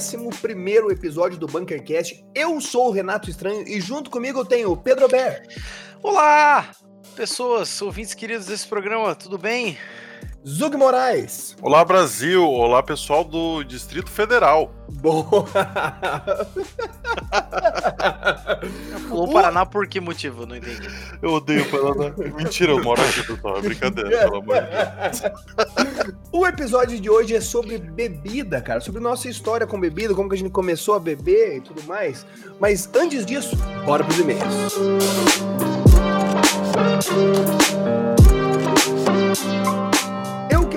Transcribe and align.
Bem-vindos 0.00 0.42
ao 0.42 0.50
11 0.50 0.92
episódio 0.92 1.38
do 1.38 1.46
Bunkercast. 1.46 2.24
Eu 2.34 2.58
sou 2.58 2.88
o 2.88 2.90
Renato 2.90 3.28
Estranho 3.28 3.68
e 3.68 3.82
junto 3.82 4.08
comigo 4.10 4.38
eu 4.38 4.44
tenho 4.46 4.72
o 4.72 4.76
Pedro 4.76 5.06
Ber. 5.08 5.46
Olá, 6.02 6.70
pessoas, 7.14 7.82
ouvintes 7.82 8.14
queridos 8.14 8.46
desse 8.46 8.66
programa, 8.66 9.14
tudo 9.14 9.36
bem? 9.36 9.76
Zug 10.46 10.74
Moraes. 10.74 11.54
Olá, 11.60 11.84
Brasil. 11.84 12.42
Olá, 12.42 12.82
pessoal 12.82 13.22
do 13.22 13.62
Distrito 13.62 14.10
Federal. 14.10 14.72
Boa. 14.88 15.46
Pulou 19.06 19.28
o 19.28 19.32
Paraná 19.32 19.66
por 19.66 19.86
que 19.86 20.00
motivo? 20.00 20.46
Não 20.46 20.56
entendi. 20.56 20.88
Eu 21.20 21.34
odeio 21.34 21.62
o 21.62 21.66
Paraná. 21.66 22.14
Mentira, 22.34 22.72
eu 22.72 22.82
moro 22.82 23.02
aqui, 23.02 23.22
pessoal. 23.22 23.58
É 23.58 23.60
brincadeira, 23.60 24.10
pelo 24.18 24.36
amor 24.36 24.56
de 24.62 24.68
Deus. 24.70 25.22
O 26.32 26.46
episódio 26.46 26.98
de 26.98 27.10
hoje 27.10 27.36
é 27.36 27.40
sobre 27.40 27.76
bebida, 27.76 28.62
cara. 28.62 28.80
Sobre 28.80 29.02
nossa 29.02 29.28
história 29.28 29.66
com 29.66 29.78
bebida, 29.78 30.14
como 30.14 30.30
que 30.30 30.36
a 30.36 30.38
gente 30.38 30.50
começou 30.50 30.94
a 30.94 30.98
beber 30.98 31.58
e 31.58 31.60
tudo 31.60 31.82
mais. 31.82 32.24
Mas 32.58 32.88
antes 32.94 33.26
disso, 33.26 33.56
bora 33.84 34.02
pros 34.02 34.18
e-mails. 34.18 34.74
Eu 38.16 38.19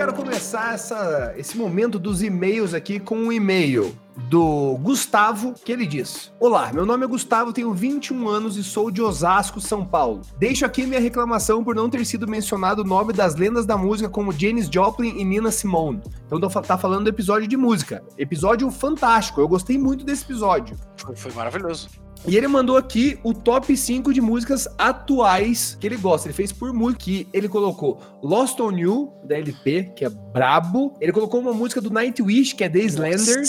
quero 0.03 0.15
começar 0.15 0.73
essa, 0.73 1.33
esse 1.37 1.57
momento 1.57 1.97
dos 1.97 2.21
e-mails 2.21 2.73
aqui 2.73 2.99
com 2.99 3.15
um 3.15 3.31
e-mail 3.31 3.95
do 4.29 4.77
Gustavo, 4.81 5.53
que 5.63 5.71
ele 5.71 5.87
diz: 5.87 6.29
Olá, 6.41 6.73
meu 6.73 6.85
nome 6.85 7.05
é 7.05 7.07
Gustavo, 7.07 7.53
tenho 7.53 7.73
21 7.73 8.27
anos 8.27 8.57
e 8.57 8.63
sou 8.65 8.91
de 8.91 9.01
Osasco, 9.01 9.61
São 9.61 9.85
Paulo. 9.85 10.19
Deixo 10.37 10.65
aqui 10.65 10.85
minha 10.85 10.99
reclamação 10.99 11.63
por 11.63 11.73
não 11.73 11.89
ter 11.89 12.05
sido 12.05 12.27
mencionado 12.27 12.81
o 12.81 12.85
nome 12.85 13.13
das 13.13 13.35
lendas 13.35 13.65
da 13.65 13.77
música 13.77 14.09
como 14.09 14.33
Janis 14.33 14.67
Joplin 14.69 15.17
e 15.17 15.23
Nina 15.23 15.51
Simone. 15.51 16.01
Então 16.27 16.49
tá 16.49 16.77
falando 16.77 17.05
do 17.05 17.09
episódio 17.09 17.47
de 17.47 17.55
música. 17.55 18.03
Episódio 18.17 18.69
fantástico, 18.69 19.39
eu 19.39 19.47
gostei 19.47 19.77
muito 19.77 20.03
desse 20.03 20.25
episódio. 20.25 20.75
Foi, 20.97 21.15
foi 21.15 21.31
maravilhoso. 21.31 21.87
E 22.25 22.37
ele 22.37 22.47
mandou 22.47 22.77
aqui 22.77 23.19
o 23.21 23.33
top 23.33 23.75
5 23.75 24.13
de 24.13 24.21
músicas 24.21 24.67
atuais 24.77 25.77
que 25.79 25.87
ele 25.87 25.97
gosta. 25.97 26.27
Ele 26.27 26.33
fez 26.33 26.51
por 26.53 26.71
música 26.73 27.03
que 27.03 27.27
ele 27.33 27.49
colocou 27.49 27.99
Lost 28.23 28.59
on 28.61 28.71
You, 28.77 29.13
da 29.25 29.37
LP, 29.37 29.91
que 29.95 30.05
é 30.05 30.09
brabo. 30.09 30.95
Ele 31.01 31.11
colocou 31.11 31.41
uma 31.41 31.53
música 31.53 31.81
do 31.81 31.89
Nightwish, 31.89 32.55
que 32.55 32.63
é 32.63 32.69
The 32.69 32.79
Islander. 32.79 33.43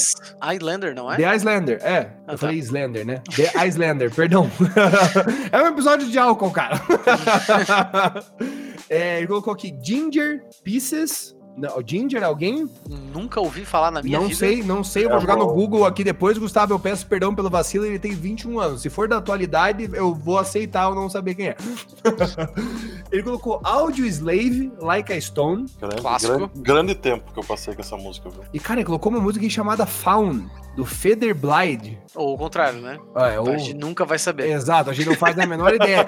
Islander, 0.54 0.94
não 0.94 1.12
é? 1.12 1.16
The 1.16 1.36
Islander, 1.36 1.78
é. 1.82 1.98
Ah, 2.26 2.32
eu 2.32 2.32
tá. 2.32 2.38
falei 2.38 2.58
Islander, 2.58 3.06
né? 3.06 3.22
The 3.36 3.66
Islander, 3.66 4.10
perdão. 4.14 4.50
é 5.52 5.62
um 5.62 5.66
episódio 5.68 6.10
de 6.10 6.18
álcool, 6.18 6.50
cara. 6.50 6.80
É, 8.90 9.18
ele 9.18 9.26
colocou 9.26 9.52
aqui 9.52 9.74
Ginger 9.82 10.44
Pieces. 10.62 11.33
Não, 11.56 11.70
Ginger, 11.86 12.24
alguém? 12.24 12.68
Nunca 13.12 13.40
ouvi 13.40 13.64
falar 13.64 13.90
na 13.90 14.02
minha 14.02 14.18
não 14.18 14.26
vida. 14.26 14.38
sei, 14.38 14.62
não 14.62 14.82
sei. 14.82 15.04
Eu 15.04 15.08
vou 15.10 15.18
É 15.18 15.20
jogar 15.20 15.36
no. 15.36 15.46
Google 15.46 15.86
aqui 15.86 16.02
depois. 16.02 16.36
Gustavo, 16.36 16.74
eu 16.74 16.78
peço 16.80 17.06
perdão 17.06 17.32
pelo 17.34 17.48
vacilo. 17.48 17.84
Ele 17.86 17.98
tem 17.98 18.12
21 18.12 18.58
anos. 18.58 18.82
Se 18.82 18.90
for 18.90 19.06
da 19.08 19.18
atualidade, 19.18 19.88
eu 19.92 20.12
vou 20.14 20.36
aceitar 20.38 20.88
ou 20.88 20.94
não 20.94 21.08
saber 21.08 21.34
quem 21.36 21.48
é. 21.48 21.56
ele 23.12 23.22
colocou 23.22 23.60
Audio 23.62 24.04
Slave, 24.06 24.72
Like 24.80 25.12
a 25.12 25.20
Stone. 25.20 25.66
Grande, 25.80 25.96
Clássico. 26.02 26.32
grande, 26.36 26.52
grande 26.60 26.94
tempo 26.94 27.32
que 27.32 27.38
eu 27.38 27.44
passei 27.44 27.74
com 27.74 27.80
essa 27.80 27.96
música, 27.96 28.28
viu? 28.30 28.42
E, 28.52 28.58
cara, 28.58 28.80
ele 28.80 28.86
colocou 28.86 29.12
uma 29.12 29.20
música 29.20 29.44
aqui 29.44 29.52
chamada 29.54 29.86
Faun, 29.86 30.46
do 30.76 30.84
Feder 30.84 31.34
Blide. 31.34 31.98
Ou 32.14 32.34
o 32.34 32.38
contrário, 32.38 32.80
né? 32.80 32.98
É, 33.16 33.36
A 33.36 33.56
gente 33.56 33.74
nunca 33.74 34.04
vai 34.04 34.18
saber. 34.18 34.48
Exato, 34.50 34.90
a 34.90 34.92
gente 34.92 35.08
não 35.08 35.16
faz 35.16 35.38
a 35.38 35.46
menor 35.46 35.74
ideia. 35.74 36.06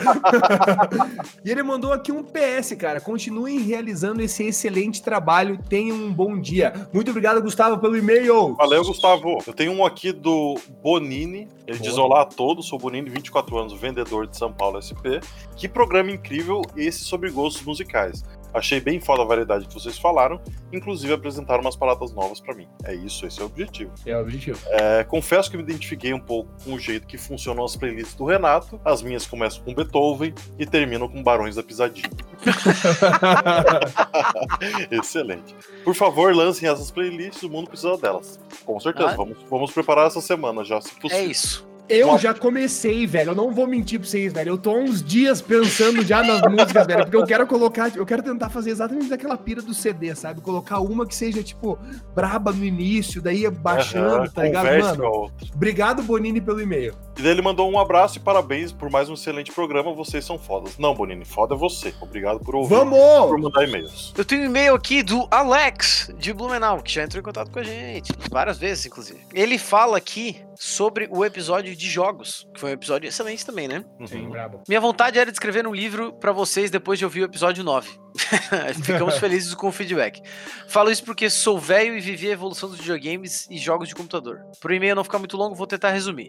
e 1.44 1.50
ele 1.50 1.62
mandou 1.62 1.92
aqui 1.92 2.12
um 2.12 2.22
PS, 2.22 2.74
cara. 2.78 3.00
Continuem 3.00 3.58
realizando 3.60 4.20
esse 4.22 4.44
excelente 4.44 5.02
trabalho. 5.02 5.58
Tenham 5.68 5.96
um 5.96 6.12
bom 6.12 6.38
dia. 6.38 6.88
Muito 6.92 7.10
obrigado, 7.10 7.40
Gustavo, 7.42 7.78
pelo 7.78 7.96
e-mail. 7.96 8.54
Valeu, 8.54 8.84
Gustavo. 8.84 9.38
Eu 9.46 9.52
tenho 9.52 9.72
um 9.72 9.84
aqui 9.84 10.12
do 10.12 10.56
Bonini. 10.82 11.48
Ele 11.66 11.78
Boa. 11.78 11.88
diz: 11.90 11.98
Olá 11.98 12.22
a 12.22 12.26
todos, 12.26 12.66
sou 12.66 12.78
Bonini, 12.78 13.10
24 13.10 13.58
anos, 13.58 13.72
vendedor 13.72 14.26
de 14.26 14.36
São 14.36 14.52
Paulo 14.52 14.80
SP. 14.82 15.18
Que 15.56 15.68
programa 15.68 16.10
incrível 16.10 16.62
esse 16.76 17.04
sobre 17.04 17.30
gostos 17.30 17.64
musicais. 17.64 18.24
Achei 18.54 18.80
bem 18.80 19.00
foda 19.00 19.22
a 19.22 19.26
variedade 19.26 19.66
que 19.66 19.74
vocês 19.74 19.98
falaram, 19.98 20.40
inclusive 20.72 21.12
apresentaram 21.12 21.60
umas 21.60 21.76
palatas 21.76 22.12
novas 22.12 22.40
pra 22.40 22.54
mim. 22.54 22.66
É 22.84 22.94
isso, 22.94 23.26
esse 23.26 23.40
é 23.40 23.42
o 23.42 23.46
objetivo. 23.46 23.92
É 24.06 24.16
o 24.16 24.20
objetivo. 24.20 24.58
É, 24.70 25.04
confesso 25.04 25.50
que 25.50 25.56
me 25.56 25.62
identifiquei 25.62 26.12
um 26.14 26.20
pouco 26.20 26.48
com 26.64 26.74
o 26.74 26.78
jeito 26.78 27.06
que 27.06 27.18
funcionam 27.18 27.64
as 27.64 27.76
playlists 27.76 28.14
do 28.14 28.24
Renato. 28.24 28.80
As 28.84 29.02
minhas 29.02 29.26
começam 29.26 29.62
com 29.62 29.74
Beethoven 29.74 30.32
e 30.58 30.64
terminam 30.66 31.08
com 31.08 31.22
Barões 31.22 31.56
da 31.56 31.62
Pisadinha. 31.62 32.08
Excelente. 34.90 35.54
Por 35.84 35.94
favor, 35.94 36.34
lancem 36.34 36.68
essas 36.68 36.90
playlists, 36.90 37.42
o 37.42 37.50
mundo 37.50 37.68
precisa 37.68 37.96
delas. 37.96 38.38
Com 38.64 38.78
certeza, 38.80 39.10
Ah. 39.10 39.16
vamos, 39.16 39.36
vamos 39.50 39.72
preparar 39.72 40.06
essa 40.06 40.20
semana 40.20 40.64
já, 40.64 40.80
se 40.80 40.90
É 40.96 41.00
possível. 41.00 41.30
isso. 41.30 41.65
Eu 41.88 42.08
Nossa. 42.08 42.22
já 42.24 42.34
comecei, 42.34 43.06
velho. 43.06 43.30
Eu 43.30 43.34
não 43.34 43.52
vou 43.52 43.66
mentir 43.66 44.00
pra 44.00 44.08
vocês, 44.08 44.32
velho. 44.32 44.50
Eu 44.50 44.58
tô 44.58 44.70
há 44.70 44.78
uns 44.78 45.02
dias 45.02 45.40
pensando 45.40 46.04
já 46.04 46.22
nas 46.22 46.42
músicas, 46.42 46.86
velho. 46.86 47.04
Porque 47.04 47.16
eu 47.16 47.26
quero 47.26 47.46
colocar. 47.46 47.96
Eu 47.96 48.04
quero 48.04 48.22
tentar 48.22 48.48
fazer 48.48 48.70
exatamente 48.70 49.08
daquela 49.08 49.36
pira 49.36 49.62
do 49.62 49.72
CD, 49.72 50.14
sabe? 50.14 50.40
Colocar 50.40 50.80
uma 50.80 51.06
que 51.06 51.14
seja, 51.14 51.42
tipo, 51.42 51.78
braba 52.14 52.52
no 52.52 52.64
início, 52.64 53.22
daí 53.22 53.48
baixando, 53.50 54.30
tá 54.30 54.42
ligado? 54.42 54.66
Mano, 54.80 55.30
obrigado, 55.54 56.02
Bonini, 56.02 56.40
pelo 56.40 56.60
e-mail. 56.60 56.94
E 57.18 57.22
daí 57.22 57.30
ele 57.30 57.40
mandou 57.40 57.70
um 57.70 57.78
abraço 57.78 58.18
e 58.18 58.20
parabéns 58.20 58.72
por 58.72 58.90
mais 58.90 59.08
um 59.08 59.14
excelente 59.14 59.50
programa. 59.50 59.92
Vocês 59.94 60.22
são 60.22 60.38
fodas. 60.38 60.76
Não, 60.76 60.94
Bonini, 60.94 61.24
foda 61.24 61.54
é 61.54 61.58
você. 61.58 61.94
Obrigado 62.00 62.40
por 62.40 62.54
ouvir. 62.54 62.68
Por 62.68 62.84
Vamos! 62.84 63.40
mandar 63.40 63.64
e-mails. 63.66 64.12
Eu 64.16 64.24
tenho 64.24 64.42
um 64.42 64.44
e-mail 64.44 64.74
aqui 64.74 65.02
do 65.02 65.26
Alex, 65.30 66.12
de 66.18 66.32
Blumenau, 66.34 66.82
que 66.82 66.92
já 66.92 67.04
entrou 67.04 67.18
em 67.20 67.24
contato 67.24 67.50
com 67.50 67.58
a 67.58 67.62
gente, 67.62 68.12
várias 68.30 68.58
vezes, 68.58 68.84
inclusive. 68.84 69.20
Ele 69.32 69.56
fala 69.56 69.96
aqui 69.96 70.44
sobre 70.54 71.08
o 71.10 71.24
episódio 71.24 71.74
de 71.74 71.88
jogos, 71.88 72.46
que 72.52 72.60
foi 72.60 72.70
um 72.70 72.74
episódio 72.74 73.08
excelente 73.08 73.46
também, 73.46 73.66
né? 73.66 73.82
Uhum. 73.98 74.28
brabo. 74.28 74.62
Minha 74.68 74.80
vontade 74.80 75.18
era 75.18 75.30
de 75.30 75.36
escrever 75.36 75.66
um 75.66 75.74
livro 75.74 76.12
pra 76.12 76.32
vocês 76.32 76.70
depois 76.70 76.98
de 76.98 77.06
ouvir 77.06 77.22
o 77.22 77.24
episódio 77.24 77.64
9. 77.64 78.05
Ficamos 78.82 79.18
felizes 79.18 79.54
com 79.54 79.68
o 79.68 79.72
feedback. 79.72 80.22
Falo 80.68 80.90
isso 80.90 81.04
porque 81.04 81.28
sou 81.30 81.58
velho 81.58 81.96
e 81.96 82.00
vivi 82.00 82.28
a 82.28 82.32
evolução 82.32 82.68
dos 82.68 82.78
videogames 82.78 83.46
e 83.50 83.58
jogos 83.58 83.88
de 83.88 83.94
computador. 83.94 84.44
Por 84.60 84.72
e-mail 84.72 84.94
não 84.94 85.04
ficar 85.04 85.18
muito 85.18 85.36
longo, 85.36 85.54
vou 85.54 85.66
tentar 85.66 85.90
resumir. 85.90 86.28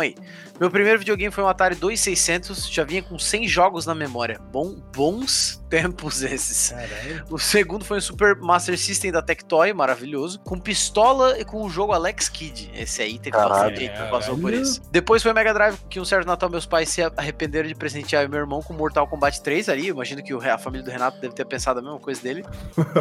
Aí. 0.00 0.14
Meu 0.60 0.70
primeiro 0.70 0.98
videogame 0.98 1.32
foi 1.32 1.42
um 1.42 1.48
Atari 1.48 1.74
2600, 1.74 2.70
já 2.70 2.84
vinha 2.84 3.02
com 3.02 3.18
100 3.18 3.48
jogos 3.48 3.86
na 3.86 3.94
memória. 3.94 4.38
Bom, 4.52 4.76
bons 4.94 5.62
tempos 5.68 6.22
esses. 6.22 6.70
Caralho. 6.70 7.24
O 7.30 7.38
segundo 7.38 7.84
foi 7.84 7.98
um 7.98 8.00
Super 8.00 8.36
Master 8.36 8.78
System 8.78 9.12
da 9.12 9.22
Tectoy, 9.22 9.72
maravilhoso, 9.72 10.40
com 10.40 10.58
pistola 10.58 11.38
e 11.38 11.44
com 11.44 11.64
o 11.64 11.68
jogo 11.68 11.92
Alex 11.92 12.28
Kidd. 12.28 12.70
Esse 12.74 13.02
aí 13.02 13.18
tem 13.18 13.32
que 13.32 13.38
Caralho. 13.38 13.70
fazer 13.70 13.76
jeito, 13.76 14.10
passou 14.10 14.38
por 14.38 14.52
isso. 14.52 14.80
Depois 14.90 15.22
foi 15.22 15.32
Mega 15.32 15.52
Drive, 15.52 15.78
que 15.88 16.00
um 16.00 16.04
certo 16.04 16.26
Natal 16.26 16.48
meus 16.48 16.66
pais 16.66 16.88
se 16.88 17.02
arrependeram 17.02 17.68
de 17.68 17.74
presentear 17.74 18.22
eu 18.22 18.28
meu 18.28 18.40
irmão 18.40 18.62
com 18.62 18.72
Mortal 18.72 19.06
Kombat 19.06 19.40
3 19.42 19.68
ali. 19.68 19.88
Imagino 19.88 20.22
que 20.22 20.32
a 20.32 20.58
família 20.58 20.84
do 20.84 20.90
Renato 20.90 21.20
deve 21.20 21.34
ter 21.34 21.44
pensado 21.44 21.80
a 21.80 21.82
mesma 21.82 21.98
coisa 21.98 22.22
dele. 22.22 22.44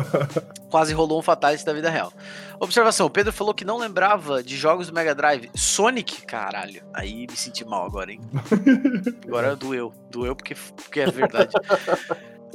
Quase 0.70 0.94
rolou 0.94 1.20
um 1.20 1.22
Fatality 1.22 1.66
da 1.66 1.74
vida 1.74 1.90
real. 1.90 2.12
Observação: 2.60 3.06
o 3.08 3.10
Pedro 3.10 3.32
falou 3.32 3.54
que 3.54 3.66
não 3.66 3.78
lembrava 3.78 4.44
de 4.44 4.56
jogos 4.58 4.88
do 4.88 4.94
Mega 4.94 5.14
Drive. 5.14 5.50
Sonic, 5.56 6.26
caralho. 6.26 6.84
Aí 6.94 7.28
me 7.30 7.36
senti 7.36 7.66
mal 7.66 7.86
agora, 7.86 8.12
hein? 8.12 8.22
Agora 9.28 9.56
doeu. 9.56 9.94
Doeu 10.10 10.36
porque, 10.36 10.56
porque 10.76 11.02
é 11.02 11.12
verdade. 11.12 11.52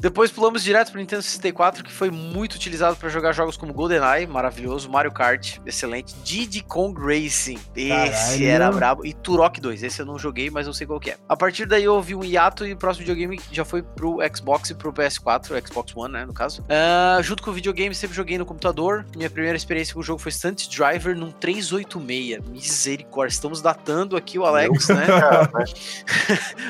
Depois 0.01 0.31
pulamos 0.31 0.63
direto 0.65 0.91
pro 0.91 0.99
Nintendo 1.01 1.23
64, 1.23 1.85
que 1.85 1.93
foi 1.93 2.11
muito 2.11 2.55
utilizado 2.55 2.97
para 2.97 3.09
jogar 3.11 3.33
jogos 3.33 3.57
como 3.57 3.73
GoldenEye, 3.73 4.27
maravilhoso, 4.27 4.89
Mario 4.91 5.13
Kart, 5.13 5.59
excelente, 5.67 6.15
Diddy 6.25 6.63
Kong 6.63 6.99
Racing, 7.01 7.59
esse 7.77 7.89
Caralho. 7.89 8.47
era 8.47 8.73
brabo, 8.73 9.05
e 9.07 9.13
Turok 9.13 9.61
2, 9.61 9.83
esse 9.83 10.01
eu 10.01 10.07
não 10.07 10.19
joguei, 10.19 10.49
mas 10.51 10.67
eu 10.67 10.73
sei 10.73 10.87
qual 10.87 10.99
que 10.99 11.11
é. 11.11 11.17
A 11.29 11.37
partir 11.37 11.67
daí 11.67 11.85
eu 11.85 11.95
ouvi 11.95 12.15
um 12.15 12.25
hiato 12.25 12.67
e 12.67 12.73
o 12.73 12.77
próximo 12.77 13.05
videogame 13.07 13.39
já 13.53 13.65
foi 13.65 13.83
pro 13.83 14.19
Xbox 14.35 14.71
e 14.71 14.75
pro 14.75 14.93
PS4, 14.93 15.51
o 15.51 15.67
Xbox 15.69 15.95
One, 15.95 16.15
né, 16.15 16.25
no 16.25 16.33
caso. 16.33 16.65
Ah, 16.69 17.19
junto 17.23 17.43
com 17.43 17.51
o 17.51 17.53
videogame, 17.53 17.95
sempre 17.95 18.17
joguei 18.17 18.39
no 18.39 18.47
computador. 18.47 19.05
Minha 19.15 19.29
primeira 19.29 19.57
experiência 19.57 19.93
com 19.93 20.01
o 20.01 20.03
jogo 20.03 20.19
foi 20.21 20.33
Stunt 20.33 20.67
Driver 20.75 21.15
num 21.17 21.31
386. 21.31 22.49
Misericórdia, 22.49 23.33
estamos 23.35 23.61
datando 23.61 24.17
aqui 24.17 24.39
o 24.39 24.47
Alex, 24.47 24.89
né? 24.89 25.07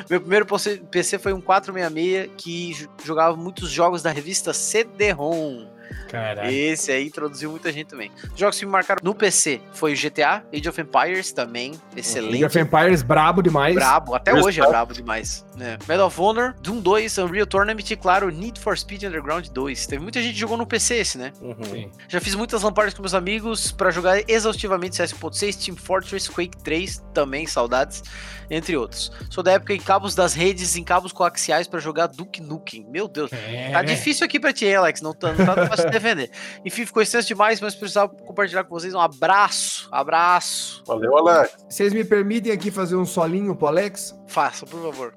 Meu 0.09 0.21
primeiro 0.21 0.47
PC 0.91 1.19
foi 1.19 1.33
um 1.33 1.41
466 1.41 2.31
que 2.37 2.73
jo- 2.75 2.89
muitos 3.37 3.71
jogos 3.71 4.03
da 4.03 4.11
revista 4.11 4.53
CD-ROM. 4.53 5.67
Caralho. 6.09 6.51
Esse 6.51 6.91
aí 6.91 7.07
introduziu 7.07 7.51
muita 7.51 7.73
gente 7.73 7.87
também. 7.87 8.11
Jogos 8.35 8.59
que 8.59 8.67
me 8.67 8.73
marcaram 8.73 9.01
no 9.03 9.15
PC 9.15 9.61
foi 9.73 9.93
o 9.93 9.97
GTA, 9.97 10.43
Age 10.53 10.69
of 10.69 10.81
Empires 10.81 11.31
também, 11.33 11.73
excelente. 11.97 12.35
Age 12.35 12.45
of 12.47 12.59
Empires, 12.59 13.03
brabo 13.03 13.43
demais. 13.43 13.75
Brabo, 13.75 14.15
até 14.15 14.35
hoje 14.35 14.61
é 14.61 14.67
brabo 14.67 14.93
demais. 14.93 15.45
Né? 15.61 15.79
Medal 15.87 16.07
of 16.09 16.21
Honor, 16.21 16.55
Doom 16.61 16.81
2, 16.81 17.19
Unreal 17.19 17.47
Tournament 17.47 17.89
e, 17.91 17.97
claro, 17.97 18.31
Need 18.31 18.59
for 18.59 18.77
Speed 18.77 19.05
Underground 19.05 19.47
2. 19.49 19.87
Teve 19.87 20.03
muita 20.03 20.21
gente 20.21 20.33
que 20.35 20.41
jogou 20.41 20.57
no 20.57 20.67
PC 20.67 20.97
esse, 20.97 21.19
né? 21.19 21.33
Uhum. 21.41 21.91
Já 22.09 22.21
fiz 22.21 22.35
muitas 22.35 22.63
lampardas 22.63 22.95
com 22.95 23.03
meus 23.03 23.15
amigos 23.15 23.71
pra 23.71 23.91
jogar 23.91 24.23
exaustivamente 24.29 24.97
CS.6, 24.97 25.65
Team 25.67 25.77
Fortress, 25.77 26.29
Quake 26.31 26.57
3, 26.65 27.03
também 27.15 27.47
saudades, 27.47 28.03
entre 28.51 28.77
outros. 28.77 29.13
Sou 29.31 29.45
da 29.45 29.53
época 29.53 29.75
em 29.75 29.81
cabos 29.81 30.15
das 30.15 30.33
redes, 30.35 30.75
em 30.77 30.83
cabos 30.83 31.13
coaxiais 31.13 31.69
pra 31.69 31.79
jogar 31.79 32.07
Duke 32.09 32.41
Nukem. 32.41 32.85
Meu 32.91 33.07
Deus, 33.07 33.31
É. 33.33 33.71
tá 33.71 33.83
difícil 33.83 34.25
aqui 34.25 34.41
pra 34.41 34.53
ti, 34.53 34.73
Alex, 34.75 35.01
não 35.03 35.13
tá, 35.13 35.33
não 35.35 35.45
tá 35.47 35.67
fácil 35.69 35.85
de 35.87 35.93
defender. 35.93 36.31
Enfim, 36.65 36.87
ficou 36.87 37.03
extenso 37.03 37.29
demais, 37.29 37.61
mas 37.61 37.75
precisava 37.75 38.09
compartilhar 38.09 38.65
com 38.65 38.71
vocês. 38.71 38.95
Um 38.95 39.01
abraço, 39.01 39.89
abraço. 39.93 40.83
Valeu, 40.87 41.17
Alex. 41.19 41.55
Vocês 41.69 41.93
me 41.93 42.05
permitem 42.05 42.51
aqui 42.53 42.71
fazer 42.71 42.97
um 42.97 43.05
solinho 43.05 43.55
pro 43.55 43.67
Alex? 43.69 44.19
Faça, 44.27 44.65
por 44.65 44.81
favor. 44.83 45.15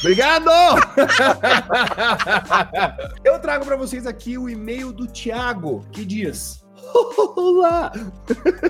Obrigado! 0.00 0.50
Eu 3.22 3.38
trago 3.38 3.66
para 3.66 3.76
vocês 3.76 4.06
aqui 4.06 4.38
o 4.38 4.48
e-mail 4.48 4.92
do 4.92 5.06
Thiago, 5.06 5.84
que 5.92 6.06
diz: 6.06 6.64
Olá! 7.36 7.92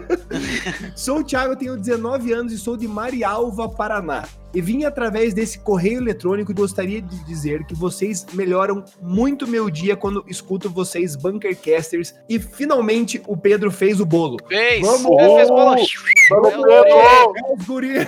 sou 0.96 1.20
o 1.20 1.24
Thiago, 1.24 1.54
tenho 1.56 1.76
19 1.76 2.32
anos 2.32 2.52
e 2.52 2.58
sou 2.58 2.76
de 2.76 2.88
Marialva, 2.88 3.68
Paraná. 3.68 4.24
E 4.54 4.60
vim 4.60 4.84
através 4.84 5.32
desse 5.32 5.58
correio 5.58 5.98
eletrônico 5.98 6.50
e 6.50 6.54
gostaria 6.54 7.00
de 7.00 7.24
dizer 7.24 7.64
que 7.64 7.74
vocês 7.74 8.26
melhoram 8.32 8.84
muito 9.00 9.46
meu 9.46 9.70
dia 9.70 9.96
quando 9.96 10.24
escuto 10.26 10.68
vocês, 10.68 11.14
Bunkercasters. 11.16 12.14
E 12.28 12.38
finalmente 12.38 13.22
o 13.26 13.36
Pedro 13.36 13.70
fez 13.70 14.00
o 14.00 14.06
bolo. 14.06 14.36
Fez! 14.48 14.80
Vamos! 14.80 15.16
Pedro 15.16 15.36
fez 15.36 15.48
bola. 15.48 15.76
Vamos, 16.30 16.50
Pedro! 16.52 17.86
É, 17.86 18.00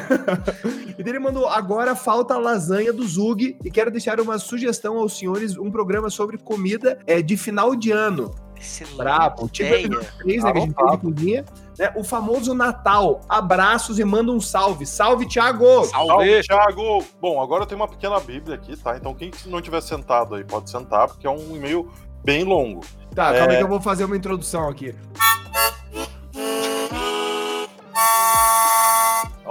e 0.99 1.09
ele 1.09 1.19
mandou: 1.19 1.47
agora 1.49 1.95
falta 1.95 2.35
a 2.35 2.39
lasanha 2.39 2.93
do 2.93 3.07
Zug. 3.07 3.57
E 3.65 3.71
quero 3.71 3.91
deixar 3.91 4.21
uma 4.21 4.39
sugestão 4.39 4.99
aos 4.99 5.19
senhores: 5.19 5.57
um 5.57 5.71
programa 5.71 6.11
sobre 6.11 6.39
comida 6.39 6.99
é, 7.07 7.23
de 7.23 7.37
final 7.37 7.77
de 7.77 7.91
ano. 7.91 8.35
Excelente 8.61 8.97
Brabo. 8.97 9.49
Tipo 9.49 9.69
ideia. 9.69 9.87
episódio 9.87 10.13
3, 10.19 10.45
né? 10.45 10.53
Que 10.53 10.59
a 10.59 10.61
gente 10.61 10.75
fez 10.75 10.91
de 10.91 10.99
cozinha. 10.99 11.45
Né, 11.79 11.93
o 11.97 12.05
famoso 12.05 12.55
Natal. 12.55 13.21
Abraços 13.29 13.99
e 13.99 14.05
manda 14.05 14.31
um 14.31 14.41
salve. 14.41 14.85
Salve, 14.87 15.27
Thiago! 15.27 15.85
Salve, 15.85 16.43
Thiago! 16.43 17.05
Bom, 17.21 17.41
agora 17.41 17.63
eu 17.63 17.67
tenho 17.67 17.81
uma 17.81 17.89
pequena 17.89 18.21
bíblia 18.21 18.57
aqui, 18.57 18.77
tá? 18.77 18.97
Então 18.97 19.15
quem 19.15 19.31
não 19.47 19.61
tiver 19.61 19.81
sentado 19.81 20.35
aí 20.35 20.45
pode 20.45 20.71
sentar, 20.71 21.09
porque 21.09 21.27
é 21.27 21.31
um 21.31 21.57
e-mail 21.57 21.91
bem 22.25 22.45
longo. 22.45 22.81
Tá, 23.15 23.33
calma 23.33 23.37
É. 23.37 23.51
aí 23.51 23.57
que 23.59 23.63
eu 23.65 23.69
vou 23.69 23.81
fazer 23.81 24.05
uma 24.05 24.17
introdução 24.17 24.69
aqui. 24.69 24.95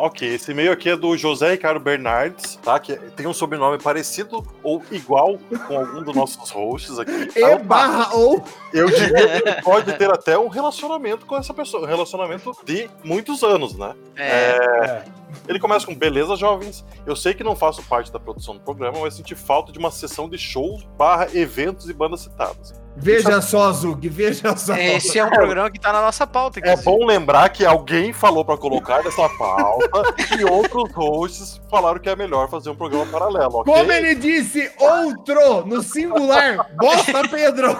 Ok, 0.02 0.28
esse 0.28 0.50
e-mail 0.50 0.72
aqui 0.72 0.90
é 0.90 0.98
do 0.98 1.16
José 1.16 1.52
Ricardo 1.52 1.80
Bernardes, 1.80 2.56
tá? 2.56 2.80
Que 2.80 2.96
tem 2.96 3.28
um 3.28 3.34
sobrenome 3.34 3.78
parecido 3.78 4.44
ou 4.64 4.82
igual 4.90 5.38
com 5.68 5.78
algum 5.78 6.02
dos 6.02 6.16
nossos 6.16 6.50
hosts 6.50 6.98
aqui. 6.98 7.12
E 7.38 7.44
Ah, 7.44 7.60
barra 7.60 8.16
ou. 8.16 8.44
Eu 8.74 8.90
diria 8.90 9.42
que 9.42 9.50
ele 9.50 9.62
pode 9.62 9.94
ter 9.94 10.10
até 10.10 10.40
um 10.40 10.48
relacionamento 10.48 11.28
com 11.28 11.38
essa 11.38 11.54
pessoa, 11.54 11.84
um 11.84 11.86
relacionamento 11.86 12.52
de 12.66 12.90
muitos 13.04 13.44
anos, 13.44 13.78
né? 13.78 13.94
É, 14.18 15.04
Ele 15.48 15.60
começa 15.60 15.86
com 15.86 15.96
beleza, 15.96 16.36
jovens. 16.36 16.86
Eu 17.06 17.16
sei 17.16 17.34
que 17.34 17.44
não 17.44 17.56
faço 17.56 17.84
parte 17.84 18.12
da 18.12 18.20
produção 18.20 18.56
do 18.56 18.62
programa, 18.62 19.00
mas 19.02 19.16
senti 19.16 19.36
falta 19.36 19.72
de 19.72 19.80
uma 19.80 19.92
sessão 19.92 20.30
de 20.30 20.38
shows, 20.38 20.84
barra, 20.98 21.28
eventos 21.34 21.90
e 21.90 21.94
bandas 21.94 22.22
citadas. 22.22 22.82
Veja 22.96 23.42
só, 23.42 23.72
Zug, 23.72 24.08
veja 24.10 24.56
só. 24.58 24.76
esse 24.76 25.18
é 25.18 25.24
um 25.24 25.30
programa 25.30 25.72
que 25.72 25.80
tá 25.80 25.94
na 25.94 26.02
nossa 26.02 26.28
pauta. 26.28 26.60
É 26.62 26.76
bom 26.76 27.06
lembrar 27.06 27.48
que 27.50 27.66
alguém 27.66 28.12
falou 28.12 28.44
pra 28.44 28.58
colocar 28.58 29.02
nessa 29.04 29.30
pauta 29.30 30.14
e 30.38 30.44
outros 30.44 30.92
hosts 30.94 31.62
falaram 31.70 32.00
que 32.00 32.10
é 32.10 32.16
melhor 32.16 32.50
fazer 32.50 32.70
um 32.70 32.76
programa 32.76 33.06
paralelo, 33.06 33.60
ok? 33.60 33.74
Como 33.74 33.92
ele 33.92 34.14
disse, 34.16 34.70
outro, 34.78 35.66
no 35.66 35.82
singular. 35.82 36.70
Bosta, 36.76 37.28
Pedro! 37.30 37.80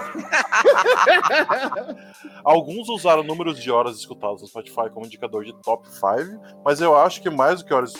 Alguns 2.44 2.88
usaram 2.88 3.22
números 3.22 3.60
de 3.60 3.70
horas 3.70 3.98
escutadas 3.98 4.40
no 4.40 4.48
Spotify 4.48 4.90
como 4.92 5.06
indicador 5.06 5.44
de 5.44 5.52
top 5.62 5.86
5, 5.88 6.40
mas 6.64 6.80
eu 6.80 6.96
acho 6.96 7.20
que 7.22 7.30
mais 7.42 7.60
do 7.60 7.66
que 7.66 7.74
horas 7.74 7.94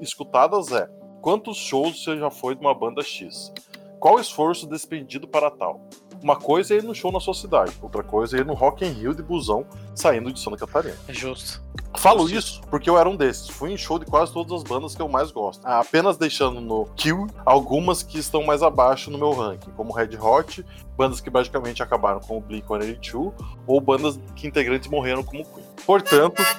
escutadas 0.00 0.72
é 0.72 0.88
quantos 1.20 1.56
shows 1.56 2.02
você 2.02 2.18
já 2.18 2.30
foi 2.32 2.56
de 2.56 2.60
uma 2.60 2.74
banda 2.74 3.00
X? 3.00 3.52
Qual 4.00 4.18
esforço 4.18 4.66
despendido 4.66 5.28
para 5.28 5.52
tal? 5.52 5.80
Uma 6.20 6.34
coisa 6.34 6.74
é 6.74 6.78
ir 6.78 6.82
no 6.82 6.92
show 6.92 7.12
na 7.12 7.20
sua 7.20 7.34
cidade, 7.34 7.72
outra 7.80 8.02
coisa 8.02 8.36
é 8.36 8.40
ir 8.40 8.44
no 8.44 8.54
Rock 8.54 8.84
in 8.84 8.90
Rio 8.90 9.14
de 9.14 9.22
busão 9.22 9.64
saindo 9.94 10.32
de 10.32 10.40
Santa 10.40 10.56
Catarina. 10.56 10.96
É 11.06 11.12
justo. 11.12 11.62
Falo 11.96 12.28
isso 12.28 12.60
porque 12.70 12.88
eu 12.88 12.98
era 12.98 13.08
um 13.08 13.16
desses. 13.16 13.48
Fui 13.48 13.72
em 13.72 13.76
show 13.76 13.98
de 13.98 14.04
quase 14.04 14.32
todas 14.32 14.52
as 14.52 14.62
bandas 14.62 14.94
que 14.94 15.02
eu 15.02 15.08
mais 15.08 15.30
gosto. 15.30 15.64
Apenas 15.64 16.16
deixando 16.16 16.60
no 16.60 16.86
kill 16.96 17.26
algumas 17.44 18.02
que 18.02 18.18
estão 18.18 18.44
mais 18.44 18.62
abaixo 18.62 19.10
no 19.10 19.18
meu 19.18 19.32
ranking, 19.32 19.70
como 19.70 19.92
Red 19.92 20.16
Hot, 20.20 20.64
bandas 20.96 21.20
que 21.20 21.30
basicamente 21.30 21.82
acabaram 21.82 22.20
com 22.20 22.38
o 22.38 22.42
Blink-182, 22.42 23.32
ou 23.66 23.80
bandas 23.80 24.18
que 24.36 24.46
integrantes 24.46 24.88
morreram 24.88 25.22
como 25.22 25.44
Queen. 25.44 25.66
Portanto... 25.84 26.42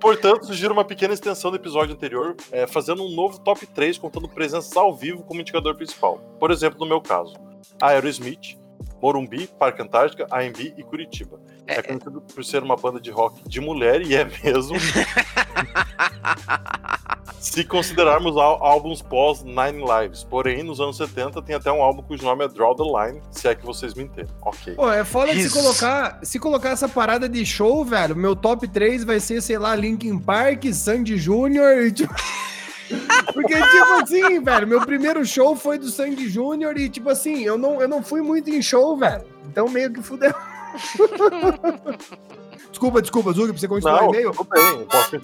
Portanto, 0.00 0.46
sugiro 0.46 0.72
uma 0.72 0.84
pequena 0.84 1.12
extensão 1.12 1.50
do 1.50 1.56
episódio 1.56 1.94
anterior, 1.94 2.34
é, 2.50 2.66
fazendo 2.66 3.02
um 3.04 3.14
novo 3.14 3.38
top 3.40 3.66
3 3.66 3.98
contando 3.98 4.28
presenças 4.28 4.74
ao 4.76 4.94
vivo 4.94 5.22
como 5.22 5.40
indicador 5.40 5.76
principal. 5.76 6.18
Por 6.38 6.50
exemplo, 6.50 6.78
no 6.80 6.86
meu 6.86 7.00
caso, 7.00 7.34
Aerosmith, 7.80 8.58
Morumbi, 9.00 9.46
Parque 9.58 9.82
Antártica, 9.82 10.26
AMB 10.30 10.74
e 10.76 10.82
Curitiba. 10.82 11.38
É, 11.66 11.74
É. 11.78 11.82
conhecido 11.82 12.20
por 12.20 12.44
ser 12.44 12.62
uma 12.62 12.76
banda 12.76 13.00
de 13.00 13.10
rock 13.10 13.40
de 13.48 13.60
mulher, 13.60 14.02
e 14.02 14.14
é 14.14 14.24
mesmo. 14.24 14.76
Se 17.40 17.64
considerarmos 17.64 18.36
ál- 18.36 18.62
álbuns 18.62 19.00
pós 19.00 19.42
Nine 19.42 19.82
Lives. 19.82 20.22
Porém, 20.24 20.62
nos 20.62 20.78
anos 20.80 20.96
70 20.98 21.40
tem 21.40 21.56
até 21.56 21.72
um 21.72 21.82
álbum 21.82 22.02
cujo 22.02 22.22
nome 22.22 22.44
é 22.44 22.48
Draw 22.48 22.74
the 22.76 22.82
Line, 22.84 23.20
se 23.30 23.48
é 23.48 23.54
que 23.54 23.64
vocês 23.64 23.94
me 23.94 24.04
entendem. 24.04 24.30
Ok. 24.42 24.74
Pô, 24.74 24.90
é 24.92 25.04
foda 25.04 25.34
de 25.34 25.48
se 25.48 25.50
colocar, 25.50 26.18
se 26.22 26.38
colocar 26.38 26.70
essa 26.70 26.88
parada 26.88 27.28
de 27.28 27.44
show, 27.46 27.82
velho. 27.84 28.14
Meu 28.14 28.36
top 28.36 28.68
3 28.68 29.04
vai 29.04 29.18
ser, 29.20 29.40
sei 29.40 29.56
lá, 29.58 29.74
Linkin 29.74 30.18
Park, 30.18 30.64
Sandy 30.72 31.16
Júnior 31.16 31.78
e 31.86 31.92
tipo. 31.92 32.14
Porque, 33.32 33.54
tipo 33.54 33.92
assim, 34.02 34.42
velho, 34.42 34.66
meu 34.66 34.80
primeiro 34.80 35.24
show 35.24 35.54
foi 35.56 35.78
do 35.78 35.88
Sandy 35.88 36.28
Júnior 36.28 36.76
e, 36.78 36.88
tipo 36.88 37.08
assim, 37.10 37.44
eu 37.44 37.56
não, 37.56 37.80
eu 37.80 37.86
não 37.88 38.02
fui 38.02 38.20
muito 38.20 38.50
em 38.50 38.60
show, 38.60 38.96
velho. 38.96 39.24
Então 39.46 39.68
meio 39.68 39.92
que 39.92 40.02
fudeu. 40.02 40.34
desculpa, 42.70 43.02
desculpa, 43.02 43.32
Zug, 43.32 43.50
pra 43.50 43.58
você 43.58 43.68
continuar 43.68 44.08
o 44.08 44.14
e-mail. 44.14 44.32
tudo 44.32 44.48
bem, 44.50 44.80
eu 44.80 44.86
posso... 44.86 45.16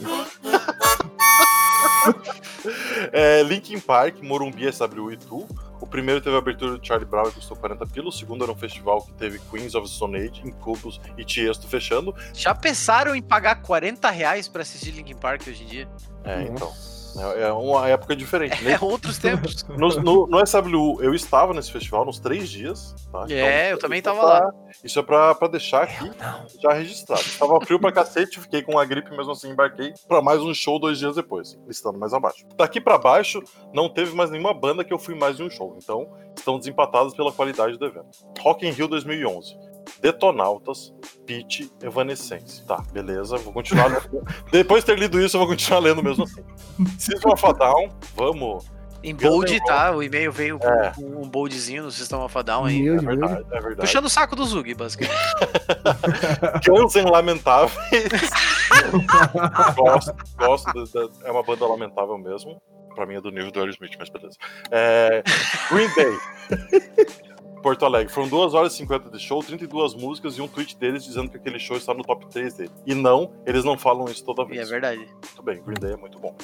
é, 3.12 3.42
Linkin 3.42 3.80
Park, 3.80 4.22
Morumbi, 4.22 4.70
SW 4.72 5.12
e 5.12 5.16
Tu. 5.16 5.46
O 5.80 5.86
primeiro 5.86 6.20
teve 6.20 6.34
a 6.34 6.38
abertura 6.38 6.78
do 6.78 6.84
Charlie 6.84 7.06
Brown 7.06 7.28
e 7.28 7.32
custou 7.32 7.56
40 7.56 7.86
pila. 7.86 8.08
O 8.08 8.12
segundo 8.12 8.42
era 8.42 8.52
um 8.52 8.56
festival 8.56 9.02
que 9.02 9.12
teve 9.12 9.38
Queens 9.50 9.74
of 9.74 9.86
the 9.86 9.94
Stone 9.94 10.16
Age, 10.16 10.42
Incubus 10.44 11.00
e 11.18 11.24
Tiesto 11.24 11.68
fechando. 11.68 12.14
Já 12.32 12.54
pensaram 12.54 13.14
em 13.14 13.22
pagar 13.22 13.62
40 13.62 14.10
reais 14.10 14.48
pra 14.48 14.62
assistir 14.62 14.92
Linkin 14.92 15.16
Park 15.16 15.42
hoje 15.46 15.62
em 15.62 15.66
dia? 15.66 15.88
É, 16.24 16.42
então. 16.42 16.72
É 17.18 17.46
é 17.46 17.52
uma 17.52 17.88
época 17.88 18.14
diferente. 18.14 18.66
É 18.66 18.78
outros 18.80 19.18
tempos. 19.18 19.64
No, 19.76 19.88
no, 20.00 20.26
no 20.26 20.46
SWU, 20.46 21.02
eu 21.02 21.14
estava 21.14 21.52
nesse 21.52 21.70
festival 21.70 22.04
nos 22.04 22.18
três 22.18 22.48
dias. 22.48 22.94
Tá? 23.12 23.26
É, 23.28 23.72
eu 23.72 23.78
também 23.78 24.00
isso 24.00 24.08
é 24.08 24.12
lá. 24.12 24.52
Isso 24.82 24.98
é 24.98 25.02
pra, 25.02 25.34
pra 25.34 25.48
deixar 25.48 25.82
aqui 25.82 26.10
já 26.60 26.72
registrado. 26.72 27.22
Tava 27.38 27.60
frio 27.60 27.78
pra 27.78 27.92
cacete, 27.92 28.40
fiquei 28.40 28.62
com 28.62 28.78
a 28.78 28.84
gripe, 28.84 29.10
mesmo 29.10 29.32
assim 29.32 29.50
embarquei 29.50 29.92
pra 30.08 30.22
mais 30.22 30.40
um 30.40 30.54
show 30.54 30.78
dois 30.78 30.98
dias 30.98 31.16
depois, 31.16 31.58
listando 31.66 31.98
mais 31.98 32.14
abaixo. 32.14 32.46
Daqui 32.56 32.80
pra 32.80 32.96
baixo, 32.96 33.42
não 33.72 33.88
teve 33.88 34.14
mais 34.14 34.30
nenhuma 34.30 34.54
banda 34.54 34.84
que 34.84 34.92
eu 34.92 34.98
fui 34.98 35.14
mais 35.14 35.36
de 35.36 35.42
um 35.42 35.50
show, 35.50 35.76
então 35.76 36.08
estão 36.34 36.58
desempatadas 36.58 37.14
pela 37.14 37.32
qualidade 37.32 37.76
do 37.76 37.84
evento. 37.84 38.18
Rock 38.40 38.66
in 38.66 38.70
Rio 38.70 38.88
2011. 38.88 39.56
Detonautas, 40.00 40.92
Pitch, 41.26 41.68
Evanescence. 41.82 42.64
Tá, 42.66 42.82
beleza, 42.92 43.36
vou 43.38 43.52
continuar 43.52 43.86
lendo. 43.86 44.24
Depois 44.52 44.82
de 44.84 44.86
ter 44.92 44.98
lido 44.98 45.20
isso, 45.20 45.36
eu 45.36 45.40
vou 45.40 45.48
continuar 45.48 45.80
lendo 45.80 46.02
mesmo 46.02 46.24
assim. 46.24 46.44
System 46.98 47.32
of 47.32 47.46
a 47.46 47.52
Down, 47.52 47.88
vamos. 48.14 48.66
Em 49.02 49.14
bold, 49.14 49.60
tá? 49.66 49.92
O 49.94 50.02
e-mail 50.02 50.32
veio 50.32 50.58
com, 50.58 50.66
É. 50.68 50.90
com 50.92 51.02
um 51.22 51.28
boldzinho 51.28 51.84
no 51.84 51.90
System 51.92 52.18
of 52.18 52.36
a 52.36 52.42
Down 52.42 52.64
aí. 52.64 52.88
É 52.88 52.96
verdade, 52.96 53.44
é 53.52 53.60
verdade. 53.60 53.76
Puxando 53.80 54.06
o 54.06 54.10
saco 54.10 54.34
do 54.34 54.44
Zug, 54.44 54.74
basicamente. 54.74 55.14
Guns 56.66 56.94
N' 56.96 57.08
Lamentáveis. 57.10 58.08
gosto, 59.76 60.14
gosto 60.36 60.72
da- 60.72 61.00
da- 61.06 61.10
é 61.24 61.30
uma 61.30 61.42
banda 61.42 61.66
lamentável 61.66 62.18
mesmo. 62.18 62.60
Pra 62.94 63.04
mim 63.06 63.14
é 63.16 63.20
do 63.20 63.30
nível 63.30 63.50
do 63.52 63.60
Aerosmith, 63.60 63.92
mas 63.98 64.08
beleza. 64.08 64.36
É, 64.70 65.22
Green 65.70 65.88
Day. 65.94 66.18
Porto 67.62 67.84
Alegre. 67.84 68.12
Foram 68.12 68.28
2 68.28 68.54
horas 68.54 68.72
e 68.74 68.76
50 68.76 69.10
de 69.10 69.18
show, 69.18 69.42
32 69.42 69.94
músicas 69.94 70.36
e 70.38 70.42
um 70.42 70.48
tweet 70.48 70.76
deles 70.76 71.04
dizendo 71.04 71.28
que 71.30 71.36
aquele 71.36 71.58
show 71.58 71.76
está 71.76 71.92
no 71.94 72.02
top 72.02 72.26
3 72.28 72.54
dele. 72.54 72.70
E 72.86 72.94
não, 72.94 73.32
eles 73.44 73.64
não 73.64 73.76
falam 73.76 74.06
isso 74.06 74.24
toda 74.24 74.42
E 74.42 74.46
vez. 74.46 74.60
é 74.68 74.70
verdade. 74.70 74.98
Muito 75.06 75.42
bem, 75.42 75.62
Green 75.62 75.80
Day 75.80 75.92
é 75.92 75.96
muito 75.96 76.18
bom. 76.18 76.34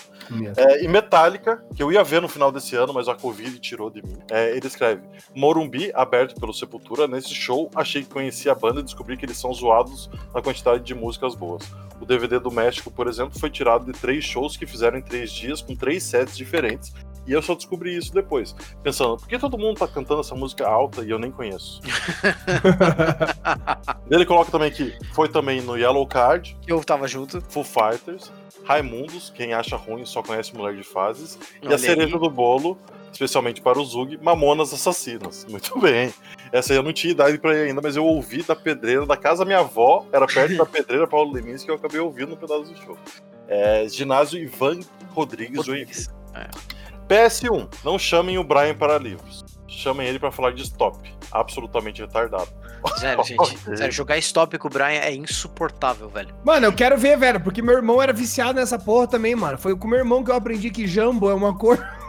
É, 0.57 0.83
e 0.85 0.89
Metallica, 0.89 1.65
que 1.75 1.83
eu 1.83 1.93
ia 1.93 2.03
ver 2.03 2.21
no 2.21 2.29
final 2.29 2.51
desse 2.51 2.75
ano, 2.77 2.93
mas 2.93 3.09
a 3.09 3.15
Covid 3.15 3.59
tirou 3.61 3.91
de 3.91 4.03
mim. 4.03 4.17
É, 4.31 4.57
ele 4.57 4.67
escreve: 4.67 5.03
Morumbi, 5.35 5.91
aberto 5.95 6.39
pelo 6.41 6.53
Sepultura. 6.53 7.07
Nesse 7.07 7.35
show, 7.35 7.71
achei 7.75 8.03
que 8.03 8.09
conhecia 8.09 8.53
a 8.53 8.55
banda 8.55 8.81
e 8.81 8.83
descobri 8.83 9.17
que 9.17 9.25
eles 9.25 9.37
são 9.37 9.53
zoados 9.53 10.11
na 10.35 10.41
quantidade 10.43 10.83
de 10.83 10.95
músicas 10.95 11.35
boas. 11.35 11.63
O 12.01 12.05
DVD 12.07 12.39
do 12.41 12.51
México, 12.51 12.91
por 12.91 13.07
exemplo, 13.07 13.39
foi 13.39 13.49
tirado 13.49 13.85
de 13.91 13.93
três 13.99 14.25
shows 14.25 14.57
que 14.57 14.67
fizeram 14.67 14.99
em 14.99 15.03
três 15.03 15.31
dias, 15.31 15.63
com 15.63 15.77
três 15.77 16.03
sets 16.03 16.37
diferentes. 16.37 16.93
E 17.27 17.33
eu 17.33 17.41
só 17.41 17.55
descobri 17.55 17.97
isso 17.97 18.13
depois. 18.13 18.55
Pensando, 18.83 19.17
por 19.17 19.29
que 19.29 19.39
todo 19.39 19.57
mundo 19.57 19.79
tá 19.79 19.87
cantando 19.87 20.21
essa 20.21 20.35
música 20.35 20.67
alta 20.67 21.05
e 21.05 21.11
eu 21.11 21.19
nem 21.19 21.31
conheço? 21.31 21.81
Ele 24.11 24.27
coloca 24.27 24.51
também 24.51 24.71
que 24.71 24.97
foi 25.15 25.29
também 25.29 25.61
no 25.61 25.77
Yellow 25.77 26.07
Card, 26.07 26.57
Eu 26.67 26.83
tava 26.83 27.07
junto. 27.07 27.41
Foo 27.49 27.65
Fighters, 27.65 28.33
Raimundos, 28.65 29.31
quem 29.35 29.53
acha 29.53 29.77
ruim 29.77 30.05
só 30.05 30.23
conhece 30.23 30.55
Mulher 30.55 30.77
de 30.77 30.83
Fases, 30.83 31.39
e 31.63 31.67
Olha 31.67 31.77
a 31.77 31.79
cereja 31.79 32.17
aí. 32.17 32.21
do 32.21 32.31
bolo, 32.31 32.79
especialmente 33.13 33.61
para 33.61 33.79
o 33.79 33.85
Zug, 33.85 34.19
Mamonas 34.23 34.73
Assassinas. 34.73 35.47
Muito 35.49 35.79
bem. 35.81 36.13
Essa 36.51 36.73
aí 36.73 36.77
eu 36.77 36.83
não 36.83 36.93
tinha 36.93 37.13
idade 37.13 37.39
pra 37.39 37.55
ir 37.55 37.69
ainda, 37.69 37.81
mas 37.81 37.97
eu 37.97 38.05
ouvi 38.05 38.43
da 38.43 38.55
pedreira 38.55 39.07
da 39.07 39.17
casa 39.17 39.39
da 39.39 39.45
minha 39.45 39.61
avó, 39.61 40.05
era 40.13 40.27
perto 40.27 40.57
da 40.57 40.67
pedreira 40.67 41.07
Paulo 41.07 41.33
Leminski, 41.33 41.67
que 41.67 41.71
eu 41.71 41.77
acabei 41.77 42.01
ouvindo 42.01 42.35
um 42.35 42.37
pedaço 42.37 42.65
do 42.65 42.77
show. 42.77 42.97
É, 43.49 43.87
ginásio 43.89 44.39
Ivan 44.39 44.81
Rodrigues. 45.15 45.57
Rodrigues. 45.57 46.11
PS1, 47.09 47.69
não 47.85 47.99
chamem 47.99 48.39
o 48.39 48.45
Brian 48.45 48.75
para 48.75 48.99
livros. 48.99 49.45
Chamem 49.69 50.07
ele 50.07 50.19
para 50.19 50.31
falar 50.31 50.53
de 50.53 50.63
stop. 50.63 50.99
Absolutamente 51.31 52.03
retardado. 52.03 52.49
Sério, 52.97 53.25
gente. 53.25 53.59
Sério, 53.77 53.93
jogar 53.93 54.19
stop 54.19 54.59
com 54.59 54.69
o 54.69 54.71
Brian 54.71 55.01
é 55.01 55.15
insuportável, 55.15 56.09
velho. 56.09 56.35
Mano, 56.45 56.67
eu 56.67 56.73
quero 56.73 56.99
ver, 56.99 57.17
velho, 57.17 57.41
porque 57.41 57.63
meu 57.63 57.75
irmão 57.75 58.03
era 58.03 58.13
viciado 58.13 58.55
nessa 58.55 58.79
porra 58.79 59.07
também, 59.07 59.35
mano. 59.35 59.57
Foi 59.57 59.77
com 59.77 59.89
meu 59.89 59.99
irmão 59.99 60.23
que 60.23 60.31
eu 60.31 60.35
aprendi 60.35 60.71
que 60.71 60.87
jambo 60.87 61.31
é 61.31 61.35
uma 61.35 61.57
cor. 61.57 61.79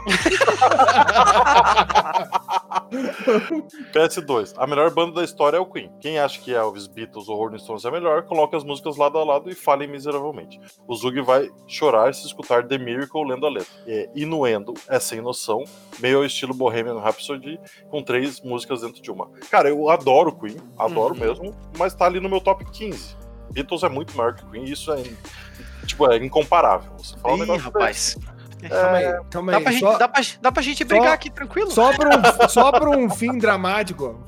PS2, 3.94 4.54
a 4.58 4.68
melhor 4.68 4.90
banda 4.92 5.14
da 5.16 5.24
história 5.24 5.58
é 5.58 5.60
o 5.60 5.66
Queen. 5.66 5.92
Quem 6.00 6.20
acha 6.20 6.40
que 6.40 6.54
Elvis, 6.54 6.88
Beatles 6.88 7.28
ou 7.28 7.38
Rolling 7.38 7.60
Stones 7.60 7.86
é 7.86 7.92
melhor, 7.92 8.24
coloque 8.24 8.56
as 8.56 8.64
músicas 8.64 8.98
lado 8.98 9.18
a 9.18 9.24
lado 9.24 9.50
e 9.50 9.56
falem 9.56 9.88
miseravelmente. 9.88 10.60
O 10.88 10.96
Zug 10.96 11.20
vai 11.22 11.50
chorar 11.68 12.14
se 12.14 12.26
escutar 12.26 12.66
The 12.68 12.78
Miracle 12.78 13.24
lendo 13.28 13.46
a 13.46 13.50
letra. 13.50 13.74
É 13.88 14.10
Inuendo 14.16 14.74
é 14.88 15.00
sem 15.00 15.22
noção, 15.22 15.64
meio 16.00 16.18
ao 16.20 16.26
estilo 16.26 16.54
Bohemian 16.54 17.00
Rhapsody, 17.00 17.60
com 17.90 18.02
três 18.04 18.42
músicas 18.42 18.82
dentro 18.82 19.02
de 19.02 19.12
uma. 19.12 19.30
Cara, 19.50 19.70
eu 19.70 19.90
adoro 19.90 20.32
Queen, 20.34 20.58
adoro 20.78 21.14
Uhum. 21.14 21.20
mesmo, 21.20 21.56
mas 21.78 21.94
tá 21.94 22.06
ali 22.06 22.20
no 22.20 22.30
meu 22.30 22.40
top 22.42 22.64
15. 22.66 23.16
Beatles 23.52 23.84
é 23.84 23.90
muito 23.90 24.16
maior 24.18 24.34
que 24.34 24.46
Queen, 24.48 24.66
e 24.66 24.72
isso 24.72 24.92
é, 24.92 25.04
tipo, 25.86 26.10
é 26.12 26.18
incomparável. 26.18 26.92
Você 26.98 27.18
fala 27.18 27.34
um 27.34 27.38
Ih, 27.38 27.40
negócio 27.42 27.64
rapaz. 27.66 28.18
Calma 28.70 28.98
aí, 28.98 29.20
calma 29.30 29.52
Dá 29.52 29.58
aí. 29.58 29.64
pra, 29.64 29.72
gente, 29.72 29.82
Só, 29.82 29.98
dá, 29.98 30.08
pra, 30.08 30.22
dá 30.42 30.52
pra 30.52 30.62
gente 30.64 30.84
brigar 30.84 31.14
aqui 31.14 31.30
tranquilo? 31.30 31.72
só, 31.72 31.92
pra 31.94 32.10
um, 32.10 32.50
só 32.50 32.72
pra 32.72 32.90
um 32.90 33.10
fim 33.10 33.38
dramático. 33.38 34.24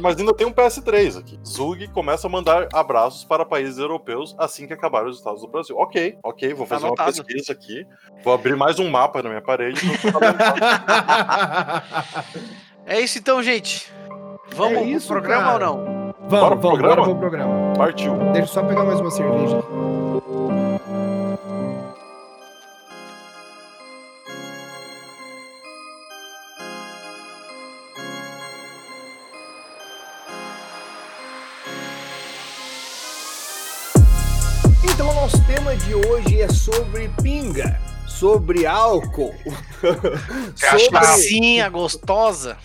Mas 0.00 0.18
ainda 0.18 0.32
tem 0.32 0.46
um 0.46 0.52
PS3 0.52 1.18
aqui. 1.18 1.38
Zug 1.46 1.86
começa 1.88 2.26
a 2.26 2.30
mandar 2.30 2.66
abraços 2.72 3.24
para 3.24 3.44
países 3.44 3.76
europeus 3.76 4.34
assim 4.38 4.66
que 4.66 4.72
acabar 4.72 5.04
os 5.04 5.18
estados 5.18 5.42
do 5.42 5.48
Brasil. 5.48 5.76
Ok, 5.76 6.16
ok, 6.24 6.54
vou 6.54 6.66
fazer 6.66 6.86
uma 6.86 6.94
pesquisa 6.94 7.52
aqui. 7.52 7.86
Vou 8.24 8.32
abrir 8.32 8.56
mais 8.56 8.78
um 8.78 8.88
mapa 8.88 9.22
na 9.22 9.28
minha 9.28 9.42
parede. 9.42 9.80
É 12.84 13.00
isso 13.00 13.18
então, 13.18 13.40
gente. 13.42 13.92
Vamos 14.56 14.72
É 14.78 14.80
pro 14.80 14.88
isso, 14.88 15.06
programa 15.08 15.52
cara. 15.52 15.70
ou 15.70 15.76
não? 15.76 15.84
Vamos, 16.22 16.30
Bora 16.30 16.54
vamos, 16.56 16.60
pro 16.78 16.88
bora 16.88 17.02
pro 17.04 17.16
programa. 17.16 17.72
Partiu. 17.76 18.14
Deixa 18.32 18.40
eu 18.40 18.46
só 18.46 18.62
pegar 18.64 18.84
mais 18.84 18.98
uma 19.00 19.10
cerveja. 19.10 19.62
Hoje 36.12 36.40
é 36.40 36.48
sobre 36.48 37.08
pinga, 37.22 37.78
sobre 38.06 38.66
álcool, 38.66 39.34
sobre, 40.54 41.70
gostosa. 41.70 42.56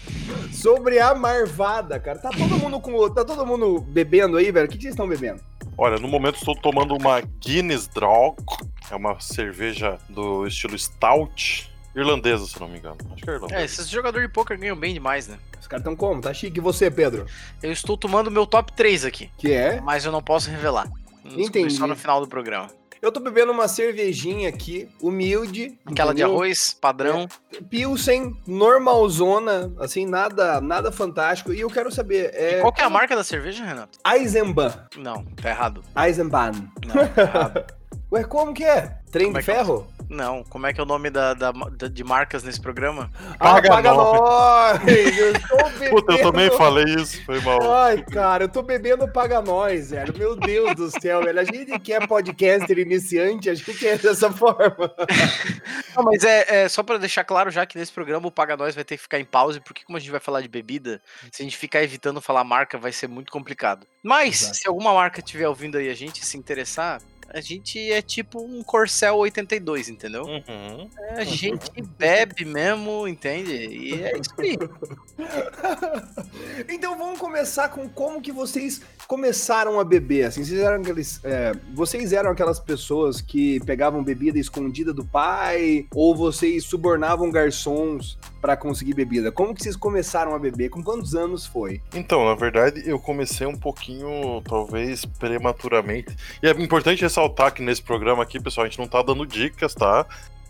sobre 0.51 0.99
a 0.99 1.13
marvada, 1.15 1.99
cara. 1.99 2.19
Tá 2.19 2.29
todo 2.29 2.57
mundo 2.57 2.79
com, 2.79 3.09
tá 3.09 3.23
todo 3.23 3.45
mundo 3.45 3.79
bebendo 3.81 4.37
aí, 4.37 4.51
velho? 4.51 4.65
O 4.67 4.69
que 4.69 4.77
que 4.77 4.83
vocês 4.83 4.93
estão 4.93 5.07
bebendo? 5.07 5.41
Olha, 5.77 5.97
no 5.99 6.07
momento 6.07 6.35
estou 6.37 6.55
tomando 6.55 6.95
uma 6.95 7.21
Guinness 7.39 7.87
Draw. 7.87 8.35
É 8.89 8.95
uma 8.95 9.19
cerveja 9.19 9.97
do 10.09 10.47
estilo 10.47 10.77
Stout. 10.77 11.69
Irlandesa, 11.95 12.45
se 12.45 12.59
não 12.59 12.67
me 12.67 12.77
engano. 12.77 12.97
Acho 13.13 13.23
que 13.23 13.29
é 13.29 13.33
É, 13.33 13.35
irlandesa. 13.35 13.63
esses 13.63 13.89
jogadores 13.89 14.27
de 14.27 14.33
poker 14.33 14.57
ganham 14.57 14.75
bem 14.75 14.93
demais, 14.93 15.27
né? 15.27 15.37
Os 15.59 15.67
caras 15.67 15.81
estão 15.81 15.95
como? 15.95 16.21
Tá 16.21 16.33
chique. 16.33 16.57
E 16.59 16.61
você, 16.61 16.89
Pedro? 16.91 17.25
Eu 17.61 17.71
estou 17.71 17.97
tomando 17.97 18.29
meu 18.31 18.45
top 18.45 18.71
3 18.73 19.05
aqui, 19.05 19.29
Que 19.37 19.51
é? 19.53 19.81
mas 19.81 20.05
eu 20.05 20.11
não 20.11 20.21
posso 20.21 20.49
revelar. 20.49 20.87
Entendi. 21.25 21.73
Só 21.73 21.85
no 21.87 21.95
final 21.95 22.21
do 22.21 22.27
programa. 22.27 22.69
Eu 23.01 23.11
tô 23.11 23.19
bebendo 23.19 23.51
uma 23.51 23.67
cervejinha 23.67 24.49
aqui, 24.49 24.89
humilde. 25.01 25.77
Aquela 25.85 26.13
de 26.13 26.21
entendeu? 26.21 26.35
arroz, 26.35 26.73
padrão. 26.79 27.27
Pilsen, 27.69 28.35
normalzona, 28.45 29.73
assim, 29.79 30.05
nada 30.05 30.59
nada 30.61 30.91
fantástico. 30.91 31.53
E 31.53 31.59
eu 31.59 31.69
quero 31.69 31.91
saber, 31.91 32.31
é... 32.33 32.59
Qual 32.61 32.73
que 32.73 32.81
é 32.81 32.85
a 32.85 32.89
marca 32.89 33.15
da 33.15 33.23
cerveja, 33.23 33.63
Renato? 33.63 33.99
Eisenbahn. 34.05 34.73
Não, 34.97 35.23
tá 35.41 35.49
errado. 35.49 35.83
Eisenbahn. 35.95 36.53
Não, 36.85 37.07
tá 37.07 37.21
errado. 37.21 37.65
Ué, 38.11 38.23
como 38.23 38.53
que 38.53 38.63
é? 38.63 38.99
Trem 39.11 39.27
Como 39.27 39.41
de 39.41 39.49
é 39.49 39.53
é? 39.53 39.55
ferro? 39.55 39.87
Não, 40.09 40.43
como 40.45 40.65
é 40.65 40.73
que 40.73 40.79
é 40.79 40.83
o 40.83 40.85
nome 40.85 41.09
da, 41.09 41.33
da- 41.33 41.51
da- 41.51 41.87
de 41.87 42.03
marcas 42.03 42.41
nesse 42.43 42.61
programa? 42.61 43.11
Paga 43.37 43.67
paga 43.69 43.93
nós. 43.93 44.79
Eu. 44.87 45.33
Puta, 45.89 46.13
eu 46.13 46.21
também 46.21 46.49
falei 46.57 46.85
isso, 46.95 47.23
foi 47.25 47.39
mal. 47.41 47.59
Ai, 47.73 48.01
cara, 48.03 48.45
eu 48.45 48.49
tô 48.49 48.61
bebendo 48.61 49.07
Paga 49.11 49.41
Nós, 49.41 49.91
velho. 49.91 50.13
Meu 50.17 50.35
Deus 50.35 50.75
do 50.75 50.89
céu, 51.01 51.23
velho. 51.23 51.39
A 51.39 51.43
gente 51.43 51.77
que 51.79 51.93
é 51.93 52.05
podcaster 52.05 52.77
iniciante, 52.79 53.49
a 53.49 53.53
gente 53.55 53.87
é 53.87 53.97
dessa 53.97 54.31
forma. 54.31 54.93
Não, 55.95 56.03
mas 56.03 56.23
é, 56.23 56.63
é 56.63 56.69
só 56.69 56.83
pra 56.83 56.97
deixar 56.97 57.23
claro 57.23 57.49
já 57.51 57.65
que 57.65 57.77
nesse 57.77 57.91
programa 57.91 58.27
o 58.27 58.31
Paga 58.31 58.55
Nós 58.57 58.75
vai 58.75 58.83
ter 58.83 58.95
que 58.97 59.03
ficar 59.03 59.19
em 59.19 59.25
pause, 59.25 59.59
porque 59.59 59.83
como 59.85 59.97
a 59.97 59.99
gente 59.99 60.11
vai 60.11 60.19
falar 60.19 60.41
de 60.41 60.47
bebida, 60.47 61.01
se 61.31 61.41
a 61.41 61.45
gente 61.45 61.57
ficar 61.57 61.83
evitando 61.83 62.21
falar 62.21 62.43
marca, 62.43 62.77
vai 62.77 62.91
ser 62.91 63.07
muito 63.07 63.31
complicado. 63.31 63.85
Mas, 64.03 64.41
Exato. 64.41 64.57
se 64.57 64.67
alguma 64.67 64.93
marca 64.93 65.19
estiver 65.19 65.47
ouvindo 65.47 65.77
aí 65.77 65.89
a 65.89 65.95
gente 65.95 66.21
e 66.21 66.25
se 66.25 66.37
interessar, 66.37 67.01
a 67.29 67.41
gente 67.41 67.91
é 67.91 68.01
tipo 68.01 68.41
um 68.41 68.63
Corcel 68.63 69.17
82, 69.17 69.89
entendeu? 69.89 70.23
Uhum. 70.23 70.89
É, 70.99 71.21
A 71.21 71.23
gente 71.23 71.71
bebe 71.97 72.45
mesmo, 72.45 73.07
entende? 73.07 73.53
E 73.53 74.03
é 74.03 74.17
isso 74.17 74.33
aí. 74.37 74.57
Então 76.69 76.97
vamos 76.97 77.19
começar 77.19 77.69
com 77.69 77.87
como 77.89 78.21
que 78.21 78.31
vocês 78.31 78.81
começaram 79.07 79.79
a 79.79 79.83
beber. 79.83 80.25
Assim, 80.25 80.43
vocês 80.43 80.59
eram 80.59 80.81
aqueles, 80.81 81.19
é, 81.23 81.53
vocês 81.73 82.13
eram 82.13 82.31
aquelas 82.31 82.59
pessoas 82.59 83.21
que 83.21 83.59
pegavam 83.61 84.03
bebida 84.03 84.37
escondida 84.37 84.93
do 84.93 85.05
pai 85.05 85.87
ou 85.93 86.15
vocês 86.15 86.65
subornavam 86.65 87.31
garçons 87.31 88.17
para 88.41 88.55
conseguir 88.57 88.93
bebida? 88.93 89.31
Como 89.31 89.53
que 89.53 89.63
vocês 89.63 89.75
começaram 89.75 90.35
a 90.35 90.39
beber? 90.39 90.69
Com 90.69 90.83
quantos 90.83 91.15
anos 91.15 91.45
foi? 91.45 91.81
Então, 91.93 92.25
na 92.25 92.35
verdade, 92.35 92.83
eu 92.85 92.99
comecei 92.99 93.47
um 93.47 93.57
pouquinho, 93.57 94.41
talvez, 94.41 95.05
prematuramente. 95.05 96.15
E 96.41 96.47
é 96.47 96.51
importante 96.51 97.03
ressaltar 97.17 97.51
que 97.51 97.63
nesse 97.63 97.81
programa 97.81 98.21
aqui, 98.21 98.39
pessoal, 98.39 98.65
a 98.65 98.69
gente 98.69 98.77
não 98.77 98.87
tá 98.87 99.01
dando 99.01 99.25
dicas, 99.25 99.73
tá? 99.73 100.05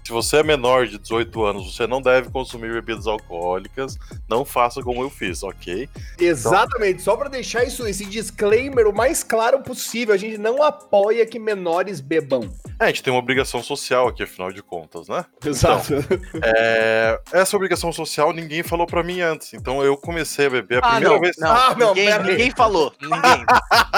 Se 0.08 0.14
você 0.14 0.38
é 0.38 0.44
menor 0.44 0.88
de 0.88 0.98
18 0.98 1.44
anos, 1.44 1.76
você 1.76 1.86
não 1.86 2.02
deve 2.02 2.30
consumir 2.30 2.72
bebidas 2.72 3.08
alcoólicas. 3.08 3.98
Não 4.30 4.46
faça 4.46 4.82
como 4.82 5.02
eu 5.04 5.10
fiz, 5.10 5.44
ok? 5.44 5.90
Exatamente, 6.18 7.02
só 7.02 7.18
para 7.18 7.28
deixar 7.28 7.66
isso, 7.66 7.86
esse 7.86 8.06
disclaimer 8.06 8.88
o 8.88 8.96
mais 8.96 9.22
claro 9.22 9.60
possível, 9.60 10.14
a 10.16 10.18
gente 10.18 10.38
não 10.38 10.64
apoia 10.64 11.26
que 11.26 11.38
menores 11.38 12.00
bebam. 12.00 12.50
É, 12.80 12.86
a 12.86 12.88
gente 12.88 13.04
tem 13.04 13.12
uma 13.12 13.20
obrigação 13.20 13.62
social 13.62 14.08
aqui, 14.08 14.24
afinal 14.24 14.50
de 14.50 14.64
contas, 14.64 15.10
né? 15.10 15.26
Exato. 15.44 15.96
É, 16.42 17.20
essa 17.34 17.58
obrigação 17.58 17.92
social 17.92 18.32
ninguém 18.32 18.64
falou 18.64 18.86
pra 18.86 19.04
mim 19.04 19.20
antes. 19.20 19.54
Então 19.56 19.84
eu 19.84 19.98
comecei 19.98 20.46
a 20.46 20.50
beber 20.50 20.78
a 20.78 20.88
Ah, 20.88 20.92
primeira 20.92 21.14
não, 21.16 21.20
vez. 21.20 21.36
não, 21.38 21.50
Ah, 21.52 21.76
não, 21.78 21.94
ninguém, 21.96 22.20
ninguém 22.24 22.52
falou. 22.52 22.94
Ninguém. 23.02 23.46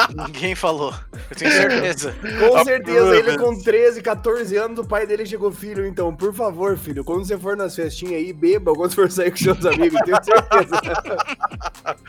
ninguém 0.26 0.56
falou. 0.56 0.94
Eu 1.30 1.36
tenho 1.36 1.52
certeza. 1.52 2.16
Com 2.40 2.64
certeza, 2.64 3.16
ele 3.16 3.22
vez. 3.24 3.38
com 3.38 3.62
13, 3.62 4.02
14 4.02 4.56
anos, 4.56 4.80
o 4.80 4.86
pai 4.86 5.06
dele 5.06 5.26
chegou, 5.26 5.52
filho, 5.52 5.86
então, 5.86 5.99
por 6.16 6.34
favor, 6.34 6.78
filho, 6.78 7.04
quando 7.04 7.26
você 7.26 7.38
for 7.38 7.58
nas 7.58 7.76
festinhas 7.76 8.16
aí, 8.16 8.32
beba, 8.32 8.74
quando 8.74 8.92
você 8.92 8.96
for 8.96 9.12
sair 9.12 9.32
com 9.32 9.38
seus 9.38 9.66
amigos, 9.66 10.00
tenho 10.06 10.24
certeza. 10.24 10.82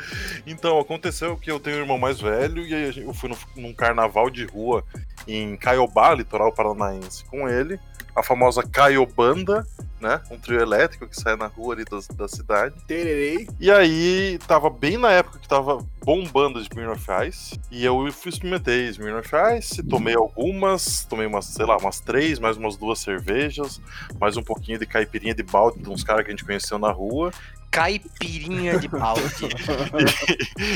Então, 0.47 0.79
aconteceu 0.79 1.37
que 1.37 1.51
eu 1.51 1.61
tenho 1.61 1.77
um 1.77 1.81
irmão 1.81 1.99
mais 1.99 2.21
velho 2.21 2.67
e 2.67 2.75
aí 2.75 3.03
eu 3.03 3.13
fui 3.13 3.31
num 3.57 3.73
carnaval 3.73 4.31
de 4.31 4.45
rua 4.47 4.85
em 5.27 5.57
Caiobá, 5.57 6.15
litoral 6.15 6.53
paranaense, 6.53 7.25
com 7.27 7.49
ele. 7.49 7.79
A 8.15 8.23
famosa 8.23 8.63
Caiobanda. 8.63 9.67
Né? 10.01 10.21
Um 10.31 10.39
trio 10.39 10.61
elétrico 10.61 11.07
que 11.07 11.21
sai 11.21 11.37
na 11.37 11.47
rua 11.47 11.75
ali 11.75 11.85
da, 11.85 11.99
da 12.15 12.29
cidade. 12.29 12.75
Tererei. 12.87 13.49
E 13.59 13.71
aí, 13.71 14.39
tava 14.47 14.71
bem 14.71 14.97
na 14.97 15.11
época 15.11 15.39
que 15.39 15.49
tava 15.49 15.85
bombando 16.05 16.61
de 16.61 16.69
Smirnoff 16.69 17.07
Ice. 17.29 17.61
E 17.71 17.85
eu 17.85 18.11
fui 18.13 18.31
experimentei 18.31 18.89
Smirnoff 18.89 19.31
Ice, 19.59 19.83
tomei 19.83 20.15
algumas, 20.15 21.05
tomei 21.05 21.27
umas, 21.27 21.47
sei 21.47 21.67
lá, 21.67 21.77
umas 21.77 22.01
três, 22.01 22.39
mais 22.39 22.57
umas 22.57 22.77
duas 22.77 22.99
cervejas, 22.99 23.81
mais 24.19 24.37
um 24.37 24.43
pouquinho 24.43 24.79
de 24.79 24.87
caipirinha 24.87 25.35
de 25.35 25.43
balde 25.43 25.81
de 25.81 25.89
uns 25.89 26.03
caras 26.03 26.25
que 26.25 26.29
a 26.29 26.33
gente 26.33 26.45
conheceu 26.45 26.79
na 26.79 26.91
rua. 26.91 27.31
Caipirinha 27.71 28.79
de 28.79 28.89
balde. 28.89 29.23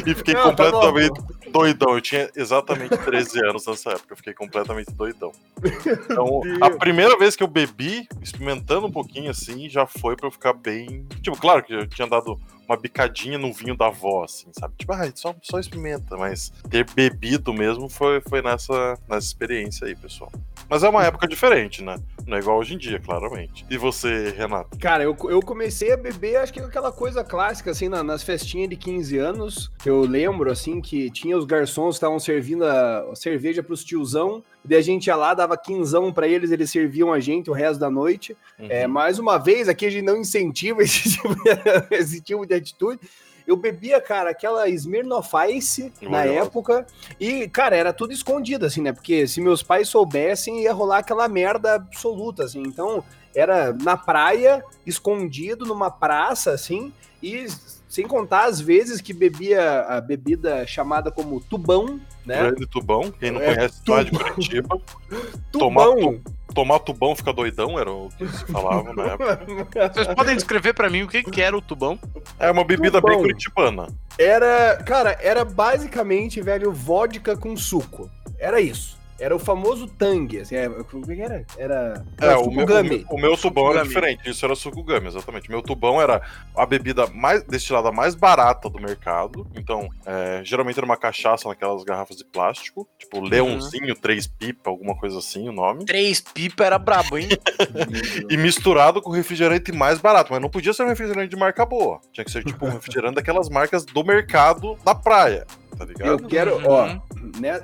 e, 0.04 0.10
e 0.10 0.14
fiquei 0.14 0.34
Não, 0.34 0.54
tá 0.54 0.70
completamente 0.70 1.20
bom. 1.20 1.50
doidão. 1.50 1.94
Eu 1.94 2.00
tinha 2.00 2.30
exatamente 2.36 2.96
13 2.96 3.44
anos 3.46 3.66
nessa 3.66 3.90
época. 3.90 4.12
Eu 4.12 4.16
fiquei 4.16 4.32
completamente 4.32 4.92
doidão. 4.92 5.32
Então, 5.60 6.42
a 6.60 6.70
primeira 6.70 7.16
vez 7.18 7.34
que 7.34 7.42
eu 7.42 7.48
bebi, 7.48 8.06
experimentando 8.22 8.86
um 8.86 8.92
pouquinho 8.92 9.30
assim, 9.30 9.68
já 9.68 9.86
foi 9.86 10.16
pra 10.16 10.28
eu 10.28 10.30
ficar 10.32 10.52
bem. 10.52 11.06
Tipo, 11.22 11.36
claro 11.36 11.62
que 11.62 11.72
eu 11.72 11.86
tinha 11.86 12.06
dado 12.06 12.38
uma 12.68 12.76
bicadinha 12.76 13.38
no 13.38 13.52
vinho 13.52 13.76
da 13.76 13.86
avó, 13.86 14.24
assim, 14.24 14.48
sabe? 14.52 14.74
Tipo, 14.78 14.92
ah, 14.92 15.10
só, 15.14 15.34
só 15.42 15.58
experimenta. 15.58 16.16
Mas 16.16 16.52
ter 16.70 16.88
bebido 16.90 17.52
mesmo 17.52 17.88
foi, 17.88 18.20
foi 18.20 18.40
nessa, 18.42 18.98
nessa 19.08 19.26
experiência 19.26 19.86
aí, 19.86 19.94
pessoal. 19.94 20.30
Mas 20.68 20.82
é 20.82 20.88
uma 20.88 21.04
época 21.04 21.28
diferente, 21.28 21.82
né? 21.82 22.00
Não 22.26 22.36
é 22.36 22.40
igual 22.40 22.58
hoje 22.58 22.74
em 22.74 22.78
dia, 22.78 22.98
claramente. 22.98 23.66
E 23.68 23.76
você, 23.76 24.30
Renato? 24.30 24.78
Cara, 24.78 25.02
eu, 25.04 25.16
eu 25.28 25.40
comecei 25.40 25.92
a 25.92 25.96
beber, 25.96 26.36
acho 26.36 26.52
que 26.52 26.60
aquela 26.60 26.90
coisa 26.90 27.22
clássica, 27.22 27.70
assim, 27.70 27.88
na- 27.88 28.02
nas 28.02 28.22
festinhas 28.22 28.70
de 28.70 28.76
15 28.76 29.18
anos. 29.18 29.70
Eu 29.84 30.00
lembro, 30.00 30.50
assim, 30.50 30.80
que 30.80 31.10
tinha 31.10 31.36
os 31.36 31.44
garçons 31.44 31.94
que 31.94 31.96
estavam 31.96 32.18
servindo 32.18 32.64
a, 32.64 33.00
a 33.10 33.14
cerveja 33.16 33.62
pros 33.62 33.84
tiozão. 33.84 34.42
Daí 34.64 34.78
a 34.78 34.82
gente 34.82 35.06
ia 35.08 35.16
lá, 35.16 35.34
dava 35.34 35.56
quinzão 35.58 36.12
pra 36.12 36.26
eles, 36.26 36.50
eles 36.50 36.70
serviam 36.70 37.12
a 37.12 37.20
gente 37.20 37.50
o 37.50 37.52
resto 37.52 37.78
da 37.78 37.90
noite. 37.90 38.36
É, 38.58 38.86
mais 38.86 39.18
uma 39.18 39.36
vez, 39.36 39.68
aqui 39.68 39.84
a 39.86 39.90
gente 39.90 40.04
não 40.04 40.16
incentiva 40.16 40.80
esse 40.82 41.10
tipo 41.10 41.34
de, 41.34 41.94
esse 41.94 42.20
tipo 42.20 42.46
de 42.46 42.54
atitude. 42.54 43.00
Eu 43.46 43.56
bebia, 43.56 44.00
cara, 44.00 44.30
aquela 44.30 44.66
Smirnoff 44.70 45.30
Ice 45.50 45.92
na 46.00 46.20
Olha. 46.20 46.30
época. 46.44 46.86
E, 47.20 47.46
cara, 47.48 47.76
era 47.76 47.92
tudo 47.92 48.12
escondido, 48.12 48.64
assim, 48.64 48.80
né? 48.80 48.90
Porque 48.90 49.26
se 49.26 49.38
meus 49.38 49.62
pais 49.62 49.88
soubessem, 49.88 50.62
ia 50.62 50.72
rolar 50.72 50.98
aquela 50.98 51.28
merda 51.28 51.74
absoluta, 51.74 52.44
assim. 52.44 52.62
Então, 52.62 53.04
era 53.34 53.70
na 53.74 53.98
praia, 53.98 54.64
escondido 54.86 55.66
numa 55.66 55.90
praça, 55.90 56.52
assim. 56.52 56.90
E 57.22 57.46
sem 57.94 58.06
contar 58.08 58.46
as 58.46 58.60
vezes 58.60 59.00
que 59.00 59.12
bebia 59.12 59.82
a 59.82 60.00
bebida 60.00 60.66
chamada 60.66 61.10
como 61.10 61.40
tubão, 61.40 62.00
né? 62.26 62.38
Grande 62.38 62.66
tubão, 62.66 63.10
quem 63.12 63.30
não 63.30 63.40
É, 63.40 63.54
conhece 63.54 63.80
lá 63.86 64.02
de 64.02 64.10
Curitiba. 64.10 64.78
Tomar, 65.52 65.84
Tubão! 65.84 66.20
tu- 66.24 66.34
tomar 66.54 66.78
tubão 66.80 67.14
fica 67.16 67.32
doidão, 67.32 67.78
era 67.78 67.90
o 67.90 68.08
que 68.18 68.26
se 68.28 68.44
falava 68.46 68.92
na 68.92 69.04
época. 69.04 69.40
Vocês 69.94 70.06
podem 70.14 70.34
descrever 70.36 70.72
pra 70.72 70.90
mim 70.90 71.02
o 71.02 71.08
que, 71.08 71.22
que 71.22 71.40
era 71.40 71.56
o 71.56 71.62
tubão? 71.62 71.98
É 72.38 72.50
uma 72.50 72.64
bebida 72.64 73.00
Tubão. 73.00 73.10
bem 73.12 73.20
curitibana. 73.20 73.88
Era, 74.18 74.76
cara, 74.84 75.16
era 75.20 75.44
basicamente, 75.44 76.40
velho, 76.40 76.72
vodka 76.72 77.36
com 77.36 77.56
suco. 77.56 78.10
Era 78.38 78.60
isso. 78.60 78.98
Era 79.18 79.34
o 79.34 79.38
famoso 79.38 79.86
Tang, 79.86 80.38
assim, 80.40 80.56
é, 80.56 80.68
como 80.68 81.10
é 81.10 81.14
que 81.14 81.22
era? 81.22 81.46
Era, 81.56 82.04
É, 82.20 82.24
era 82.26 82.38
o 82.40 82.50
meu, 82.50 82.50
o 82.50 82.52
Sukugami. 82.66 82.88
meu- 82.88 83.06
o 83.10 83.16
meu 83.20 83.36
tubão 83.36 83.64
era 83.70 83.84
Sukugami. 83.84 83.88
diferente, 83.88 84.30
isso 84.30 84.44
era 84.44 84.54
sucugami, 84.56 85.06
exatamente. 85.06 85.48
Meu 85.48 85.62
tubão 85.62 86.00
era 86.02 86.20
a 86.56 86.66
bebida 86.66 87.06
mais 87.06 87.42
destilada 87.44 87.92
mais 87.92 88.14
barata 88.14 88.68
do 88.68 88.80
mercado. 88.80 89.46
Então, 89.54 89.88
é, 90.04 90.40
geralmente 90.44 90.76
era 90.78 90.84
uma 90.86 90.96
cachaça 90.96 91.48
naquelas 91.48 91.84
garrafas 91.84 92.16
de 92.16 92.24
plástico, 92.24 92.88
tipo 92.98 93.20
Leãozinho, 93.20 93.94
três 93.94 94.26
pipa, 94.26 94.68
alguma 94.68 94.96
coisa 94.96 95.18
assim, 95.18 95.48
o 95.48 95.52
nome. 95.52 95.84
Três 95.84 96.20
pipa 96.20 96.64
era 96.64 96.78
brabo, 96.78 97.16
hein? 97.16 97.28
E 98.30 98.36
misturado 98.36 99.00
com 99.00 99.10
refrigerante 99.10 99.70
mais 99.72 100.00
barato, 100.00 100.32
mas 100.32 100.40
não 100.42 100.48
podia 100.48 100.72
ser 100.72 100.82
um 100.84 100.88
refrigerante 100.88 101.28
de 101.28 101.36
marca 101.36 101.64
boa. 101.64 102.00
Tinha 102.12 102.24
que 102.24 102.30
ser 102.30 102.42
tipo 102.44 102.66
um 102.66 102.70
refrigerante 102.70 103.14
daquelas 103.14 103.48
marcas 103.48 103.84
do 103.84 104.02
mercado 104.04 104.76
da 104.84 104.94
praia, 104.94 105.46
tá 105.78 105.84
Eu 105.84 105.86
ligado? 105.86 106.26
quero, 106.26 106.56
Uhum. 106.56 106.66
ó, 106.66 106.98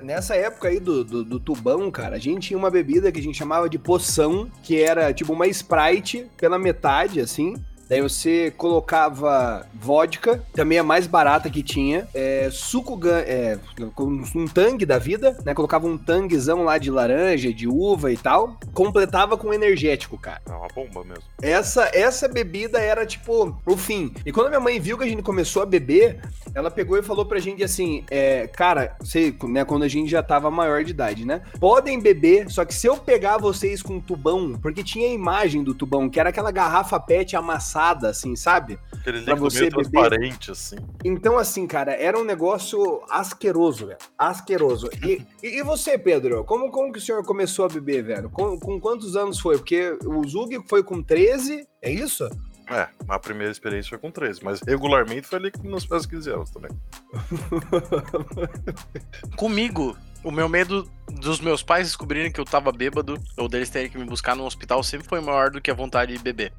nessa 0.02 0.34
época 0.34 0.68
aí 0.68 0.80
do, 0.80 1.04
do, 1.04 1.24
do 1.24 1.40
tubão, 1.40 1.90
cara, 1.90 2.16
a 2.16 2.18
gente 2.18 2.48
tinha 2.48 2.58
uma 2.58 2.70
bebida 2.70 3.10
que 3.10 3.20
a 3.20 3.22
gente 3.22 3.38
chamava 3.38 3.68
de 3.68 3.78
poção, 3.78 4.50
que 4.62 4.80
era 4.80 5.12
tipo 5.12 5.32
uma 5.32 5.46
Sprite 5.46 6.26
pela 6.36 6.58
metade, 6.58 7.20
assim. 7.20 7.54
Daí 7.90 8.00
você 8.00 8.52
colocava 8.56 9.66
vodka, 9.74 10.40
também 10.52 10.78
a 10.78 10.84
mais 10.84 11.08
barata 11.08 11.50
que 11.50 11.60
tinha, 11.60 12.06
é, 12.14 12.48
suco, 12.52 12.96
é, 13.04 13.58
um 13.98 14.46
tangue 14.46 14.86
da 14.86 14.96
vida, 14.96 15.36
né? 15.44 15.52
Colocava 15.54 15.88
um 15.88 15.98
tanguezão 15.98 16.62
lá 16.62 16.78
de 16.78 16.88
laranja, 16.88 17.52
de 17.52 17.66
uva 17.66 18.12
e 18.12 18.16
tal. 18.16 18.56
Completava 18.72 19.36
com 19.36 19.52
energético, 19.52 20.16
cara. 20.16 20.40
É 20.48 20.52
uma 20.52 20.68
bomba 20.68 21.02
mesmo. 21.02 21.24
Essa, 21.42 21.90
essa 21.92 22.28
bebida 22.28 22.78
era 22.78 23.04
tipo 23.04 23.60
o 23.66 23.76
fim. 23.76 24.14
E 24.24 24.30
quando 24.30 24.50
minha 24.50 24.60
mãe 24.60 24.78
viu 24.78 24.96
que 24.96 25.02
a 25.02 25.08
gente 25.08 25.24
começou 25.24 25.60
a 25.60 25.66
beber, 25.66 26.20
ela 26.54 26.70
pegou 26.70 26.96
e 26.96 27.02
falou 27.02 27.26
pra 27.26 27.40
gente 27.40 27.64
assim: 27.64 28.04
é, 28.08 28.46
cara, 28.46 28.96
sei, 29.02 29.36
né, 29.48 29.64
quando 29.64 29.82
a 29.82 29.88
gente 29.88 30.08
já 30.08 30.22
tava 30.22 30.48
maior 30.48 30.84
de 30.84 30.92
idade, 30.92 31.24
né? 31.24 31.42
Podem 31.58 31.98
beber, 31.98 32.48
só 32.52 32.64
que 32.64 32.72
se 32.72 32.86
eu 32.86 32.96
pegar 32.96 33.36
vocês 33.36 33.82
com 33.82 33.94
um 33.94 34.00
tubão, 34.00 34.56
porque 34.62 34.84
tinha 34.84 35.08
a 35.08 35.12
imagem 35.12 35.64
do 35.64 35.74
tubão, 35.74 36.08
que 36.08 36.20
era 36.20 36.28
aquela 36.28 36.52
garrafa 36.52 37.00
PET 37.00 37.34
amassada, 37.34 37.79
assim, 37.88 38.36
sabe? 38.36 38.78
Aquele 38.92 39.22
Pra 39.22 39.34
líquido 39.34 39.50
você 39.50 39.60
meio 39.60 39.70
beber. 39.70 39.90
transparente, 39.90 40.50
assim. 40.50 40.76
Então, 41.04 41.38
assim, 41.38 41.66
cara, 41.66 41.92
era 41.92 42.18
um 42.18 42.24
negócio 42.24 43.02
asqueroso, 43.10 43.86
velho. 43.86 43.98
Asqueroso. 44.18 44.88
E, 45.04 45.22
e, 45.42 45.58
e 45.58 45.62
você, 45.62 45.98
Pedro? 45.98 46.44
Como, 46.44 46.70
como 46.70 46.92
que 46.92 46.98
o 46.98 47.02
senhor 47.02 47.24
começou 47.24 47.64
a 47.64 47.68
beber, 47.68 48.04
velho? 48.04 48.30
Com, 48.30 48.58
com 48.58 48.80
quantos 48.80 49.16
anos 49.16 49.40
foi? 49.40 49.56
Porque 49.56 49.96
o 50.04 50.26
Zug 50.28 50.62
foi 50.68 50.82
com 50.82 51.02
13, 51.02 51.66
é 51.82 51.90
isso? 51.90 52.28
É, 52.68 52.86
a 53.08 53.18
primeira 53.18 53.50
experiência 53.50 53.88
foi 53.88 53.98
com 53.98 54.12
13, 54.12 54.44
mas 54.44 54.60
regularmente 54.60 55.26
foi 55.26 55.38
ali 55.40 55.52
nos 55.64 55.84
meus 55.88 56.06
15 56.06 56.30
anos 56.30 56.50
também. 56.50 56.70
Comigo, 59.36 59.96
o 60.22 60.30
meu 60.30 60.48
medo 60.48 60.88
dos 61.20 61.40
meus 61.40 61.62
pais 61.62 61.88
descobrirem 61.88 62.30
que 62.30 62.40
eu 62.40 62.44
tava 62.44 62.70
bêbado 62.70 63.18
ou 63.36 63.48
deles 63.48 63.70
terem 63.70 63.90
que 63.90 63.98
me 63.98 64.04
buscar 64.04 64.36
no 64.36 64.44
hospital 64.44 64.82
sempre 64.82 65.08
foi 65.08 65.20
maior 65.20 65.50
do 65.50 65.60
que 65.60 65.70
a 65.70 65.74
vontade 65.74 66.16
de 66.16 66.22
beber. 66.22 66.52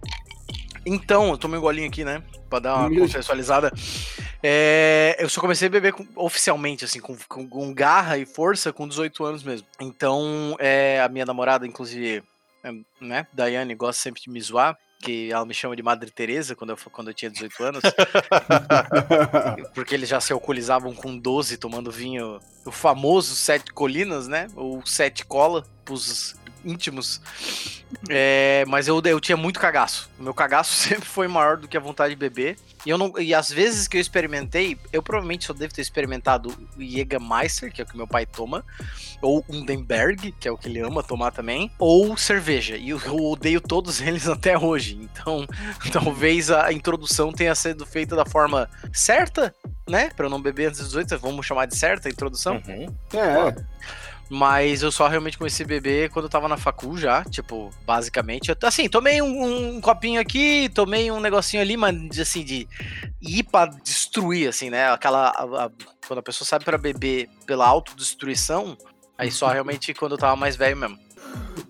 Então, 0.85 1.29
eu 1.29 1.37
tomei 1.37 1.57
um 1.59 1.61
golinho 1.61 1.87
aqui, 1.87 2.03
né? 2.03 2.23
Pra 2.49 2.59
dar 2.59 2.75
uma 2.75 2.87
Humilde. 2.87 3.07
contextualizada. 3.07 3.71
É, 4.43 5.15
eu 5.19 5.29
só 5.29 5.39
comecei 5.39 5.67
a 5.67 5.71
beber 5.71 5.93
com- 5.93 6.07
oficialmente, 6.15 6.83
assim, 6.85 6.99
com, 6.99 7.15
com- 7.29 7.47
com 7.47 7.73
garra 7.73 8.17
e 8.17 8.25
força 8.25 8.73
com 8.73 8.87
18 8.87 9.23
anos 9.23 9.43
mesmo. 9.43 9.67
Então, 9.79 10.55
é, 10.59 10.99
a 11.01 11.07
minha 11.07 11.25
namorada, 11.25 11.67
inclusive, 11.67 12.23
é, 12.63 12.71
né, 12.99 13.27
Daiane, 13.31 13.75
gosta 13.75 14.01
sempre 14.01 14.21
de 14.21 14.29
me 14.29 14.41
zoar, 14.41 14.75
que 14.99 15.31
ela 15.31 15.45
me 15.45 15.53
chama 15.53 15.75
de 15.75 15.83
Madre 15.83 16.09
Teresa 16.11 16.55
quando 16.55 16.71
eu, 16.71 16.77
quando 16.91 17.09
eu 17.09 17.13
tinha 17.13 17.29
18 17.29 17.63
anos. 17.63 17.81
porque 19.73 19.93
eles 19.95 20.09
já 20.09 20.19
se 20.19 20.33
alcoolizavam 20.33 20.93
com 20.93 21.17
12 21.17 21.57
tomando 21.57 21.91
vinho, 21.91 22.39
o 22.65 22.71
famoso 22.71 23.35
Sete 23.35 23.71
Colinas, 23.73 24.27
né? 24.27 24.47
Ou 24.55 24.83
Sete 24.85 25.25
Cola, 25.25 25.63
pros 25.85 26.35
íntimos. 26.63 27.21
É, 28.09 28.63
mas 28.67 28.87
eu, 28.87 29.01
eu 29.03 29.19
tinha 29.19 29.37
muito 29.37 29.59
cagaço. 29.59 30.09
O 30.19 30.23
meu 30.23 30.33
cagaço 30.33 30.73
sempre 30.75 31.07
foi 31.07 31.27
maior 31.27 31.57
do 31.57 31.67
que 31.67 31.77
a 31.77 31.79
vontade 31.79 32.13
de 32.13 32.19
beber. 32.19 32.57
E, 32.85 32.89
eu 32.89 32.97
não, 32.97 33.13
e 33.19 33.33
às 33.33 33.51
vezes 33.51 33.87
que 33.87 33.97
eu 33.97 34.01
experimentei, 34.01 34.77
eu 34.91 35.03
provavelmente 35.03 35.45
só 35.45 35.53
devo 35.53 35.73
ter 35.73 35.81
experimentado 35.81 36.49
o 36.77 36.81
Jägermeister, 36.81 37.71
que 37.71 37.81
é 37.81 37.83
o 37.83 37.87
que 37.87 37.95
meu 37.95 38.07
pai 38.07 38.25
toma, 38.25 38.65
ou 39.21 39.45
Undenberg, 39.47 40.31
que 40.39 40.47
é 40.47 40.51
o 40.51 40.57
que 40.57 40.67
ele 40.67 40.79
ama 40.79 41.03
tomar 41.03 41.31
também, 41.31 41.71
ou 41.77 42.17
cerveja. 42.17 42.75
E 42.75 42.89
eu, 42.89 42.99
eu 43.05 43.15
odeio 43.17 43.61
todos 43.61 44.01
eles 44.01 44.27
até 44.27 44.57
hoje. 44.57 44.95
Então, 44.95 45.45
talvez 45.93 46.49
a 46.49 46.73
introdução 46.73 47.31
tenha 47.31 47.53
sido 47.53 47.85
feita 47.85 48.15
da 48.15 48.25
forma 48.25 48.69
certa, 48.91 49.53
né? 49.87 50.09
Pra 50.15 50.25
eu 50.25 50.29
não 50.29 50.41
beber 50.41 50.67
antes 50.67 50.79
dos 50.79 50.89
18, 50.89 51.19
vamos 51.19 51.45
chamar 51.45 51.67
de 51.67 51.75
certa 51.75 52.07
a 52.07 52.11
introdução. 52.11 52.61
Uhum. 52.67 52.87
É, 53.13 53.55
Mas 54.33 54.81
eu 54.81 54.93
só 54.93 55.09
realmente 55.09 55.37
comecei 55.37 55.65
a 55.65 55.67
beber 55.67 56.09
quando 56.09 56.23
eu 56.23 56.29
tava 56.29 56.47
na 56.47 56.55
facul 56.55 56.97
já, 56.97 57.21
tipo, 57.25 57.69
basicamente. 57.85 58.47
Eu, 58.49 58.55
assim, 58.63 58.87
tomei 58.87 59.21
um, 59.21 59.75
um 59.75 59.81
copinho 59.81 60.21
aqui, 60.21 60.69
tomei 60.73 61.11
um 61.11 61.19
negocinho 61.19 61.61
ali, 61.61 61.75
mas 61.75 61.93
de, 62.09 62.21
assim, 62.21 62.41
de 62.41 62.65
ir 63.21 63.43
pra 63.43 63.65
destruir, 63.65 64.47
assim, 64.47 64.69
né? 64.69 64.89
Aquela. 64.89 65.27
a- 65.31 65.65
a- 65.65 65.71
quando 66.07 66.19
a 66.19 66.23
pessoa 66.23 66.47
sabe 66.47 66.63
pra 66.63 66.77
beber 66.77 67.27
pela 67.45 67.67
autodestruição, 67.67 68.77
aí 69.17 69.29
só 69.29 69.47
realmente 69.51 69.93
quando 69.93 70.13
eu 70.13 70.17
tava 70.17 70.37
mais 70.37 70.55
velho 70.55 70.77
mesmo. 70.77 70.97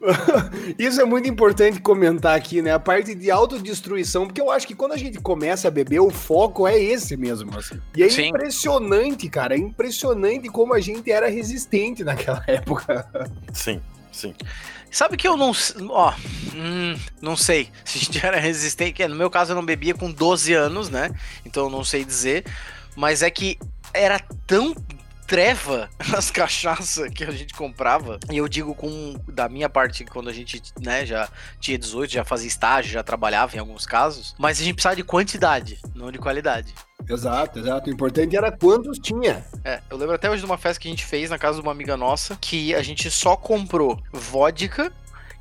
Isso 0.77 0.99
é 0.99 1.05
muito 1.05 1.29
importante 1.29 1.79
comentar 1.79 2.35
aqui, 2.35 2.61
né? 2.61 2.73
A 2.73 2.79
parte 2.79 3.13
de 3.13 3.29
autodestruição, 3.29 4.25
porque 4.25 4.41
eu 4.41 4.49
acho 4.49 4.67
que 4.67 4.75
quando 4.75 4.93
a 4.93 4.97
gente 4.97 5.19
começa 5.19 5.67
a 5.67 5.71
beber, 5.71 5.99
o 5.99 6.09
foco 6.09 6.67
é 6.67 6.77
esse 6.77 7.15
mesmo, 7.15 7.57
assim. 7.57 7.79
E 7.95 8.03
é 8.03 8.09
Sim. 8.09 8.29
impressionante, 8.29 9.29
cara, 9.29 9.55
é 9.55 9.57
impressionante 9.57 10.49
como 10.49 10.73
a 10.73 10.79
gente 10.79 11.11
era 11.11 11.29
resistente 11.29 12.03
naquela 12.03 12.43
época. 12.47 13.07
Sim, 13.53 13.81
sim. 14.11 14.33
Sabe 14.89 15.15
que 15.15 15.27
eu 15.27 15.37
não. 15.37 15.51
Ó, 15.89 16.13
hum, 16.53 16.99
não 17.21 17.37
sei 17.37 17.69
se 17.85 17.97
a 17.97 18.01
gente 18.01 18.25
era 18.25 18.39
resistente. 18.39 18.93
que 18.93 19.07
No 19.07 19.15
meu 19.15 19.29
caso, 19.29 19.51
eu 19.51 19.55
não 19.55 19.65
bebia 19.65 19.93
com 19.93 20.11
12 20.11 20.53
anos, 20.53 20.89
né? 20.89 21.11
Então 21.45 21.65
eu 21.65 21.69
não 21.69 21.83
sei 21.83 22.03
dizer. 22.03 22.45
Mas 22.95 23.21
é 23.21 23.29
que 23.29 23.57
era 23.93 24.19
tão 24.45 24.75
treva 25.31 25.89
as 26.13 26.29
cachaças 26.29 27.09
que 27.13 27.23
a 27.23 27.31
gente 27.31 27.53
comprava. 27.53 28.19
E 28.29 28.35
eu 28.37 28.49
digo 28.49 28.75
com 28.75 29.15
da 29.29 29.47
minha 29.47 29.69
parte, 29.69 30.03
quando 30.03 30.29
a 30.29 30.33
gente, 30.33 30.61
né, 30.81 31.05
já 31.05 31.29
tinha 31.57 31.77
18, 31.77 32.11
já 32.11 32.25
fazia 32.25 32.49
estágio, 32.49 32.91
já 32.91 33.01
trabalhava 33.01 33.55
em 33.55 33.59
alguns 33.59 33.85
casos. 33.85 34.35
Mas 34.37 34.59
a 34.59 34.63
gente 34.63 34.73
precisava 34.73 34.97
de 34.97 35.03
quantidade, 35.05 35.79
não 35.95 36.11
de 36.11 36.19
qualidade. 36.19 36.73
Exato, 37.09 37.59
exato. 37.59 37.89
O 37.89 37.93
importante 37.93 38.35
era 38.35 38.51
quantos 38.51 38.99
tinha. 38.99 39.45
É, 39.63 39.79
eu 39.89 39.95
lembro 39.95 40.15
até 40.15 40.29
hoje 40.29 40.41
de 40.41 40.45
uma 40.45 40.57
festa 40.57 40.81
que 40.81 40.89
a 40.89 40.91
gente 40.91 41.05
fez 41.05 41.29
na 41.29 41.39
casa 41.39 41.55
de 41.55 41.61
uma 41.63 41.71
amiga 41.71 41.95
nossa, 41.95 42.37
que 42.41 42.75
a 42.75 42.81
gente 42.83 43.09
só 43.09 43.37
comprou 43.37 43.97
vodka 44.11 44.91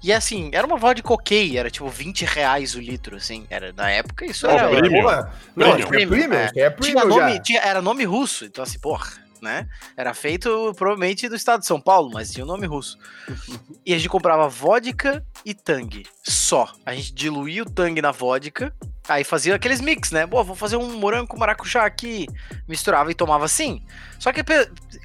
e 0.05 0.13
assim, 0.13 0.51
era 0.55 0.65
uma 0.67 0.77
vodka 0.79 1.13
ok, 1.13 1.59
era 1.59 1.69
tipo 1.69 1.89
20 1.89 2.25
reais 2.27 2.77
o 2.77 2.81
litro, 2.81 3.17
assim. 3.17 3.45
Era, 3.51 3.73
na 3.73 3.91
época 3.91 4.25
isso 4.25 4.47
Não, 4.47 4.55
era. 4.55 4.69
premium. 4.69 5.03
Não, 5.03 5.27
Premium. 5.57 5.75
acho 5.75 5.87
que 5.89 5.97
é 5.97 6.07
premium, 6.07 6.33
É. 6.33 6.45
é 6.45 6.49
Tinha 6.53 6.71
premium 6.71 7.07
nome, 7.09 7.33
já. 7.35 7.41
tinha- 7.41 7.61
era 7.61 7.83
nome 7.83 8.05
russo, 8.05 8.45
então 8.45 8.63
assim, 8.63 8.79
porra, 8.79 9.11
né? 9.43 9.69
Era 9.97 10.15
feito 10.15 10.73
provavelmente 10.77 11.29
do 11.29 11.37
estado 11.37 11.61
de 11.61 11.67
São 11.67 11.81
Paulo, 11.81 12.11
mas 12.13 12.31
tinha 12.31 12.45
o 12.45 12.49
nome 12.49 12.67
russo. 12.67 12.99
e 13.85 13.95
a 13.95 13.97
gente 13.97 14.09
comprava 14.09 14.49
vodka 14.49 15.25
e 15.45 15.55
tang, 15.55 16.03
só. 16.23 16.73
A 16.85 16.95
gente 16.95 17.15
diluía 17.15 17.63
o 17.63 17.71
tang 17.71 18.01
na 18.01 18.11
vodka, 18.11 18.75
aí 19.09 19.25
fazia 19.25 19.55
aqueles 19.55 19.81
mix, 19.81 20.11
né? 20.11 20.27
Pô, 20.27 20.43
vou 20.45 20.57
fazer 20.57 20.77
um 20.77 20.99
morango 20.99 21.29
com 21.29 21.39
maracujá 21.39 21.85
aqui, 21.85 22.27
misturava 22.69 23.11
e 23.11 23.15
tomava 23.15 23.45
assim. 23.45 23.83
Só 24.19 24.33
que 24.33 24.43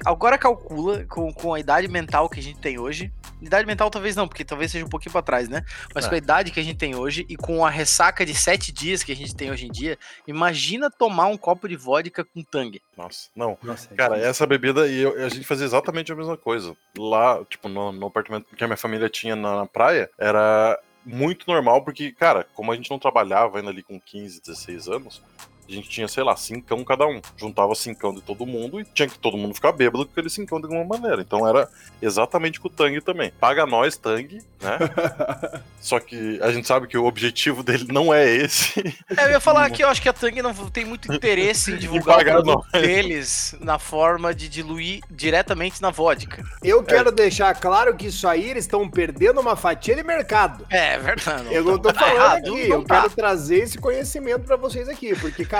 agora 0.04 0.38
calcula 0.38 1.04
com, 1.06 1.32
com 1.32 1.54
a 1.54 1.60
idade 1.60 1.88
mental 1.88 2.28
que 2.28 2.40
a 2.40 2.42
gente 2.42 2.58
tem 2.58 2.78
hoje. 2.78 3.12
Idade 3.40 3.66
mental 3.66 3.90
talvez 3.90 4.16
não, 4.16 4.26
porque 4.26 4.44
talvez 4.44 4.70
seja 4.72 4.84
um 4.84 4.88
pouquinho 4.88 5.12
pra 5.12 5.22
trás, 5.22 5.48
né? 5.48 5.62
Mas 5.94 6.06
É. 6.06 6.08
com 6.08 6.14
a 6.14 6.18
idade 6.18 6.50
que 6.50 6.58
a 6.58 6.62
gente 6.62 6.78
tem 6.78 6.94
hoje 6.94 7.26
e 7.28 7.36
com 7.36 7.64
a 7.64 7.70
ressaca 7.70 8.24
de 8.24 8.34
sete 8.34 8.72
dias 8.72 9.02
que 9.02 9.12
a 9.12 9.16
gente 9.16 9.34
tem 9.36 9.50
hoje 9.50 9.66
em 9.66 9.70
dia, 9.70 9.98
imagina 10.26 10.90
tomar 10.90 11.26
um 11.26 11.36
copo 11.36 11.68
de 11.68 11.76
vodka 11.76 12.24
com 12.24 12.42
tang. 12.42 12.80
Nossa, 12.96 13.28
não. 13.36 13.58
Nossa, 13.62 13.88
é 13.92 13.96
Cara, 13.96 14.18
essa 14.18 14.46
bebida 14.46 14.86
e 14.88 15.00
eu- 15.02 15.24
a 15.24 15.28
gente 15.28 15.44
fazia 15.46 15.66
exatamente 15.66 16.10
a 16.10 16.16
mesma 16.16 16.36
coisa. 16.36 16.76
Lá, 16.96 17.44
tipo, 17.44 17.68
no, 17.68 17.92
no 17.92 18.06
apartamento 18.06 18.46
que 18.56 18.64
a 18.64 18.66
minha 18.66 18.76
família 18.76 19.08
tinha 19.08 19.36
na, 19.36 19.56
na 19.56 19.66
praia, 19.66 20.10
era 20.18 20.78
muito 21.04 21.44
normal, 21.46 21.84
porque, 21.84 22.10
cara, 22.12 22.46
como 22.54 22.72
a 22.72 22.74
gente 22.76 22.90
não 22.90 22.98
trabalhava 22.98 23.58
ainda 23.58 23.70
ali 23.70 23.82
com 23.82 24.00
15, 24.00 24.40
16 24.40 24.88
anos, 24.88 25.22
a 25.68 25.72
gente 25.72 25.88
tinha, 25.88 26.08
sei 26.08 26.22
lá, 26.22 26.36
cincão 26.36 26.84
cada 26.84 27.06
um. 27.06 27.20
Juntava 27.36 27.74
cincão 27.74 28.14
de 28.14 28.20
todo 28.20 28.46
mundo 28.46 28.80
e 28.80 28.84
tinha 28.84 29.08
que 29.08 29.18
todo 29.18 29.36
mundo 29.36 29.54
ficar 29.54 29.72
bêbado 29.72 30.04
com 30.04 30.12
aquele 30.12 30.28
cincão 30.28 30.60
de 30.60 30.66
alguma 30.66 30.84
maneira. 30.84 31.22
Então 31.22 31.46
era 31.46 31.68
exatamente 32.00 32.60
com 32.60 32.68
o 32.68 32.70
Tang 32.70 33.00
também. 33.00 33.32
Paga 33.40 33.66
nós, 33.66 33.96
Tang, 33.96 34.40
né? 34.60 34.78
Só 35.80 36.00
que 36.00 36.38
a 36.42 36.50
gente 36.52 36.66
sabe 36.66 36.86
que 36.86 36.98
o 36.98 37.04
objetivo 37.04 37.62
dele 37.62 37.86
não 37.90 38.12
é 38.12 38.28
esse. 38.28 38.80
É, 39.16 39.26
eu 39.26 39.30
ia 39.30 39.40
falar 39.40 39.70
que 39.70 39.82
eu 39.82 39.88
acho 39.88 40.02
que 40.02 40.08
a 40.08 40.12
Tang 40.12 40.40
não 40.42 40.54
tem 40.70 40.84
muito 40.84 41.12
interesse 41.12 41.72
em 41.72 41.76
divulgar 41.78 42.20
o 42.20 42.24
produto 42.24 42.72
deles 42.72 43.54
na 43.60 43.78
forma 43.78 44.34
de 44.34 44.48
diluir 44.48 45.00
diretamente 45.10 45.80
na 45.82 45.90
vodka. 45.90 46.44
Eu 46.62 46.82
quero 46.82 47.10
deixar 47.12 47.54
claro 47.54 47.96
que 47.96 48.06
isso 48.06 48.26
aí 48.28 48.50
eles 48.50 48.64
estão 48.64 48.88
perdendo 48.88 49.40
uma 49.40 49.56
fatia 49.56 49.94
de 49.94 50.02
mercado. 50.02 50.66
É, 50.70 50.94
é 50.94 50.98
verdade. 50.98 51.54
Eu 51.54 51.64
não 51.64 51.78
tô 51.78 51.92
tá 51.92 52.00
falando 52.00 52.14
errado, 52.16 52.38
aqui, 52.38 52.68
não 52.68 52.76
eu 52.76 52.84
tá. 52.84 53.02
quero 53.02 53.14
trazer 53.14 53.58
esse 53.58 53.78
conhecimento 53.78 54.44
pra 54.44 54.56
vocês 54.56 54.88
aqui, 54.88 55.14
porque, 55.16 55.44
cara, 55.44 55.55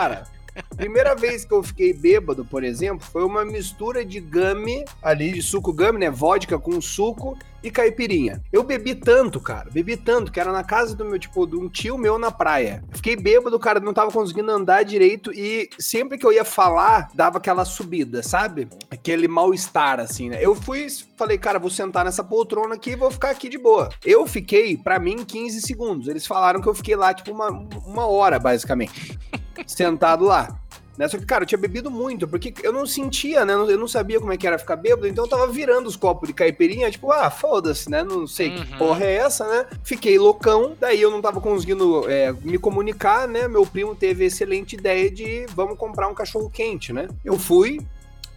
primeira 0.77 1.15
vez 1.15 1.45
que 1.45 1.53
eu 1.53 1.63
fiquei 1.63 1.93
bêbado, 1.93 2.45
por 2.45 2.65
exemplo, 2.65 3.07
foi 3.07 3.25
uma 3.25 3.45
mistura 3.45 4.05
de 4.05 4.21
gummy, 4.21 4.85
ali 5.03 5.33
de 5.33 5.43
suco 5.43 5.73
gummy, 5.73 5.99
né, 5.99 6.11
vodka 6.11 6.59
com 6.59 6.81
suco 6.81 7.37
e 7.63 7.71
caipirinha. 7.71 8.43
Eu 8.53 8.63
bebi 8.63 8.95
tanto, 8.95 9.41
cara, 9.41 9.69
bebi 9.71 9.97
tanto, 9.97 10.31
que 10.31 10.39
era 10.39 10.53
na 10.53 10.63
casa 10.63 10.95
do 10.95 11.05
meu, 11.05 11.19
tipo, 11.19 11.47
de 11.47 11.57
um 11.57 11.69
tio 11.69 11.99
meu 11.99 12.19
na 12.19 12.31
praia. 12.31 12.85
Fiquei 12.93 13.17
bêbado, 13.17 13.59
cara, 13.59 13.81
não 13.81 13.93
tava 13.93 14.13
conseguindo 14.13 14.51
andar 14.53 14.85
direito 14.85 15.33
e 15.33 15.69
sempre 15.79 16.17
que 16.17 16.25
eu 16.25 16.33
ia 16.33 16.45
falar, 16.45 17.11
dava 17.15 17.39
aquela 17.39 17.65
subida, 17.65 18.23
sabe? 18.23 18.69
Aquele 18.91 19.27
mal-estar, 19.27 19.99
assim, 19.99 20.29
né? 20.29 20.39
Eu 20.41 20.55
fui, 20.55 20.87
falei, 21.17 21.39
cara, 21.39 21.59
vou 21.59 21.71
sentar 21.71 22.05
nessa 22.05 22.23
poltrona 22.23 22.77
aqui 22.77 22.91
e 22.91 22.97
vou 22.97 23.11
ficar 23.11 23.31
aqui 23.31 23.49
de 23.49 23.59
boa. 23.59 23.89
Eu 24.05 24.27
fiquei, 24.27 24.77
pra 24.77 24.99
mim, 24.99 25.25
15 25.25 25.61
segundos. 25.63 26.07
Eles 26.07 26.27
falaram 26.27 26.61
que 26.61 26.69
eu 26.69 26.75
fiquei 26.75 26.95
lá, 26.95 27.13
tipo, 27.13 27.33
uma, 27.33 27.49
uma 27.85 28.07
hora, 28.07 28.39
basicamente, 28.39 29.19
sentado 29.67 30.25
lá. 30.25 30.59
Né? 30.97 31.07
Só 31.09 31.19
que, 31.19 31.27
cara, 31.27 31.43
eu 31.43 31.47
tinha 31.47 31.59
bebido 31.59 31.91
muito, 31.91 32.27
porque 32.27 32.55
eu 32.63 32.73
não 32.73 32.87
sentia, 32.87 33.45
né? 33.45 33.53
Eu 33.53 33.77
não 33.79 33.87
sabia 33.87 34.19
como 34.19 34.33
é 34.33 34.37
que 34.39 34.47
era 34.47 34.59
ficar 34.59 34.77
bêbado, 34.77 35.07
então 35.07 35.25
eu 35.25 35.29
tava 35.29 35.47
virando 35.47 35.87
os 35.87 35.95
copos 35.95 36.27
de 36.27 36.33
caipirinha, 36.33 36.91
tipo, 36.91 37.13
ah, 37.13 37.29
foda-se, 37.31 37.91
né? 37.91 38.03
Não 38.03 38.27
sei 38.27 38.51
que 38.51 38.61
Uhum. 38.73 38.79
porra 38.79 39.05
é 39.05 39.17
essa, 39.17 39.47
né? 39.47 39.67
Fiquei 39.85 40.19
loucão, 40.19 40.75
daí 40.81 41.03
eu 41.03 41.11
não 41.11 41.21
tava 41.21 41.39
conseguindo 41.39 42.09
é, 42.11 42.33
me 42.43 42.57
comunicar, 42.57 43.29
né? 43.29 43.47
Meu 43.47 43.67
primo 43.67 43.95
teve 43.95 44.25
a 44.25 44.27
excelente 44.27 44.75
ideia 44.75 45.11
de 45.11 45.45
vamos 45.55 45.77
comprar 45.77 46.09
um 46.09 46.15
cachorro 46.15 46.49
quente, 46.49 46.95
né? 46.95 47.09
Eu 47.23 47.39
fui, 47.39 47.79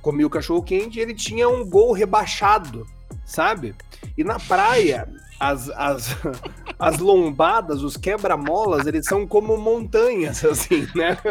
comi 0.01 0.25
o 0.25 0.29
cachorro 0.29 0.61
quente 0.61 0.99
e 0.99 1.01
ele 1.01 1.13
tinha 1.13 1.47
um 1.47 1.63
gol 1.65 1.93
rebaixado, 1.93 2.85
sabe? 3.25 3.73
E 4.17 4.23
na 4.23 4.37
praia, 4.37 5.07
as, 5.39 5.69
as, 5.69 6.17
as 6.77 6.97
lombadas, 6.99 7.81
os 7.81 7.95
quebra-molas, 7.95 8.85
eles 8.85 9.05
são 9.05 9.25
como 9.25 9.57
montanhas, 9.57 10.43
assim, 10.43 10.87
né? 10.93 11.17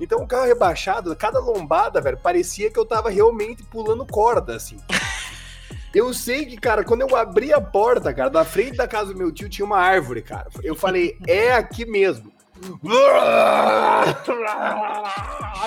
Então 0.00 0.20
o 0.20 0.26
carro 0.26 0.46
rebaixado, 0.46 1.14
cada 1.14 1.38
lombada, 1.38 2.00
velho, 2.00 2.18
parecia 2.18 2.70
que 2.70 2.78
eu 2.78 2.84
tava 2.84 3.08
realmente 3.08 3.62
pulando 3.62 4.04
corda, 4.04 4.56
assim. 4.56 4.76
Eu 5.94 6.12
sei 6.14 6.46
que, 6.46 6.56
cara, 6.56 6.82
quando 6.82 7.02
eu 7.02 7.14
abri 7.14 7.52
a 7.52 7.60
porta, 7.60 8.12
cara, 8.14 8.30
da 8.30 8.44
frente 8.44 8.78
da 8.78 8.88
casa 8.88 9.12
do 9.12 9.18
meu 9.18 9.30
tio 9.30 9.48
tinha 9.48 9.64
uma 9.64 9.78
árvore, 9.78 10.22
cara. 10.22 10.48
Eu 10.62 10.74
falei, 10.74 11.18
é 11.26 11.52
aqui 11.52 11.84
mesmo. 11.84 12.31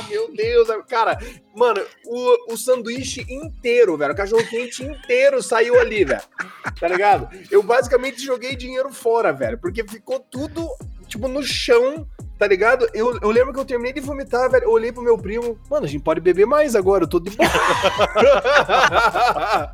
Meu 0.09 0.31
Deus, 0.33 0.67
cara, 0.87 1.17
mano, 1.55 1.81
o, 2.05 2.53
o 2.53 2.57
sanduíche 2.57 3.25
inteiro, 3.29 3.97
velho, 3.97 4.13
o 4.13 4.15
cachorro 4.15 4.47
quente 4.47 4.83
inteiro 4.83 5.41
saiu 5.41 5.79
ali, 5.79 6.05
velho. 6.05 6.21
Tá 6.79 6.87
ligado? 6.87 7.29
Eu 7.51 7.61
basicamente 7.63 8.23
joguei 8.23 8.55
dinheiro 8.55 8.91
fora, 8.91 9.33
velho, 9.33 9.57
porque 9.57 9.83
ficou 9.83 10.19
tudo, 10.19 10.67
tipo, 11.07 11.27
no 11.27 11.43
chão, 11.43 12.07
tá 12.37 12.47
ligado? 12.47 12.87
Eu, 12.93 13.17
eu 13.21 13.31
lembro 13.31 13.53
que 13.53 13.59
eu 13.59 13.65
terminei 13.65 13.93
de 13.93 14.01
vomitar, 14.01 14.49
velho. 14.49 14.65
Eu 14.65 14.71
olhei 14.71 14.91
pro 14.91 15.01
meu 15.01 15.17
primo, 15.17 15.57
mano, 15.69 15.85
a 15.85 15.89
gente 15.89 16.03
pode 16.03 16.19
beber 16.19 16.45
mais 16.45 16.75
agora, 16.75 17.03
eu 17.03 17.07
tô 17.07 17.19
de 17.19 17.29
boa. 17.31 17.49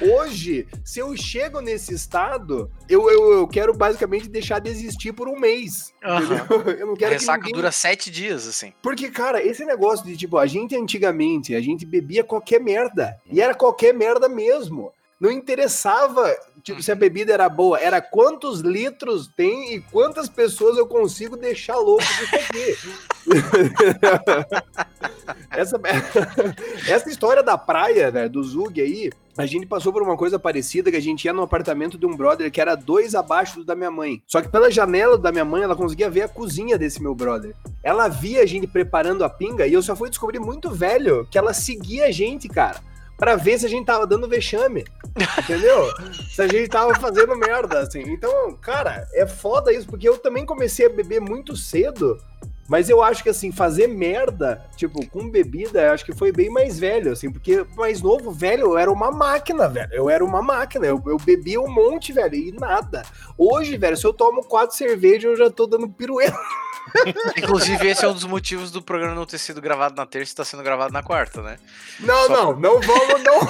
Hoje, 0.00 0.66
se 0.84 1.00
eu 1.00 1.16
chego 1.16 1.60
nesse 1.60 1.94
estado, 1.94 2.70
eu, 2.88 3.10
eu, 3.10 3.32
eu 3.32 3.48
quero 3.48 3.74
basicamente 3.74 4.28
deixar 4.28 4.58
de 4.60 4.70
existir 4.70 5.12
por 5.12 5.28
um 5.28 5.38
mês. 5.38 5.92
Aham. 6.04 6.46
Eu 6.78 6.86
não 6.86 6.94
A 6.94 6.96
quero 6.96 7.12
que 7.12 7.18
ressaca 7.18 7.38
ninguém 7.38 7.54
dura 7.54 7.72
sete 7.72 8.10
dias, 8.10 8.46
assim. 8.46 8.72
porque, 8.82 9.10
cara, 9.10 9.42
esse 9.42 9.64
negócio 9.64 10.04
de, 10.06 10.16
tipo, 10.16 10.38
a 10.38 10.46
gente 10.46 10.76
antigamente, 10.76 11.54
a 11.54 11.60
gente 11.60 11.84
bebia 11.86 12.24
qualquer 12.24 12.60
merda. 12.60 13.16
E 13.30 13.40
era 13.40 13.54
qualquer 13.54 13.92
merda 13.92 14.28
mesmo. 14.28 14.92
Não 15.18 15.30
interessava, 15.30 16.30
tipo, 16.66 16.82
se 16.82 16.90
a 16.90 16.96
bebida 16.96 17.32
era 17.32 17.48
boa. 17.48 17.78
Era 17.78 18.02
quantos 18.02 18.60
litros 18.60 19.28
tem 19.28 19.74
e 19.74 19.80
quantas 19.80 20.28
pessoas 20.28 20.76
eu 20.76 20.86
consigo 20.86 21.36
deixar 21.36 21.76
louco 21.76 22.02
disso 22.02 22.34
aqui. 22.34 22.76
essa, 25.56 25.80
essa 26.92 27.08
história 27.08 27.42
da 27.42 27.56
praia, 27.56 28.10
velho, 28.10 28.28
do 28.28 28.42
Zug 28.42 28.80
aí, 28.80 29.12
a 29.38 29.46
gente 29.46 29.64
passou 29.64 29.92
por 29.92 30.02
uma 30.02 30.16
coisa 30.16 30.40
parecida, 30.40 30.90
que 30.90 30.96
a 30.96 31.00
gente 31.00 31.24
ia 31.24 31.32
no 31.32 31.42
apartamento 31.42 31.96
de 31.96 32.04
um 32.04 32.16
brother 32.16 32.50
que 32.50 32.60
era 32.60 32.74
dois 32.74 33.14
abaixo 33.14 33.60
do 33.60 33.64
da 33.64 33.76
minha 33.76 33.90
mãe. 33.90 34.20
Só 34.26 34.42
que 34.42 34.48
pela 34.48 34.68
janela 34.68 35.16
da 35.16 35.30
minha 35.30 35.44
mãe, 35.44 35.62
ela 35.62 35.76
conseguia 35.76 36.10
ver 36.10 36.22
a 36.22 36.28
cozinha 36.28 36.76
desse 36.76 37.00
meu 37.00 37.14
brother. 37.14 37.54
Ela 37.80 38.08
via 38.08 38.42
a 38.42 38.46
gente 38.46 38.66
preparando 38.66 39.22
a 39.22 39.30
pinga 39.30 39.68
e 39.68 39.72
eu 39.72 39.82
só 39.82 39.94
fui 39.94 40.08
descobrir 40.08 40.40
muito 40.40 40.68
velho 40.70 41.28
que 41.30 41.38
ela 41.38 41.54
seguia 41.54 42.06
a 42.06 42.10
gente, 42.10 42.48
cara. 42.48 42.80
Pra 43.16 43.34
ver 43.36 43.58
se 43.58 43.66
a 43.66 43.68
gente 43.68 43.86
tava 43.86 44.06
dando 44.06 44.28
vexame. 44.28 44.84
Entendeu? 45.38 45.90
se 46.30 46.42
a 46.42 46.46
gente 46.46 46.68
tava 46.68 46.94
fazendo 46.94 47.34
merda, 47.36 47.80
assim. 47.80 48.02
Então, 48.02 48.54
cara, 48.56 49.08
é 49.12 49.26
foda 49.26 49.72
isso, 49.72 49.86
porque 49.86 50.08
eu 50.08 50.18
também 50.18 50.44
comecei 50.44 50.86
a 50.86 50.90
beber 50.90 51.20
muito 51.20 51.56
cedo. 51.56 52.18
Mas 52.68 52.88
eu 52.88 53.02
acho 53.02 53.22
que, 53.22 53.28
assim, 53.28 53.52
fazer 53.52 53.86
merda, 53.86 54.64
tipo, 54.76 55.06
com 55.08 55.28
bebida, 55.28 55.82
eu 55.82 55.92
acho 55.92 56.04
que 56.04 56.14
foi 56.14 56.32
bem 56.32 56.50
mais 56.50 56.78
velho, 56.78 57.12
assim, 57.12 57.30
porque 57.30 57.64
mais 57.76 58.02
novo, 58.02 58.30
velho, 58.32 58.64
eu 58.64 58.78
era 58.78 58.90
uma 58.90 59.10
máquina, 59.10 59.68
velho. 59.68 59.92
Eu 59.92 60.10
era 60.10 60.24
uma 60.24 60.42
máquina, 60.42 60.86
eu, 60.86 61.02
eu 61.06 61.16
bebia 61.18 61.60
um 61.60 61.72
monte, 61.72 62.12
velho, 62.12 62.34
e 62.34 62.52
nada. 62.52 63.04
Hoje, 63.38 63.76
velho, 63.76 63.96
se 63.96 64.06
eu 64.06 64.12
tomo 64.12 64.42
quatro 64.44 64.76
cervejas, 64.76 65.24
eu 65.24 65.36
já 65.36 65.50
tô 65.50 65.66
dando 65.66 65.88
pirueta. 65.88 66.38
Inclusive, 67.36 67.88
esse 67.88 68.04
é 68.04 68.08
um 68.08 68.14
dos 68.14 68.24
motivos 68.24 68.70
do 68.70 68.80
programa 68.82 69.14
não 69.14 69.26
ter 69.26 69.38
sido 69.38 69.60
gravado 69.60 69.94
na 69.96 70.06
terça 70.06 70.32
e 70.32 70.36
tá 70.36 70.44
sendo 70.44 70.62
gravado 70.62 70.92
na 70.92 71.02
quarta, 71.02 71.42
né? 71.42 71.58
Não, 72.00 72.26
Só 72.26 72.32
não, 72.32 72.60
não 72.60 72.80
vamos, 72.80 73.22
não. 73.22 73.40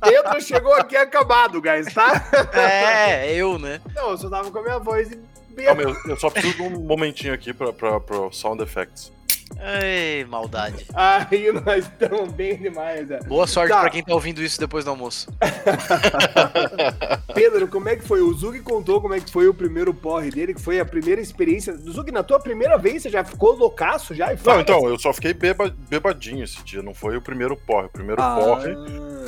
Pedro 0.02 0.40
chegou 0.40 0.74
aqui 0.74 0.96
acabado, 0.96 1.60
guys, 1.60 1.92
tá? 1.92 2.22
É, 2.52 3.34
eu, 3.34 3.58
né? 3.58 3.80
Não, 3.94 4.10
eu 4.10 4.18
só 4.18 4.28
tava 4.28 4.50
com 4.50 4.58
a 4.58 4.62
minha 4.62 4.78
voz 4.78 5.10
e 5.10 5.33
Calma, 5.62 5.82
eu, 5.82 5.96
eu 6.06 6.16
só 6.16 6.30
preciso 6.30 6.56
de 6.56 6.62
um 6.62 6.80
momentinho 6.80 7.32
aqui 7.34 7.52
pra, 7.52 7.72
pra, 7.72 8.00
pro 8.00 8.32
sound 8.32 8.62
effects. 8.62 9.12
Ei, 9.60 10.24
maldade. 10.24 10.86
Aí 10.94 11.50
nós 11.64 11.84
estamos 11.86 12.32
bem 12.32 12.56
demais, 12.56 13.08
né? 13.08 13.18
Boa 13.26 13.46
sorte 13.46 13.70
Tá. 13.70 13.80
pra 13.80 13.90
quem 13.90 14.02
tá 14.02 14.12
ouvindo 14.14 14.42
isso 14.42 14.58
depois 14.60 14.84
do 14.84 14.90
almoço. 14.90 15.28
Pedro, 17.34 17.66
como 17.68 17.88
é 17.88 17.96
que 17.96 18.02
foi? 18.06 18.20
O 18.20 18.32
Zug 18.34 18.60
contou 18.60 19.00
como 19.00 19.14
é 19.14 19.20
que 19.20 19.30
foi 19.30 19.48
o 19.48 19.54
primeiro 19.54 19.92
porre 19.92 20.30
dele, 20.30 20.54
que 20.54 20.60
foi 20.60 20.78
a 20.80 20.84
primeira 20.84 21.20
experiência. 21.20 21.74
Zug, 21.76 22.10
na 22.12 22.22
tua 22.22 22.38
primeira 22.38 22.76
vez, 22.76 23.02
você 23.02 23.10
já 23.10 23.24
ficou 23.24 23.54
loucaço 23.56 24.14
já? 24.14 24.32
E 24.32 24.38
Não, 24.44 24.60
então, 24.60 24.86
eu 24.88 24.98
só 24.98 25.12
fiquei 25.12 25.32
beba- 25.34 25.74
bebadinho 25.88 26.44
esse 26.44 26.62
dia, 26.64 26.82
não 26.82 26.94
foi 26.94 27.16
o 27.16 27.22
primeiro 27.22 27.56
porre. 27.56 27.86
O 27.86 27.90
primeiro 27.90 28.20
Ah. 28.22 28.36
porre 28.36 28.74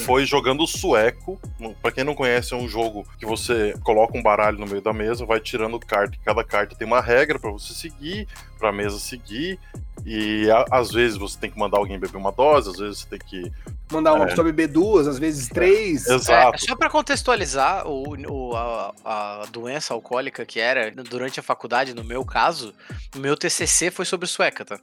foi 0.00 0.24
jogando 0.26 0.66
sueco. 0.66 1.40
Pra 1.82 1.90
quem 1.90 2.04
não 2.04 2.14
conhece, 2.14 2.52
é 2.52 2.56
um 2.56 2.68
jogo 2.68 3.06
que 3.18 3.26
você 3.26 3.74
coloca 3.82 4.16
um 4.16 4.22
baralho 4.22 4.58
no 4.58 4.66
meio 4.66 4.80
da 4.82 4.92
mesa, 4.92 5.24
vai 5.24 5.40
tirando 5.40 5.78
carta, 5.80 6.14
e 6.14 6.24
cada 6.24 6.44
carta 6.44 6.76
tem 6.76 6.86
uma 6.86 7.00
regra 7.00 7.38
pra 7.38 7.50
você 7.50 7.72
seguir, 7.72 8.28
pra 8.58 8.72
mesa 8.72 8.98
seguir. 8.98 9.58
E 10.04 10.48
a- 10.50 10.64
às 10.70 10.90
vezes 10.92 11.16
você 11.16 11.36
tem 11.38 11.50
que 11.50 11.58
mandar 11.58 11.78
alguém 11.78 11.98
beber 11.98 12.16
uma 12.16 12.30
dose, 12.30 12.70
às 12.70 12.76
vezes 12.78 12.98
você 13.00 13.06
tem 13.08 13.18
que. 13.18 13.52
Mandar 13.90 14.14
uma 14.14 14.24
É. 14.24 14.28
pessoa 14.28 14.44
beber 14.44 14.68
duas, 14.68 15.06
às 15.08 15.18
vezes 15.18 15.48
três. 15.48 16.06
Exato. 16.06 16.56
É, 16.56 16.58
só 16.58 16.76
pra 16.76 16.90
contextualizar 16.90 17.86
o, 17.88 18.14
o- 18.30 18.56
a, 18.56 18.92
a 19.04 19.46
doença 19.50 19.94
alcoólica 19.94 20.44
que 20.44 20.60
era 20.60 20.90
durante 20.90 21.40
a 21.40 21.42
faculdade, 21.42 21.94
no 21.94 22.04
meu 22.04 22.24
caso, 22.24 22.72
o 23.14 23.18
meu 23.18 23.36
TCC 23.36 23.90
foi 23.90 24.04
sobre 24.04 24.26
sueca, 24.28 24.64
tá? 24.64 24.78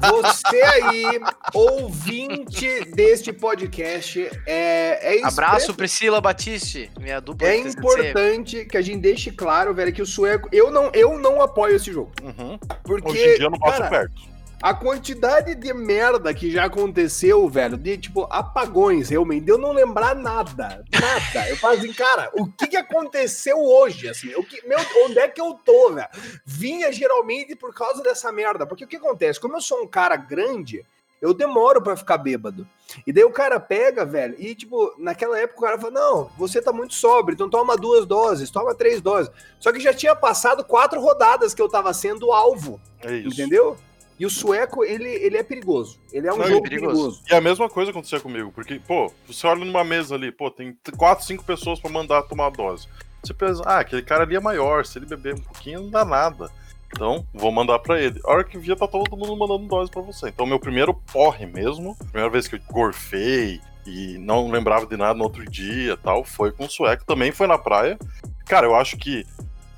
Você 0.00 0.62
aí, 0.62 1.20
ouvinte 1.54 2.84
deste 2.94 3.32
podcast, 3.32 4.28
é, 4.46 5.16
é 5.16 5.24
Abraço, 5.24 5.56
expresso- 5.56 5.74
Priscila 5.74 6.20
Batiste, 6.20 6.90
minha 6.98 7.20
dupla 7.20 7.48
É 7.48 7.56
importante 7.58 8.64
que 8.64 8.76
a 8.76 8.82
gente 8.82 9.00
deixe 9.00 9.30
claro, 9.30 9.74
velho, 9.74 9.92
que 9.92 10.02
o 10.02 10.06
sueco. 10.06 10.48
Eu 10.52 10.70
não, 10.70 10.90
eu 10.94 11.18
não 11.18 11.42
apoio 11.42 11.76
esse 11.76 11.92
jogo. 11.92 12.12
Uhum. 12.22 12.58
Porque, 12.84 13.08
Hoje 13.08 13.20
em 13.28 13.34
dia 13.36 13.46
eu 13.46 13.50
não 13.50 13.58
passo 13.58 13.78
cara, 13.78 13.90
perto. 13.90 14.29
A 14.62 14.74
quantidade 14.74 15.54
de 15.54 15.72
merda 15.72 16.34
que 16.34 16.50
já 16.50 16.64
aconteceu, 16.64 17.48
velho, 17.48 17.76
de 17.76 17.96
tipo 17.96 18.26
apagões, 18.30 19.08
realmente, 19.08 19.44
de 19.44 19.52
eu 19.52 19.58
não 19.58 19.72
lembrar 19.72 20.14
nada. 20.14 20.84
Nada. 20.92 21.48
Eu 21.48 21.56
falo 21.56 21.78
assim, 21.78 21.92
cara, 21.92 22.30
o 22.34 22.46
que 22.46 22.66
que 22.66 22.76
aconteceu 22.76 23.58
hoje? 23.58 24.08
Assim, 24.08 24.34
o 24.34 24.44
que, 24.44 24.66
meu, 24.68 24.78
onde 25.04 25.18
é 25.18 25.28
que 25.28 25.40
eu 25.40 25.54
tô, 25.64 25.92
velho? 25.92 26.08
Vinha 26.44 26.92
geralmente 26.92 27.56
por 27.56 27.74
causa 27.74 28.02
dessa 28.02 28.30
merda. 28.30 28.66
Porque 28.66 28.84
o 28.84 28.88
que 28.88 28.96
acontece? 28.96 29.40
Como 29.40 29.56
eu 29.56 29.62
sou 29.62 29.82
um 29.82 29.86
cara 29.86 30.14
grande, 30.16 30.84
eu 31.22 31.32
demoro 31.32 31.80
pra 31.80 31.96
ficar 31.96 32.18
bêbado. 32.18 32.66
E 33.06 33.12
daí 33.12 33.24
o 33.24 33.30
cara 33.30 33.58
pega, 33.58 34.04
velho, 34.04 34.34
e 34.38 34.54
tipo, 34.54 34.94
naquela 34.98 35.38
época 35.38 35.58
o 35.58 35.62
cara 35.62 35.78
fala: 35.78 35.92
Não, 35.92 36.30
você 36.36 36.60
tá 36.60 36.72
muito 36.72 36.94
sóbrio, 36.94 37.34
então 37.34 37.48
toma 37.48 37.76
duas 37.76 38.04
doses, 38.04 38.50
toma 38.50 38.74
três 38.74 39.00
doses. 39.00 39.30
Só 39.58 39.72
que 39.72 39.80
já 39.80 39.94
tinha 39.94 40.14
passado 40.14 40.64
quatro 40.64 41.00
rodadas 41.00 41.54
que 41.54 41.62
eu 41.62 41.68
tava 41.68 41.94
sendo 41.94 42.32
alvo. 42.32 42.80
É 43.02 43.14
isso. 43.16 43.40
Entendeu? 43.40 43.76
E 44.20 44.26
o 44.26 44.28
sueco, 44.28 44.84
ele, 44.84 45.08
ele 45.08 45.38
é 45.38 45.42
perigoso. 45.42 45.98
Ele 46.12 46.28
é 46.28 46.32
um 46.32 46.36
Não, 46.36 46.44
jogo 46.44 46.58
ele 46.58 46.66
é 46.66 46.68
perigoso. 46.68 46.92
perigoso. 46.94 47.22
E 47.30 47.34
a 47.34 47.40
mesma 47.40 47.70
coisa 47.70 47.90
acontecia 47.90 48.20
comigo, 48.20 48.52
porque, 48.52 48.78
pô, 48.78 49.10
você 49.26 49.46
olha 49.46 49.64
numa 49.64 49.82
mesa 49.82 50.14
ali, 50.14 50.30
pô, 50.30 50.50
tem 50.50 50.76
quatro, 50.94 51.24
cinco 51.24 51.42
pessoas 51.42 51.80
pra 51.80 51.90
mandar 51.90 52.24
tomar 52.24 52.48
a 52.48 52.50
dose. 52.50 52.86
Você 53.24 53.32
pensa, 53.32 53.62
ah, 53.64 53.78
aquele 53.78 54.02
cara 54.02 54.24
ali 54.24 54.36
é 54.36 54.40
maior, 54.40 54.84
se 54.84 54.98
ele 54.98 55.06
beber 55.06 55.36
um 55.36 55.40
pouquinho 55.40 55.80
não 55.80 55.88
dá 55.88 56.04
nada. 56.04 56.50
Então, 56.94 57.26
vou 57.32 57.50
mandar 57.50 57.78
pra 57.78 57.98
ele. 57.98 58.20
A 58.26 58.30
hora 58.30 58.44
que 58.44 58.58
via, 58.58 58.76
tá 58.76 58.86
todo 58.86 59.16
mundo 59.16 59.34
mandando 59.34 59.66
dose 59.66 59.90
pra 59.90 60.02
você. 60.02 60.28
Então, 60.28 60.44
meu 60.44 60.60
primeiro 60.60 60.92
porre 60.92 61.46
mesmo, 61.46 61.96
primeira 61.96 62.28
vez 62.28 62.46
que 62.46 62.56
eu 62.56 62.60
gorfei 62.70 63.58
e 63.86 64.18
não 64.18 64.50
lembrava 64.50 64.84
de 64.84 64.98
nada 64.98 65.14
no 65.14 65.24
outro 65.24 65.48
dia 65.50 65.96
tal, 65.96 66.24
foi 66.24 66.52
com 66.52 66.66
o 66.66 66.70
sueco. 66.70 67.06
Também 67.06 67.32
foi 67.32 67.46
na 67.46 67.56
praia. 67.56 67.98
Cara, 68.44 68.66
eu 68.66 68.74
acho 68.74 68.98
que 68.98 69.24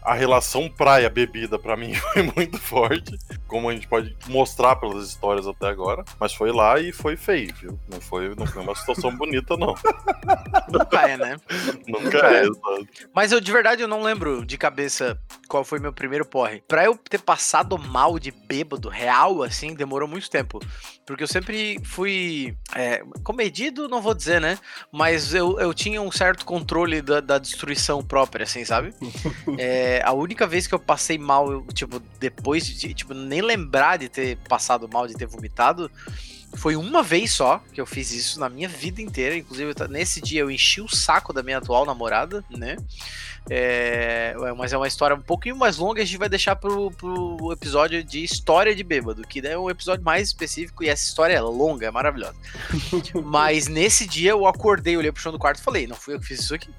a 0.02 0.14
relação 0.14 0.68
praia-bebida 0.68 1.58
pra 1.58 1.76
mim 1.76 1.94
foi 2.12 2.22
muito 2.22 2.58
forte, 2.58 3.16
como 3.46 3.68
a 3.68 3.74
gente 3.74 3.86
pode 3.86 4.16
mostrar 4.28 4.76
pelas 4.76 5.08
histórias 5.08 5.46
até 5.46 5.68
agora. 5.68 6.04
Mas 6.18 6.34
foi 6.34 6.52
lá 6.52 6.78
e 6.80 6.92
foi 6.92 7.16
feio, 7.16 7.54
viu? 7.54 7.78
Não 7.88 8.00
foi, 8.00 8.34
não 8.34 8.46
foi 8.46 8.62
uma 8.62 8.74
situação 8.74 9.14
bonita, 9.16 9.56
não. 9.56 9.74
Nunca 10.68 11.08
é, 11.08 11.16
né? 11.16 11.36
Nunca 11.86 12.18
é, 12.18 12.44
sabe? 12.44 12.88
Mas 13.14 13.32
eu 13.32 13.40
de 13.40 13.52
verdade 13.52 13.82
eu 13.82 13.88
não 13.88 14.02
lembro 14.02 14.44
de 14.44 14.58
cabeça 14.58 15.18
qual 15.48 15.64
foi 15.64 15.78
meu 15.78 15.92
primeiro 15.92 16.24
porre. 16.24 16.62
Pra 16.66 16.84
eu 16.84 16.96
ter 16.96 17.20
passado 17.20 17.78
mal 17.78 18.18
de 18.18 18.30
bêbado 18.30 18.88
real, 18.88 19.42
assim, 19.42 19.74
demorou 19.74 20.08
muito 20.08 20.30
tempo. 20.30 20.60
Porque 21.06 21.24
eu 21.24 21.28
sempre 21.28 21.78
fui 21.84 22.56
é, 22.74 23.02
comedido, 23.22 23.88
não 23.88 24.00
vou 24.00 24.14
dizer, 24.14 24.40
né? 24.40 24.58
Mas 24.90 25.34
eu, 25.34 25.58
eu 25.60 25.74
tinha 25.74 26.00
um 26.00 26.10
certo 26.10 26.44
controle 26.44 27.02
da, 27.02 27.20
da 27.20 27.38
destruição 27.38 28.02
própria, 28.02 28.44
assim, 28.44 28.64
sabe? 28.64 28.94
É, 29.58 29.91
a 30.04 30.12
única 30.12 30.46
vez 30.46 30.66
que 30.66 30.74
eu 30.74 30.78
passei 30.78 31.18
mal, 31.18 31.50
eu, 31.50 31.66
tipo, 31.74 32.00
depois 32.18 32.64
de, 32.66 32.94
tipo, 32.94 33.12
nem 33.12 33.42
lembrar 33.42 33.98
de 33.98 34.08
ter 34.08 34.36
passado 34.48 34.88
mal, 34.88 35.06
de 35.06 35.14
ter 35.14 35.26
vomitado, 35.26 35.90
foi 36.54 36.76
uma 36.76 37.02
vez 37.02 37.32
só 37.32 37.62
que 37.72 37.80
eu 37.80 37.86
fiz 37.86 38.12
isso 38.12 38.38
na 38.38 38.48
minha 38.48 38.68
vida 38.68 39.00
inteira. 39.00 39.36
Inclusive, 39.36 39.74
nesse 39.88 40.20
dia 40.20 40.40
eu 40.40 40.50
enchi 40.50 40.80
o 40.80 40.88
saco 40.88 41.32
da 41.32 41.42
minha 41.42 41.58
atual 41.58 41.86
namorada, 41.86 42.44
né? 42.50 42.76
É, 43.50 44.34
ué, 44.38 44.52
mas 44.52 44.72
é 44.72 44.76
uma 44.76 44.86
história 44.86 45.16
um 45.16 45.22
pouquinho 45.22 45.56
mais 45.56 45.76
longa, 45.76 46.00
a 46.00 46.04
gente 46.04 46.16
vai 46.16 46.28
deixar 46.28 46.54
pro, 46.54 46.92
pro 46.92 47.50
episódio 47.50 48.04
de 48.04 48.22
história 48.22 48.72
de 48.72 48.84
bêbado, 48.84 49.26
que 49.26 49.40
é 49.40 49.58
um 49.58 49.68
episódio 49.68 50.04
mais 50.04 50.28
específico 50.28 50.84
e 50.84 50.88
essa 50.88 51.04
história 51.04 51.34
é 51.34 51.40
longa, 51.40 51.86
é 51.86 51.90
maravilhosa. 51.90 52.36
mas 53.24 53.66
nesse 53.66 54.06
dia 54.06 54.30
eu 54.30 54.46
acordei, 54.46 54.96
olhei 54.96 55.10
pro 55.10 55.20
chão 55.20 55.32
do 55.32 55.40
quarto 55.40 55.58
e 55.58 55.62
falei: 55.62 55.86
Não 55.88 55.96
fui 55.96 56.14
eu 56.14 56.20
que 56.20 56.26
fiz 56.26 56.40
isso 56.40 56.54
aqui. 56.54 56.70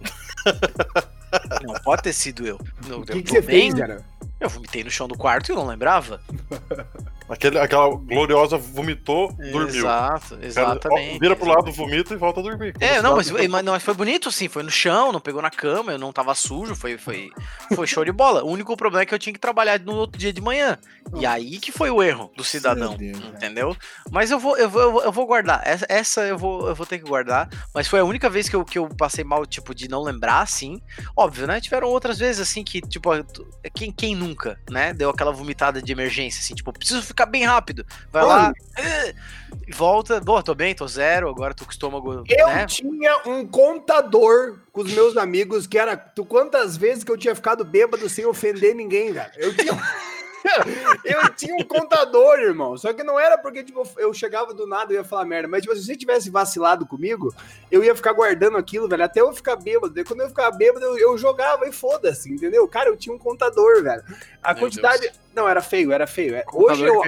Não 1.63 1.73
pode 1.83 2.03
ter 2.03 2.13
sido 2.13 2.45
eu. 2.45 2.59
O 2.89 3.05
que, 3.05 3.21
que 3.23 3.29
você 3.31 3.41
fez, 3.41 3.73
cara? 3.73 4.03
Eu 4.43 4.49
vomitei 4.49 4.83
no 4.83 4.91
chão 4.91 5.07
do 5.07 5.17
quarto 5.17 5.49
e 5.49 5.51
eu 5.53 5.55
não 5.55 5.65
lembrava. 5.65 6.21
Aquele, 7.29 7.57
aquela 7.57 7.89
gloriosa 7.95 8.57
vomitou, 8.57 9.31
dormiu. 9.31 9.85
Exato, 9.85 10.35
Cara, 10.35 10.45
exatamente. 10.45 11.19
vira 11.19 11.35
pro 11.35 11.47
lado, 11.47 11.71
vomita 11.71 12.13
e 12.13 12.17
volta 12.17 12.41
a 12.41 12.43
dormir. 12.43 12.75
É, 12.81 13.01
não 13.01 13.15
mas, 13.15 13.31
mas, 13.31 13.63
não, 13.63 13.79
foi 13.79 13.93
bonito 13.93 14.27
assim, 14.27 14.49
foi 14.49 14.61
no 14.61 14.69
chão, 14.69 15.11
não 15.11 15.21
pegou 15.21 15.41
na 15.41 15.49
cama, 15.49 15.93
eu 15.93 15.97
não 15.97 16.11
tava 16.11 16.35
sujo, 16.35 16.75
foi, 16.75 16.97
foi, 16.97 17.29
foi 17.73 17.87
show 17.87 18.03
de 18.03 18.11
bola. 18.11 18.43
O 18.43 18.49
único 18.49 18.75
problema 18.75 19.03
é 19.03 19.05
que 19.05 19.15
eu 19.15 19.19
tinha 19.19 19.33
que 19.33 19.39
trabalhar 19.39 19.79
no 19.79 19.93
outro 19.93 20.19
dia 20.19 20.33
de 20.33 20.41
manhã. 20.41 20.77
E 21.15 21.25
aí 21.25 21.59
que 21.59 21.71
foi 21.71 21.89
o 21.89 22.03
erro 22.03 22.31
do 22.35 22.43
cidadão, 22.43 22.95
Deus, 22.97 23.17
entendeu? 23.17 23.75
Mas 24.11 24.29
eu 24.29 24.39
vou, 24.39 24.57
eu 24.57 24.69
vou, 24.69 24.81
eu 24.81 24.91
vou, 24.91 25.03
eu 25.03 25.11
vou 25.11 25.25
guardar. 25.25 25.61
Essa, 25.65 25.85
essa 25.89 26.21
eu, 26.21 26.37
vou, 26.37 26.67
eu 26.67 26.75
vou 26.75 26.85
ter 26.85 26.99
que 26.99 27.05
guardar. 27.05 27.49
Mas 27.73 27.87
foi 27.87 27.99
a 27.99 28.05
única 28.05 28.29
vez 28.29 28.49
que 28.49 28.55
eu, 28.55 28.65
que 28.65 28.77
eu 28.77 28.89
passei 28.89 29.23
mal, 29.23 29.45
tipo, 29.45 29.73
de 29.73 29.87
não 29.87 30.01
lembrar, 30.03 30.41
assim. 30.41 30.81
Óbvio, 31.15 31.47
né? 31.47 31.61
Tiveram 31.61 31.87
outras 31.87 32.19
vezes, 32.19 32.41
assim, 32.41 32.63
que, 32.63 32.81
tipo, 32.81 33.09
quem, 33.73 33.91
quem 33.91 34.15
nunca, 34.15 34.32
né? 34.69 34.93
Deu 34.93 35.09
aquela 35.09 35.31
vomitada 35.31 35.81
de 35.81 35.91
emergência, 35.91 36.39
assim, 36.39 36.55
tipo, 36.55 36.71
preciso 36.73 37.01
ficar 37.01 37.25
bem 37.25 37.43
rápido. 37.43 37.85
Vai 38.11 38.25
lá, 38.25 38.53
eh, 38.77 39.15
e 39.67 39.71
volta. 39.71 40.19
Boa, 40.19 40.43
tô 40.43 40.53
bem, 40.55 40.73
tô 40.73 40.87
zero, 40.87 41.29
agora 41.29 41.53
tô 41.53 41.65
com 41.65 41.71
o 41.71 41.73
estômago, 41.73 42.23
Eu 42.29 42.47
né? 42.47 42.65
tinha 42.65 43.21
um 43.25 43.45
contador 43.45 44.59
com 44.71 44.81
os 44.81 44.93
meus 44.93 45.17
amigos 45.17 45.67
que 45.67 45.77
era 45.77 45.95
tu, 45.95 46.25
quantas 46.25 46.75
vezes 46.75 47.03
que 47.03 47.11
eu 47.11 47.17
tinha 47.17 47.35
ficado 47.35 47.63
bêbado 47.63 48.09
sem 48.09 48.25
ofender 48.25 48.75
ninguém, 48.75 49.13
cara. 49.13 49.31
Eu 49.37 49.55
tinha. 49.55 49.73
eu 51.03 51.29
tinha 51.35 51.55
um 51.55 51.63
contador, 51.63 52.39
irmão. 52.39 52.77
Só 52.77 52.93
que 52.93 53.03
não 53.03 53.19
era 53.19 53.37
porque, 53.37 53.63
tipo, 53.63 53.87
eu 53.97 54.13
chegava 54.13 54.53
do 54.53 54.67
nada 54.67 54.93
e 54.93 54.95
ia 54.95 55.03
falar 55.03 55.25
merda. 55.25 55.47
Mas, 55.47 55.61
tipo, 55.61 55.75
se 55.75 55.85
você 55.85 55.95
tivesse 55.95 56.29
vacilado 56.29 56.85
comigo, 56.85 57.33
eu 57.71 57.83
ia 57.83 57.95
ficar 57.95 58.13
guardando 58.13 58.57
aquilo, 58.57 58.87
velho, 58.87 59.03
até 59.03 59.21
eu 59.21 59.33
ficar 59.33 59.55
bêbado. 59.55 59.93
Daí, 59.93 60.03
quando 60.03 60.21
eu 60.21 60.29
ficava 60.29 60.55
bêbado, 60.55 60.85
eu, 60.85 60.97
eu 60.97 61.17
jogava 61.17 61.67
e 61.67 61.71
foda-se, 61.71 62.31
entendeu? 62.31 62.67
Cara, 62.67 62.89
eu 62.89 62.97
tinha 62.97 63.15
um 63.15 63.19
contador, 63.19 63.83
velho. 63.83 64.03
A 64.41 64.53
Meu 64.53 64.63
quantidade. 64.63 65.11
Não, 65.33 65.49
era 65.49 65.61
feio, 65.61 65.91
era 65.91 66.05
feio. 66.05 66.35
É, 66.35 66.43
Hoje 66.53 66.83
eu, 66.83 67.01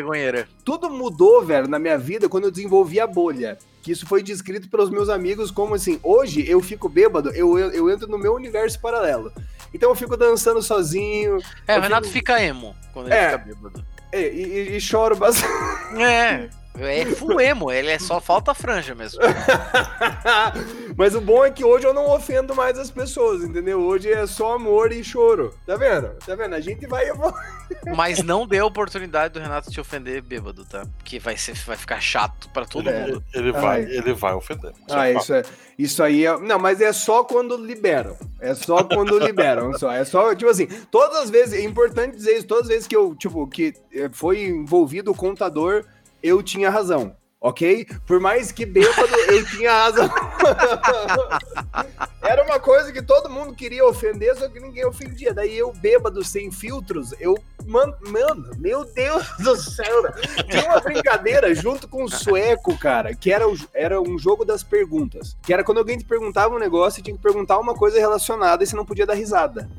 tudo 0.64 0.90
mudou, 0.90 1.44
velho, 1.44 1.68
na 1.68 1.78
minha 1.78 1.98
vida 1.98 2.28
quando 2.28 2.46
eu 2.46 2.52
desenvolvi 2.52 3.00
a 3.00 3.08
bolha. 3.08 3.58
Que 3.84 3.92
isso 3.92 4.08
foi 4.08 4.24
descrito 4.24 4.68
pelos 4.68 4.90
meus 4.90 5.10
amigos 5.10 5.52
como 5.52 5.76
assim: 5.76 6.00
hoje 6.02 6.44
eu 6.50 6.60
fico 6.60 6.90
bêbado, 6.90 7.30
eu, 7.36 7.60
eu, 7.60 7.70
eu 7.70 7.90
entro 7.90 8.08
no 8.08 8.18
meu 8.18 8.34
universo 8.34 8.82
paralelo. 8.82 9.32
Então 9.76 9.90
eu 9.90 9.96
fico 9.96 10.16
dançando 10.16 10.62
sozinho 10.62 11.38
É, 11.68 11.78
o 11.78 11.82
Renato 11.82 12.08
fico- 12.08 12.20
fica 12.20 12.42
emo 12.42 12.74
quando 12.94 13.08
ele 13.08 13.16
É. 13.16 13.32
fica 13.32 13.38
bêbado. 13.46 13.86
e, 14.14 14.18
e- 14.18 14.78
e 14.78 14.82
choro 14.82 15.16
bastante. 15.18 15.54
É. 16.02 16.50
É 16.80 17.06
full 17.06 17.40
emo, 17.42 17.72
ele 17.72 17.90
é 17.90 18.00
só 18.00 18.20
falta 18.20 18.54
franja 18.54 18.94
mesmo. 18.96 19.22
Mas 20.98 21.16
o 21.16 21.22
bom 21.22 21.44
é 21.44 21.52
que 21.52 21.64
hoje 21.64 21.86
eu 21.86 21.94
não 21.94 22.10
ofendo 22.10 22.56
mais 22.56 22.78
as 22.78 22.90
pessoas, 22.90 23.44
entendeu? 23.44 23.82
Hoje 23.82 24.12
é 24.12 24.26
só 24.26 24.54
amor 24.56 24.92
e 24.92 25.04
choro. 25.04 25.54
Tá 25.66 25.76
vendo? 25.76 26.10
Tá 26.26 26.36
vendo? 26.36 26.54
A 26.56 26.60
gente 26.60 26.88
vai 26.88 27.10
evoluir. 27.10 27.36
Mas 27.96 28.24
não 28.24 28.48
dê 28.48 28.60
a 28.60 28.66
oportunidade 28.66 29.34
do 29.34 29.40
Renato 29.40 29.70
te 29.72 29.80
ofender 29.80 30.22
bêbado, 30.22 30.64
tá? 30.66 30.86
Porque 30.98 31.20
vai, 31.20 31.38
ser, 31.38 31.54
vai 31.66 31.76
ficar 31.78 32.00
chato 32.00 32.50
pra 32.50 32.66
todo 32.66 32.90
É. 32.90 33.08
mundo. 33.08 33.24
Ele 33.34 33.52
vai, 33.52 33.84
Ai. 33.86 33.92
ele 33.92 34.14
vai 34.14 34.34
ofender. 34.34 34.72
Isso 34.88 34.96
Ah, 34.98 35.08
é 35.10 35.14
fato. 35.14 35.24
isso 35.24 35.34
é. 35.34 35.44
Isso 35.78 36.04
aí 36.04 36.26
é. 36.26 36.38
Não, 36.38 36.58
mas 36.58 36.80
é 36.80 36.94
só 36.94 37.24
quando 37.24 37.58
liberam. 37.58 38.16
É 38.40 38.54
só 38.54 38.84
quando 38.84 39.18
liberam. 39.20 39.78
Só. 39.78 39.92
É 39.92 40.06
só, 40.06 40.34
tipo 40.36 40.50
assim, 40.50 40.68
todas 40.90 41.18
as 41.24 41.30
vezes, 41.30 41.54
é 41.60 41.64
importante 41.64 42.16
dizer 42.16 42.38
isso, 42.38 42.48
todas 42.48 42.64
as 42.64 42.70
vezes 42.70 42.88
que 42.88 42.96
eu, 42.96 43.14
tipo, 43.16 43.46
que 43.48 43.74
eh, 43.94 44.10
foi 44.14 44.44
envolvido 44.46 45.12
o 45.12 45.16
contador, 45.16 45.84
eu 46.26 46.42
tinha 46.42 46.70
razão. 46.70 47.16
ok? 47.40 47.86
Por 48.08 48.20
mais 48.20 48.52
que 48.52 48.66
bêbado, 48.66 49.16
eu 49.28 49.46
tinha 49.46 49.72
asa. 49.72 50.10
Era 52.24 52.44
uma 52.44 52.60
coisa 52.60 52.92
que 52.92 53.04
todo 53.04 53.30
mundo 53.30 53.54
queria 53.54 53.86
ofender, 53.86 54.36
só 54.36 54.50
que 54.50 54.60
ninguém 54.60 54.84
ofendia. 54.84 55.32
Daí 55.32 55.56
eu, 55.56 55.72
bêbado, 55.72 56.24
sem 56.24 56.52
filtros, 56.52 57.14
eu. 57.20 57.38
Mano, 57.68 57.96
mano 58.02 58.50
meu 58.58 58.86
Deus 58.86 59.28
do 59.40 59.56
céu! 59.56 60.04
Né? 60.04 60.12
Tinha 60.50 60.66
uma 60.66 60.80
brincadeira 60.80 61.54
junto 61.54 61.88
com 61.88 62.04
o 62.04 62.10
sueco, 62.10 62.78
cara, 62.80 63.16
que 63.16 63.32
era, 63.32 63.48
o, 63.48 63.56
era 63.74 64.02
um 64.02 64.18
jogo 64.18 64.44
das 64.44 64.64
perguntas. 64.64 65.38
Que 65.44 65.54
era 65.54 65.64
quando 65.64 65.78
alguém 65.78 65.98
te 65.98 66.06
perguntava 66.06 66.56
um 66.56 66.60
negócio 66.60 67.04
tinha 67.04 67.16
que 67.16 67.22
perguntar 67.22 67.60
uma 67.60 67.76
coisa 67.76 68.00
relacionada 68.00 68.64
e 68.64 68.68
você 68.68 68.76
não 68.76 68.86
podia 68.86 69.06
dar 69.06 69.14
risada. 69.14 69.70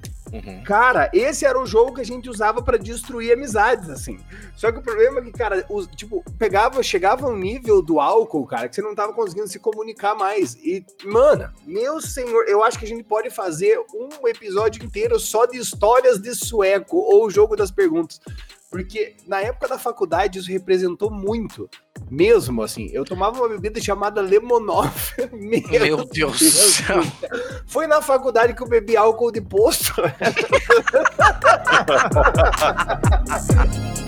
Uhum. 0.45 0.63
Cara, 0.65 1.11
esse 1.13 1.45
era 1.45 1.61
o 1.61 1.67
jogo 1.67 1.95
que 1.95 2.01
a 2.01 2.05
gente 2.05 2.29
usava 2.29 2.63
para 2.63 2.79
destruir 2.79 3.33
amizades, 3.33 3.89
assim. 3.89 4.19
Só 4.55 4.73
que 4.73 4.79
o 4.79 4.83
problema 4.83 5.21
é 5.21 5.23
que, 5.23 5.33
cara, 5.33 5.65
os, 5.69 5.87
tipo, 5.89 6.23
pegava, 6.39 6.83
chegava 6.83 7.29
um 7.29 7.37
nível 7.37 7.83
do 7.83 8.01
álcool, 8.01 8.47
cara, 8.47 8.69
que 8.69 8.75
você 8.75 8.83
não 8.83 8.95
tava 8.95 9.13
conseguindo 9.13 9.49
se 9.49 9.59
comunicar 9.59 10.15
mais. 10.15 10.55
E, 10.57 10.85
mano, 11.05 11.53
meu 11.65 12.01
senhor, 12.01 12.45
eu 12.49 12.63
acho 12.63 12.79
que 12.79 12.85
a 12.85 12.89
gente 12.89 13.05
pode 13.05 13.31
fazer 13.31 13.79
um 13.95 14.27
episódio 14.29 14.85
inteiro 14.85 15.19
só 15.19 15.47
de 15.47 15.59
histórias 15.59 16.19
de 16.19 16.35
sueco 16.35 16.97
ou 16.97 17.27
o 17.27 17.31
jogo 17.31 17.57
das 17.57 17.71
perguntas. 17.71 18.21
Porque 18.77 19.17
na 19.27 19.41
época 19.41 19.69
da 19.69 19.79
faculdade 19.79 20.39
isso 20.39 20.53
representou 20.53 21.11
muito. 21.11 21.67
Mesmo 22.11 22.63
assim, 22.63 22.91
eu 22.93 23.07
tomava 23.07 23.39
uma 23.39 23.49
bebida 23.49 23.81
chamada 23.81 24.21
Lemonov. 24.21 24.93
Meu, 25.33 25.81
Meu 25.81 26.05
Deus, 26.05 26.39
do 26.39 26.51
céu. 26.51 27.03
Foi 27.67 27.87
na 27.87 28.03
faculdade 28.03 28.55
que 28.55 28.63
eu 28.63 28.69
bebi 28.69 28.95
álcool 28.95 29.33
de 29.33 29.41
posto. 29.41 29.95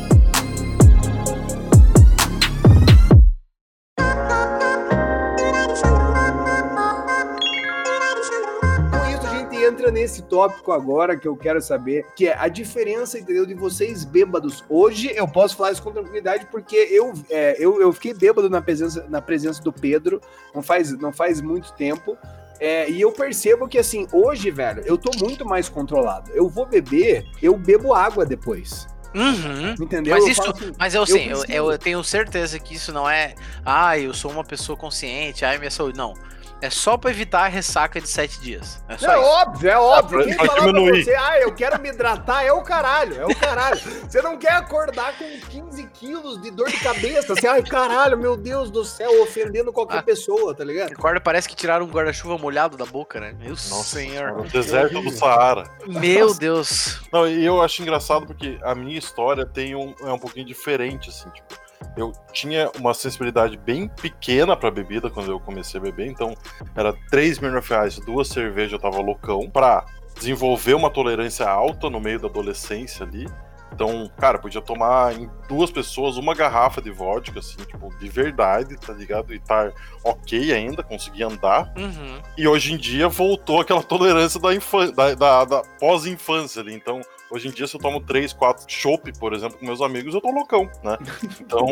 entra 9.89 9.91
nesse 9.91 10.23
tópico 10.23 10.73
agora 10.73 11.17
que 11.17 11.27
eu 11.27 11.37
quero 11.37 11.61
saber, 11.61 12.07
que 12.15 12.29
é 12.29 12.37
a 12.39 12.49
diferença, 12.49 13.19
entendeu, 13.19 13.47
de 13.47 13.55
vocês 13.55 14.05
bêbados. 14.05 14.65
Hoje 14.69 15.11
eu 15.15 15.27
posso 15.27 15.57
falar 15.57 15.73
isso 15.73 15.83
com 15.83 15.91
tranquilidade 15.91 16.47
porque 16.51 16.77
eu, 16.77 17.13
é, 17.31 17.57
eu, 17.59 17.81
eu 17.81 17.93
fiquei 17.93 18.15
bêbado 18.15 18.49
na 18.49 18.61
presença, 18.61 19.07
na 19.09 19.21
presença 19.21 19.63
do 19.63 19.73
Pedro, 19.73 20.21
não 20.55 20.63
faz, 20.63 20.97
não 20.99 21.13
faz 21.13 21.41
muito 21.41 21.73
tempo. 21.73 22.17
É, 22.61 22.91
e 22.91 23.01
eu 23.01 23.13
percebo 23.13 23.69
que, 23.69 23.79
assim, 23.79 24.07
hoje, 24.13 24.51
velho, 24.51 24.83
eu 24.85 24.99
tô 24.99 25.11
muito 25.25 25.47
mais 25.47 25.69
controlado. 25.69 26.33
Eu 26.33 26.49
vou 26.49 26.67
beber, 26.67 27.25
eu 27.41 27.57
bebo 27.57 27.95
água 27.95 28.27
depois. 28.27 28.87
Uhum. 29.15 29.75
Entendeu? 29.81 30.17
Mas, 30.17 30.27
isso, 30.27 30.43
assim, 30.43 30.73
mas 30.77 30.95
eu, 30.95 31.03
assim, 31.03 31.29
eu, 31.29 31.45
eu, 31.49 31.73
eu, 31.73 31.79
tenho 31.79 32.03
certeza 32.03 32.59
que 32.59 32.75
isso 32.75 32.93
não 32.93 33.09
é. 33.09 33.35
Ah, 33.65 33.97
eu 33.97 34.13
sou 34.13 34.31
uma 34.31 34.45
pessoa 34.45 34.77
consciente, 34.77 35.45
ai, 35.45 35.57
minha 35.59 35.71
saúde. 35.71 35.97
Não. 35.97 36.15
É 36.61 36.71
só 36.71 36.97
pra 36.97 37.11
evitar 37.11 37.45
a 37.45 37.49
ressaca 37.49 38.01
de 38.01 38.09
sete 38.09 38.41
dias. 38.41 38.83
É, 38.89 39.05
é 39.05 39.17
óbvio, 39.17 39.71
é 39.71 39.79
óbvio. 39.79 40.25
Quem 40.25 40.35
falar 40.35 40.55
pra 40.55 40.73
você, 40.73 41.15
ah, 41.15 41.41
eu 41.41 41.55
quero 41.55 41.81
me 41.81 41.89
hidratar, 41.89 42.45
é 42.45 42.53
o 42.53 42.63
caralho, 42.63 43.15
é 43.15 43.27
o 43.27 43.35
caralho. 43.37 43.79
Você 43.79 44.21
não 44.21 44.37
quer 44.37 44.53
acordar 44.53 45.17
com 45.17 45.25
15 45.49 45.87
quilos 45.95 46.41
de 46.43 46.51
dor 46.51 46.69
de 46.69 46.79
cabeça, 46.81 47.33
assim, 47.33 47.47
ai, 47.47 47.63
caralho, 47.63 48.19
meu 48.19 48.37
Deus 48.37 48.71
do 48.71 48.85
céu, 48.85 49.23
ofendendo 49.23 49.73
qualquer 49.73 49.99
ah, 49.99 50.03
pessoa, 50.03 50.55
tá 50.55 50.65
ligado? 50.65 50.93
Acorda, 50.93 51.21
parece 51.21 51.49
que 51.49 51.55
tiraram 51.55 51.87
um 51.87 51.91
guarda-chuva 51.91 52.37
molhado 52.37 52.77
da 52.77 52.85
boca, 52.85 53.21
né? 53.21 53.35
Meu 53.39 53.51
Nossa, 53.51 53.85
senhor. 53.85 54.33
No 54.33 54.49
deserto 54.49 55.01
do 55.01 55.11
Saara. 55.11 55.71
Meu 55.87 56.35
Deus. 56.35 57.01
Não, 57.13 57.29
e 57.29 57.45
eu 57.45 57.63
acho 57.63 57.83
engraçado 57.83 58.27
porque 58.27 58.59
a 58.63 58.75
minha 58.75 58.99
história 58.99 59.47
tem 59.47 59.77
um, 59.77 59.95
é 60.01 60.13
um 60.13 60.19
pouquinho 60.19 60.47
diferente, 60.47 61.09
assim, 61.09 61.31
tipo 61.31 61.68
eu 61.97 62.13
tinha 62.33 62.71
uma 62.79 62.95
sensibilidade 62.95 63.57
bem 63.57 63.89
pequena 63.89 64.57
para 64.57 64.71
bebida 64.71 65.11
quando 65.11 65.31
eu 65.31 65.41
comecei 65.41 65.81
a 65.81 65.83
beber, 65.83 66.07
então 66.07 66.35
era 66.75 66.93
3 67.11 67.39
mil 67.39 67.61
reais, 67.61 67.99
duas 68.01 68.29
cervejas, 68.29 68.73
eu 68.73 68.79
tava 68.79 69.01
loucão. 69.01 69.51
Pra 69.51 69.85
desenvolver 70.19 70.75
uma 70.75 70.91
tolerância 70.91 71.49
alta 71.49 71.89
no 71.89 72.01
meio 72.01 72.19
da 72.19 72.29
adolescência 72.29 73.05
ali. 73.05 73.27
Então, 73.73 74.11
cara, 74.19 74.39
podia 74.39 74.61
tomar 74.61 75.15
em 75.15 75.31
duas 75.49 75.71
pessoas 75.71 76.17
uma 76.17 76.35
garrafa 76.35 76.81
de 76.81 76.91
vodka, 76.91 77.39
assim, 77.39 77.59
tipo, 77.59 77.95
de 77.99 78.09
verdade, 78.09 78.77
tá 78.77 78.93
ligado? 78.93 79.33
E 79.33 79.37
estar 79.37 79.73
ok 80.03 80.53
ainda, 80.53 80.83
conseguir 80.83 81.23
andar. 81.23 81.73
Uhum. 81.77 82.21
E 82.37 82.49
hoje 82.49 82.73
em 82.73 82.77
dia 82.77 83.09
voltou 83.09 83.61
aquela 83.61 83.83
tolerância 83.85 84.41
da, 84.41 84.49
da, 84.95 85.15
da, 85.15 85.45
da 85.45 85.63
pós-infância 85.79 86.61
ali. 86.61 86.75
Então, 86.75 87.01
Hoje 87.31 87.49
em 87.49 87.51
dia, 87.51 87.67
se 87.67 87.77
eu 87.77 87.81
tomo 87.81 88.01
3, 88.01 88.33
4 88.33 88.65
chopp, 88.69 89.13
por 89.19 89.35
exemplo, 89.35 89.59
com 89.59 89.67
meus 89.67 89.83
amigos, 89.83 90.15
eu 90.15 90.21
tô 90.21 90.31
loucão, 90.31 90.71
né? 90.83 90.97
Então, 91.41 91.67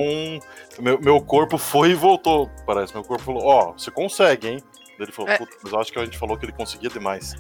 meu, 0.79 1.01
meu 1.01 1.21
corpo 1.21 1.57
foi 1.57 1.91
e 1.91 1.95
voltou, 1.95 2.51
parece. 2.67 2.95
Meu 2.95 3.03
corpo 3.03 3.23
falou, 3.23 3.45
ó, 3.45 3.71
oh, 3.71 3.73
você 3.73 3.91
consegue, 3.91 4.49
hein? 4.49 4.63
Ele 4.99 5.13
falou, 5.13 5.31
é. 5.31 5.39
mas 5.63 5.73
eu 5.73 5.81
acho 5.81 5.93
que 5.93 5.99
a 5.99 6.05
gente 6.05 6.19
falou 6.19 6.37
que 6.39 6.47
ele 6.47 6.53
conseguia 6.53 6.89
demais. 6.89 7.35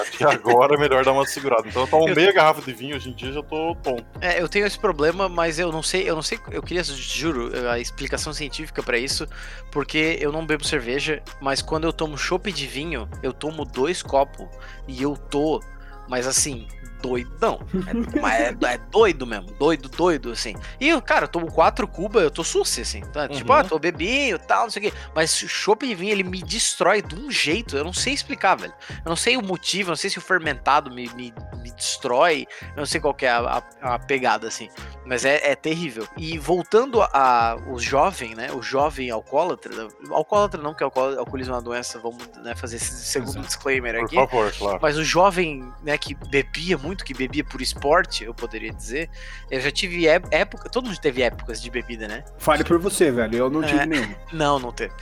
Acho 0.00 0.12
que 0.12 0.24
agora 0.24 0.74
é 0.74 0.78
melhor 0.78 1.04
dar 1.04 1.12
uma 1.12 1.26
segurada. 1.26 1.68
Então 1.68 1.82
eu 1.82 1.88
tomo 1.88 2.08
eu... 2.08 2.14
meia 2.14 2.32
garrafa 2.32 2.62
de 2.62 2.72
vinho, 2.72 2.96
hoje 2.96 3.10
em 3.10 3.14
dia 3.14 3.32
já 3.32 3.42
tô 3.42 3.74
tonto. 3.76 4.04
É, 4.20 4.40
eu 4.40 4.48
tenho 4.48 4.66
esse 4.66 4.78
problema, 4.78 5.28
mas 5.28 5.58
eu 5.58 5.70
não 5.70 5.82
sei, 5.82 6.08
eu 6.08 6.14
não 6.14 6.22
sei, 6.22 6.38
eu 6.50 6.62
queria, 6.62 6.82
juro, 6.84 7.50
a 7.68 7.78
explicação 7.78 8.32
científica 8.32 8.82
para 8.82 8.98
isso, 8.98 9.26
porque 9.70 10.16
eu 10.20 10.32
não 10.32 10.46
bebo 10.46 10.64
cerveja, 10.64 11.22
mas 11.40 11.60
quando 11.60 11.84
eu 11.84 11.92
tomo 11.92 12.16
chopp 12.16 12.50
de 12.50 12.66
vinho, 12.66 13.08
eu 13.22 13.32
tomo 13.32 13.64
dois 13.64 14.02
copos 14.02 14.46
e 14.88 15.02
eu 15.02 15.16
tô, 15.16 15.60
mas 16.08 16.26
assim, 16.26 16.68
doidão. 17.06 17.60
É, 18.26 18.42
é, 18.42 18.74
é, 18.74 18.78
doido 18.90 19.26
mesmo, 19.26 19.46
doido, 19.52 19.88
doido, 19.88 20.32
assim. 20.32 20.54
E, 20.80 21.00
cara, 21.02 21.24
eu 21.24 21.28
tomo 21.28 21.50
quatro 21.50 21.86
cubas, 21.86 22.22
eu 22.22 22.30
tô 22.30 22.42
suci, 22.42 22.80
assim. 22.80 23.00
Tá? 23.00 23.28
Tipo, 23.28 23.52
uhum. 23.52 23.58
Ah, 23.58 23.64
tô 23.64 23.78
bebinho 23.78 24.38
tal, 24.38 24.64
não 24.64 24.70
sei 24.70 24.88
o 24.88 24.90
quê. 24.90 24.98
Mas 25.14 25.42
o 25.42 25.48
chopp 25.48 25.86
de 25.86 25.94
vinho, 25.94 26.12
ele 26.12 26.22
me 26.22 26.42
destrói 26.42 27.02
de 27.02 27.14
um 27.14 27.30
jeito, 27.30 27.76
eu 27.76 27.84
não 27.84 27.92
sei 27.92 28.12
explicar, 28.12 28.56
velho. 28.56 28.74
Eu 29.04 29.08
não 29.08 29.16
sei 29.16 29.36
o 29.36 29.42
motivo, 29.42 29.88
eu 29.88 29.92
não 29.92 29.96
sei 29.96 30.10
se 30.10 30.18
o 30.18 30.22
fermentado 30.22 30.90
me, 30.90 31.08
me, 31.10 31.32
me 31.62 31.70
destrói, 31.72 32.46
eu 32.70 32.78
não 32.78 32.86
sei 32.86 33.00
qual 33.00 33.16
é 33.20 33.28
a, 33.28 33.62
a, 33.80 33.94
a, 33.94 33.98
pegada, 33.98 34.48
assim. 34.48 34.68
Mas 35.04 35.24
é, 35.24 35.50
é 35.50 35.54
terrível. 35.54 36.06
E 36.16 36.38
voltando 36.38 37.02
a, 37.02 37.56
o 37.68 37.78
jovem, 37.78 38.34
né, 38.34 38.50
o 38.52 38.62
jovem 38.62 39.10
alcoólatra, 39.10 39.88
alcoólatra 40.10 40.62
não, 40.62 40.74
que 40.74 40.82
alcoolismo 40.82 41.54
é 41.54 41.56
uma 41.56 41.62
doença, 41.62 41.98
vamos 41.98 42.26
né, 42.42 42.54
fazer 42.54 42.76
esse 42.76 43.04
segundo 43.04 43.40
disclaimer 43.40 43.96
aqui. 43.96 44.16
Por 44.16 44.28
favor, 44.28 44.52
claro. 44.52 44.78
Mas 44.80 44.96
o 44.96 45.04
jovem, 45.04 45.72
né, 45.82 45.96
que 45.98 46.14
bebia 46.14 46.78
muito, 46.78 46.95
que 47.04 47.14
bebia 47.14 47.44
por 47.44 47.60
esporte, 47.60 48.24
eu 48.24 48.34
poderia 48.34 48.72
dizer. 48.72 49.08
Eu 49.50 49.60
já 49.60 49.70
tive 49.70 50.06
época, 50.06 50.68
todo 50.68 50.86
mundo 50.86 50.98
teve 50.98 51.22
épocas 51.22 51.60
de 51.60 51.70
bebida, 51.70 52.06
né? 52.08 52.24
Fale 52.38 52.64
por 52.64 52.78
você, 52.78 53.10
velho. 53.10 53.36
Eu 53.36 53.50
não 53.50 53.62
tive 53.62 53.80
é, 53.80 53.86
nenhum. 53.86 54.14
Não, 54.32 54.58
não 54.58 54.72
teve. 54.72 54.92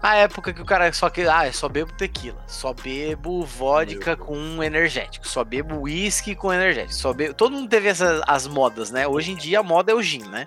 A 0.00 0.16
época 0.16 0.52
que 0.52 0.60
o 0.60 0.64
cara 0.64 0.92
só 0.92 1.08
que, 1.10 1.22
ah, 1.22 1.50
só 1.52 1.68
bebo 1.68 1.92
tequila, 1.92 2.42
só 2.46 2.72
bebo 2.72 3.44
vodka 3.44 4.16
com 4.16 4.62
energético, 4.62 5.26
só 5.26 5.42
bebo 5.42 5.82
whisky 5.82 6.34
com 6.34 6.52
energético, 6.52 6.94
só 6.94 7.12
bebo. 7.12 7.34
Todo 7.34 7.52
mundo 7.52 7.68
teve 7.68 7.88
essas 7.88 8.22
as 8.26 8.46
modas, 8.46 8.90
né? 8.90 9.06
Hoje 9.08 9.32
em 9.32 9.36
dia 9.36 9.60
a 9.60 9.62
moda 9.62 9.92
é 9.92 9.94
o 9.94 10.02
gin, 10.02 10.24
né? 10.28 10.46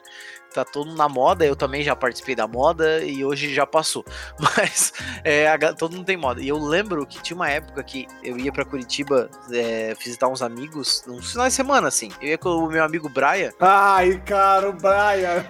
Tá 0.54 0.66
todo 0.66 0.96
na 0.96 1.08
moda, 1.08 1.46
eu 1.46 1.56
também 1.56 1.84
já 1.84 1.96
participei 1.96 2.36
da 2.36 2.48
moda 2.48 3.04
e 3.04 3.24
hoje 3.24 3.54
já 3.54 3.66
passou. 3.66 4.06
Mas 4.40 4.94
é, 5.24 5.48
a, 5.48 5.74
todo 5.74 5.96
mundo 5.96 6.06
tem 6.06 6.18
moda. 6.18 6.42
E 6.42 6.48
eu 6.48 6.58
lembro 6.58 7.06
que 7.06 7.22
tinha 7.22 7.36
uma 7.36 7.50
época 7.50 7.84
que 7.84 8.08
eu 8.24 8.38
ia 8.38 8.52
para 8.52 8.66
Curitiba 8.66 9.30
é, 9.52 9.94
visitar 9.96 10.28
uns 10.28 10.42
amigos, 10.42 11.04
no 11.06 11.22
final 11.22 11.48
de 11.48 11.54
semana, 11.54 11.88
assim. 11.88 12.12
Eu 12.22 12.30
ia 12.30 12.38
com 12.38 12.50
o 12.50 12.68
meu 12.68 12.84
amigo 12.84 13.10
Braia. 13.10 13.54
Ai, 13.60 14.22
cara, 14.26 14.70
o 14.70 14.74
Braia! 14.74 15.46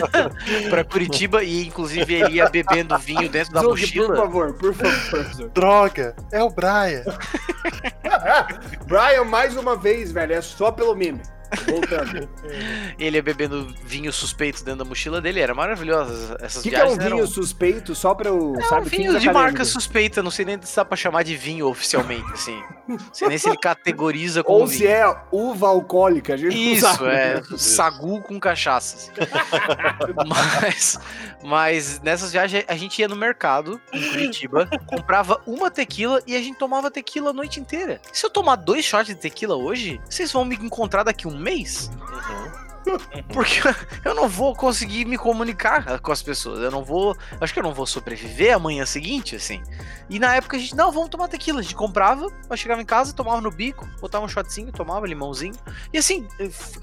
pra 0.70 0.84
Curitiba 0.84 1.42
e 1.42 1.66
inclusive 1.66 2.14
ele 2.14 2.36
ia 2.36 2.48
bebendo 2.48 2.96
vinho 2.98 3.28
dentro 3.28 3.52
da 3.52 3.60
Zug, 3.60 3.80
mochila. 3.80 4.08
Por 4.08 4.16
favor, 4.16 4.54
por 4.54 4.74
favor, 4.74 5.10
professor. 5.10 5.48
Droga, 5.50 6.16
é 6.32 6.42
o 6.42 6.50
Braia. 6.50 7.04
Brian, 8.86 9.24
mais 9.24 9.56
uma 9.56 9.76
vez, 9.76 10.12
velho, 10.12 10.34
é 10.34 10.40
só 10.40 10.70
pelo 10.70 10.94
meme. 10.94 11.20
Voltando. 11.66 12.28
ele 12.98 13.16
ia 13.16 13.22
bebendo 13.22 13.74
vinho 13.84 14.12
suspeito 14.12 14.64
dentro 14.64 14.80
da 14.80 14.84
mochila 14.84 15.20
dele, 15.20 15.40
era 15.40 15.54
maravilhoso. 15.54 16.36
Essas 16.40 16.62
que 16.62 16.70
viagens. 16.70 16.94
O 16.94 16.98
que 16.98 17.02
é 17.02 17.06
um 17.06 17.08
vinho 17.08 17.22
eram... 17.22 17.26
suspeito 17.26 17.94
só 17.94 18.14
pra 18.14 18.28
eu. 18.28 18.54
É 18.58 18.62
sabe, 18.62 18.86
um 18.86 18.90
vinho 18.90 19.20
de 19.20 19.30
marca 19.30 19.64
suspeita, 19.64 20.22
não 20.22 20.30
sei 20.30 20.44
nem 20.44 20.60
se 20.60 20.74
dá 20.74 20.84
pra 20.84 20.96
chamar 20.96 21.22
de 21.22 21.36
vinho 21.36 21.68
oficialmente, 21.68 22.30
assim. 22.32 22.60
Não 22.88 22.98
sei 23.12 23.28
nem 23.28 23.38
se 23.38 23.48
ele 23.48 23.58
categoriza 23.58 24.42
como. 24.42 24.60
Ou 24.60 24.66
vinho. 24.66 24.80
se 24.80 24.86
é 24.86 25.16
uva 25.30 25.68
alcoólica, 25.68 26.34
a 26.34 26.36
gente 26.36 26.56
Isso, 26.56 26.86
sabe. 26.86 27.06
é 27.08 27.42
sagu 27.56 28.20
com 28.22 28.38
cachaça. 28.38 28.96
Assim. 28.96 29.10
mas, 30.26 31.00
mas 31.42 32.00
nessas 32.00 32.32
viagens 32.32 32.64
a 32.66 32.76
gente 32.76 32.98
ia 32.98 33.08
no 33.08 33.16
mercado, 33.16 33.80
em 33.92 34.08
Curitiba, 34.10 34.68
comprava 34.86 35.40
uma 35.46 35.70
tequila 35.70 36.20
e 36.26 36.36
a 36.36 36.40
gente 36.40 36.58
tomava 36.58 36.90
tequila 36.90 37.30
a 37.30 37.32
noite 37.32 37.60
inteira. 37.60 38.00
Se 38.12 38.24
eu 38.24 38.30
tomar 38.30 38.56
dois 38.56 38.84
shots 38.84 39.06
de 39.06 39.14
tequila 39.14 39.56
hoje, 39.56 40.00
vocês 40.08 40.32
vão 40.32 40.44
me 40.44 40.56
encontrar 40.56 41.02
daqui 41.02 41.26
um 41.26 41.35
mês? 41.38 41.90
Uhum. 42.00 42.66
Porque 43.32 43.60
eu 44.04 44.14
não 44.14 44.28
vou 44.28 44.54
conseguir 44.54 45.04
me 45.04 45.18
comunicar 45.18 45.98
com 46.00 46.12
as 46.12 46.22
pessoas. 46.22 46.60
Eu 46.60 46.70
não 46.70 46.84
vou. 46.84 47.16
Acho 47.40 47.52
que 47.52 47.58
eu 47.58 47.62
não 47.64 47.74
vou 47.74 47.86
sobreviver 47.86 48.54
amanhã 48.54 48.86
seguinte, 48.86 49.36
assim. 49.36 49.62
E 50.08 50.18
na 50.18 50.36
época 50.36 50.56
a 50.56 50.60
gente, 50.60 50.76
não, 50.76 50.92
vamos 50.92 51.08
tomar 51.08 51.28
tequila. 51.28 51.60
A 51.60 51.62
gente 51.62 51.74
comprava, 51.74 52.26
eu 52.48 52.56
chegava 52.56 52.80
em 52.80 52.84
casa, 52.84 53.12
tomava 53.12 53.40
no 53.40 53.50
bico, 53.50 53.88
botava 54.00 54.24
um 54.24 54.28
shotzinho, 54.28 54.72
tomava 54.72 55.06
limãozinho. 55.06 55.54
E 55.92 55.98
assim, 55.98 56.26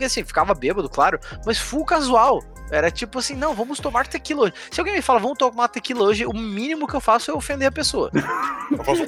assim, 0.03 0.23
ficava 0.23 0.53
bêbado, 0.53 0.89
claro, 0.89 1.19
mas 1.45 1.57
full 1.57 1.85
casual. 1.85 2.41
Era 2.71 2.89
tipo 2.89 3.19
assim, 3.19 3.35
não, 3.35 3.53
vamos 3.53 3.79
tomar 3.79 4.07
tequila 4.07 4.43
hoje. 4.43 4.53
Se 4.71 4.79
alguém 4.79 4.95
me 4.95 5.01
fala, 5.01 5.19
vamos 5.19 5.37
tomar 5.37 5.67
tequila 5.67 6.03
hoje, 6.03 6.25
o 6.25 6.33
mínimo 6.33 6.87
que 6.87 6.95
eu 6.95 7.01
faço 7.01 7.29
é 7.29 7.33
ofender 7.33 7.67
a 7.67 7.71
pessoa. 7.71 8.11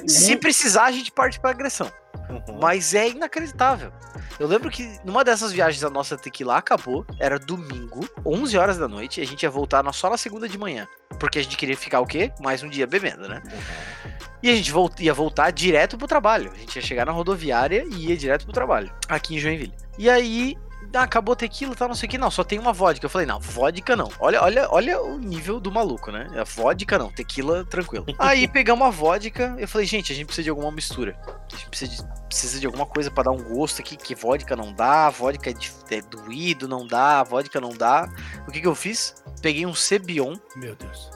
Se 0.06 0.36
precisar, 0.36 0.84
a 0.84 0.92
gente 0.92 1.10
parte 1.10 1.40
pra 1.40 1.50
agressão. 1.50 1.90
Uhum. 2.28 2.58
Mas 2.60 2.94
é 2.94 3.08
inacreditável. 3.08 3.92
Eu 4.38 4.46
lembro 4.46 4.70
que 4.70 4.98
numa 5.04 5.24
dessas 5.24 5.52
viagens 5.52 5.82
a 5.84 5.90
nossa 5.90 6.16
tequila 6.16 6.56
acabou, 6.56 7.06
era 7.18 7.38
domingo, 7.38 8.08
11 8.24 8.58
horas 8.58 8.78
da 8.78 8.88
noite, 8.88 9.20
e 9.20 9.22
a 9.22 9.26
gente 9.26 9.42
ia 9.42 9.50
voltar 9.50 9.84
só 9.92 10.10
na 10.10 10.16
segunda 10.16 10.48
de 10.48 10.58
manhã. 10.58 10.86
Porque 11.20 11.38
a 11.38 11.42
gente 11.42 11.56
queria 11.56 11.76
ficar 11.76 12.00
o 12.00 12.06
quê? 12.06 12.32
Mais 12.40 12.62
um 12.62 12.68
dia 12.68 12.86
bebendo, 12.86 13.28
né? 13.28 13.42
Uhum. 13.44 14.10
E 14.42 14.50
a 14.50 14.54
gente 14.54 14.72
ia 15.00 15.14
voltar 15.14 15.50
direto 15.50 15.96
pro 15.96 16.06
trabalho. 16.06 16.52
A 16.54 16.58
gente 16.58 16.76
ia 16.76 16.82
chegar 16.82 17.06
na 17.06 17.12
rodoviária 17.12 17.84
e 17.88 18.08
ia 18.08 18.16
direto 18.16 18.44
pro 18.44 18.52
trabalho, 18.52 18.92
aqui 19.08 19.36
em 19.36 19.38
Joinville. 19.38 19.74
E 19.98 20.10
aí 20.10 20.56
ah, 20.96 21.02
acabou 21.02 21.36
tequila, 21.36 21.74
tá, 21.74 21.86
não 21.86 21.94
sei 21.94 22.06
o 22.06 22.10
que, 22.10 22.18
não, 22.18 22.30
só 22.30 22.42
tem 22.42 22.58
uma 22.58 22.72
vodka. 22.72 23.04
Eu 23.04 23.10
falei, 23.10 23.26
não, 23.26 23.38
vodka 23.38 23.94
não. 23.94 24.10
Olha, 24.18 24.42
olha, 24.42 24.68
olha 24.70 25.02
o 25.02 25.18
nível 25.18 25.60
do 25.60 25.70
maluco, 25.70 26.10
né? 26.10 26.26
A 26.36 26.44
vodka 26.44 26.98
não, 26.98 27.10
tequila 27.10 27.64
tranquilo. 27.64 28.06
Aí 28.18 28.48
pegamos 28.48 28.86
a 28.86 28.90
vodka, 28.90 29.54
eu 29.58 29.68
falei, 29.68 29.86
gente, 29.86 30.12
a 30.12 30.14
gente 30.14 30.26
precisa 30.26 30.44
de 30.44 30.50
alguma 30.50 30.70
mistura. 30.72 31.16
A 31.26 31.56
gente 31.56 31.68
precisa 31.68 31.90
de, 31.96 32.26
precisa 32.26 32.60
de 32.60 32.66
alguma 32.66 32.86
coisa 32.86 33.10
para 33.10 33.24
dar 33.24 33.32
um 33.32 33.42
gosto 33.42 33.80
aqui, 33.80 33.96
que 33.96 34.14
vodka 34.14 34.56
não 34.56 34.72
dá, 34.72 35.10
vodka 35.10 35.50
é, 35.50 35.52
de, 35.52 35.72
é 35.90 36.00
doído, 36.00 36.66
não 36.66 36.86
dá, 36.86 37.22
vodka 37.22 37.60
não 37.60 37.70
dá. 37.70 38.08
O 38.48 38.50
que 38.50 38.60
que 38.60 38.66
eu 38.66 38.74
fiz? 38.74 39.14
Peguei 39.40 39.66
um 39.66 39.74
Cebion. 39.74 40.34
Meu 40.56 40.74
Deus 40.74 41.15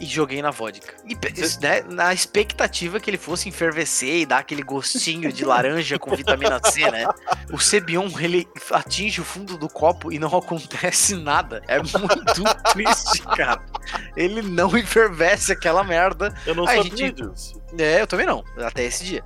e 0.00 0.06
joguei 0.06 0.42
na 0.42 0.50
vodka. 0.50 0.94
E, 1.06 1.14
né, 1.60 1.82
na 1.88 2.12
expectativa 2.12 2.98
que 2.98 3.08
ele 3.08 3.18
fosse 3.18 3.48
enfervecer 3.48 4.20
e 4.20 4.26
dar 4.26 4.38
aquele 4.38 4.62
gostinho 4.62 5.32
de 5.32 5.44
laranja 5.44 5.98
com 5.98 6.14
vitamina 6.16 6.60
C, 6.64 6.90
né? 6.90 7.06
O 7.52 7.58
Cebion, 7.58 8.08
ele 8.18 8.48
atinge 8.72 9.20
o 9.20 9.24
fundo 9.24 9.56
do 9.56 9.68
copo 9.68 10.12
e 10.12 10.18
não 10.18 10.36
acontece 10.36 11.14
nada. 11.14 11.62
É 11.68 11.78
muito 11.78 12.42
triste, 12.72 13.22
cara. 13.22 13.62
Ele 14.16 14.42
não 14.42 14.76
enfervece 14.76 15.52
aquela 15.52 15.84
merda. 15.84 16.34
Eu 16.46 16.54
não 16.54 16.66
Aí 16.66 16.78
sabia 16.78 16.96
gente... 16.96 17.22
disso. 17.22 17.62
É, 17.78 18.02
eu 18.02 18.06
também 18.06 18.26
não, 18.26 18.44
até 18.58 18.84
esse 18.84 19.04
dia. 19.04 19.24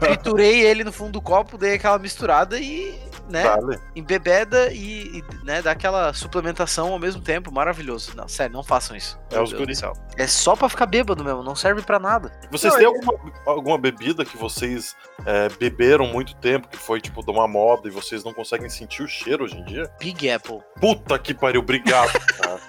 Triturei 0.00 0.62
ele 0.62 0.82
no 0.82 0.92
fundo 0.92 1.12
do 1.12 1.20
copo, 1.20 1.58
dei 1.58 1.74
aquela 1.74 1.98
misturada 1.98 2.58
e 2.58 2.98
né? 3.28 3.42
Vale. 3.42 3.78
Embebeda 3.94 4.72
e, 4.72 5.18
e 5.18 5.24
né, 5.44 5.62
dá 5.62 5.72
aquela 5.72 6.12
suplementação 6.12 6.92
ao 6.92 6.98
mesmo 6.98 7.20
tempo. 7.20 7.52
Maravilhoso. 7.52 8.12
Não, 8.16 8.28
sério, 8.28 8.54
não 8.54 8.62
façam 8.62 8.96
isso. 8.96 9.18
É 9.30 9.40
os 9.40 9.52
guri. 9.52 9.74
É 10.16 10.26
só 10.26 10.56
pra 10.56 10.68
ficar 10.68 10.86
bêbado 10.86 11.24
mesmo, 11.24 11.42
não 11.42 11.54
serve 11.54 11.82
para 11.82 11.98
nada. 11.98 12.32
Vocês 12.50 12.72
não, 12.72 12.78
têm 12.78 12.86
alguma, 12.86 13.14
alguma 13.44 13.78
bebida 13.78 14.24
que 14.24 14.36
vocês 14.36 14.96
é, 15.24 15.48
beberam 15.58 16.06
muito 16.06 16.34
tempo, 16.36 16.68
que 16.68 16.76
foi 16.76 17.00
tipo 17.00 17.24
de 17.24 17.30
uma 17.30 17.48
moda 17.48 17.88
e 17.88 17.90
vocês 17.90 18.22
não 18.24 18.32
conseguem 18.32 18.68
sentir 18.68 19.02
o 19.02 19.08
cheiro 19.08 19.44
hoje 19.44 19.56
em 19.56 19.64
dia? 19.64 19.90
Big 19.98 20.30
Apple. 20.30 20.60
Puta 20.80 21.18
que 21.18 21.32
pariu, 21.32 21.60
obrigado, 21.60 22.12
cara. 22.38 22.60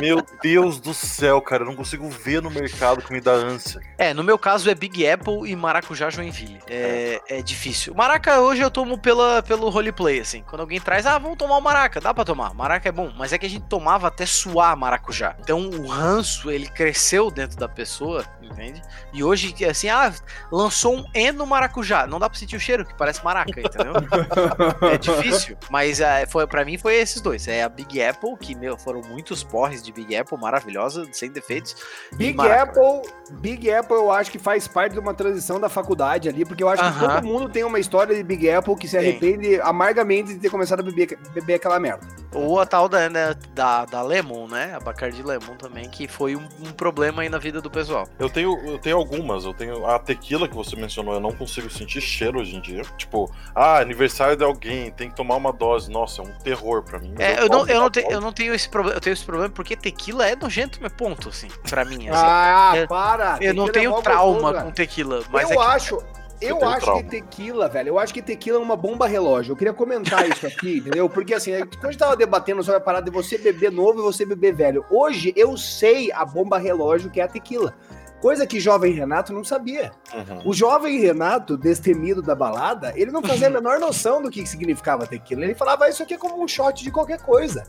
Meu 0.00 0.24
Deus 0.40 0.78
do 0.78 0.94
céu, 0.94 1.40
cara, 1.40 1.64
eu 1.64 1.66
não 1.66 1.74
consigo 1.74 2.08
ver 2.08 2.40
no 2.40 2.50
mercado 2.50 3.02
que 3.02 3.12
me 3.12 3.20
dá 3.20 3.32
ânsia. 3.32 3.80
É, 3.96 4.14
no 4.14 4.22
meu 4.22 4.38
caso 4.38 4.70
é 4.70 4.74
Big 4.74 5.08
Apple 5.08 5.50
e 5.50 5.56
Maracujá 5.56 6.08
Joinville. 6.08 6.60
É, 6.68 7.20
é. 7.28 7.38
é 7.38 7.42
difícil. 7.42 7.94
Maraca 7.94 8.40
hoje 8.40 8.62
eu 8.62 8.70
tomo 8.70 8.96
pela, 8.96 9.42
pelo 9.42 9.68
roleplay, 9.68 10.20
assim. 10.20 10.42
Quando 10.42 10.60
alguém 10.60 10.80
traz, 10.80 11.04
ah, 11.04 11.18
vamos 11.18 11.36
tomar 11.36 11.56
o 11.56 11.60
Maraca. 11.60 12.00
Dá 12.00 12.14
pra 12.14 12.24
tomar. 12.24 12.54
Maraca 12.54 12.88
é 12.88 12.92
bom. 12.92 13.12
Mas 13.16 13.32
é 13.32 13.38
que 13.38 13.46
a 13.46 13.50
gente 13.50 13.66
tomava 13.66 14.06
até 14.06 14.24
suar 14.24 14.76
maracujá. 14.76 15.34
Então 15.40 15.68
o 15.68 15.88
ranço, 15.88 16.48
ele 16.50 16.68
cresceu 16.68 17.28
dentro 17.28 17.58
da 17.58 17.68
pessoa, 17.68 18.24
entende? 18.40 18.80
E 19.12 19.24
hoje, 19.24 19.52
assim, 19.64 19.88
ah, 19.88 20.12
lançou 20.52 20.96
um 20.96 21.04
Eno 21.12 21.44
Maracujá. 21.44 21.77
Não 22.08 22.18
dá 22.18 22.28
pra 22.28 22.38
sentir 22.38 22.56
o 22.56 22.60
cheiro, 22.60 22.84
que 22.84 22.94
parece 22.94 23.24
maraca, 23.24 23.60
entendeu? 23.60 23.94
é 24.92 24.98
difícil. 24.98 25.56
Mas 25.70 26.00
é, 26.00 26.26
foi, 26.26 26.46
pra 26.46 26.64
mim 26.64 26.78
foi 26.78 26.96
esses 26.96 27.20
dois. 27.20 27.48
É 27.48 27.62
a 27.62 27.68
Big 27.68 28.02
Apple, 28.02 28.36
que 28.38 28.54
meu, 28.54 28.78
foram 28.78 29.00
muitos 29.02 29.42
porres 29.42 29.82
de 29.82 29.92
Big 29.92 30.16
Apple, 30.16 30.38
maravilhosa, 30.38 31.06
sem 31.12 31.30
defeitos. 31.30 31.76
Big 32.12 32.40
Apple, 32.40 33.02
Big 33.40 33.70
Apple 33.70 33.96
eu 33.96 34.10
acho 34.10 34.30
que 34.30 34.38
faz 34.38 34.66
parte 34.66 34.92
de 34.92 34.98
uma 34.98 35.14
transição 35.14 35.60
da 35.60 35.68
faculdade 35.68 36.28
ali, 36.28 36.44
porque 36.44 36.62
eu 36.62 36.68
acho 36.68 36.82
uh 36.82 36.86
-huh. 36.86 36.92
que 36.92 37.14
todo 37.14 37.24
mundo 37.24 37.48
tem 37.48 37.64
uma 37.64 37.78
história 37.78 38.14
de 38.14 38.22
Big 38.22 38.50
Apple 38.50 38.76
que 38.76 38.88
se 38.88 38.96
arrepende 38.96 39.56
Sim. 39.56 39.60
amargamente 39.62 40.34
de 40.34 40.40
ter 40.40 40.50
começado 40.50 40.80
a 40.80 40.82
beber, 40.82 41.18
beber 41.32 41.54
aquela 41.54 41.78
merda. 41.78 42.06
Ou 42.32 42.60
a 42.60 42.66
tal 42.66 42.88
da, 42.88 43.08
né, 43.08 43.34
da, 43.54 43.84
da 43.86 44.02
Lemon, 44.02 44.46
né? 44.48 44.74
A 44.74 44.80
Bacardi 44.80 45.22
Lemon 45.22 45.56
também, 45.56 45.88
que 45.88 46.06
foi 46.06 46.36
um, 46.36 46.46
um, 46.60 46.72
problema 46.72 47.22
aí 47.22 47.28
na 47.28 47.38
vida 47.38 47.60
do 47.60 47.70
pessoal. 47.70 48.06
Eu 48.18 48.28
tenho, 48.28 48.58
eu 48.66 48.78
tenho 48.78 48.96
algumas. 48.96 49.44
Eu 49.44 49.54
tenho 49.54 49.86
a 49.86 49.98
tequila 49.98 50.46
que 50.46 50.54
você 50.54 50.76
mencionou, 50.76 51.14
eu 51.14 51.20
não 51.20 51.32
consigo 51.32 51.67
sentir 51.70 52.00
cheiro 52.00 52.40
hoje 52.40 52.56
em 52.56 52.60
dia. 52.60 52.82
Tipo, 52.96 53.30
ah, 53.54 53.78
aniversário 53.78 54.36
de 54.36 54.44
alguém, 54.44 54.90
tem 54.90 55.10
que 55.10 55.16
tomar 55.16 55.36
uma 55.36 55.52
dose. 55.52 55.90
Nossa, 55.90 56.22
é 56.22 56.24
um 56.24 56.38
terror 56.38 56.82
pra 56.82 56.98
mim. 56.98 57.14
É, 57.18 57.34
eu, 57.34 57.42
eu, 57.44 57.48
não, 57.48 57.66
eu, 57.66 57.80
não 57.80 57.90
te, 57.90 58.06
eu 58.08 58.20
não 58.20 58.32
tenho 58.32 58.54
esse 58.54 58.68
problema. 58.68 58.96
Eu 58.96 59.00
tenho 59.00 59.14
esse 59.14 59.24
problema 59.24 59.52
porque 59.52 59.76
tequila 59.76 60.26
é 60.26 60.36
nojento, 60.36 60.80
meu 60.80 60.90
ponto, 60.90 61.28
assim, 61.28 61.48
pra 61.68 61.84
mim. 61.84 62.08
Assim. 62.08 62.24
Ah, 62.24 62.72
eu, 62.76 62.88
para! 62.88 63.38
Eu 63.40 63.54
não 63.54 63.68
tenho 63.68 63.96
é 63.96 64.02
trauma 64.02 64.62
com 64.62 64.70
tequila, 64.70 65.22
mas. 65.30 65.50
Eu 65.50 65.62
é 65.62 65.66
acho. 65.66 66.02
Eu 66.40 66.64
acho 66.64 66.82
trauma. 66.82 67.02
que 67.02 67.08
tequila, 67.10 67.68
velho, 67.68 67.88
eu 67.88 67.98
acho 67.98 68.14
que 68.14 68.22
tequila 68.22 68.58
é 68.58 68.60
uma 68.60 68.76
bomba 68.76 69.08
relógio. 69.08 69.52
Eu 69.52 69.56
queria 69.56 69.72
comentar 69.72 70.28
isso 70.28 70.46
aqui, 70.46 70.78
entendeu? 70.78 71.08
Porque 71.08 71.34
assim, 71.34 71.50
quando 71.50 71.86
a 71.86 71.90
gente 71.90 71.98
tava 71.98 72.16
debatendo 72.16 72.62
sobre 72.62 72.78
a 72.78 72.80
parada 72.80 73.04
de 73.06 73.10
você 73.10 73.36
beber 73.36 73.72
novo 73.72 73.98
e 73.98 74.02
você 74.02 74.24
beber 74.24 74.54
velho, 74.54 74.84
hoje 74.88 75.32
eu 75.36 75.56
sei 75.56 76.12
a 76.12 76.24
bomba 76.24 76.56
relógio 76.56 77.10
que 77.10 77.20
é 77.20 77.24
a 77.24 77.28
tequila. 77.28 77.74
Coisa 78.20 78.46
que 78.46 78.58
jovem 78.58 78.92
Renato 78.92 79.32
não 79.32 79.44
sabia. 79.44 79.92
Uhum. 80.12 80.50
O 80.50 80.54
jovem 80.54 80.98
Renato, 81.00 81.56
destemido 81.56 82.20
da 82.20 82.34
balada, 82.34 82.92
ele 82.96 83.10
não 83.10 83.22
fazia 83.22 83.46
a 83.46 83.50
menor 83.58 83.78
noção 83.78 84.20
do 84.20 84.30
que 84.30 84.44
significava 84.46 85.06
tequila. 85.06 85.44
Ele 85.44 85.54
falava, 85.54 85.84
ah, 85.84 85.88
isso 85.88 86.02
aqui 86.02 86.14
é 86.14 86.18
como 86.18 86.42
um 86.42 86.48
shot 86.48 86.82
de 86.82 86.90
qualquer 86.90 87.20
coisa. 87.20 87.64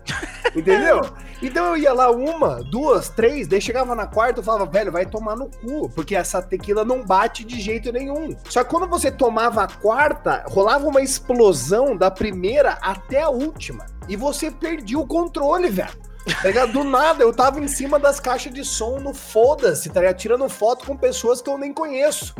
Entendeu? 0.55 1.01
Então 1.41 1.67
eu 1.67 1.77
ia 1.77 1.93
lá 1.93 2.11
uma, 2.11 2.61
duas, 2.65 3.07
três, 3.07 3.47
daí 3.47 3.61
chegava 3.61 3.95
na 3.95 4.05
quarta, 4.05 4.41
eu 4.41 4.43
falava, 4.43 4.65
velho, 4.65 4.91
vai 4.91 5.05
tomar 5.05 5.37
no 5.37 5.49
cu, 5.49 5.89
porque 5.89 6.13
essa 6.13 6.41
tequila 6.41 6.83
não 6.83 7.01
bate 7.01 7.45
de 7.45 7.61
jeito 7.61 7.93
nenhum. 7.93 8.35
Só 8.49 8.61
que 8.61 8.69
quando 8.69 8.85
você 8.85 9.09
tomava 9.09 9.63
a 9.63 9.67
quarta, 9.67 10.43
rolava 10.49 10.85
uma 10.85 11.01
explosão 11.01 11.95
da 11.95 12.11
primeira 12.11 12.77
até 12.81 13.21
a 13.21 13.29
última. 13.29 13.85
E 14.09 14.17
você 14.17 14.51
perdia 14.51 14.99
o 14.99 15.07
controle, 15.07 15.69
velho. 15.69 16.08
Tá? 16.35 16.65
Do 16.65 16.83
nada, 16.83 17.23
eu 17.23 17.33
tava 17.33 17.59
em 17.59 17.67
cima 17.67 17.99
das 17.99 18.19
caixas 18.19 18.53
de 18.53 18.63
som 18.63 18.99
no 18.99 19.13
foda-se, 19.13 19.89
tá 19.89 19.99
ligado? 19.99 20.17
Tirando 20.17 20.49
foto 20.49 20.85
com 20.85 20.95
pessoas 20.95 21.41
que 21.41 21.49
eu 21.49 21.57
nem 21.57 21.73
conheço. 21.73 22.33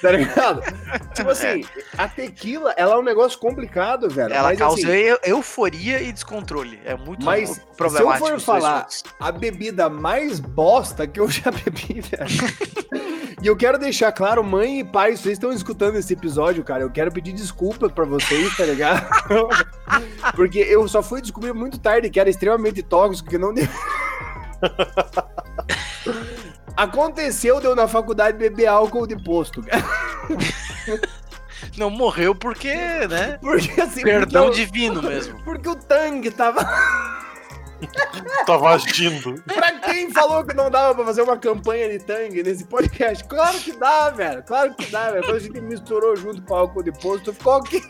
Tá 0.00 0.12
ligado? 0.12 0.62
tipo 1.14 1.30
assim, 1.30 1.64
a 1.96 2.08
tequila, 2.08 2.72
ela 2.76 2.94
é 2.94 2.98
um 2.98 3.02
negócio 3.02 3.38
complicado, 3.38 4.08
velho. 4.08 4.32
Ela 4.32 4.48
mas, 4.50 4.58
causa 4.58 4.86
assim, 4.86 5.16
euforia 5.24 6.00
e 6.00 6.12
descontrole. 6.12 6.80
É 6.84 6.96
muito 6.96 7.24
mas 7.24 7.58
problemático. 7.76 8.26
Se 8.26 8.32
eu 8.32 8.38
for 8.38 8.40
falar 8.40 8.86
a 9.18 9.32
bebida 9.32 9.88
mais 9.88 10.38
bosta 10.40 11.06
que 11.06 11.18
eu 11.18 11.28
já 11.28 11.50
bebi, 11.64 12.00
velho. 12.00 13.28
E 13.40 13.46
eu 13.46 13.56
quero 13.56 13.78
deixar 13.78 14.10
claro, 14.10 14.42
mãe 14.42 14.80
e 14.80 14.84
pai, 14.84 15.16
vocês 15.16 15.34
estão 15.34 15.52
escutando 15.52 15.96
esse 15.96 16.12
episódio, 16.12 16.64
cara, 16.64 16.82
eu 16.82 16.90
quero 16.90 17.12
pedir 17.12 17.32
desculpa 17.32 17.88
para 17.88 18.04
vocês, 18.04 18.56
tá 18.56 18.64
ligado? 18.64 19.06
Porque 20.34 20.58
eu 20.58 20.88
só 20.88 21.02
fui 21.02 21.20
descobrir 21.20 21.52
muito 21.52 21.78
tarde 21.78 22.10
que 22.10 22.18
era 22.18 22.28
extremamente 22.28 22.82
tóxico, 22.82 23.30
que 23.30 23.38
não 23.38 23.54
Aconteceu, 26.78 27.60
deu 27.60 27.74
na 27.74 27.88
faculdade 27.88 28.38
beber 28.38 28.66
álcool 28.66 29.04
de 29.04 29.20
posto, 29.20 29.64
cara. 29.64 29.84
Não 31.76 31.90
morreu 31.90 32.36
porque, 32.36 32.72
né? 32.72 33.36
Porque 33.42 33.80
assim. 33.80 34.02
Perdão 34.02 34.46
porque, 34.46 34.64
divino 34.64 35.02
mesmo. 35.02 35.36
Porque 35.42 35.68
o 35.68 35.74
Tang 35.74 36.30
tava. 36.30 36.60
Tava 38.46 38.74
agindo. 38.74 39.40
pra 39.42 39.72
quem 39.80 40.12
falou 40.12 40.44
que 40.44 40.54
não 40.54 40.70
dava 40.70 40.94
pra 40.94 41.04
fazer 41.04 41.22
uma 41.22 41.36
campanha 41.36 41.88
de 41.88 42.04
tangue 42.04 42.42
nesse 42.42 42.64
podcast? 42.64 43.24
Claro 43.24 43.58
que 43.58 43.72
dá, 43.72 44.10
velho. 44.10 44.42
Claro 44.44 44.74
que 44.74 44.86
dá, 44.86 45.10
velho. 45.10 45.24
Quando 45.24 45.36
a 45.36 45.40
gente 45.40 45.60
misturou 45.60 46.16
junto 46.16 46.42
com 46.42 46.54
álcool 46.54 46.82
de 46.82 46.92
posto, 46.92 47.32
ficou 47.32 47.54
aqui. 47.54 47.82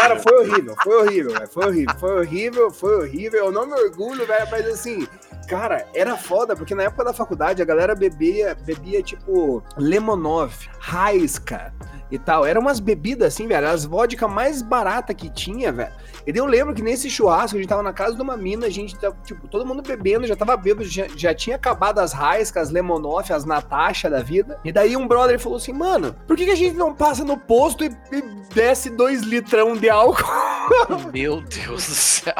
Cara, 0.00 0.18
foi 0.18 0.38
horrível, 0.38 0.74
foi 0.82 0.96
horrível, 0.96 1.32
velho. 1.34 1.48
Foi 1.48 1.66
horrível, 1.66 1.94
foi 1.98 2.18
horrível, 2.18 2.70
foi 2.70 2.96
horrível. 2.96 3.44
Eu 3.44 3.52
não 3.52 3.66
me 3.66 3.74
orgulho, 3.74 4.26
velho, 4.26 4.48
mas 4.50 4.66
assim, 4.66 5.06
cara, 5.46 5.86
era 5.92 6.16
foda, 6.16 6.56
porque 6.56 6.74
na 6.74 6.84
época 6.84 7.04
da 7.04 7.12
faculdade 7.12 7.60
a 7.60 7.66
galera 7.66 7.94
bebia, 7.94 8.56
bebia 8.64 9.02
tipo 9.02 9.62
Lemonov, 9.76 10.54
Raisca 10.78 11.74
e 12.10 12.18
tal. 12.18 12.46
Eram 12.46 12.62
umas 12.62 12.80
bebidas 12.80 13.34
assim, 13.34 13.46
velho, 13.46 13.68
as 13.68 13.84
vodka 13.84 14.26
mais 14.26 14.62
barata 14.62 15.12
que 15.12 15.28
tinha, 15.28 15.70
velho. 15.70 15.92
E 16.26 16.36
eu 16.36 16.46
lembro 16.46 16.74
que 16.74 16.82
nesse 16.82 17.08
churrasco, 17.08 17.56
a 17.56 17.60
gente 17.60 17.68
tava 17.68 17.82
na 17.82 17.92
casa 17.92 18.14
de 18.14 18.22
uma 18.22 18.36
mina, 18.36 18.66
a 18.66 18.70
gente 18.70 18.98
tava, 18.98 19.16
tipo, 19.24 19.48
todo 19.48 19.66
mundo 19.66 19.82
bebendo, 19.82 20.26
já 20.26 20.36
tava 20.36 20.56
bêbado, 20.56 20.84
já, 20.84 21.06
já 21.16 21.34
tinha 21.34 21.56
acabado 21.56 21.98
as 21.98 22.12
Raiskas, 22.12 22.68
as 22.68 22.70
Lemonoff, 22.70 23.32
as 23.32 23.44
Natasha 23.44 24.08
da 24.10 24.22
vida. 24.22 24.58
E 24.64 24.72
daí 24.72 24.96
um 24.96 25.06
brother 25.06 25.38
falou 25.38 25.56
assim, 25.56 25.72
mano, 25.72 26.14
por 26.26 26.36
que, 26.36 26.44
que 26.44 26.50
a 26.50 26.56
gente 26.56 26.76
não 26.76 26.94
passa 26.94 27.24
no 27.24 27.36
posto 27.36 27.84
e, 27.84 27.88
e 28.12 28.22
desce 28.54 28.90
dois 28.90 29.22
litrão 29.22 29.76
de 29.76 29.88
álcool? 29.90 31.10
Meu 31.12 31.40
Deus 31.40 31.86
do 31.86 31.94
céu. 31.94 32.34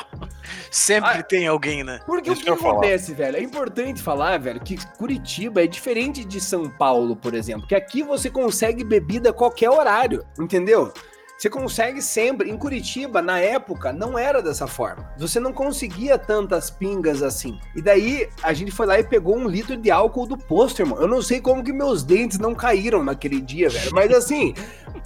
Sempre 0.71 1.19
ah, 1.19 1.23
tem 1.23 1.49
alguém, 1.49 1.83
né? 1.83 2.01
Porque 2.07 2.31
Isso 2.31 2.43
o 2.43 2.45
que, 2.45 2.51
acontece, 2.51 3.13
velho? 3.13 3.37
É 3.37 3.43
importante 3.43 4.01
falar, 4.01 4.39
velho, 4.39 4.61
que 4.61 4.77
Curitiba 4.97 5.65
é 5.65 5.67
diferente 5.67 6.25
de 6.25 6.41
São 6.41 6.71
Paulo, 6.71 7.17
por 7.17 7.35
exemplo. 7.35 7.67
Que 7.67 7.75
aqui 7.75 8.03
você 8.03 8.31
consegue 8.31 8.85
bebida 8.85 9.31
a 9.31 9.33
qualquer 9.33 9.69
horário, 9.69 10.25
entendeu? 10.39 10.93
Você 11.41 11.49
consegue 11.49 12.03
sempre. 12.03 12.51
Em 12.51 12.57
Curitiba, 12.59 13.23
na 13.23 13.41
época, 13.41 13.95
não 13.95 14.19
era 14.19 14.43
dessa 14.43 14.67
forma. 14.67 15.11
Você 15.17 15.41
não 15.41 15.55
conseguia 15.55 16.19
tantas 16.19 16.69
pingas 16.69 17.23
assim. 17.23 17.59
E 17.75 17.81
daí 17.81 18.29
a 18.43 18.53
gente 18.53 18.71
foi 18.71 18.85
lá 18.85 19.01
e 19.01 19.05
pegou 19.05 19.39
um 19.39 19.49
litro 19.49 19.75
de 19.75 19.91
álcool 19.91 20.27
do 20.27 20.37
posto, 20.37 20.83
irmão. 20.83 21.01
Eu 21.01 21.09
não 21.09 21.23
sei 21.23 21.41
como 21.41 21.65
que 21.65 21.73
meus 21.73 22.05
dentes 22.05 22.39
não 22.39 22.55
caíram 22.55 23.03
naquele 23.03 23.41
dia, 23.41 23.71
velho. 23.71 23.91
Mas 23.95 24.13
assim, 24.13 24.53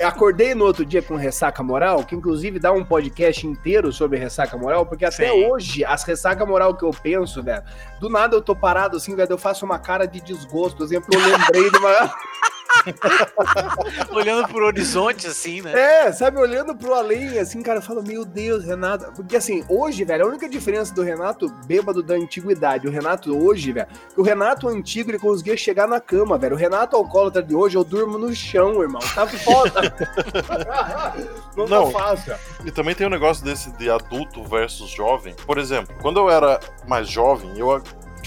acordei 0.01 0.55
no 0.55 0.65
outro 0.65 0.85
dia 0.85 1.03
com 1.03 1.17
ressaca 1.17 1.63
moral, 1.63 2.05
que 2.05 2.15
inclusive 2.15 2.59
dá 2.59 2.73
um 2.73 2.85
podcast 2.85 3.47
inteiro 3.47 3.93
sobre 3.93 4.19
ressaca 4.19 4.57
moral, 4.57 4.87
porque 4.87 5.05
até 5.05 5.31
Sim. 5.31 5.47
hoje, 5.47 5.85
as 5.85 6.03
ressaca 6.05 6.45
moral 6.45 6.75
que 6.75 6.85
eu 6.85 6.91
penso, 6.91 7.43
velho, 7.43 7.63
do 8.01 8.09
nada 8.09 8.37
eu 8.37 8.43
tô 8.43 8.55
parado 8.55 8.97
assim, 8.97 9.15
velho, 9.15 9.33
eu 9.33 9.39
faço 9.39 9.65
uma 9.65 9.79
cara 9.79 10.07
de 10.07 10.21
desgosto, 10.21 10.79
por 10.79 10.85
exemplo, 10.85 11.15
eu 11.15 11.21
lembrei 11.21 11.71
de 11.71 11.77
uma. 11.77 12.15
olhando 14.11 14.49
pro 14.49 14.67
horizonte, 14.67 15.27
assim, 15.27 15.63
né? 15.63 15.73
É, 16.07 16.13
sabe, 16.13 16.39
olhando 16.39 16.75
pro 16.77 16.95
além, 16.95 17.39
assim, 17.39 17.63
cara, 17.63 17.79
eu 17.79 17.83
falo, 17.83 18.03
meu 18.03 18.25
Deus, 18.25 18.65
Renato. 18.65 19.13
Porque 19.13 19.37
assim, 19.37 19.65
hoje, 19.69 20.05
velho, 20.05 20.25
a 20.25 20.29
única 20.29 20.49
diferença 20.49 20.95
do 20.95 21.03
Renato 21.03 21.49
bêbado 21.67 22.03
da 22.03 22.15
antiguidade, 22.15 22.87
o 22.87 22.91
Renato 22.91 23.37
hoje, 23.37 23.73
velho, 23.73 23.87
que 24.15 24.21
o 24.21 24.25
Renato 24.25 24.69
antigo 24.69 25.11
ele 25.11 25.19
conseguia 25.19 25.57
chegar 25.57 25.87
na 25.87 26.01
cama, 26.01 26.39
velho. 26.39 26.55
O 26.55 26.59
Renato 26.59 26.97
alcoólatra 26.97 27.43
de 27.43 27.55
hoje, 27.55 27.77
eu 27.77 27.85
durmo 27.85 28.19
no 28.19 28.35
chão, 28.35 28.83
irmão. 28.83 29.01
Tá 29.15 29.27
foda. 29.27 29.81
Não, 31.57 31.67
Não 31.67 31.93
tá 31.93 31.99
fácil. 31.99 32.35
E 32.65 32.71
também 32.71 32.95
tem 32.95 33.07
um 33.07 33.11
negócio 33.11 33.45
desse 33.45 33.71
de 33.73 33.91
adulto 33.91 34.43
versus 34.45 34.91
jovem. 34.91 35.35
Por 35.47 35.59
exemplo, 35.59 35.95
quando 36.01 36.19
eu 36.19 36.31
era 36.31 36.59
mais 36.87 37.09
jovem, 37.09 37.51
eu, 37.57 37.83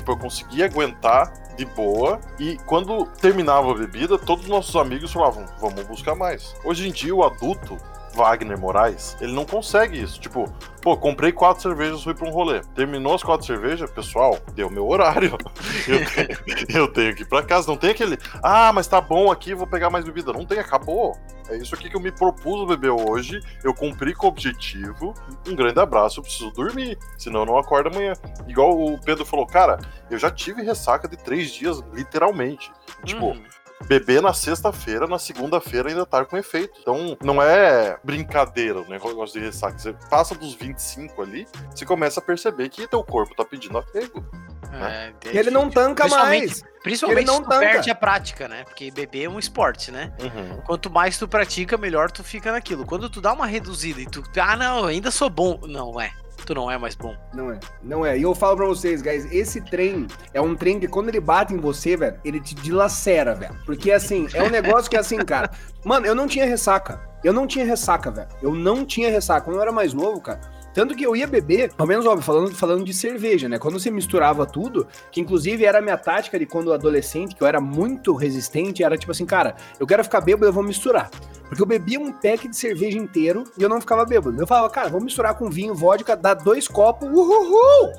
tipo, 0.07 0.11
eu 0.11 0.17
conseguia 0.17 0.65
aguentar 0.65 1.33
de 1.57 1.65
boa. 1.65 2.19
E 2.39 2.57
quando 2.65 3.05
terminava 3.19 3.71
a 3.71 3.73
bebida, 3.73 4.17
todos 4.17 4.45
os 4.45 4.49
nossos 4.49 4.75
amigos 4.75 5.11
falavam: 5.11 5.45
vamos 5.59 5.83
buscar 5.85 6.15
mais. 6.15 6.55
Hoje 6.63 6.87
em 6.87 6.91
dia, 6.91 7.13
o 7.13 7.23
adulto 7.23 7.77
Wagner 8.17 8.59
Moraes, 8.59 9.15
ele 9.21 9.31
não 9.31 9.45
consegue 9.45 10.01
isso. 10.01 10.19
Tipo, 10.19 10.51
pô, 10.81 10.97
comprei 10.97 11.31
quatro 11.31 11.61
cervejas, 11.61 12.03
fui 12.03 12.15
pra 12.15 12.27
um 12.27 12.31
rolê. 12.31 12.61
Terminou 12.73 13.13
as 13.13 13.21
quatro 13.21 13.45
cervejas, 13.45 13.89
pessoal, 13.91 14.39
deu 14.55 14.69
meu 14.69 14.87
horário. 14.87 15.37
Eu 15.87 16.05
tenho, 16.05 16.77
eu 16.77 16.87
tenho 16.87 17.15
que 17.15 17.21
ir 17.21 17.25
pra 17.25 17.41
casa. 17.41 17.67
Não 17.67 17.77
tem 17.77 17.91
aquele, 17.91 18.17
ah, 18.43 18.73
mas 18.73 18.87
tá 18.87 18.99
bom 18.99 19.31
aqui, 19.31 19.53
vou 19.53 19.67
pegar 19.67 19.89
mais 19.89 20.03
bebida. 20.03 20.33
Não 20.33 20.45
tem, 20.45 20.59
acabou. 20.59 21.15
É 21.49 21.55
isso 21.55 21.73
aqui 21.73 21.89
que 21.89 21.95
eu 21.95 22.01
me 22.01 22.11
propus 22.11 22.67
beber 22.67 22.89
hoje. 22.89 23.39
Eu 23.63 23.73
cumpri 23.73 24.13
com 24.13 24.25
o 24.25 24.29
objetivo. 24.29 25.13
Um 25.47 25.55
grande 25.55 25.79
abraço, 25.79 26.19
eu 26.19 26.23
preciso 26.23 26.51
dormir. 26.51 26.97
Senão 27.17 27.41
eu 27.41 27.45
não 27.45 27.57
acordo 27.57 27.89
amanhã. 27.89 28.13
Igual 28.47 28.77
o 28.77 28.99
Pedro 28.99 29.25
falou, 29.25 29.47
cara, 29.47 29.79
eu 30.09 30.17
já 30.17 30.29
tive 30.29 30.61
ressaca 30.61 31.07
de 31.07 31.15
três 31.15 31.51
dias, 31.51 31.81
literalmente. 31.93 32.69
Tipo, 33.05 33.27
uhum 33.27 33.41
beber 33.85 34.21
na 34.21 34.33
sexta-feira, 34.33 35.07
na 35.07 35.19
segunda-feira 35.19 35.89
ainda 35.89 36.05
tá 36.05 36.25
com 36.25 36.37
efeito. 36.37 36.79
Então, 36.81 37.17
não 37.21 37.41
é 37.41 37.97
brincadeira 38.03 38.79
o 38.81 38.89
negócio 38.89 39.39
de 39.39 39.45
ressaca. 39.45 39.77
Você 39.77 39.93
passa 40.09 40.35
dos 40.35 40.53
25 40.55 41.21
ali, 41.21 41.47
você 41.73 41.85
começa 41.85 42.19
a 42.19 42.23
perceber 42.23 42.69
que 42.69 42.87
teu 42.87 43.03
corpo 43.03 43.35
tá 43.35 43.45
pedindo 43.45 43.77
apego. 43.77 44.23
Né? 44.71 45.13
É, 45.23 45.33
e 45.33 45.37
ele 45.37 45.51
não 45.51 45.69
tanca 45.69 46.07
mais. 46.07 46.63
Principalmente 46.83 47.19
ele 47.19 47.27
não 47.27 47.37
se 47.37 47.43
tu 47.43 47.59
perde 47.59 47.91
a 47.91 47.95
prática, 47.95 48.47
né? 48.47 48.63
Porque 48.63 48.91
beber 48.91 49.23
é 49.23 49.29
um 49.29 49.39
esporte, 49.39 49.91
né? 49.91 50.13
Uhum. 50.21 50.61
Quanto 50.61 50.89
mais 50.89 51.17
tu 51.17 51.27
pratica, 51.27 51.77
melhor 51.77 52.11
tu 52.11 52.23
fica 52.23 52.51
naquilo. 52.51 52.85
Quando 52.85 53.09
tu 53.09 53.19
dá 53.19 53.33
uma 53.33 53.45
reduzida 53.45 54.01
e 54.01 54.05
tu, 54.05 54.23
ah, 54.39 54.55
não, 54.55 54.85
ainda 54.85 55.11
sou 55.11 55.29
bom. 55.29 55.59
Não, 55.63 55.99
é 55.99 56.11
não 56.55 56.69
é 56.69 56.77
mais 56.77 56.95
bom. 56.95 57.15
Não 57.33 57.51
é, 57.51 57.59
não 57.83 58.05
é. 58.05 58.17
E 58.17 58.21
eu 58.21 58.33
falo 58.35 58.57
pra 58.57 58.65
vocês, 58.65 59.01
guys, 59.01 59.31
esse 59.31 59.61
trem 59.61 60.07
é 60.33 60.41
um 60.41 60.55
trem 60.55 60.79
que 60.79 60.87
quando 60.87 61.09
ele 61.09 61.19
bate 61.19 61.53
em 61.53 61.57
você, 61.57 61.95
velho, 61.95 62.19
ele 62.23 62.39
te 62.39 62.55
dilacera, 62.55 63.33
velho. 63.35 63.55
Porque 63.65 63.91
assim, 63.91 64.27
é 64.33 64.43
um 64.43 64.49
negócio 64.49 64.89
que 64.89 64.97
assim, 64.97 65.17
cara. 65.17 65.49
Mano, 65.83 66.05
eu 66.05 66.15
não 66.15 66.27
tinha 66.27 66.45
ressaca. 66.45 66.99
Eu 67.23 67.33
não 67.33 67.47
tinha 67.47 67.65
ressaca, 67.65 68.11
velho. 68.11 68.29
Eu 68.41 68.53
não 68.53 68.85
tinha 68.85 69.09
ressaca. 69.09 69.41
Quando 69.41 69.57
eu 69.57 69.61
era 69.61 69.71
mais 69.71 69.93
novo, 69.93 70.21
cara, 70.21 70.39
tanto 70.73 70.95
que 70.95 71.03
eu 71.03 71.15
ia 71.15 71.27
beber, 71.27 71.71
ao 71.77 71.87
menos, 71.87 72.05
óbvio, 72.05 72.23
falando, 72.23 72.55
falando 72.55 72.83
de 72.83 72.93
cerveja, 72.93 73.49
né? 73.49 73.57
Quando 73.57 73.79
você 73.79 73.89
misturava 73.89 74.45
tudo, 74.45 74.87
que 75.11 75.19
inclusive 75.19 75.65
era 75.65 75.79
a 75.79 75.81
minha 75.81 75.97
tática 75.97 76.37
de 76.37 76.45
quando 76.45 76.71
adolescente, 76.71 77.35
que 77.35 77.41
eu 77.41 77.47
era 77.47 77.59
muito 77.59 78.13
resistente, 78.15 78.83
era 78.83 78.97
tipo 78.97 79.11
assim, 79.11 79.25
cara, 79.25 79.55
eu 79.79 79.87
quero 79.87 80.03
ficar 80.03 80.21
bêbado, 80.21 80.45
eu 80.45 80.53
vou 80.53 80.63
misturar. 80.63 81.09
Porque 81.47 81.61
eu 81.61 81.65
bebia 81.65 81.99
um 81.99 82.11
pack 82.11 82.47
de 82.47 82.55
cerveja 82.55 82.97
inteiro 82.97 83.43
e 83.57 83.63
eu 83.63 83.69
não 83.69 83.79
ficava 83.79 84.05
bêbado. 84.05 84.39
Eu 84.39 84.47
falava, 84.47 84.69
cara, 84.69 84.89
vamos 84.89 85.05
misturar 85.05 85.35
com 85.35 85.49
vinho, 85.49 85.73
vodka, 85.73 86.15
dá 86.15 86.33
dois 86.33 86.67
copos, 86.67 87.09
uhul! 87.09 87.91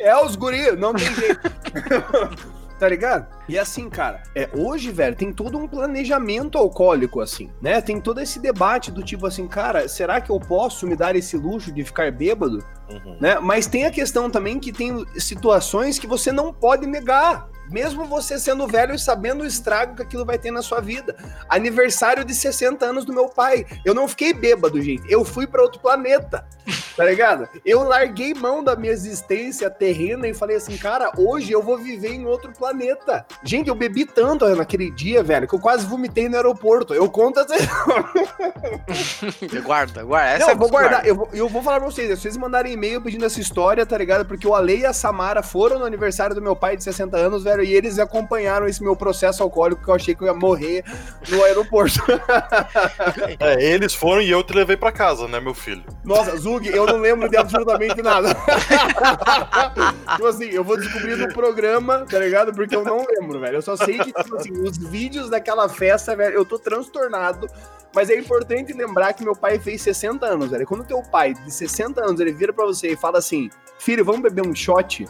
É 0.00 0.16
os 0.24 0.36
guri, 0.36 0.72
não 0.76 0.92
tem 0.92 1.14
jeito. 1.14 1.40
tá 2.82 2.88
ligado? 2.88 3.28
E 3.48 3.56
assim, 3.56 3.88
cara, 3.88 4.24
é, 4.34 4.48
hoje, 4.52 4.90
velho, 4.90 5.14
tem 5.14 5.32
todo 5.32 5.56
um 5.56 5.68
planejamento 5.68 6.58
alcoólico, 6.58 7.20
assim, 7.20 7.48
né? 7.60 7.80
Tem 7.80 8.00
todo 8.00 8.20
esse 8.20 8.40
debate 8.40 8.90
do 8.90 9.04
tipo 9.04 9.24
assim, 9.24 9.46
cara, 9.46 9.86
será 9.86 10.20
que 10.20 10.30
eu 10.30 10.40
posso 10.40 10.84
me 10.84 10.96
dar 10.96 11.14
esse 11.14 11.36
luxo 11.36 11.70
de 11.70 11.84
ficar 11.84 12.10
bêbado? 12.10 12.58
Uhum. 12.90 13.18
Né? 13.20 13.38
Mas 13.38 13.68
tem 13.68 13.84
a 13.84 13.90
questão 13.92 14.28
também 14.28 14.58
que 14.58 14.72
tem 14.72 15.06
situações 15.16 15.96
que 15.96 16.08
você 16.08 16.32
não 16.32 16.52
pode 16.52 16.84
negar 16.84 17.48
mesmo 17.72 18.04
você 18.04 18.38
sendo 18.38 18.66
velho 18.66 18.94
e 18.94 18.98
sabendo 18.98 19.42
o 19.42 19.46
estrago 19.46 19.96
que 19.96 20.02
aquilo 20.02 20.24
vai 20.24 20.38
ter 20.38 20.50
na 20.50 20.62
sua 20.62 20.80
vida. 20.80 21.16
Aniversário 21.48 22.24
de 22.24 22.34
60 22.34 22.84
anos 22.84 23.04
do 23.04 23.12
meu 23.12 23.28
pai. 23.28 23.66
Eu 23.84 23.94
não 23.94 24.06
fiquei 24.06 24.32
bêbado, 24.32 24.80
gente. 24.80 25.10
Eu 25.10 25.24
fui 25.24 25.46
para 25.46 25.62
outro 25.62 25.80
planeta. 25.80 26.46
Tá 26.96 27.04
ligado? 27.04 27.48
Eu 27.64 27.82
larguei 27.82 28.34
mão 28.34 28.62
da 28.62 28.76
minha 28.76 28.92
existência 28.92 29.70
terrena 29.70 30.28
e 30.28 30.34
falei 30.34 30.56
assim, 30.56 30.76
cara, 30.76 31.10
hoje 31.16 31.50
eu 31.50 31.62
vou 31.62 31.78
viver 31.78 32.12
em 32.12 32.26
outro 32.26 32.52
planeta. 32.52 33.24
Gente, 33.42 33.68
eu 33.68 33.74
bebi 33.74 34.04
tanto 34.04 34.46
naquele 34.54 34.90
dia, 34.90 35.22
velho, 35.22 35.48
que 35.48 35.54
eu 35.54 35.58
quase 35.58 35.86
vomitei 35.86 36.28
no 36.28 36.36
aeroporto. 36.36 36.92
Eu 36.92 37.10
conto 37.10 37.40
assim. 37.40 37.54
guarda, 39.64 40.04
guarda. 40.04 40.30
Essa 40.30 40.38
não, 40.40 40.48
é 40.50 40.52
eu 40.52 40.58
vou 40.58 40.68
guardar. 40.68 41.06
Eu 41.06 41.16
vou, 41.16 41.28
eu 41.32 41.48
vou 41.48 41.62
falar 41.62 41.80
pra 41.80 41.88
vocês. 41.88 42.08
Se 42.10 42.22
vocês 42.22 42.36
mandarem 42.36 42.74
e-mail 42.74 43.00
pedindo 43.00 43.24
essa 43.24 43.40
história, 43.40 43.86
tá 43.86 43.96
ligado? 43.96 44.26
Porque 44.26 44.46
o 44.46 44.54
Ale 44.54 44.80
e 44.80 44.86
a 44.86 44.92
Samara 44.92 45.42
foram 45.42 45.78
no 45.78 45.86
aniversário 45.86 46.34
do 46.34 46.42
meu 46.42 46.54
pai 46.54 46.76
de 46.76 46.84
60 46.84 47.16
anos, 47.16 47.42
velho 47.42 47.61
e 47.62 47.72
eles 47.72 47.98
acompanharam 47.98 48.66
esse 48.66 48.82
meu 48.82 48.96
processo 48.96 49.42
alcoólico 49.42 49.82
que 49.82 49.90
eu 49.90 49.94
achei 49.94 50.14
que 50.14 50.22
eu 50.22 50.26
ia 50.26 50.34
morrer 50.34 50.84
no 51.28 51.42
aeroporto. 51.44 52.00
é, 53.38 53.62
eles 53.62 53.94
foram 53.94 54.22
e 54.22 54.30
eu 54.30 54.42
te 54.42 54.52
levei 54.52 54.76
para 54.76 54.92
casa, 54.92 55.28
né, 55.28 55.40
meu 55.40 55.54
filho? 55.54 55.84
Nossa, 56.04 56.36
Zug, 56.36 56.68
eu 56.68 56.86
não 56.86 56.98
lembro 56.98 57.28
de 57.28 57.36
absolutamente 57.36 58.02
nada. 58.02 58.34
tipo 60.16 60.26
assim, 60.26 60.50
eu 60.50 60.64
vou 60.64 60.76
descobrir 60.76 61.16
no 61.16 61.32
programa, 61.32 62.06
tá 62.08 62.18
ligado? 62.18 62.52
Porque 62.52 62.74
eu 62.74 62.84
não 62.84 63.04
lembro, 63.06 63.40
velho. 63.40 63.56
Eu 63.56 63.62
só 63.62 63.76
sei 63.76 63.98
que, 63.98 64.12
tipo 64.12 64.36
assim, 64.36 64.52
os 64.52 64.76
vídeos 64.78 65.30
daquela 65.30 65.68
festa, 65.68 66.16
velho, 66.16 66.34
eu 66.34 66.44
tô 66.44 66.58
transtornado. 66.58 67.48
Mas 67.94 68.08
é 68.08 68.16
importante 68.16 68.72
lembrar 68.72 69.12
que 69.12 69.22
meu 69.22 69.36
pai 69.36 69.58
fez 69.58 69.82
60 69.82 70.24
anos, 70.24 70.50
velho. 70.50 70.66
Quando 70.66 70.84
teu 70.84 71.02
pai, 71.02 71.34
de 71.34 71.50
60 71.50 72.02
anos, 72.02 72.20
ele 72.20 72.32
vira 72.32 72.52
para 72.52 72.64
você 72.64 72.92
e 72.92 72.96
fala 72.96 73.18
assim: 73.18 73.50
Filho, 73.78 74.04
vamos 74.04 74.22
beber 74.22 74.46
um 74.46 74.54
shot? 74.54 75.06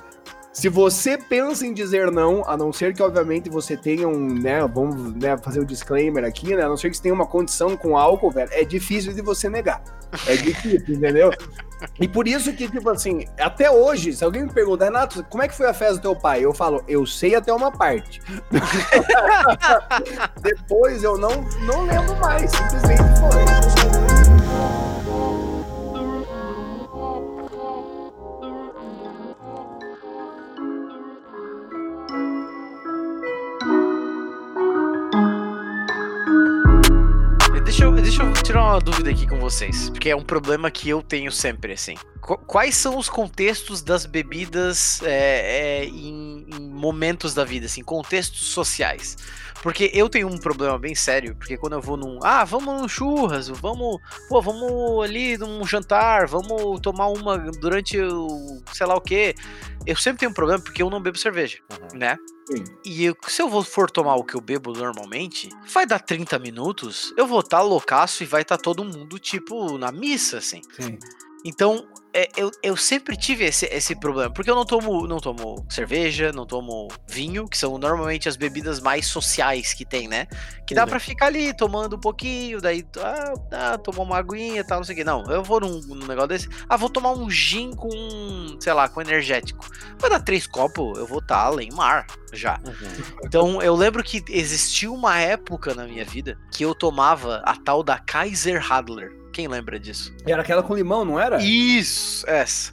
Se 0.53 0.69
você 0.69 1.17
pensa 1.17 1.67
em 1.67 1.73
dizer 1.73 2.11
não, 2.11 2.47
a 2.47 2.57
não 2.57 2.73
ser 2.73 2.93
que, 2.95 3.03
obviamente, 3.03 3.49
você 3.49 3.75
tenha 3.75 4.07
um, 4.07 4.35
né, 4.35 4.61
vamos 4.69 5.15
né, 5.15 5.37
fazer 5.39 5.61
o 5.61 5.63
um 5.63 5.67
disclaimer 5.67 6.25
aqui, 6.25 6.55
né, 6.55 6.63
a 6.63 6.69
não 6.69 6.77
ser 6.77 6.91
que 6.91 6.97
você 6.97 7.03
tenha 7.03 7.15
uma 7.15 7.27
condição 7.27 7.75
com 7.75 7.97
álcool, 7.97 8.31
velho, 8.31 8.51
é 8.53 8.63
difícil 8.63 9.15
de 9.15 9.23
você 9.23 9.49
negar. 9.49 9.83
É 10.27 10.37
difícil, 10.37 10.85
entendeu? 10.95 11.31
E 11.99 12.07
por 12.07 12.29
isso 12.29 12.53
que, 12.53 12.69
tipo 12.69 12.89
assim, 12.91 13.27
até 13.41 13.71
hoje, 13.71 14.13
se 14.13 14.23
alguém 14.23 14.43
me 14.43 14.53
pergunta, 14.53 14.85
Renato, 14.85 15.25
como 15.25 15.43
é 15.43 15.49
que 15.49 15.55
foi 15.55 15.67
a 15.67 15.75
festa 15.75 15.95
do 15.95 16.03
teu 16.03 16.15
pai? 16.15 16.45
Eu 16.45 16.53
falo, 16.53 16.85
eu 16.87 17.07
sei 17.07 17.35
até 17.35 17.53
uma 17.53 17.73
parte. 17.73 18.21
Depois 20.41 21.03
eu 21.03 21.17
não, 21.17 21.43
não 21.63 21.87
lembro 21.87 22.15
mais, 22.17 22.51
simplesmente 22.51 23.03
foi. 23.19 24.12
Tirar 38.43 38.65
uma 38.65 38.81
dúvida 38.81 39.09
aqui 39.09 39.25
com 39.25 39.39
vocês, 39.39 39.89
porque 39.91 40.11
é 40.11 40.17
um 40.17 40.23
problema 40.23 40.69
que 40.69 40.89
eu 40.89 41.01
tenho 41.01 41.31
sempre, 41.31 41.75
assim. 41.75 41.95
Quais 42.21 42.75
são 42.75 42.99
os 42.99 43.09
contextos 43.09 43.83
das 43.83 44.05
bebidas 44.05 45.01
é, 45.03 45.81
é, 45.81 45.85
em, 45.85 46.47
em, 46.53 46.71
momentos 46.71 47.35
da 47.35 47.45
vida, 47.45 47.67
assim, 47.67 47.83
contextos 47.85 48.49
sociais? 48.49 49.17
Porque 49.63 49.91
eu 49.95 50.09
tenho 50.09 50.27
um 50.27 50.37
problema 50.37 50.77
bem 50.77 50.93
sério, 50.93 51.37
porque 51.37 51.57
quando 51.57 51.75
eu 51.75 51.81
vou 51.81 51.97
num. 51.97 52.19
Ah, 52.23 52.45
vamos 52.45 52.81
num 52.81 52.89
churras, 52.89 53.49
vamos. 53.49 53.99
Pô, 54.29 54.43
vamos 54.43 55.05
ali 55.05 55.39
num 55.39 55.65
jantar, 55.65 56.27
vamos 56.27 56.81
tomar 56.81 57.07
uma 57.07 57.39
durante 57.39 57.99
o. 58.01 58.61
sei 58.73 58.87
lá 58.87 58.97
o 58.97 59.01
quê. 59.01 59.35
Eu 59.87 59.97
sempre 59.97 60.21
tenho 60.21 60.33
um 60.33 60.35
problema 60.35 60.63
porque 60.63 60.83
eu 60.83 60.91
não 60.91 61.01
bebo 61.01 61.17
cerveja, 61.17 61.59
uhum. 61.71 61.99
né? 61.99 62.17
Sim. 62.51 62.65
E 62.85 63.05
eu, 63.05 63.17
se 63.27 63.41
eu 63.41 63.63
for 63.63 63.89
tomar 63.89 64.17
o 64.17 64.25
que 64.25 64.35
eu 64.35 64.41
bebo 64.41 64.73
normalmente, 64.73 65.49
vai 65.73 65.87
dar 65.87 66.01
30 66.01 66.39
minutos, 66.41 67.15
eu 67.17 67.27
vou 67.27 67.41
estar 67.41 67.59
tá 67.59 67.63
loucaço 67.63 68.25
e 68.25 68.27
vai 68.27 68.43
estar 68.43 68.57
tá 68.57 68.63
todo 68.63 68.85
mundo, 68.85 69.19
tipo, 69.19 69.79
na 69.79 69.93
missa, 69.93 70.39
assim. 70.39 70.61
Sim. 70.79 70.99
Então, 71.45 71.87
é, 72.15 72.29
eu, 72.37 72.51
eu 72.63 72.77
sempre 72.77 73.17
tive 73.17 73.45
esse, 73.45 73.67
esse 73.67 73.95
problema, 73.97 74.31
porque 74.33 74.51
eu 74.51 74.55
não 74.55 74.67
tomo, 74.67 75.07
não 75.07 75.19
tomo 75.19 75.65
cerveja, 75.69 76.33
não 76.33 76.45
tomo 76.45 76.89
vinho, 77.09 77.49
que 77.49 77.57
são 77.57 77.79
normalmente 77.79 78.29
as 78.29 78.37
bebidas 78.37 78.81
mais 78.81 79.07
sociais 79.07 79.73
que 79.73 79.85
tem, 79.85 80.07
né? 80.07 80.27
Que 80.67 80.75
dá 80.75 80.87
para 80.87 81.01
ficar 81.01 81.27
ali 81.27 81.55
tomando 81.55 81.97
um 81.97 82.01
pouquinho, 82.01 82.61
daí 82.61 82.87
ah, 82.99 83.35
ah, 83.53 83.79
tomar 83.79 84.03
uma 84.03 84.19
aguinha 84.19 84.61
e 84.61 84.65
tal, 84.65 84.79
não 84.79 84.85
sei 84.85 84.95
o 84.95 84.99
que. 84.99 85.05
Não, 85.05 85.25
eu 85.27 85.43
vou 85.43 85.61
num, 85.61 85.81
num, 85.81 86.07
negócio 86.07 86.29
desse, 86.29 86.49
ah, 86.69 86.77
vou 86.77 86.91
tomar 86.91 87.13
um 87.13 87.31
gin 87.31 87.73
com, 87.73 87.91
sei 88.61 88.73
lá, 88.73 88.89
com 88.89 89.01
energético. 89.01 89.67
Vai 89.99 90.11
dar 90.11 90.21
três 90.21 90.47
copos, 90.47 90.99
eu 90.99 91.07
vou 91.07 91.19
estar 91.19 91.37
tá 91.37 91.43
além 91.43 91.71
mar 91.73 92.07
já. 92.33 92.61
Uhum. 92.67 93.17
Então 93.25 93.63
eu 93.63 93.75
lembro 93.75 94.03
que 94.03 94.23
existiu 94.29 94.95
uma 94.95 95.19
época 95.19 95.75
na 95.75 95.85
minha 95.85 96.05
vida 96.05 96.39
que 96.51 96.63
eu 96.63 96.75
tomava 96.75 97.43
a 97.45 97.57
tal 97.57 97.83
da 97.83 97.99
Kaiser 97.99 98.61
Radler. 98.61 99.22
Quem 99.33 99.49
lembra 99.49 99.79
disso? 99.81 100.15
Era 100.27 100.43
aquela 100.43 100.63
com 100.63 100.75
limão, 100.75 101.05
não 101.05 101.19
era? 101.19 101.43
Isso, 101.43 102.29
essa. 102.29 102.73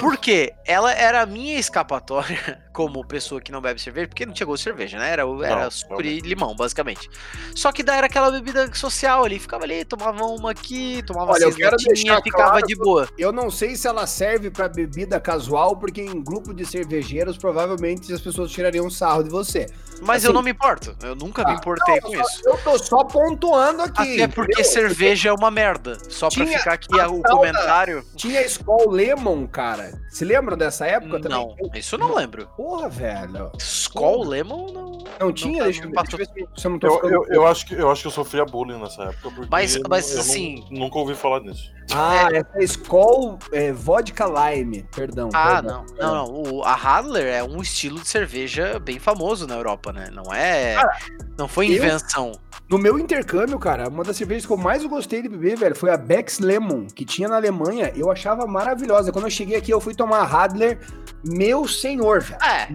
Por 0.00 0.16
quê? 0.16 0.52
Ela 0.66 0.92
era 0.92 1.22
a 1.22 1.26
minha 1.26 1.58
escapatória 1.58 2.60
como 2.76 3.02
pessoa 3.02 3.40
que 3.40 3.50
não 3.50 3.62
bebe 3.62 3.80
cerveja, 3.80 4.06
porque 4.06 4.26
não 4.26 4.34
tinha 4.34 4.46
gosto 4.46 4.58
de 4.58 4.64
cerveja, 4.64 4.98
né? 4.98 5.10
Era, 5.10 5.22
era 5.42 5.70
suco 5.70 6.02
e 6.02 6.20
limão, 6.20 6.54
basicamente. 6.54 7.08
Só 7.54 7.72
que 7.72 7.82
daí 7.82 7.96
era 7.96 8.06
aquela 8.06 8.30
bebida 8.30 8.70
social 8.74 9.24
ali, 9.24 9.38
ficava 9.38 9.64
ali, 9.64 9.82
tomava 9.82 10.22
uma 10.26 10.50
aqui, 10.50 11.02
tomava 11.06 11.32
Olha, 11.32 11.44
eu 11.44 11.54
quero 11.54 11.74
deixar 11.78 12.20
ficava 12.20 12.50
claro, 12.50 12.66
de 12.66 12.76
boa. 12.76 13.08
Eu 13.16 13.32
não 13.32 13.50
sei 13.50 13.76
se 13.76 13.88
ela 13.88 14.06
serve 14.06 14.50
para 14.50 14.68
bebida 14.68 15.18
casual, 15.18 15.74
porque 15.74 16.02
em 16.02 16.22
grupo 16.22 16.52
de 16.52 16.66
cervejeiros 16.66 17.38
provavelmente 17.38 18.12
as 18.12 18.20
pessoas 18.20 18.50
tirariam 18.50 18.90
sarro 18.90 19.22
de 19.22 19.30
você. 19.30 19.66
Mas 20.02 20.18
assim, 20.18 20.26
eu 20.26 20.32
não 20.34 20.42
me 20.42 20.50
importo, 20.50 20.94
eu 21.02 21.14
nunca 21.14 21.42
ah, 21.42 21.48
me 21.48 21.54
importei 21.54 21.94
não, 21.94 22.02
com 22.02 22.14
eu 22.14 22.20
isso. 22.20 22.42
Eu 22.44 22.58
tô 22.58 22.78
só 22.78 23.02
pontuando 23.04 23.80
aqui. 23.80 24.22
Até 24.22 24.28
porque 24.28 24.52
entendeu? 24.52 24.70
cerveja 24.70 25.30
é 25.30 25.32
uma 25.32 25.50
merda, 25.50 25.96
só 26.10 26.28
tinha 26.28 26.44
pra 26.44 26.58
ficar 26.58 26.72
aqui 26.74 26.94
o 26.94 27.22
comentário. 27.22 28.04
Tinha 28.14 28.44
Skol 28.44 28.90
Lemon, 28.90 29.46
cara. 29.46 29.98
Se 30.10 30.24
lembram 30.24 30.56
dessa 30.56 30.86
época 30.86 31.18
não, 31.18 31.48
também? 31.48 31.56
Não, 31.62 31.70
isso 31.74 31.94
eu 31.94 31.98
não 31.98 32.14
lembro. 32.14 32.46
Porra, 32.66 32.88
velho. 32.88 33.52
Skull 33.60 34.24
Lemon 34.24 34.72
não. 34.72 34.98
Não 35.20 35.32
tinha? 35.32 35.58
Não, 35.58 35.64
deixa, 35.66 35.84
eu, 35.84 35.90
deixa 35.92 36.14
eu 36.14 36.18
ver 36.18 36.48
se 36.56 36.66
eu 36.66 36.70
não 36.72 36.78
tô 36.80 36.86
eu, 36.88 37.10
eu, 37.10 37.26
eu, 37.28 37.46
acho 37.46 37.64
que, 37.64 37.74
eu 37.74 37.88
acho 37.88 38.02
que 38.02 38.08
eu 38.08 38.12
sofria 38.12 38.44
bullying 38.44 38.80
nessa 38.80 39.04
época. 39.04 39.46
Mas, 39.48 39.78
mas 39.88 40.12
eu 40.12 40.20
assim. 40.20 40.64
Não, 40.68 40.80
nunca 40.80 40.98
ouvi 40.98 41.14
falar 41.14 41.40
nisso. 41.40 41.70
Ah, 41.94 42.28
é. 42.32 42.38
essa 42.38 42.58
é 42.58 42.64
Skull 42.64 43.38
é, 43.52 43.72
Vodka 43.72 44.26
Lime, 44.26 44.82
perdão. 44.94 45.30
Ah, 45.32 45.62
perdão. 45.62 45.84
não. 45.96 45.96
Não, 45.96 46.14
não. 46.26 46.54
O, 46.56 46.64
a 46.64 46.74
Radler 46.74 47.26
é 47.26 47.44
um 47.44 47.62
estilo 47.62 48.00
de 48.00 48.08
cerveja 48.08 48.80
bem 48.80 48.98
famoso 48.98 49.46
na 49.46 49.54
Europa, 49.54 49.92
né? 49.92 50.08
Não 50.12 50.34
é. 50.34 50.74
Cara, 50.74 50.98
não 51.38 51.46
foi 51.46 51.68
invenção. 51.68 52.32
Eu, 52.32 52.40
no 52.68 52.78
meu 52.78 52.98
intercâmbio, 52.98 53.58
cara, 53.58 53.88
uma 53.88 54.02
das 54.02 54.16
cervejas 54.16 54.44
que 54.44 54.52
eu 54.52 54.56
mais 54.56 54.84
gostei 54.84 55.22
de 55.22 55.28
beber, 55.28 55.56
velho, 55.56 55.76
foi 55.76 55.90
a 55.90 55.96
Beck's 55.96 56.38
Lemon, 56.38 56.86
que 56.86 57.04
tinha 57.04 57.28
na 57.28 57.36
Alemanha. 57.36 57.92
Eu 57.94 58.10
achava 58.10 58.46
maravilhosa. 58.46 59.12
Quando 59.12 59.26
eu 59.26 59.30
cheguei 59.30 59.56
aqui, 59.56 59.72
eu 59.72 59.80
fui 59.80 59.94
tomar 59.94 60.18
a 60.18 60.24
Radler. 60.24 60.80
Meu 61.24 61.68
senhor, 61.68 62.22
velho. 62.22 62.42
É. 62.42 62.68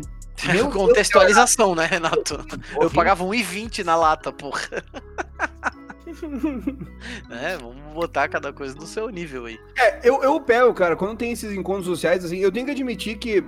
Meu 0.54 0.70
Contextualização, 0.72 1.76
Deus, 1.76 1.78
né, 1.78 1.86
Renato? 1.86 2.46
Eu 2.80 2.90
pagava 2.90 3.24
1,20 3.24 3.84
na 3.84 3.96
lata, 3.96 4.32
porra. 4.32 4.62
é, 7.30 7.58
vamos 7.58 7.94
botar 7.94 8.28
cada 8.28 8.52
coisa 8.54 8.76
no 8.76 8.86
seu 8.86 9.10
nível 9.10 9.46
aí. 9.46 9.60
É, 9.78 10.08
eu, 10.08 10.24
eu 10.24 10.40
pego, 10.40 10.74
cara, 10.74 10.96
quando 10.96 11.18
tem 11.18 11.32
esses 11.32 11.52
encontros 11.52 11.86
sociais, 11.86 12.24
assim, 12.24 12.38
eu 12.38 12.52
tenho 12.52 12.66
que 12.66 12.72
admitir 12.72 13.18
que, 13.18 13.44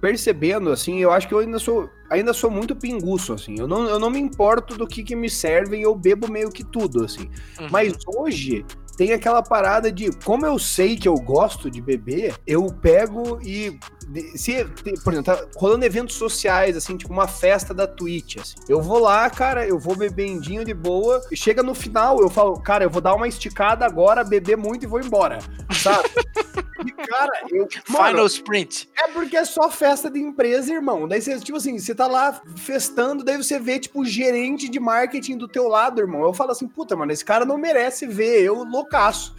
percebendo, 0.00 0.70
assim, 0.70 0.98
eu 0.98 1.10
acho 1.10 1.28
que 1.28 1.34
eu 1.34 1.38
ainda 1.38 1.58
sou, 1.58 1.88
ainda 2.10 2.32
sou 2.32 2.50
muito 2.50 2.76
pinguço, 2.76 3.32
assim. 3.32 3.58
Eu 3.58 3.66
não, 3.66 3.88
eu 3.88 3.98
não 3.98 4.10
me 4.10 4.18
importo 4.18 4.76
do 4.76 4.86
que, 4.86 5.02
que 5.02 5.16
me 5.16 5.30
servem, 5.30 5.82
eu 5.82 5.94
bebo 5.94 6.30
meio 6.30 6.50
que 6.50 6.64
tudo, 6.64 7.04
assim. 7.04 7.30
Uhum. 7.60 7.68
Mas 7.70 7.94
hoje, 8.06 8.64
tem 8.96 9.12
aquela 9.12 9.42
parada 9.42 9.92
de 9.92 10.10
como 10.24 10.44
eu 10.44 10.58
sei 10.58 10.96
que 10.96 11.06
eu 11.06 11.14
gosto 11.14 11.70
de 11.70 11.80
beber, 11.80 12.34
eu 12.44 12.66
pego 12.66 13.38
e 13.42 13.78
se, 14.34 14.64
por 15.04 15.12
exemplo, 15.12 15.34
tá 15.34 15.46
rolando 15.56 15.84
eventos 15.84 16.16
sociais, 16.16 16.76
assim, 16.76 16.96
tipo 16.96 17.12
uma 17.12 17.28
festa 17.28 17.74
da 17.74 17.86
Twitch, 17.86 18.36
assim. 18.38 18.56
Eu 18.68 18.80
vou 18.80 18.98
lá, 18.98 19.28
cara, 19.28 19.66
eu 19.66 19.78
vou 19.78 19.94
bebendinho 19.94 20.64
de 20.64 20.72
boa, 20.72 21.22
e 21.30 21.36
chega 21.36 21.62
no 21.62 21.74
final, 21.74 22.20
eu 22.20 22.30
falo, 22.30 22.58
cara, 22.60 22.84
eu 22.84 22.90
vou 22.90 23.02
dar 23.02 23.14
uma 23.14 23.28
esticada 23.28 23.84
agora, 23.84 24.24
beber 24.24 24.56
muito 24.56 24.84
e 24.84 24.86
vou 24.86 25.00
embora, 25.00 25.38
sabe? 25.72 26.08
e, 26.86 26.92
cara, 26.92 27.32
eu... 27.50 27.68
Mano, 27.88 28.08
Final 28.08 28.26
sprint. 28.26 28.88
É 28.96 29.08
porque 29.08 29.36
é 29.36 29.44
só 29.44 29.70
festa 29.70 30.10
de 30.10 30.18
empresa, 30.18 30.72
irmão. 30.72 31.06
Daí 31.06 31.20
você, 31.20 31.38
tipo 31.40 31.58
assim, 31.58 31.78
você 31.78 31.94
tá 31.94 32.06
lá 32.06 32.40
festando, 32.56 33.22
daí 33.22 33.36
você 33.36 33.58
vê, 33.58 33.78
tipo, 33.78 34.00
o 34.00 34.04
gerente 34.04 34.68
de 34.68 34.80
marketing 34.80 35.36
do 35.36 35.48
teu 35.48 35.68
lado, 35.68 36.00
irmão. 36.00 36.22
Eu 36.22 36.32
falo 36.32 36.52
assim, 36.52 36.66
puta, 36.66 36.96
mano, 36.96 37.12
esse 37.12 37.24
cara 37.24 37.44
não 37.44 37.58
merece 37.58 38.06
ver 38.06 38.42
eu 38.42 38.62
loucaço, 38.64 39.34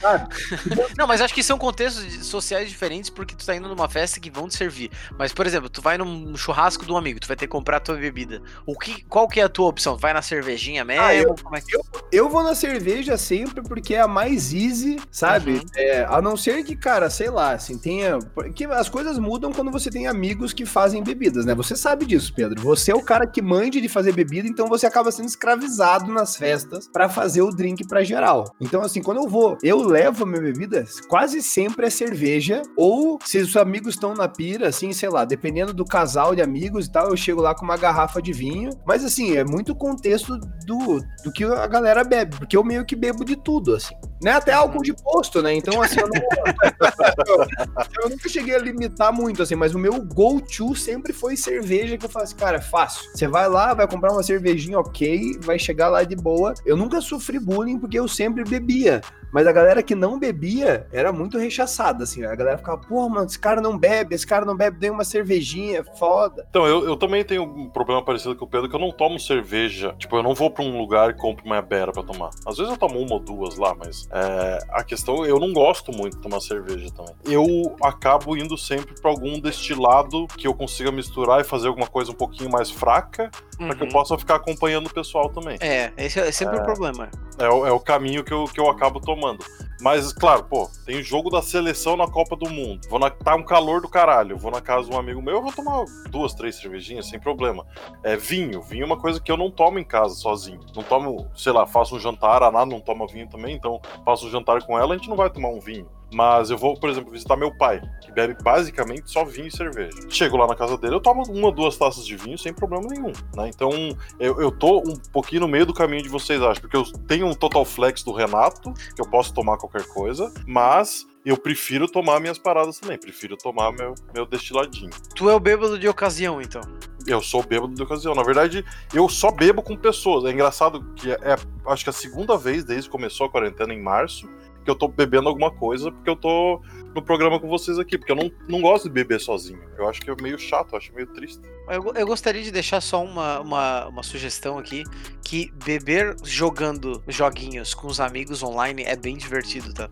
sabe? 0.00 0.28
não, 0.98 1.06
mas 1.06 1.20
acho 1.20 1.34
que 1.34 1.42
são 1.42 1.58
contextos 1.58 2.26
sociais 2.26 2.68
diferentes, 2.68 3.08
porque 3.08 3.34
tu 3.34 3.46
tá 3.46 3.54
indo 3.54 3.68
numa 3.68 3.88
festa 3.88 4.09
que 4.18 4.30
vão 4.30 4.48
te 4.48 4.56
servir. 4.56 4.90
Mas, 5.18 5.32
por 5.32 5.46
exemplo, 5.46 5.68
tu 5.68 5.82
vai 5.82 5.98
num 5.98 6.36
churrasco 6.36 6.84
de 6.84 6.92
um 6.92 6.96
amigo, 6.96 7.20
tu 7.20 7.28
vai 7.28 7.36
ter 7.36 7.46
que 7.46 7.52
comprar 7.52 7.76
a 7.76 7.80
tua 7.80 7.96
bebida. 7.96 8.42
O 8.66 8.76
que, 8.78 9.04
qual 9.04 9.28
que 9.28 9.40
é 9.40 9.44
a 9.44 9.48
tua 9.48 9.68
opção? 9.68 9.96
Vai 9.96 10.12
na 10.12 10.22
cervejinha 10.22 10.84
mesmo? 10.84 11.02
Ah, 11.02 11.14
eu, 11.14 11.34
é 11.52 11.60
que... 11.60 11.76
eu, 11.76 11.84
eu, 12.10 12.28
vou 12.28 12.42
na 12.42 12.54
cerveja 12.54 13.16
sempre 13.16 13.62
porque 13.62 13.94
é 13.94 14.00
a 14.00 14.08
mais 14.08 14.52
easy, 14.52 14.98
sabe? 15.10 15.52
Uhum. 15.52 15.64
É, 15.76 16.04
a 16.08 16.22
não 16.22 16.36
ser 16.36 16.64
que, 16.64 16.74
cara, 16.74 17.10
sei 17.10 17.30
lá, 17.30 17.52
assim, 17.52 17.78
tenha. 17.78 18.18
Porque 18.18 18.64
as 18.64 18.88
coisas 18.88 19.18
mudam 19.18 19.52
quando 19.52 19.70
você 19.70 19.90
tem 19.90 20.06
amigos 20.06 20.52
que 20.52 20.64
fazem 20.64 21.02
bebidas, 21.02 21.44
né? 21.44 21.54
Você 21.54 21.76
sabe 21.76 22.06
disso, 22.06 22.32
Pedro. 22.34 22.60
Você 22.62 22.90
é 22.90 22.94
o 22.94 23.02
cara 23.02 23.26
que 23.26 23.42
mande 23.42 23.80
de 23.80 23.88
fazer 23.88 24.12
bebida, 24.12 24.48
então 24.48 24.66
você 24.68 24.86
acaba 24.86 25.12
sendo 25.12 25.28
escravizado 25.28 26.12
nas 26.12 26.36
festas 26.36 26.88
para 26.88 27.08
fazer 27.08 27.42
o 27.42 27.50
drink 27.50 27.86
para 27.86 28.02
geral. 28.02 28.54
Então, 28.60 28.82
assim, 28.82 29.02
quando 29.02 29.18
eu 29.18 29.28
vou, 29.28 29.58
eu 29.62 29.82
levo 29.82 30.24
a 30.24 30.26
minha 30.26 30.40
bebida, 30.40 30.86
quase 31.08 31.42
sempre 31.42 31.86
é 31.86 31.90
cerveja, 31.90 32.62
ou 32.76 33.18
se 33.24 33.38
os 33.38 33.56
amigos 33.56 33.96
estão 34.00 34.14
na 34.14 34.26
pira, 34.26 34.68
assim, 34.68 34.92
sei 34.92 35.10
lá, 35.10 35.24
dependendo 35.24 35.74
do 35.74 35.84
casal 35.84 36.34
de 36.34 36.40
amigos 36.40 36.86
e 36.86 36.90
tal, 36.90 37.10
eu 37.10 37.16
chego 37.16 37.42
lá 37.42 37.54
com 37.54 37.64
uma 37.64 37.76
garrafa 37.76 38.20
de 38.22 38.32
vinho. 38.32 38.70
Mas 38.86 39.04
assim, 39.04 39.36
é 39.36 39.44
muito 39.44 39.74
contexto 39.74 40.38
do, 40.66 41.00
do 41.22 41.30
que 41.30 41.44
a 41.44 41.66
galera 41.66 42.02
bebe, 42.02 42.36
porque 42.36 42.56
eu 42.56 42.64
meio 42.64 42.84
que 42.84 42.96
bebo 42.96 43.24
de 43.24 43.36
tudo, 43.36 43.74
assim. 43.74 43.94
Né? 44.22 44.32
Até 44.32 44.52
álcool 44.52 44.82
de 44.82 44.92
posto, 44.92 45.42
né? 45.42 45.54
Então, 45.54 45.80
assim, 45.80 46.00
eu, 46.00 46.08
não... 46.08 46.20
eu 48.02 48.10
nunca 48.10 48.28
cheguei 48.28 48.54
a 48.54 48.58
limitar 48.58 49.12
muito, 49.12 49.42
assim, 49.42 49.54
mas 49.54 49.74
o 49.74 49.78
meu 49.78 50.02
go-to 50.02 50.74
sempre 50.74 51.12
foi 51.12 51.36
cerveja, 51.36 51.96
que 51.96 52.04
eu 52.04 52.10
faço, 52.10 52.36
cara, 52.36 52.58
é 52.58 52.60
fácil. 52.60 53.10
Você 53.14 53.26
vai 53.26 53.48
lá, 53.48 53.74
vai 53.74 53.88
comprar 53.88 54.12
uma 54.12 54.22
cervejinha 54.22 54.78
ok, 54.78 55.38
vai 55.40 55.58
chegar 55.58 55.88
lá 55.88 56.02
de 56.02 56.16
boa. 56.16 56.54
Eu 56.66 56.76
nunca 56.76 57.00
sofri 57.00 57.38
bullying 57.38 57.78
porque 57.78 57.98
eu 57.98 58.06
sempre 58.06 58.44
bebia. 58.44 59.00
Mas 59.32 59.46
a 59.46 59.52
galera 59.52 59.82
que 59.82 59.94
não 59.94 60.18
bebia 60.18 60.86
era 60.92 61.12
muito 61.12 61.38
rechaçada, 61.38 62.04
assim. 62.04 62.24
A 62.24 62.34
galera 62.34 62.58
ficava, 62.58 62.78
pô, 62.78 63.08
mano, 63.08 63.26
esse 63.26 63.38
cara 63.38 63.60
não 63.60 63.78
bebe, 63.78 64.14
esse 64.14 64.26
cara 64.26 64.44
não 64.44 64.56
bebe, 64.56 64.78
dei 64.78 64.90
uma 64.90 65.04
cervejinha, 65.04 65.84
foda. 65.84 66.46
Então, 66.50 66.66
eu, 66.66 66.84
eu 66.84 66.96
também 66.96 67.24
tenho 67.24 67.44
um 67.44 67.68
problema 67.68 68.04
parecido 68.04 68.34
com 68.34 68.44
o 68.44 68.48
Pedro, 68.48 68.68
que 68.68 68.74
eu 68.74 68.80
não 68.80 68.90
tomo 68.90 69.18
cerveja. 69.20 69.94
Tipo, 69.98 70.16
eu 70.16 70.22
não 70.22 70.34
vou 70.34 70.50
pra 70.50 70.64
um 70.64 70.76
lugar 70.76 71.10
e 71.10 71.14
compro 71.14 71.44
uma 71.44 71.62
beira 71.62 71.92
pra 71.92 72.02
tomar. 72.02 72.30
Às 72.46 72.56
vezes 72.56 72.72
eu 72.72 72.78
tomo 72.78 72.98
uma 72.98 73.14
ou 73.14 73.20
duas 73.20 73.56
lá, 73.56 73.74
mas 73.74 74.08
é, 74.12 74.58
a 74.70 74.82
questão, 74.82 75.24
eu 75.24 75.38
não 75.38 75.52
gosto 75.52 75.92
muito 75.92 76.16
de 76.16 76.22
tomar 76.22 76.40
cerveja 76.40 76.90
também. 76.90 77.14
Eu 77.24 77.76
acabo 77.82 78.36
indo 78.36 78.58
sempre 78.58 79.00
pra 79.00 79.10
algum 79.10 79.38
destilado 79.38 80.26
que 80.36 80.46
eu 80.46 80.54
consiga 80.54 80.90
misturar 80.90 81.40
e 81.40 81.44
fazer 81.44 81.68
alguma 81.68 81.86
coisa 81.86 82.10
um 82.10 82.14
pouquinho 82.14 82.50
mais 82.50 82.70
fraca, 82.70 83.30
uhum. 83.58 83.68
pra 83.68 83.76
que 83.76 83.82
eu 83.82 83.86
uhum. 83.86 83.92
possa 83.92 84.18
ficar 84.18 84.36
acompanhando 84.36 84.88
o 84.88 84.92
pessoal 84.92 85.28
também. 85.28 85.56
É, 85.60 85.92
esse 85.96 86.18
é 86.18 86.32
sempre 86.32 86.56
o 86.56 86.58
é, 86.58 86.62
um 86.62 86.64
problema. 86.64 87.08
É, 87.38 87.44
é, 87.44 87.72
o 87.72 87.78
caminho 87.78 88.24
que 88.24 88.32
eu, 88.32 88.44
que 88.44 88.60
eu 88.60 88.68
acabo 88.68 89.00
tomando. 89.00 89.44
Mas, 89.80 90.12
claro, 90.12 90.44
pô, 90.44 90.70
tem 90.84 91.02
jogo 91.02 91.30
da 91.30 91.40
seleção 91.40 91.96
na 91.96 92.06
Copa 92.06 92.36
do 92.36 92.50
Mundo. 92.50 92.86
Vou 92.88 92.98
na, 92.98 93.10
tá 93.10 93.34
um 93.34 93.42
calor 93.42 93.80
do 93.80 93.88
caralho. 93.88 94.36
Vou 94.36 94.50
na 94.50 94.60
casa 94.60 94.88
de 94.88 94.94
um 94.94 94.98
amigo 94.98 95.22
meu, 95.22 95.36
eu 95.36 95.42
vou 95.42 95.52
tomar 95.52 95.84
duas, 96.10 96.34
três 96.34 96.56
cervejinhas, 96.56 97.08
sem 97.08 97.18
problema. 97.18 97.66
É 98.02 98.16
vinho. 98.16 98.60
Vinho 98.62 98.82
é 98.82 98.86
uma 98.86 98.98
coisa 98.98 99.20
que 99.20 99.30
eu 99.30 99.36
não 99.36 99.50
tomo 99.50 99.78
em 99.78 99.84
casa 99.84 100.14
sozinho. 100.14 100.60
Não 100.74 100.82
tomo, 100.82 101.30
sei 101.34 101.52
lá, 101.52 101.66
faço 101.66 101.96
um 101.96 102.00
jantar, 102.00 102.42
a 102.42 102.50
Ná 102.50 102.66
não 102.66 102.80
toma 102.80 103.06
vinho 103.06 103.28
também, 103.28 103.54
então 103.54 103.80
faço 104.04 104.26
um 104.26 104.30
jantar 104.30 104.62
com 104.62 104.78
ela, 104.78 104.94
a 104.94 104.96
gente 104.96 105.08
não 105.08 105.16
vai 105.16 105.30
tomar 105.30 105.48
um 105.48 105.60
vinho. 105.60 105.88
Mas 106.12 106.50
eu 106.50 106.58
vou, 106.58 106.78
por 106.78 106.90
exemplo, 106.90 107.10
visitar 107.10 107.36
meu 107.36 107.54
pai, 107.54 107.80
que 108.00 108.10
bebe 108.10 108.36
basicamente 108.42 109.10
só 109.10 109.24
vinho 109.24 109.46
e 109.46 109.50
cerveja. 109.50 109.96
Chego 110.08 110.36
lá 110.36 110.46
na 110.46 110.56
casa 110.56 110.76
dele, 110.76 110.94
eu 110.94 111.00
tomo 111.00 111.22
uma, 111.30 111.52
duas 111.52 111.76
taças 111.76 112.04
de 112.06 112.16
vinho 112.16 112.36
sem 112.36 112.52
problema 112.52 112.86
nenhum, 112.88 113.12
né? 113.34 113.48
Então, 113.48 113.70
eu, 114.18 114.40
eu 114.40 114.50
tô 114.50 114.78
um 114.78 114.96
pouquinho 115.12 115.42
no 115.42 115.48
meio 115.48 115.66
do 115.66 115.74
caminho 115.74 116.02
de 116.02 116.08
vocês, 116.08 116.42
acho, 116.42 116.60
porque 116.60 116.76
eu 116.76 116.84
tenho 117.06 117.26
um 117.26 117.34
Total 117.34 117.64
Flex 117.64 118.02
do 118.02 118.12
Renato, 118.12 118.72
que 118.94 119.00
eu 119.00 119.06
posso 119.06 119.32
tomar 119.32 119.56
qualquer 119.56 119.86
coisa, 119.86 120.32
mas 120.46 121.06
eu 121.24 121.36
prefiro 121.36 121.86
tomar 121.86 122.18
minhas 122.18 122.38
paradas 122.38 122.78
também. 122.78 122.98
Prefiro 122.98 123.36
tomar 123.36 123.72
meu, 123.72 123.94
meu 124.14 124.24
destiladinho. 124.24 124.90
Tu 125.14 125.28
é 125.28 125.34
o 125.34 125.40
bêbado 125.40 125.78
de 125.78 125.86
ocasião, 125.86 126.40
então? 126.40 126.62
Eu 127.06 127.20
sou 127.20 127.42
bêbado 127.42 127.74
de 127.74 127.82
ocasião. 127.82 128.14
Na 128.14 128.22
verdade, 128.22 128.64
eu 128.94 129.08
só 129.08 129.30
bebo 129.30 129.62
com 129.62 129.76
pessoas. 129.76 130.24
É 130.24 130.30
engraçado 130.30 130.82
que 130.94 131.10
é, 131.10 131.14
é 131.14 131.36
acho 131.66 131.84
que 131.84 131.90
a 131.90 131.92
segunda 131.92 132.36
vez 132.38 132.64
desde 132.64 132.88
que 132.88 132.92
começou 132.92 133.26
a 133.26 133.30
quarentena 133.30 133.74
em 133.74 133.82
março 133.82 134.28
que 134.64 134.70
eu 134.70 134.74
tô 134.74 134.88
bebendo 134.88 135.28
alguma 135.28 135.50
coisa 135.50 135.90
porque 135.90 136.10
eu 136.10 136.16
tô 136.16 136.60
no 136.94 137.02
programa 137.02 137.38
com 137.38 137.48
vocês 137.48 137.78
aqui, 137.78 137.96
porque 137.96 138.12
eu 138.12 138.16
não, 138.16 138.30
não 138.48 138.60
gosto 138.60 138.84
de 138.84 138.90
beber 138.90 139.20
sozinho. 139.20 139.62
Eu 139.78 139.88
acho 139.88 140.00
que 140.00 140.10
é 140.10 140.14
meio 140.20 140.38
chato, 140.38 140.72
eu 140.72 140.78
acho 140.78 140.92
meio 140.92 141.06
triste. 141.06 141.40
Eu, 141.68 141.92
eu 141.94 142.06
gostaria 142.06 142.42
de 142.42 142.50
deixar 142.50 142.80
só 142.80 143.02
uma, 143.02 143.40
uma, 143.40 143.86
uma 143.86 144.02
sugestão 144.02 144.58
aqui, 144.58 144.82
que 145.30 145.48
beber 145.64 146.16
jogando 146.24 147.04
joguinhos 147.06 147.72
com 147.72 147.86
os 147.86 148.00
amigos 148.00 148.42
online 148.42 148.82
é 148.82 148.96
bem 148.96 149.16
divertido, 149.16 149.72
tá? 149.72 149.88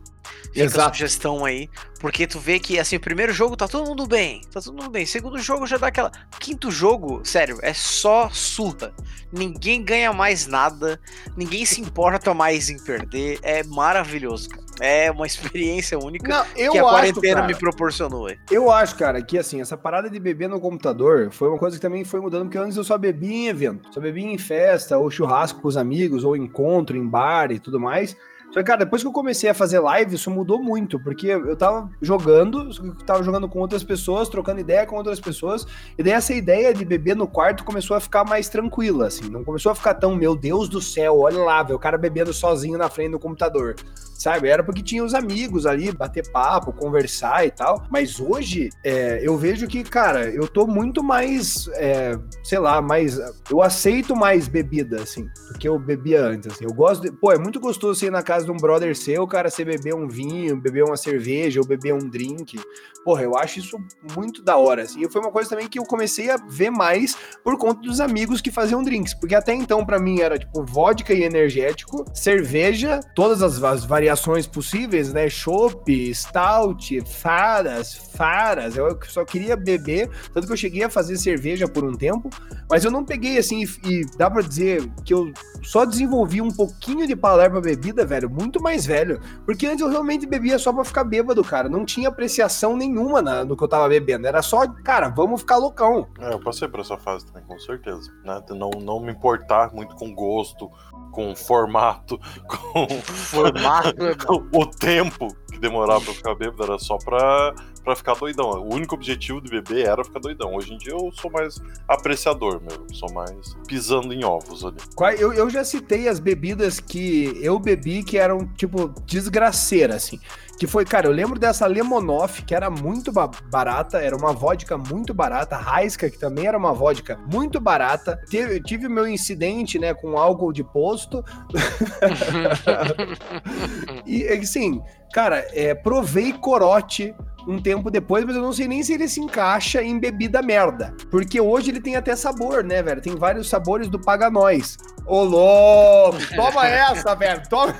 Fica 0.46 0.64
Exato. 0.64 0.80
a 0.80 0.92
sugestão 0.92 1.44
aí. 1.44 1.70
Porque 2.00 2.26
tu 2.26 2.40
vê 2.40 2.58
que, 2.58 2.76
assim, 2.76 2.96
o 2.96 3.00
primeiro 3.00 3.32
jogo 3.32 3.56
tá 3.56 3.68
todo 3.68 3.86
mundo 3.86 4.04
bem. 4.04 4.40
Tá 4.52 4.60
todo 4.60 4.74
mundo 4.74 4.90
bem. 4.90 5.06
Segundo 5.06 5.38
jogo 5.38 5.64
já 5.64 5.76
dá 5.76 5.86
aquela. 5.86 6.10
Quinto 6.40 6.72
jogo, 6.72 7.20
sério, 7.24 7.56
é 7.62 7.72
só 7.72 8.28
surra. 8.30 8.92
Ninguém 9.32 9.84
ganha 9.84 10.12
mais 10.12 10.48
nada. 10.48 11.00
Ninguém 11.36 11.64
se 11.64 11.80
importa 11.80 12.34
mais 12.34 12.68
em 12.68 12.82
perder. 12.82 13.38
É 13.40 13.62
maravilhoso, 13.62 14.48
cara. 14.48 14.66
É 14.80 15.10
uma 15.10 15.26
experiência 15.26 15.98
única 15.98 16.28
Não, 16.28 16.44
que 16.44 16.62
a 16.62 16.82
acho, 16.82 16.90
quarentena 16.90 17.34
cara, 17.36 17.46
me 17.46 17.54
proporcionou. 17.54 18.28
Eu 18.50 18.70
acho, 18.70 18.96
cara, 18.96 19.22
que 19.22 19.38
assim, 19.38 19.60
essa 19.60 19.76
parada 19.76 20.08
de 20.08 20.18
beber 20.18 20.48
no 20.48 20.60
computador 20.60 21.30
foi 21.30 21.48
uma 21.48 21.58
coisa 21.58 21.76
que 21.76 21.82
também 21.82 22.04
foi 22.04 22.20
mudando, 22.20 22.44
porque 22.44 22.58
antes 22.58 22.76
eu 22.76 22.84
só 22.84 22.96
bebia 22.96 23.30
em 23.30 23.48
evento. 23.48 23.92
Só 23.92 24.00
bebia 24.00 24.26
em 24.26 24.38
festa, 24.38 24.98
ou 24.98 25.10
churrasco 25.10 25.60
com 25.60 25.68
os 25.68 25.76
amigos, 25.76 26.24
ou 26.24 26.36
encontro 26.36 26.96
em 26.96 27.06
bar 27.06 27.50
e 27.50 27.58
tudo 27.58 27.80
mais. 27.80 28.16
Só 28.50 28.60
que, 28.60 28.64
cara, 28.64 28.78
depois 28.78 29.02
que 29.02 29.08
eu 29.08 29.12
comecei 29.12 29.50
a 29.50 29.54
fazer 29.54 29.78
live, 29.78 30.14
isso 30.14 30.30
mudou 30.30 30.62
muito, 30.62 30.98
porque 30.98 31.26
eu 31.26 31.54
tava 31.54 31.90
jogando, 32.00 32.70
tava 33.04 33.22
jogando 33.22 33.48
com 33.48 33.58
outras 33.58 33.84
pessoas, 33.84 34.28
trocando 34.28 34.60
ideia 34.60 34.86
com 34.86 34.96
outras 34.96 35.20
pessoas, 35.20 35.66
e 35.98 36.02
daí 36.02 36.14
essa 36.14 36.32
ideia 36.32 36.72
de 36.72 36.84
beber 36.84 37.14
no 37.14 37.28
quarto 37.28 37.62
começou 37.62 37.94
a 37.94 38.00
ficar 38.00 38.24
mais 38.24 38.48
tranquila, 38.48 39.06
assim, 39.06 39.28
não 39.28 39.44
começou 39.44 39.70
a 39.70 39.74
ficar 39.74 39.94
tão, 39.94 40.16
meu 40.16 40.34
Deus 40.34 40.68
do 40.68 40.80
céu, 40.80 41.18
olha 41.18 41.38
lá, 41.38 41.62
velho, 41.62 41.76
o 41.76 41.78
cara 41.78 41.98
bebendo 41.98 42.32
sozinho 42.32 42.78
na 42.78 42.88
frente 42.88 43.10
do 43.10 43.18
computador, 43.18 43.76
sabe? 44.14 44.48
Era 44.48 44.64
porque 44.64 44.82
tinha 44.82 45.04
os 45.04 45.12
amigos 45.14 45.66
ali, 45.66 45.92
bater 45.92 46.28
papo, 46.30 46.72
conversar 46.72 47.46
e 47.46 47.50
tal, 47.50 47.84
mas 47.90 48.18
hoje 48.18 48.70
é, 48.82 49.20
eu 49.22 49.36
vejo 49.36 49.66
que, 49.66 49.84
cara, 49.84 50.30
eu 50.30 50.48
tô 50.48 50.66
muito 50.66 51.02
mais, 51.02 51.68
é, 51.74 52.18
sei 52.42 52.58
lá, 52.58 52.80
mais, 52.80 53.20
eu 53.50 53.62
aceito 53.62 54.16
mais 54.16 54.48
bebida, 54.48 55.02
assim, 55.02 55.28
do 55.52 55.58
que 55.58 55.68
eu 55.68 55.78
bebia 55.78 56.22
antes, 56.24 56.50
assim, 56.50 56.64
eu 56.64 56.72
gosto 56.72 57.02
de, 57.02 57.12
pô, 57.12 57.30
é 57.30 57.38
muito 57.38 57.60
gostoso 57.60 58.04
ir 58.04 58.10
na 58.10 58.22
casa 58.22 58.37
casa 58.38 58.46
de 58.46 58.52
um 58.52 58.56
brother 58.56 58.96
seu, 58.96 59.26
cara, 59.26 59.50
você 59.50 59.64
beber 59.64 59.94
um 59.94 60.08
vinho, 60.08 60.56
beber 60.56 60.84
uma 60.84 60.96
cerveja 60.96 61.60
ou 61.60 61.66
beber 61.66 61.92
um 61.92 62.08
drink. 62.08 62.60
Porra, 63.04 63.22
eu 63.22 63.36
acho 63.36 63.58
isso 63.58 63.78
muito 64.14 64.42
da 64.42 64.56
hora, 64.56 64.82
assim. 64.82 65.02
E 65.02 65.10
foi 65.10 65.20
uma 65.20 65.30
coisa 65.30 65.50
também 65.50 65.68
que 65.68 65.78
eu 65.78 65.84
comecei 65.84 66.30
a 66.30 66.36
ver 66.36 66.70
mais 66.70 67.16
por 67.42 67.56
conta 67.56 67.80
dos 67.80 68.00
amigos 68.00 68.40
que 68.40 68.50
faziam 68.50 68.82
drinks, 68.82 69.14
porque 69.14 69.34
até 69.34 69.54
então 69.54 69.84
para 69.84 69.98
mim 69.98 70.20
era 70.20 70.38
tipo 70.38 70.64
vodka 70.64 71.12
e 71.12 71.22
energético, 71.22 72.04
cerveja, 72.14 73.00
todas 73.14 73.42
as, 73.42 73.62
as 73.62 73.84
variações 73.84 74.46
possíveis, 74.46 75.12
né? 75.12 75.28
Chopp, 75.28 76.14
stout, 76.14 77.00
faras, 77.06 77.94
faras. 78.14 78.76
Eu 78.76 78.98
só 79.08 79.24
queria 79.24 79.56
beber, 79.56 80.10
tanto 80.32 80.46
que 80.46 80.52
eu 80.52 80.56
cheguei 80.56 80.84
a 80.84 80.90
fazer 80.90 81.16
cerveja 81.16 81.66
por 81.66 81.84
um 81.84 81.94
tempo, 81.94 82.28
mas 82.70 82.84
eu 82.84 82.90
não 82.90 83.04
peguei 83.04 83.38
assim 83.38 83.64
e, 83.84 83.90
e 83.90 84.06
dá 84.16 84.30
para 84.30 84.42
dizer 84.42 84.86
que 85.04 85.14
eu 85.14 85.32
só 85.62 85.84
desenvolvi 85.84 86.40
um 86.40 86.50
pouquinho 86.50 87.06
de 87.06 87.16
paladar 87.16 87.50
para 87.50 87.60
bebida, 87.60 88.04
velho, 88.04 88.27
velho, 88.28 88.30
muito 88.30 88.62
mais 88.62 88.86
velho. 88.86 89.20
Porque 89.44 89.66
antes 89.66 89.80
eu 89.80 89.88
realmente 89.88 90.26
bebia 90.26 90.58
só 90.58 90.72
pra 90.72 90.84
ficar 90.84 91.04
bêbado, 91.04 91.42
cara. 91.42 91.68
Não 91.68 91.84
tinha 91.84 92.08
apreciação 92.08 92.76
nenhuma 92.76 93.22
na, 93.22 93.44
no 93.44 93.56
que 93.56 93.64
eu 93.64 93.68
tava 93.68 93.88
bebendo. 93.88 94.26
Era 94.26 94.42
só, 94.42 94.66
cara, 94.84 95.08
vamos 95.08 95.40
ficar 95.40 95.56
loucão. 95.56 96.08
É, 96.20 96.32
eu 96.32 96.40
passei 96.40 96.68
por 96.68 96.80
essa 96.80 96.96
fase 96.96 97.26
também, 97.26 97.42
com 97.44 97.58
certeza. 97.58 98.12
Né? 98.24 98.40
De 98.46 98.54
não, 98.54 98.70
não 98.70 99.00
me 99.00 99.12
importar 99.12 99.72
muito 99.72 99.96
com 99.96 100.14
gosto, 100.14 100.70
com 101.10 101.34
formato, 101.34 102.18
com. 102.46 102.88
Formato 103.02 103.96
é 104.04 104.56
o 104.56 104.66
tempo 104.66 105.28
que 105.50 105.58
demorava 105.58 106.04
pra 106.04 106.14
ficar 106.14 106.34
bêbado 106.34 106.62
era 106.64 106.78
só 106.78 106.98
pra, 106.98 107.54
pra 107.88 107.96
ficar 107.96 108.14
doidão. 108.14 108.50
O 108.50 108.74
único 108.74 108.94
objetivo 108.94 109.40
de 109.40 109.50
beber 109.50 109.86
era 109.86 110.04
ficar 110.04 110.20
doidão. 110.20 110.54
Hoje 110.54 110.74
em 110.74 110.76
dia 110.76 110.92
eu 110.92 111.10
sou 111.10 111.30
mais 111.30 111.58
apreciador 111.88 112.60
mesmo, 112.60 112.84
sou 112.94 113.10
mais 113.12 113.54
pisando 113.66 114.12
em 114.12 114.22
ovos 114.24 114.62
ali. 114.62 114.76
Eu, 115.18 115.32
eu 115.32 115.48
já 115.48 115.64
citei 115.64 116.06
as 116.06 116.18
bebidas 116.18 116.80
que 116.80 117.32
eu 117.40 117.58
bebi 117.58 118.02
que 118.02 118.18
eram, 118.18 118.46
tipo, 118.46 118.92
desgraceira, 119.06 119.94
assim. 119.94 120.20
Que 120.58 120.66
foi, 120.66 120.84
cara, 120.84 121.06
eu 121.06 121.12
lembro 121.12 121.38
dessa 121.38 121.66
Lemonoff, 121.66 122.42
que 122.42 122.54
era 122.54 122.68
muito 122.68 123.10
barata, 123.12 123.98
era 123.98 124.14
uma 124.14 124.32
vodka 124.32 124.76
muito 124.76 125.14
barata, 125.14 125.56
Raiska, 125.56 126.10
que 126.10 126.18
também 126.18 126.46
era 126.46 126.58
uma 126.58 126.74
vodka 126.74 127.18
muito 127.32 127.58
barata. 127.60 128.20
Tive, 128.28 128.60
tive 128.60 128.88
meu 128.88 129.06
incidente, 129.06 129.78
né, 129.78 129.94
com 129.94 130.18
álcool 130.18 130.52
de 130.52 130.64
posto. 130.64 131.24
e, 134.04 134.26
assim, 134.26 134.82
cara, 135.12 135.46
é, 135.52 135.74
provei 135.74 136.32
corote 136.34 137.14
um 137.48 137.58
tempo 137.58 137.90
depois, 137.90 138.26
mas 138.26 138.36
eu 138.36 138.42
não 138.42 138.52
sei 138.52 138.68
nem 138.68 138.82
se 138.82 138.92
ele 138.92 139.08
se 139.08 139.20
encaixa 139.20 139.82
em 139.82 139.98
bebida 139.98 140.42
merda. 140.42 140.94
Porque 141.10 141.40
hoje 141.40 141.70
ele 141.70 141.80
tem 141.80 141.96
até 141.96 142.14
sabor, 142.14 142.62
né, 142.62 142.82
velho? 142.82 143.00
Tem 143.00 143.16
vários 143.16 143.48
sabores 143.48 143.88
do 143.88 143.98
Paga 143.98 144.28
Nós. 144.28 144.76
Ô, 145.08 145.24
louco! 145.24 146.18
Toma 146.36 146.68
essa, 146.68 147.14
velho! 147.14 147.42
Toma 147.48 147.74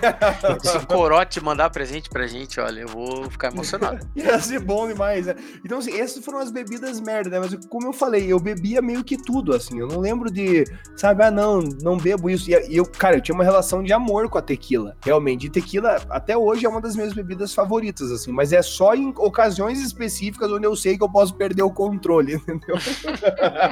Se 0.63 0.79
o 0.79 0.87
Corote 0.87 1.45
mandar 1.45 1.69
presente 1.69 2.09
pra 2.09 2.27
gente, 2.27 2.59
olha, 2.59 2.81
eu 2.81 2.89
vou 2.89 3.31
ficar 3.31 3.53
emocionado. 3.53 4.09
Ia 4.17 4.41
ser 4.41 4.61
bom 4.61 4.89
demais, 4.89 5.27
né? 5.27 5.35
Então, 5.63 5.79
assim, 5.79 5.95
essas 6.01 6.25
foram 6.25 6.39
as 6.39 6.51
bebidas 6.51 6.99
merda, 7.03 7.29
né? 7.29 7.39
Mas 7.39 7.67
como 7.67 7.87
eu 7.87 7.93
falei, 7.93 8.33
eu 8.33 8.41
bebia 8.41 8.81
meio 8.81 9.05
que 9.05 9.19
tudo, 9.19 9.55
assim. 9.55 9.79
Eu 9.79 9.87
não 9.87 10.01
lembro 10.01 10.31
de, 10.31 10.65
sabe, 10.97 11.23
ah, 11.23 11.31
não, 11.31 11.61
não 11.83 11.99
bebo 11.99 12.31
isso. 12.31 12.51
E 12.51 12.75
eu, 12.75 12.87
cara, 12.87 13.17
eu 13.17 13.21
tinha 13.21 13.35
uma 13.35 13.45
relação 13.45 13.83
de 13.83 13.93
amor 13.93 14.31
com 14.31 14.39
a 14.39 14.43
tequila. 14.43 14.97
Realmente. 15.03 15.49
E 15.49 15.51
tequila, 15.51 16.01
até 16.09 16.35
hoje, 16.35 16.65
é 16.65 16.69
uma 16.69 16.81
das 16.81 16.97
minhas 16.97 17.13
bebidas 17.13 17.53
favoritas, 17.53 18.11
assim. 18.11 18.33
Mas 18.33 18.55
é 18.55 18.63
só 18.63 18.95
em 18.95 19.13
ocasiões 19.19 19.83
específicas 19.83 20.51
onde 20.51 20.67
eu 20.67 20.75
sei 20.75 20.97
que 20.97 21.05
eu 21.05 21.11
posso 21.11 21.35
perder 21.35 21.63
o 21.63 21.71
controle, 21.71 22.37
entendeu? 22.49 22.77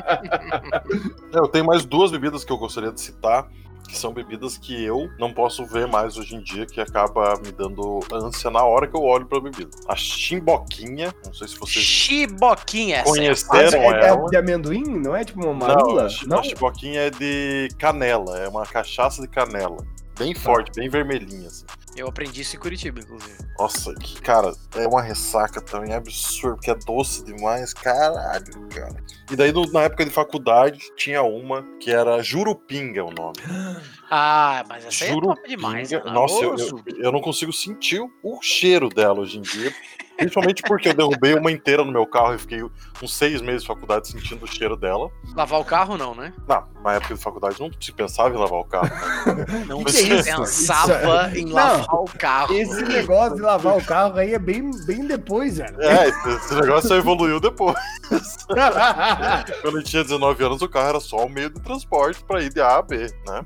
eu 1.33 1.49
tenho 1.49 1.65
mais 1.65 1.87
duas 1.87 2.11
bebidas 2.11 2.45
que 2.45 2.53
eu 2.53 2.59
gostaria 2.59 2.93
de 2.93 3.01
citar 3.01 3.46
que 3.87 3.97
são 3.97 4.13
bebidas 4.13 4.59
que 4.59 4.85
eu 4.85 5.09
não 5.19 5.33
posso 5.33 5.65
ver 5.65 5.87
mais 5.87 6.17
hoje 6.17 6.35
em 6.35 6.41
dia, 6.41 6.67
que 6.67 6.81
acaba 6.81 7.35
me 7.45 7.53
dando 7.53 8.01
ânsia 8.13 8.51
na 8.51 8.65
hora 8.65 8.87
que 8.87 8.97
eu 8.97 9.03
olho 9.03 9.27
pra 9.27 9.41
bebida. 9.41 9.71
A 9.89 9.95
chimboquinha, 9.95 11.15
não 11.25 11.33
sei 11.33 11.49
se 11.49 11.57
vocês 11.59 11.85
Chiboquinha, 11.85 13.05
conheceram 13.05 13.83
é, 13.83 14.07
ela. 14.07 14.27
É 14.27 14.31
de 14.31 14.37
amendoim? 14.37 14.85
Não 14.85 15.15
é 15.15 15.25
tipo 15.25 15.45
uma 15.45 15.55
marula? 15.55 16.09
Não, 16.23 16.29
não, 16.29 16.39
a 16.39 16.43
chiboquinha 16.43 17.03
é 17.03 17.11
de 17.11 17.69
canela, 17.79 18.39
é 18.39 18.49
uma 18.49 18.65
cachaça 18.65 19.23
de 19.23 19.29
canela. 19.29 19.79
Bem 20.19 20.33
tá. 20.33 20.41
forte, 20.41 20.73
bem 20.75 20.89
vermelhinha, 20.89 21.47
assim. 21.47 21.67
Eu 21.97 22.09
aprendi 22.09 22.43
isso 22.43 22.57
em 22.57 22.59
Curitiba, 22.59 23.01
inclusive. 23.01 23.39
Nossa, 23.59 23.95
que, 23.95 24.21
cara, 24.21 24.53
é 24.75 24.87
uma 24.87 25.01
ressaca 25.01 25.63
também 25.63 25.95
absurdo, 25.95 26.57
porque 26.57 26.71
é 26.71 26.75
doce 26.75 27.25
demais, 27.25 27.73
caralho, 27.73 28.69
cara. 28.69 29.03
E 29.31 29.35
daí, 29.35 29.53
na 29.73 29.83
época 29.83 30.05
de 30.05 30.11
faculdade, 30.11 30.79
tinha 30.95 31.23
uma 31.23 31.63
que 31.81 31.91
era 31.91 32.23
Jurupinga 32.23 33.05
o 33.05 33.11
nome. 33.11 33.39
Ah, 34.09 34.65
mas 34.69 34.87
essa 34.87 35.05
Jurupinga, 35.05 35.33
é 35.33 35.35
top 35.35 35.49
demais. 35.49 35.91
Né? 35.91 36.01
Nossa, 36.05 36.45
eu, 36.45 36.57
eu, 36.57 36.83
eu, 36.97 37.11
não 37.11 37.21
consigo 37.21 37.53
sentir 37.53 38.01
o 38.23 38.41
cheiro 38.41 38.89
dela 38.89 39.19
hoje 39.19 39.39
em 39.39 39.43
dia. 39.43 39.75
Principalmente 40.17 40.63
porque 40.63 40.89
eu 40.89 40.95
derrubei 40.95 41.35
uma 41.35 41.53
inteira 41.53 41.85
no 41.85 41.93
meu 41.93 42.07
carro 42.07 42.35
e 42.35 42.39
fiquei 42.39 42.63
uns 43.03 43.15
seis 43.15 43.41
meses 43.41 43.63
de 43.63 43.69
faculdade 43.69 44.09
sentindo 44.09 44.45
o 44.45 44.47
cheiro 44.47 44.77
dela. 44.77 45.11
Lavar 45.35 45.61
o 45.61 45.65
carro, 45.65 45.97
não, 45.97 46.15
né? 46.15 46.33
Não, 46.49 46.65
na 46.83 46.95
época 46.95 47.15
de 47.15 47.21
faculdade 47.21 47.61
não 47.61 47.71
se 47.81 47.93
pensava 47.93 48.35
em 48.35 48.39
lavar 48.39 48.61
o 48.61 48.65
carro. 48.65 48.89
Né? 48.89 49.65
Não 49.67 49.85
que 49.85 49.93
se 49.93 50.07
que 50.07 50.13
é 50.13 50.23
pensava 50.23 51.29
isso? 51.29 51.39
em 51.39 51.53
lavar 51.53 51.87
não, 51.89 52.05
o 52.05 52.19
carro. 52.19 52.55
Esse 52.55 52.83
negócio 52.83 53.37
de 53.37 53.43
lavar 53.43 53.77
o 53.77 53.85
carro 53.85 54.19
aí 54.19 54.35
é 54.35 54.39
bem, 54.39 54.71
bem 54.85 55.07
depois, 55.07 55.59
velho. 55.59 55.81
É, 55.81 56.09
esse 56.09 56.55
negócio 56.55 56.89
só 56.89 56.97
evoluiu 56.97 57.41
depois. 57.41 57.77
Quando 59.63 59.79
eu 59.79 59.83
tinha 59.83 60.03
19 60.03 60.45
anos, 60.45 60.63
o 60.63 60.69
carro 60.69 60.89
era 60.89 61.01
só 61.01 61.25
um 61.25 61.29
meio 61.29 61.51
de 61.51 61.61
transporte 61.61 62.23
pra 62.25 62.43
ir 62.43 62.53
de 62.53 62.61
A 62.61 62.77
a 62.77 62.83
B, 62.83 63.13
né? 63.27 63.43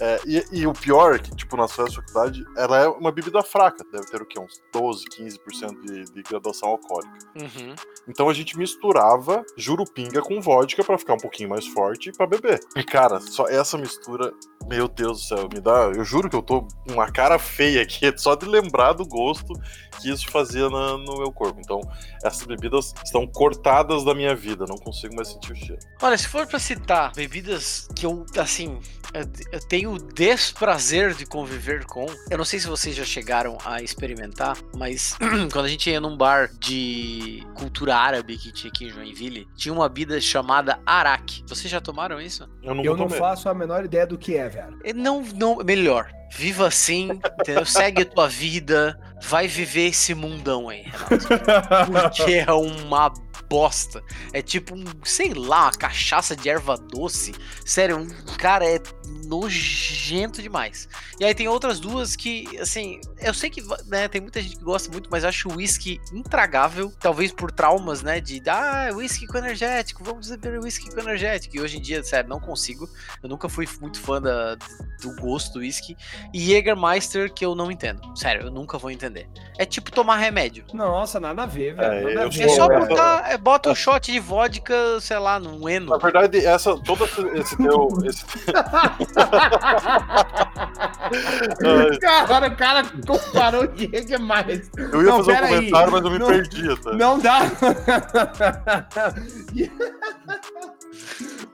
É, 0.00 0.20
e, 0.26 0.44
e, 0.52 0.66
o 0.66 0.72
pior 0.72 1.14
é 1.14 1.18
que, 1.18 1.34
tipo, 1.34 1.56
na 1.56 1.68
sua 1.68 1.90
faculdade, 1.90 2.44
ela 2.56 2.78
é 2.78 2.88
uma 2.88 3.12
bebida 3.12 3.42
fraca. 3.42 3.84
Deve 3.92 4.06
ter 4.06 4.20
o 4.20 4.26
quê? 4.26 4.38
Uns 4.40 4.60
12, 4.72 5.04
15% 5.06 5.80
de 5.80 6.01
de, 6.10 6.22
graduação 6.22 6.70
alcoólica. 6.70 7.18
Uhum. 7.36 7.74
Então 8.08 8.28
a 8.28 8.34
gente 8.34 8.56
misturava 8.56 9.44
jurupinga 9.56 10.22
com 10.22 10.40
vodka 10.40 10.82
para 10.82 10.98
ficar 10.98 11.14
um 11.14 11.18
pouquinho 11.18 11.48
mais 11.48 11.66
forte 11.66 12.12
para 12.12 12.26
beber. 12.26 12.60
E 12.76 12.82
cara, 12.82 13.20
só 13.20 13.46
essa 13.48 13.76
mistura, 13.76 14.32
meu 14.66 14.88
Deus 14.88 15.20
do 15.20 15.24
céu, 15.24 15.48
me 15.52 15.60
dá. 15.60 15.92
Eu 15.94 16.04
juro 16.04 16.28
que 16.28 16.36
eu 16.36 16.42
tô 16.42 16.62
com 16.62 16.92
uma 16.92 17.10
cara 17.10 17.38
feia 17.38 17.82
aqui, 17.82 18.12
só 18.16 18.34
de 18.34 18.46
lembrar 18.46 18.92
do 18.92 19.06
gosto 19.06 19.52
que 20.00 20.10
isso 20.10 20.28
fazia 20.30 20.68
na, 20.68 20.96
no 20.96 21.18
meu 21.18 21.32
corpo. 21.32 21.60
Então, 21.60 21.80
essas 22.24 22.44
bebidas 22.44 22.94
estão 23.04 23.26
cortadas 23.26 24.04
da 24.04 24.14
minha 24.14 24.34
vida, 24.34 24.64
não 24.66 24.76
consigo 24.76 25.14
mais 25.14 25.28
sentir 25.28 25.52
o 25.52 25.56
cheiro. 25.56 25.78
Olha, 26.00 26.16
se 26.16 26.28
for 26.28 26.46
para 26.46 26.58
citar 26.58 27.12
bebidas 27.14 27.88
que 27.94 28.06
eu, 28.06 28.24
assim, 28.36 28.80
eu 29.50 29.60
tenho 29.60 29.92
o 29.92 29.98
desprazer 29.98 31.14
de 31.14 31.26
conviver 31.26 31.84
com, 31.84 32.06
eu 32.30 32.38
não 32.38 32.44
sei 32.44 32.58
se 32.58 32.66
vocês 32.66 32.96
já 32.96 33.04
chegaram 33.04 33.58
a 33.64 33.82
experimentar, 33.82 34.56
mas 34.76 35.16
quando 35.52 35.66
a 35.66 35.68
gente 35.68 35.91
ia 35.92 36.00
num 36.00 36.16
bar 36.16 36.50
de 36.58 37.46
cultura 37.54 37.96
árabe 37.96 38.36
que 38.36 38.52
tinha 38.52 38.70
aqui 38.70 38.86
em 38.86 38.90
Joinville, 38.90 39.46
tinha 39.56 39.72
uma 39.72 39.88
bebida 39.88 40.20
chamada 40.20 40.80
arak. 40.84 41.44
Vocês 41.46 41.70
já 41.70 41.80
tomaram 41.80 42.20
isso? 42.20 42.48
Eu 42.62 42.74
não, 42.74 42.84
eu 42.84 42.96
não 42.96 43.08
faço 43.08 43.48
a 43.48 43.54
menor 43.54 43.84
ideia 43.84 44.06
do 44.06 44.18
que 44.18 44.36
é, 44.36 44.48
velho. 44.48 44.78
Não, 44.94 45.22
não, 45.34 45.56
melhor. 45.56 46.10
Viva 46.34 46.66
assim, 46.68 47.10
entendeu? 47.40 47.66
Segue 47.66 48.02
a 48.02 48.06
tua 48.06 48.28
vida, 48.28 48.98
vai 49.22 49.46
viver 49.46 49.88
esse 49.88 50.14
mundão 50.14 50.68
aí, 50.68 50.82
Renato. 50.82 51.92
Porque 51.92 52.32
é 52.32 52.52
uma 52.52 53.12
bosta. 53.52 54.02
É 54.32 54.40
tipo, 54.40 54.74
um, 54.74 54.84
sei 55.04 55.34
lá, 55.34 55.70
cachaça 55.70 56.34
de 56.34 56.48
erva 56.48 56.76
doce. 56.76 57.34
Sério, 57.66 57.98
um 57.98 58.08
cara 58.38 58.64
é 58.64 58.80
nojento 59.26 60.40
demais. 60.40 60.88
E 61.20 61.24
aí 61.24 61.34
tem 61.34 61.48
outras 61.48 61.78
duas 61.78 62.16
que, 62.16 62.46
assim, 62.58 62.98
eu 63.18 63.34
sei 63.34 63.50
que 63.50 63.62
né, 63.86 64.08
tem 64.08 64.20
muita 64.20 64.40
gente 64.40 64.56
que 64.56 64.64
gosta 64.64 64.90
muito, 64.90 65.10
mas 65.10 65.24
acho 65.24 65.48
o 65.50 65.56
whisky 65.56 66.00
intragável, 66.12 66.90
talvez 66.98 67.30
por 67.30 67.52
traumas, 67.52 68.02
né, 68.02 68.20
de 68.20 68.42
ah, 68.48 68.90
whisky 68.94 69.26
com 69.26 69.38
energético, 69.38 70.02
vamos 70.02 70.30
beber 70.30 70.58
whisky 70.60 70.90
com 70.90 71.00
energético. 71.00 71.56
E 71.56 71.60
hoje 71.60 71.76
em 71.78 71.82
dia, 71.82 72.02
sério, 72.02 72.30
não 72.30 72.40
consigo. 72.40 72.88
Eu 73.22 73.28
nunca 73.28 73.48
fui 73.48 73.68
muito 73.80 74.00
fã 74.00 74.20
da, 74.20 74.54
do 74.54 75.14
gosto 75.20 75.54
do 75.54 75.58
whisky. 75.60 75.96
E 76.32 76.40
Jägermeister 76.40 77.32
que 77.32 77.44
eu 77.44 77.54
não 77.54 77.70
entendo. 77.70 78.00
Sério, 78.16 78.46
eu 78.46 78.50
nunca 78.50 78.78
vou 78.78 78.90
entender. 78.90 79.28
É 79.58 79.64
tipo 79.64 79.92
tomar 79.92 80.16
remédio. 80.16 80.64
Nossa, 80.72 81.20
nada 81.20 81.44
a 81.44 81.46
ver, 81.46 81.74
velho. 81.74 82.20
É, 82.20 82.26
é 82.26 82.48
só 82.48 82.66
botar, 82.68 83.30
é, 83.30 83.38
bota 83.38 83.70
um 83.70 83.74
shot 83.74 84.10
de 84.10 84.18
vodka, 84.18 84.98
sei 85.00 85.18
lá, 85.18 85.38
num 85.38 85.68
eno. 85.68 85.90
Na 85.90 85.98
verdade, 85.98 86.44
essa, 86.44 86.76
todo 86.78 87.04
esse 87.34 87.56
teu. 87.56 87.88
Esse... 88.04 88.24
cara, 92.00 92.48
o 92.48 92.56
cara 92.56 92.82
comparou 93.06 93.64
o 93.64 93.76
Jägermeister. 93.76 94.90
Eu 94.92 95.02
ia 95.02 95.08
não, 95.08 95.18
fazer 95.18 95.32
um 95.32 95.48
comentário, 95.48 95.86
aí. 95.86 95.92
mas 95.92 96.04
eu 96.04 96.10
me 96.10 96.18
não, 96.18 96.26
perdi. 96.26 96.82
Tá? 96.82 96.92
Não 96.94 97.18
dá. 97.18 97.42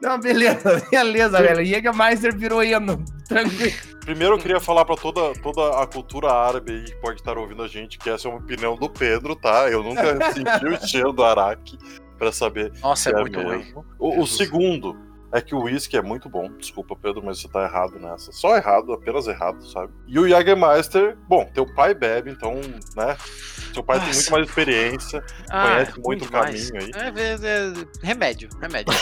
Não, 0.01 0.19
beleza, 0.19 0.83
beleza, 0.91 1.41
velho. 1.41 1.65
Jägermeister 1.65 2.37
virou 2.37 2.63
eno. 2.63 3.05
Tranquilo. 3.27 3.73
Primeiro 4.01 4.35
eu 4.35 4.39
queria 4.39 4.61
falar 4.61 4.85
para 4.85 4.97
toda, 4.97 5.35
toda 5.43 5.83
a 5.83 5.87
cultura 5.87 6.33
árabe 6.33 6.73
aí 6.73 6.85
que 6.85 6.97
pode 6.97 7.21
estar 7.21 7.37
ouvindo 7.37 7.63
a 7.63 7.69
gente 7.69 7.99
que 7.99 8.09
essa 8.09 8.27
é 8.27 8.31
uma 8.31 8.41
opinião 8.41 8.75
do 8.75 8.89
Pedro, 8.89 9.37
tá? 9.37 9.69
Eu 9.71 9.83
nunca 9.83 10.17
senti 10.33 10.67
o 10.67 10.87
cheiro 10.89 11.13
do 11.13 11.23
araque 11.23 11.79
para 12.17 12.33
saber. 12.33 12.73
Nossa, 12.81 13.11
é, 13.11 13.13
é 13.13 13.17
muito 13.17 13.41
ruim. 13.41 13.65
O, 13.99 14.23
o 14.23 14.27
segundo, 14.27 14.97
é 15.33 15.41
que 15.41 15.55
o 15.55 15.63
whisky 15.63 15.97
é 15.97 16.03
muito 16.03 16.29
bom. 16.29 16.51
Desculpa, 16.59 16.97
Pedro, 16.97 17.23
mas 17.23 17.41
você 17.41 17.49
tá 17.49 17.65
errado 17.65 17.99
nessa. 17.99 18.33
Só 18.33 18.57
errado, 18.57 18.93
apenas 18.93 19.27
errado, 19.27 19.63
sabe? 19.67 19.93
E 20.07 20.19
o 20.19 20.29
Jagermeister, 20.29 21.17
bom, 21.29 21.45
teu 21.53 21.67
pai 21.75 21.95
bebe, 21.95 22.31
então, 22.31 22.55
né? 22.97 23.17
Seu 23.75 23.83
pai 23.83 23.99
Nossa. 23.99 24.11
tem 24.11 24.19
muito 24.19 24.33
mais 24.33 24.49
experiência, 24.49 25.25
ah, 25.51 25.63
conhece 25.63 26.01
muito 26.01 26.25
o 26.25 26.31
caminho 26.31 26.71
aí. 26.75 26.91
É, 26.95 27.21
é, 27.21 27.35
é, 27.35 27.73
remédio, 28.03 28.49
remédio. 28.61 28.95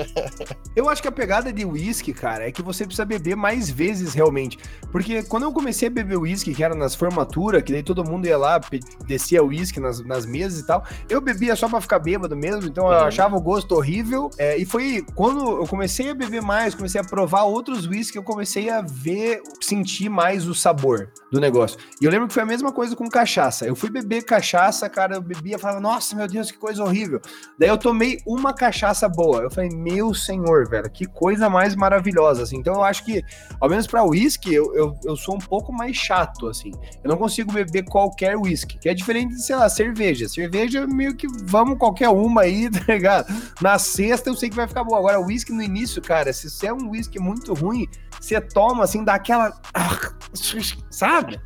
eu 0.74 0.88
acho 0.88 1.02
que 1.02 1.08
a 1.08 1.12
pegada 1.12 1.52
de 1.52 1.64
whisky, 1.64 2.14
cara, 2.14 2.48
é 2.48 2.52
que 2.52 2.62
você 2.62 2.84
precisa 2.84 3.04
beber 3.04 3.36
mais 3.36 3.68
vezes 3.68 4.14
realmente. 4.14 4.58
Porque 4.90 5.22
quando 5.24 5.42
eu 5.42 5.52
comecei 5.52 5.88
a 5.88 5.90
beber 5.90 6.16
whisky, 6.16 6.54
que 6.54 6.64
era 6.64 6.74
nas 6.74 6.94
formaturas, 6.94 7.62
que 7.62 7.72
daí 7.72 7.82
todo 7.82 8.02
mundo 8.02 8.26
ia 8.26 8.38
lá, 8.38 8.58
descia 9.06 9.42
whisky 9.42 9.78
nas, 9.78 10.04
nas 10.04 10.24
mesas 10.24 10.60
e 10.60 10.66
tal, 10.66 10.84
eu 11.08 11.20
bebia 11.20 11.54
só 11.54 11.68
pra 11.68 11.80
ficar 11.80 11.98
bêbado 11.98 12.34
mesmo, 12.34 12.70
então 12.70 12.86
uhum. 12.86 12.92
eu 12.92 13.04
achava 13.04 13.36
o 13.36 13.40
gosto 13.40 13.74
horrível. 13.74 14.30
É, 14.38 14.56
e 14.56 14.64
foi 14.64 15.04
quando 15.14 15.41
eu 15.42 15.66
comecei 15.66 16.10
a 16.10 16.14
beber 16.14 16.42
mais, 16.42 16.74
comecei 16.74 17.00
a 17.00 17.04
provar 17.04 17.44
outros 17.44 17.86
whisky, 17.86 18.16
eu 18.16 18.22
comecei 18.22 18.70
a 18.70 18.80
ver, 18.80 19.42
sentir 19.60 20.08
mais 20.08 20.46
o 20.46 20.54
sabor 20.54 21.10
do 21.30 21.40
negócio. 21.40 21.78
E 22.00 22.04
eu 22.04 22.10
lembro 22.10 22.28
que 22.28 22.34
foi 22.34 22.42
a 22.42 22.46
mesma 22.46 22.72
coisa 22.72 22.94
com 22.96 23.08
cachaça. 23.08 23.66
Eu 23.66 23.74
fui 23.74 23.90
beber 23.90 24.24
cachaça, 24.24 24.88
cara, 24.88 25.16
eu 25.16 25.20
bebia, 25.20 25.58
falava, 25.58 25.80
nossa, 25.80 26.14
meu 26.14 26.26
Deus, 26.28 26.50
que 26.50 26.58
coisa 26.58 26.82
horrível. 26.82 27.20
Daí 27.58 27.68
eu 27.68 27.78
tomei 27.78 28.18
uma 28.26 28.52
cachaça 28.52 29.08
boa. 29.08 29.42
Eu 29.42 29.50
falei, 29.50 29.70
meu 29.70 30.14
senhor, 30.14 30.68
velho, 30.68 30.90
que 30.90 31.06
coisa 31.06 31.48
mais 31.48 31.74
maravilhosa, 31.74 32.42
assim. 32.42 32.58
Então 32.58 32.74
eu 32.74 32.84
acho 32.84 33.04
que, 33.04 33.22
ao 33.60 33.68
menos 33.68 33.86
para 33.86 34.02
whisky, 34.04 34.54
eu, 34.54 34.74
eu, 34.74 34.94
eu 35.04 35.16
sou 35.16 35.34
um 35.34 35.38
pouco 35.38 35.72
mais 35.72 35.96
chato, 35.96 36.48
assim. 36.48 36.72
Eu 37.02 37.10
não 37.10 37.16
consigo 37.16 37.52
beber 37.52 37.84
qualquer 37.84 38.36
whisky, 38.36 38.78
que 38.78 38.88
é 38.88 38.94
diferente 38.94 39.34
de, 39.34 39.42
sei 39.42 39.56
lá, 39.56 39.68
cerveja. 39.68 40.28
Cerveja, 40.28 40.86
meio 40.86 41.16
que 41.16 41.26
vamos 41.44 41.78
qualquer 41.78 42.08
uma 42.08 42.42
aí, 42.42 42.68
tá 42.70 42.92
ligado? 42.92 43.32
Na 43.60 43.78
sexta 43.78 44.30
eu 44.30 44.34
sei 44.34 44.50
que 44.50 44.56
vai 44.56 44.68
ficar 44.68 44.84
boa. 44.84 44.98
Agora, 44.98 45.20
whisky 45.32 45.52
no 45.52 45.62
início, 45.62 46.02
cara, 46.02 46.32
se 46.32 46.50
você 46.50 46.66
é 46.66 46.72
um 46.72 46.90
whisky 46.90 47.18
muito 47.18 47.54
ruim, 47.54 47.88
você 48.20 48.40
toma 48.40 48.84
assim, 48.84 49.04
dá 49.04 49.14
aquela. 49.14 49.52
Sabe? 50.90 51.40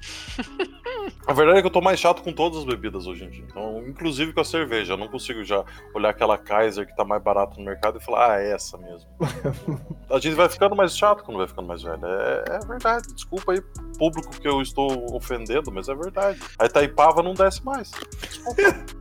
A 1.26 1.32
verdade 1.32 1.58
é 1.58 1.60
que 1.60 1.66
eu 1.66 1.72
tô 1.72 1.80
mais 1.80 1.98
chato 1.98 2.22
com 2.22 2.32
todas 2.32 2.58
as 2.58 2.64
bebidas 2.64 3.06
hoje 3.06 3.24
em 3.24 3.30
dia. 3.30 3.44
Então, 3.48 3.82
inclusive 3.86 4.32
com 4.32 4.40
a 4.40 4.44
cerveja. 4.44 4.92
Eu 4.92 4.96
não 4.96 5.08
consigo 5.08 5.42
já 5.44 5.64
olhar 5.94 6.10
aquela 6.10 6.36
Kaiser 6.36 6.86
que 6.86 6.94
tá 6.94 7.04
mais 7.04 7.22
barata 7.22 7.56
no 7.58 7.64
mercado 7.64 7.98
e 7.98 8.04
falar, 8.04 8.32
ah, 8.32 8.40
é 8.40 8.52
essa 8.52 8.76
mesmo. 8.76 9.08
a 10.10 10.18
gente 10.18 10.34
vai 10.34 10.48
ficando 10.48 10.76
mais 10.76 10.96
chato 10.96 11.24
quando 11.24 11.38
vai 11.38 11.48
ficando 11.48 11.66
mais 11.66 11.82
velho. 11.82 12.04
É, 12.04 12.44
é, 12.48 12.58
verdade. 12.66 13.12
Desculpa 13.14 13.52
aí, 13.52 13.62
público 13.98 14.30
que 14.40 14.46
eu 14.46 14.60
estou 14.60 15.14
ofendendo, 15.14 15.72
mas 15.72 15.88
é 15.88 15.94
verdade. 15.94 16.40
A 16.58 16.66
Itaipava 16.66 17.22
não 17.22 17.34
desce 17.34 17.64
mais. 17.64 17.90
Desculpa. 18.20 18.62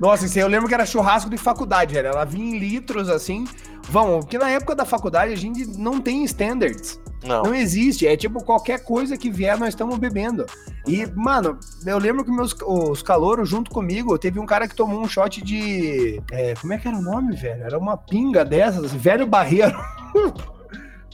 Nossa, 0.00 0.26
isso 0.26 0.38
aí 0.38 0.44
eu 0.44 0.48
lembro 0.48 0.68
que 0.68 0.74
era 0.74 0.86
churrasco 0.86 1.30
de 1.30 1.36
faculdade, 1.36 1.94
velho. 1.94 2.08
Ela 2.08 2.24
vinha 2.24 2.56
em 2.56 2.58
litros 2.58 3.08
assim. 3.08 3.46
Vamos, 3.88 4.24
porque 4.24 4.38
na 4.38 4.50
época 4.50 4.74
da 4.74 4.84
faculdade 4.84 5.32
a 5.32 5.36
gente 5.36 5.66
não 5.78 6.00
tem 6.00 6.24
standards. 6.24 7.00
Não. 7.24 7.44
não 7.44 7.54
existe. 7.54 8.06
É 8.06 8.16
tipo, 8.16 8.42
qualquer 8.44 8.84
coisa 8.84 9.16
que 9.16 9.30
vier, 9.30 9.58
nós 9.58 9.70
estamos 9.70 9.98
bebendo. 9.98 10.46
E, 10.86 11.06
mano, 11.14 11.58
eu 11.84 11.98
lembro 11.98 12.24
que 12.24 12.30
meus, 12.30 12.54
os 12.64 13.02
calouros 13.02 13.48
junto 13.48 13.70
comigo, 13.70 14.18
teve 14.18 14.38
um 14.38 14.46
cara 14.46 14.68
que 14.68 14.74
tomou 14.74 15.00
um 15.00 15.08
shot 15.08 15.42
de. 15.42 16.22
É, 16.30 16.54
como 16.54 16.72
é 16.72 16.78
que 16.78 16.86
era 16.86 16.96
o 16.96 17.02
nome, 17.02 17.34
velho? 17.34 17.64
Era 17.64 17.78
uma 17.78 17.96
pinga 17.96 18.44
dessas, 18.44 18.92
velho 18.92 19.26
barreiro. 19.26 19.76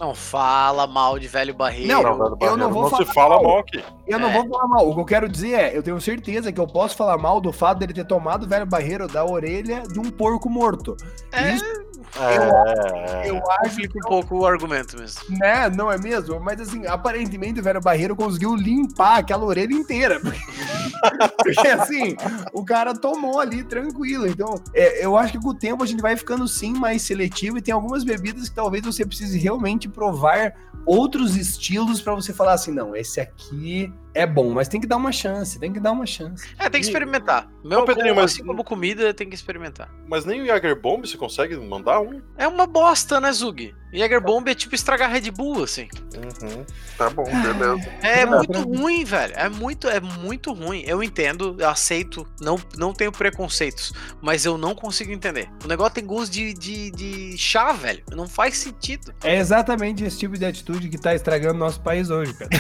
Não 0.01 0.15
fala 0.15 0.87
mal 0.87 1.19
de 1.19 1.29
velho 1.29 1.55
barreiro. 1.55 2.03
Não, 2.03 2.03
não 2.03 2.37
eu 2.41 2.57
não 2.57 2.71
vou 2.73 2.83
não 2.83 2.91
falar 2.91 3.07
se 3.07 3.15
fala 3.15 3.35
mal, 3.37 3.45
mal 3.45 3.59
aqui. 3.59 3.85
Eu 4.07 4.19
é. 4.19 4.21
não 4.21 4.33
vou 4.33 4.49
falar 4.49 4.69
mal. 4.69 4.89
O 4.89 4.95
que 4.95 5.01
eu 5.01 5.05
quero 5.05 5.29
dizer 5.29 5.53
é, 5.53 5.77
eu 5.77 5.83
tenho 5.83 6.01
certeza 6.01 6.53
que 6.53 6.61
eu 6.61 6.67
posso 6.67 6.97
falar 6.97 7.19
mal 7.19 7.41
do 7.41 7.53
fato 7.53 7.79
dele 7.79 7.93
ter 7.93 8.05
tomado 8.05 8.45
o 8.45 8.49
velho 8.49 8.67
barreiro 8.67 9.07
da 9.07 9.25
orelha 9.25 9.83
de 9.83 10.01
um 10.01 10.11
porco 10.11 10.49
morto. 10.49 10.97
É. 11.31 11.55
Isso 11.55 11.92
é, 12.19 13.29
eu, 13.29 13.37
eu 13.37 13.43
acho 13.61 13.77
que 13.77 13.99
um 13.99 14.09
pouco 14.09 14.39
o 14.41 14.47
argumento 14.47 14.99
mesmo. 14.99 15.23
Né, 15.31 15.71
não 15.71 15.91
é 15.91 15.99
mesmo? 15.99 16.39
Mas 16.41 16.61
assim, 16.61 16.87
aparentemente 16.87 17.61
o 17.61 17.63
velho 17.63 17.81
barreiro 17.81 18.15
conseguiu 18.15 18.55
limpar 18.55 19.19
aquela 19.19 19.45
orelha 19.45 19.73
inteira. 19.73 20.21
Porque 21.43 21.69
assim, 21.69 22.17
o 22.53 22.65
cara 22.65 22.95
tomou 22.95 23.41
ali 23.41 23.65
tranquilo. 23.65 24.27
Então, 24.27 24.55
é, 24.75 25.05
eu 25.05 25.17
acho 25.17 25.33
que 25.33 25.41
com 25.41 25.49
o 25.49 25.55
tempo 25.55 25.83
a 25.83 25.87
gente 25.87 26.03
vai 26.03 26.17
ficando 26.17 26.47
sim 26.47 26.75
mais 26.75 27.03
seletivo 27.03 27.59
e 27.59 27.63
tem 27.63 27.73
algumas 27.73 28.05
bebidas 28.05 28.49
que 28.49 28.55
talvez 28.55 28.85
você 28.85 29.07
precise 29.07 29.39
realmente 29.39 29.89
provar 29.89 30.55
outros 30.85 31.37
estilos 31.37 32.01
para 32.01 32.15
você 32.15 32.33
falar 32.33 32.55
assim, 32.55 32.73
não, 32.73 32.95
esse 32.95 33.21
aqui 33.21 33.93
é 34.15 34.27
bom, 34.27 34.51
mas 34.51 34.69
tem 34.69 34.81
que 34.81 34.87
dar 34.87 34.97
uma 34.97 35.13
chance, 35.13 35.59
tem 35.59 35.73
que 35.73 35.81
dar 35.81 35.93
uma 35.93 36.07
chance. 36.07 36.47
É, 36.59 36.69
tem 36.69 36.81
que 36.81 36.87
experimentar. 36.87 37.49
Meu 37.65 37.85
Pedrinho, 37.85 38.15
mas 38.15 38.33
assim 38.33 38.45
como 38.45 38.65
comida, 38.65 39.15
tem 39.15 39.29
que 39.29 39.35
experimentar. 39.35 39.91
Mas 40.07 40.25
nem 40.25 40.43
o 40.43 40.47
Jager 40.47 40.79
Bomb 40.79 41.07
você 41.07 41.17
consegue 41.17 41.57
mandar 41.57 42.01
um? 42.01 42.21
É 42.37 42.47
uma 42.47 42.67
bosta, 42.67 43.21
né, 43.21 43.33
Zug? 43.33 43.75
Jäger 43.93 44.23
Bomb 44.23 44.49
é 44.49 44.55
tipo 44.55 44.75
estragar 44.75 45.11
Red 45.11 45.31
Bull, 45.31 45.65
assim. 45.65 45.87
Uhum. 46.17 46.65
Tá 46.97 47.11
bom, 47.11 47.25
beleza. 47.25 47.93
É 48.03 48.25
muito 48.25 48.61
ruim, 48.63 49.05
velho. 49.05 49.35
É 49.37 49.49
muito, 49.49 49.89
é 49.89 50.01
muito 50.01 50.53
ruim. 50.53 50.83
Eu 50.87 51.03
entendo, 51.03 51.57
eu 51.59 51.69
aceito, 51.69 52.27
não, 52.41 52.59
não 52.77 52.93
tenho 52.93 53.13
preconceitos, 53.13 53.93
mas 54.21 54.45
eu 54.45 54.57
não 54.57 54.75
consigo 54.75 55.13
entender. 55.13 55.49
O 55.65 55.69
negócio 55.69 55.95
tem 55.95 56.07
gosto 56.07 56.33
de, 56.33 56.55
de, 56.55 56.91
de 56.91 57.37
chá, 57.37 57.73
velho. 57.73 58.03
Não 58.11 58.27
faz 58.27 58.57
sentido. 58.57 59.15
É 59.23 59.37
exatamente 59.37 60.03
esse 60.05 60.19
tipo 60.19 60.39
de 60.39 60.47
atitude 60.47 60.89
que 60.89 60.99
tá 60.99 61.15
estragando 61.15 61.59
nosso 61.59 61.81
país 61.81 62.09
hoje, 62.09 62.33
cara. 62.35 62.51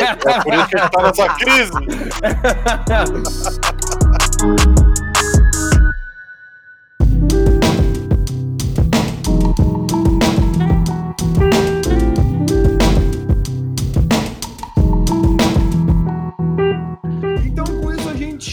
É, 0.00 0.30
é 0.30 0.42
por 0.42 0.54
isso 0.54 0.68
que 0.68 0.76
tá 0.88 1.02
nessa 1.02 1.28
crise. 1.34 1.72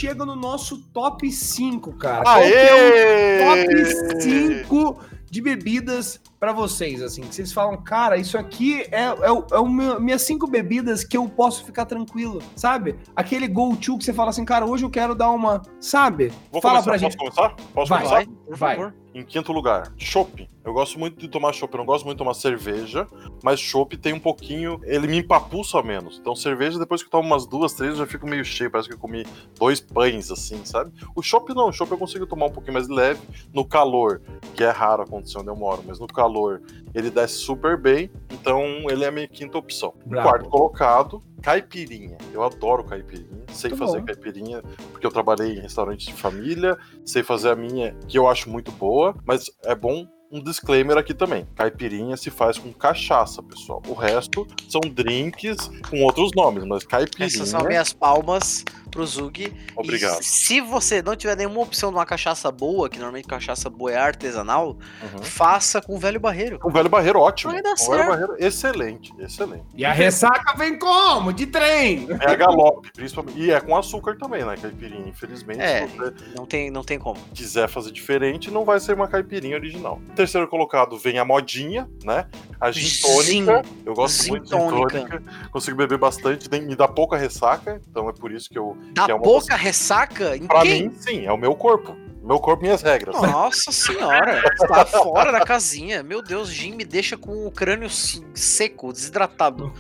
chega 0.01 0.25
no 0.25 0.35
nosso 0.35 0.77
top 0.93 1.31
5, 1.31 1.93
cara. 1.93 2.23
Aê! 2.27 3.39
Qual 3.39 3.55
é 3.55 3.63
o 3.63 3.67
top 3.67 4.21
5 4.21 4.99
de 5.31 5.41
bebidas 5.41 6.19
para 6.37 6.51
vocês, 6.51 7.01
assim, 7.01 7.21
que 7.21 7.33
vocês 7.33 7.53
falam, 7.53 7.81
cara, 7.81 8.17
isso 8.17 8.37
aqui 8.37 8.81
é, 8.91 9.05
é, 9.05 9.53
é 9.53 9.59
o 9.59 9.69
meu, 9.69 9.99
minhas 10.01 10.23
cinco 10.23 10.45
bebidas 10.45 11.05
que 11.05 11.15
eu 11.15 11.29
posso 11.29 11.63
ficar 11.63 11.85
tranquilo, 11.85 12.41
sabe? 12.53 12.97
Aquele 13.15 13.47
go-to 13.47 13.97
que 13.97 14.03
você 14.03 14.11
fala 14.11 14.31
assim, 14.31 14.43
cara, 14.43 14.65
hoje 14.65 14.83
eu 14.83 14.89
quero 14.89 15.15
dar 15.15 15.31
uma, 15.31 15.61
sabe? 15.79 16.33
Vou 16.51 16.61
Fala 16.61 16.83
começar, 16.83 16.91
pra 16.91 16.97
gente. 16.97 17.17
Posso 17.17 17.35
começar? 17.35 17.55
Posso 17.73 17.89
vai, 17.89 18.03
começar? 18.03 18.31
Vai, 18.49 18.77
vai. 18.77 18.93
Em 19.13 19.23
quinto 19.23 19.53
lugar, 19.53 19.93
chopp. 19.97 20.49
Eu 20.63 20.73
gosto 20.73 20.99
muito 20.99 21.19
de 21.19 21.27
tomar 21.27 21.53
chopp. 21.53 21.73
Eu 21.73 21.79
não 21.79 21.85
gosto 21.85 22.05
muito 22.05 22.17
de 22.17 22.23
tomar 22.23 22.33
cerveja, 22.33 23.07
mas 23.43 23.59
chopp 23.59 23.97
tem 23.97 24.13
um 24.13 24.19
pouquinho. 24.19 24.79
Ele 24.83 25.07
me 25.07 25.17
empapuça 25.17 25.81
menos. 25.81 26.19
Então, 26.19 26.35
cerveja, 26.35 26.77
depois 26.77 27.01
que 27.01 27.07
eu 27.07 27.11
tomo 27.11 27.27
umas 27.27 27.45
duas, 27.45 27.73
três, 27.73 27.91
eu 27.91 27.97
já 27.97 28.07
fico 28.07 28.27
meio 28.27 28.45
cheio. 28.45 28.69
Parece 28.69 28.87
que 28.89 28.95
eu 28.95 28.99
comi 28.99 29.25
dois 29.57 29.79
pães, 29.79 30.31
assim, 30.31 30.63
sabe? 30.65 30.91
O 31.15 31.21
chopp 31.21 31.53
não. 31.53 31.69
O 31.69 31.71
chopp 31.71 31.91
eu 31.91 31.97
consigo 31.97 32.25
tomar 32.25 32.45
um 32.47 32.51
pouquinho 32.51 32.73
mais 32.73 32.87
leve 32.87 33.21
no 33.53 33.65
calor, 33.65 34.21
que 34.55 34.63
é 34.63 34.69
raro 34.69 35.03
acontecer 35.03 35.39
onde 35.39 35.49
eu 35.49 35.55
moro, 35.55 35.83
mas 35.85 35.99
no 35.99 36.07
calor 36.07 36.61
ele 36.93 37.09
desce 37.09 37.35
super 37.35 37.77
bem. 37.77 38.11
Então 38.29 38.63
ele 38.89 39.03
é 39.03 39.07
a 39.07 39.11
minha 39.11 39.27
quinta 39.27 39.57
opção. 39.57 39.93
Bravo. 40.05 40.29
Quarto 40.29 40.49
colocado, 40.49 41.23
caipirinha. 41.41 42.17
Eu 42.33 42.43
adoro 42.43 42.83
caipirinha. 42.83 43.43
Sei 43.51 43.69
Muito 43.69 43.79
fazer 43.79 43.99
bom. 43.99 44.05
caipirinha, 44.05 44.61
porque 44.91 45.05
eu 45.05 45.11
trabalhei 45.11 45.53
em 45.53 45.59
restaurante 45.59 46.05
de 46.07 46.13
família. 46.13 46.77
Sei 47.05 47.23
fazer 47.23 47.49
a 47.49 47.55
minha, 47.55 47.95
que 48.07 48.17
eu 48.17 48.27
acho 48.27 48.49
muito 48.49 48.71
boa, 48.71 49.15
mas 49.25 49.51
é 49.65 49.75
bom. 49.75 50.07
Um 50.31 50.41
disclaimer 50.41 50.97
aqui 50.97 51.13
também: 51.13 51.45
caipirinha 51.55 52.15
se 52.15 52.31
faz 52.31 52.57
com 52.57 52.71
cachaça, 52.71 53.43
pessoal. 53.43 53.81
O 53.85 53.93
resto 53.93 54.47
são 54.69 54.79
drinks 54.79 55.69
com 55.89 56.01
outros 56.03 56.31
nomes, 56.33 56.63
mas 56.63 56.85
caipirinha. 56.85 57.27
Essas 57.27 57.49
são 57.49 57.61
minhas 57.65 57.91
palmas 57.91 58.63
pro 58.91 59.05
Zug. 59.07 59.51
Obrigado. 59.75 60.19
E 60.21 60.23
se 60.25 60.59
você 60.61 61.01
não 61.01 61.15
tiver 61.15 61.35
nenhuma 61.37 61.61
opção 61.61 61.89
de 61.89 61.95
uma 61.95 62.05
cachaça 62.05 62.51
boa, 62.51 62.89
que 62.89 62.97
normalmente 62.99 63.27
cachaça 63.27 63.69
boa 63.69 63.91
é 63.91 63.97
artesanal, 63.97 64.77
Uhum. 65.01 65.23
faça 65.23 65.81
com 65.81 65.95
o 65.95 65.97
velho 65.99 66.19
barreiro. 66.19 66.59
O 66.63 66.69
velho 66.69 66.89
barreiro, 66.89 67.19
ótimo. 67.19 67.53
Vai 67.53 67.61
dar 67.61 67.71
o 67.73 67.75
velho 67.75 67.85
certo. 67.95 68.07
barreiro, 68.09 68.35
excelente, 68.37 69.13
excelente. 69.19 69.63
E 69.75 69.85
a 69.85 69.91
ressaca 69.91 70.55
vem 70.57 70.77
como? 70.77 71.31
De 71.33 71.45
trem! 71.47 72.07
É 72.19 72.29
a 72.31 72.35
galope, 72.35 72.91
principalmente. 72.93 73.39
E 73.39 73.49
é 73.51 73.59
com 73.59 73.75
açúcar 73.75 74.17
também, 74.17 74.43
né? 74.45 74.55
Caipirinha. 74.61 75.07
Infelizmente, 75.07 75.61
É. 75.61 75.87
se 75.87 75.95
você 75.97 76.13
Não 76.35 76.45
tem, 76.45 76.69
não 76.69 76.83
tem 76.83 76.99
como. 76.99 77.19
quiser 77.33 77.67
fazer 77.69 77.91
diferente, 77.91 78.51
não 78.51 78.65
vai 78.65 78.79
ser 78.79 78.93
uma 78.93 79.07
caipirinha 79.07 79.55
original. 79.55 80.01
Terceiro 80.15 80.47
colocado 80.47 80.97
vem 80.97 81.17
a 81.17 81.25
modinha, 81.25 81.89
né? 82.03 82.27
A 82.59 82.71
gin 82.71 83.01
tônica. 83.01 83.63
Eu 83.85 83.93
gosto 83.93 84.23
Gin 84.23 84.29
muito 84.31 84.43
de 84.43 84.49
gin 84.51 84.69
tônica. 84.69 85.23
Consigo 85.51 85.77
beber 85.77 85.97
bastante, 85.97 86.49
me 86.61 86.75
dá 86.75 86.87
pouca 86.87 87.15
ressaca, 87.17 87.81
então 87.89 88.09
é 88.09 88.13
por 88.13 88.31
isso 88.31 88.49
que 88.49 88.57
eu. 88.57 88.77
Que 89.05 89.11
é 89.11 89.13
uma 89.15 89.21
pouca 89.23 89.55
ressaca 89.55 90.35
em 90.35 90.45
Pra 90.47 90.61
quem? 90.61 90.89
mim, 90.89 90.95
sim, 90.97 91.25
é 91.25 91.31
o 91.31 91.37
meu 91.37 91.55
corpo. 91.55 91.95
Meu 92.31 92.39
corpo, 92.39 92.63
minhas 92.63 92.81
regras. 92.81 93.13
Nossa 93.21 93.73
senhora, 93.73 94.41
tá 94.57 94.85
fora 94.85 95.33
da 95.33 95.41
casinha. 95.41 96.01
Meu 96.01 96.23
Deus, 96.23 96.47
Jim 96.47 96.71
me 96.71 96.85
deixa 96.85 97.17
com 97.17 97.45
o 97.45 97.51
crânio 97.51 97.89
seco, 97.89 98.93
desidratado. 98.93 99.73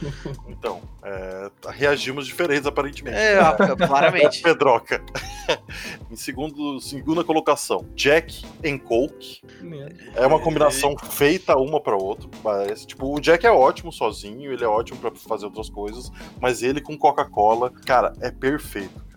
Então, 0.49 0.81
é, 1.01 1.49
reagimos 1.69 2.27
diferentes 2.27 2.67
aparentemente. 2.67 3.17
É, 3.17 3.39
claramente. 3.87 4.41
Pedroca. 4.43 5.01
em 6.11 6.15
segundo, 6.17 6.81
segunda 6.81 7.23
colocação, 7.23 7.85
Jack 7.95 8.45
and 8.65 8.79
Coke. 8.79 9.41
É 10.13 10.27
uma 10.27 10.39
combinação 10.39 10.93
feita 10.97 11.55
uma 11.55 11.79
para 11.79 11.95
outra, 11.95 12.29
parece. 12.43 12.85
Tipo, 12.85 13.15
o 13.15 13.21
Jack 13.21 13.47
é 13.47 13.51
ótimo 13.51 13.93
sozinho, 13.93 14.51
ele 14.51 14.65
é 14.65 14.67
ótimo 14.67 14.99
pra 14.99 15.09
fazer 15.15 15.45
outras 15.45 15.69
coisas, 15.69 16.11
mas 16.41 16.61
ele 16.61 16.81
com 16.81 16.97
Coca-Cola, 16.97 17.71
cara, 17.85 18.11
é 18.19 18.29
perfeito. 18.29 19.09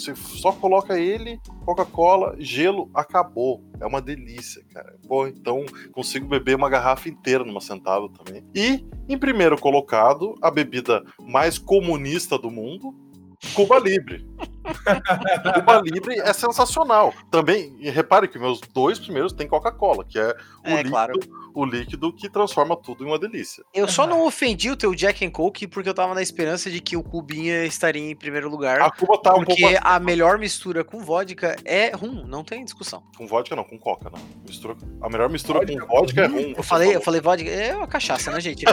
Você 0.00 0.16
só 0.16 0.50
coloca 0.50 0.98
ele, 0.98 1.38
Coca-Cola, 1.66 2.34
gelo, 2.38 2.90
acabou. 2.94 3.62
É 3.78 3.86
uma 3.86 4.00
delícia, 4.00 4.64
cara. 4.72 4.96
Pô, 5.06 5.26
então 5.26 5.66
consigo 5.92 6.26
beber 6.26 6.56
uma 6.56 6.70
garrafa 6.70 7.10
inteira 7.10 7.44
numa 7.44 7.60
sentada 7.60 8.08
também. 8.08 8.42
E, 8.54 8.86
em 9.06 9.18
primeiro 9.18 9.58
colocado, 9.58 10.34
a 10.40 10.50
bebida 10.50 11.04
mais 11.20 11.58
comunista 11.58 12.38
do 12.38 12.50
mundo, 12.50 12.94
Cuba 13.54 13.78
Libre. 13.78 14.26
Cuba 15.54 15.82
Libre 15.84 16.18
é 16.20 16.32
sensacional. 16.32 17.12
Também, 17.30 17.76
e 17.78 17.90
repare 17.90 18.26
que 18.26 18.38
meus 18.38 18.60
dois 18.60 18.98
primeiros 18.98 19.34
têm 19.34 19.48
Coca-Cola, 19.48 20.04
que 20.04 20.18
é 20.18 20.34
o, 20.64 20.68
É, 20.68 20.76
líquido, 20.76 20.90
claro. 20.90 21.12
O 21.54 21.64
líquido 21.64 22.12
que 22.12 22.28
transforma 22.28 22.76
tudo 22.76 23.04
em 23.04 23.06
uma 23.06 23.18
delícia. 23.18 23.64
Eu 23.74 23.88
só 23.88 24.06
não 24.06 24.26
ofendi 24.26 24.70
o 24.70 24.76
teu 24.76 24.94
Jack 24.94 25.24
and 25.24 25.30
Coke 25.30 25.66
porque 25.66 25.88
eu 25.88 25.94
tava 25.94 26.14
na 26.14 26.22
esperança 26.22 26.70
de 26.70 26.80
que 26.80 26.96
o 26.96 27.02
Cubinha 27.02 27.64
estaria 27.64 28.10
em 28.10 28.16
primeiro 28.16 28.48
lugar. 28.48 28.80
A 28.80 28.90
Cuba 28.90 29.18
tá 29.20 29.32
um 29.32 29.44
pouco 29.44 29.60
porque 29.60 29.78
a 29.80 29.98
melhor 29.98 30.38
mistura 30.38 30.84
com 30.84 31.00
vodka 31.00 31.56
é 31.64 31.94
rum, 31.94 32.24
não 32.26 32.44
tem 32.44 32.64
discussão. 32.64 33.02
com 33.16 33.26
vodka, 33.26 33.56
não, 33.56 33.64
com 33.64 33.78
Coca, 33.78 34.10
né? 34.10 34.18
Mistura, 34.46 34.76
a 35.00 35.08
melhor 35.08 35.30
mistura 35.30 35.60
Vodka 35.60 35.86
com 35.86 35.98
vodka 35.98 36.20
é 36.22 36.26
rum. 36.26 36.54
Eu 36.56 36.62
falei, 36.62 36.88
eu 36.88 37.00
falou. 37.00 37.04
falei 37.04 37.20
vodka, 37.20 37.50
é 37.50 37.76
uma 37.76 37.86
cachaça, 37.86 38.30
né, 38.30 38.40
gente? 38.40 38.64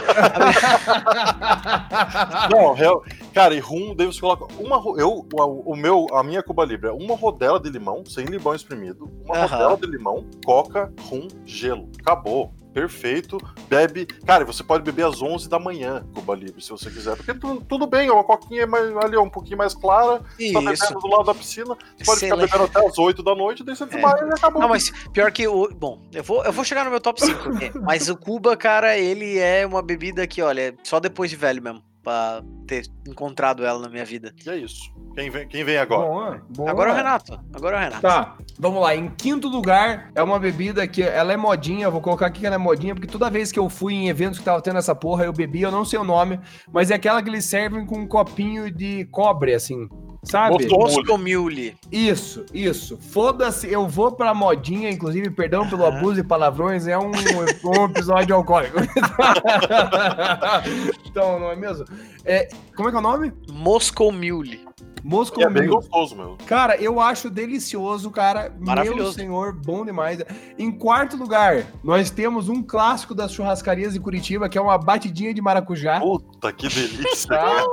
Não, 2.50 2.72
real, 2.72 3.02
cara, 3.32 3.54
e 3.54 3.58
rum, 3.58 3.94
você 3.94 4.20
coloca 4.20 4.46
uma, 4.58 4.76
eu, 4.98 5.26
o, 5.32 5.76
meu, 5.76 6.06
a 6.12 6.22
minha 6.22 6.42
Cuba 6.42 6.64
Libre 6.64 6.88
é 6.88 6.92
uma 6.92 7.14
rodela 7.16 7.60
de 7.60 7.70
limão, 7.70 8.04
sem 8.04 8.24
limão 8.26 8.54
espremido, 8.54 9.10
uma 9.24 9.46
rodela 9.46 9.76
de 9.76 9.86
limão, 9.86 10.24
coca, 10.44 10.92
rum, 11.02 11.28
gelo. 11.44 11.88
Acabou. 12.00 12.52
Perfeito. 12.72 13.38
Bebe. 13.68 14.06
Cara, 14.26 14.44
você 14.44 14.62
pode 14.62 14.84
beber 14.84 15.06
às 15.06 15.20
11 15.20 15.48
da 15.48 15.58
manhã, 15.58 16.04
Cuba 16.14 16.34
Libre, 16.34 16.62
se 16.62 16.70
você 16.70 16.90
quiser. 16.90 17.16
Porque 17.16 17.34
tu- 17.34 17.60
tudo 17.68 17.86
bem, 17.86 18.10
uma 18.10 18.22
coquinha 18.24 18.66
mais, 18.66 18.96
ali, 18.98 19.16
um 19.16 19.28
pouquinho 19.28 19.58
mais 19.58 19.74
clara, 19.74 20.20
tá 20.20 20.24
Isso. 20.38 20.52
bebendo 20.54 21.00
do 21.00 21.06
lado 21.08 21.24
da 21.24 21.34
piscina. 21.34 21.76
Você 21.96 22.04
pode 22.04 22.20
ficar 22.20 22.34
Excelente. 22.36 22.50
bebendo 22.52 22.64
até 22.64 22.86
às 22.86 22.98
8 22.98 23.22
da 23.22 23.34
noite, 23.34 23.64
daí 23.64 23.74
você 23.76 23.86
desmaia 23.86 24.24
e 24.24 24.32
acabou. 24.32 24.60
Não, 24.62 24.68
mas 24.68 24.90
pior 25.12 25.30
que 25.32 25.46
o. 25.48 25.68
Bom, 25.74 26.02
eu 26.12 26.22
vou, 26.22 26.44
eu 26.44 26.52
vou 26.52 26.64
chegar 26.64 26.84
no 26.84 26.90
meu 26.90 27.00
top 27.00 27.20
5 27.24 27.48
aqui. 27.50 27.70
mas 27.80 28.08
o 28.08 28.16
Cuba, 28.16 28.56
cara, 28.56 28.96
ele 28.96 29.38
é 29.38 29.66
uma 29.66 29.82
bebida 29.82 30.26
que, 30.26 30.40
olha, 30.42 30.74
só 30.84 31.00
depois 31.00 31.30
de 31.30 31.36
velho 31.36 31.62
mesmo. 31.62 31.82
Pra 32.02 32.42
ter 32.66 32.86
encontrado 33.06 33.64
ela 33.64 33.78
na 33.80 33.88
minha 33.88 34.04
vida. 34.04 34.32
E 34.44 34.48
é 34.48 34.56
isso. 34.56 34.92
Quem 35.14 35.30
vem, 35.30 35.48
quem 35.48 35.64
vem 35.64 35.76
agora? 35.76 36.06
Boa, 36.06 36.42
boa. 36.48 36.70
Agora 36.70 36.90
é 36.90 36.92
o 36.92 36.96
Renato. 36.96 37.40
Agora 37.52 37.76
é 37.76 37.80
o 37.80 37.82
Renato. 37.82 38.02
Tá, 38.02 38.38
vamos 38.58 38.80
lá. 38.80 38.94
Em 38.94 39.08
quinto 39.10 39.48
lugar, 39.48 40.12
é 40.14 40.22
uma 40.22 40.38
bebida 40.38 40.86
que 40.86 41.02
ela 41.02 41.32
é 41.32 41.36
modinha. 41.36 41.86
Eu 41.86 41.92
vou 41.92 42.00
colocar 42.00 42.26
aqui 42.26 42.40
que 42.40 42.46
ela 42.46 42.54
é 42.54 42.58
modinha, 42.58 42.94
porque 42.94 43.10
toda 43.10 43.28
vez 43.28 43.50
que 43.50 43.58
eu 43.58 43.68
fui 43.68 43.94
em 43.94 44.08
eventos 44.08 44.38
que 44.38 44.44
tava 44.44 44.62
tendo 44.62 44.78
essa 44.78 44.94
porra, 44.94 45.24
eu 45.24 45.32
bebi, 45.32 45.62
eu 45.62 45.72
não 45.72 45.84
sei 45.84 45.98
o 45.98 46.04
nome, 46.04 46.38
mas 46.72 46.90
é 46.90 46.94
aquela 46.94 47.20
que 47.22 47.28
eles 47.28 47.44
servem 47.44 47.84
com 47.84 47.98
um 47.98 48.06
copinho 48.06 48.70
de 48.70 49.04
cobre, 49.06 49.54
assim. 49.54 49.88
Sabe? 50.22 50.68
Moscou. 50.68 51.18
Mule. 51.18 51.76
Isso, 51.90 52.44
isso. 52.52 52.96
Foda-se, 52.96 53.70
eu 53.70 53.88
vou 53.88 54.12
pra 54.12 54.34
modinha, 54.34 54.90
inclusive, 54.90 55.30
perdão 55.30 55.68
pelo 55.68 55.86
abuso 55.86 56.20
e 56.20 56.24
palavrões, 56.24 56.86
é 56.86 56.98
um, 56.98 57.10
um 57.10 57.84
episódio 57.84 58.34
alcoólico. 58.34 58.78
então, 61.06 61.38
não 61.38 61.50
é 61.50 61.56
mesmo? 61.56 61.84
É, 62.24 62.48
como 62.76 62.88
é 62.88 62.92
que 62.92 62.96
é 62.96 63.00
o 63.00 63.02
nome? 63.02 63.32
Moscow 63.50 64.12
Mule. 64.12 64.68
Moscow 65.02 65.42
E 65.42 65.46
é 65.46 65.50
bem 65.50 65.68
gostoso, 65.68 66.16
meu. 66.16 66.36
Cara, 66.46 66.76
eu 66.76 67.00
acho 67.00 67.30
delicioso, 67.30 68.10
cara. 68.10 68.52
Meu 68.56 68.66
Maravilhoso. 68.66 69.14
senhor, 69.14 69.52
bom 69.52 69.84
demais. 69.84 70.20
Em 70.58 70.70
quarto 70.70 71.16
lugar, 71.16 71.64
nós 71.82 72.10
temos 72.10 72.48
um 72.48 72.62
clássico 72.62 73.14
das 73.14 73.32
churrascarias 73.32 73.94
de 73.94 74.00
Curitiba, 74.00 74.48
que 74.48 74.58
é 74.58 74.60
uma 74.60 74.76
batidinha 74.76 75.32
de 75.32 75.40
maracujá. 75.40 76.00
Puta, 76.00 76.52
que 76.52 76.68
delícia. 76.68 77.28
Tá? 77.28 77.64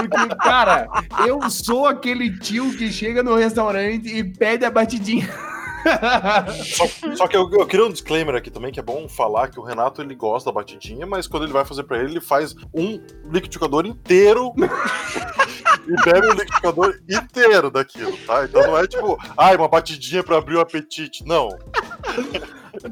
Porque, 0.00 0.36
cara, 0.36 0.88
eu 1.26 1.48
sou 1.50 1.86
aquele 1.94 2.38
tio 2.38 2.76
que 2.76 2.92
chega 2.92 3.22
no 3.22 3.34
restaurante 3.34 4.08
e 4.08 4.22
pede 4.22 4.64
a 4.64 4.70
batidinha. 4.70 5.28
Só, 6.64 6.86
só 7.14 7.28
que 7.28 7.36
eu, 7.36 7.48
eu 7.52 7.66
queria 7.66 7.84
um 7.84 7.92
disclaimer 7.92 8.34
aqui 8.34 8.50
também, 8.50 8.72
que 8.72 8.80
é 8.80 8.82
bom 8.82 9.08
falar 9.08 9.48
que 9.48 9.60
o 9.60 9.62
Renato 9.62 10.00
ele 10.00 10.14
gosta 10.14 10.50
da 10.50 10.54
batidinha, 10.54 11.06
mas 11.06 11.26
quando 11.26 11.44
ele 11.44 11.52
vai 11.52 11.64
fazer 11.64 11.84
pra 11.84 11.98
ele, 11.98 12.12
ele 12.12 12.20
faz 12.20 12.54
um 12.72 13.00
liquidificador 13.30 13.86
inteiro 13.86 14.52
e 15.86 16.04
bebe 16.04 16.26
o 16.26 16.32
liquidificador 16.32 16.98
inteiro 17.08 17.70
daquilo, 17.70 18.16
tá? 18.26 18.44
Então 18.44 18.62
não 18.62 18.78
é 18.78 18.86
tipo, 18.86 19.18
ai, 19.36 19.56
uma 19.56 19.68
batidinha 19.68 20.22
pra 20.22 20.38
abrir 20.38 20.56
o 20.56 20.60
apetite. 20.60 21.24
Não. 21.26 21.50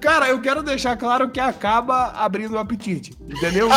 Cara, 0.00 0.28
eu 0.28 0.40
quero 0.40 0.62
deixar 0.62 0.96
claro 0.96 1.30
que 1.30 1.40
acaba 1.40 2.12
abrindo 2.12 2.54
o 2.54 2.58
apetite, 2.58 3.12
entendeu? 3.28 3.68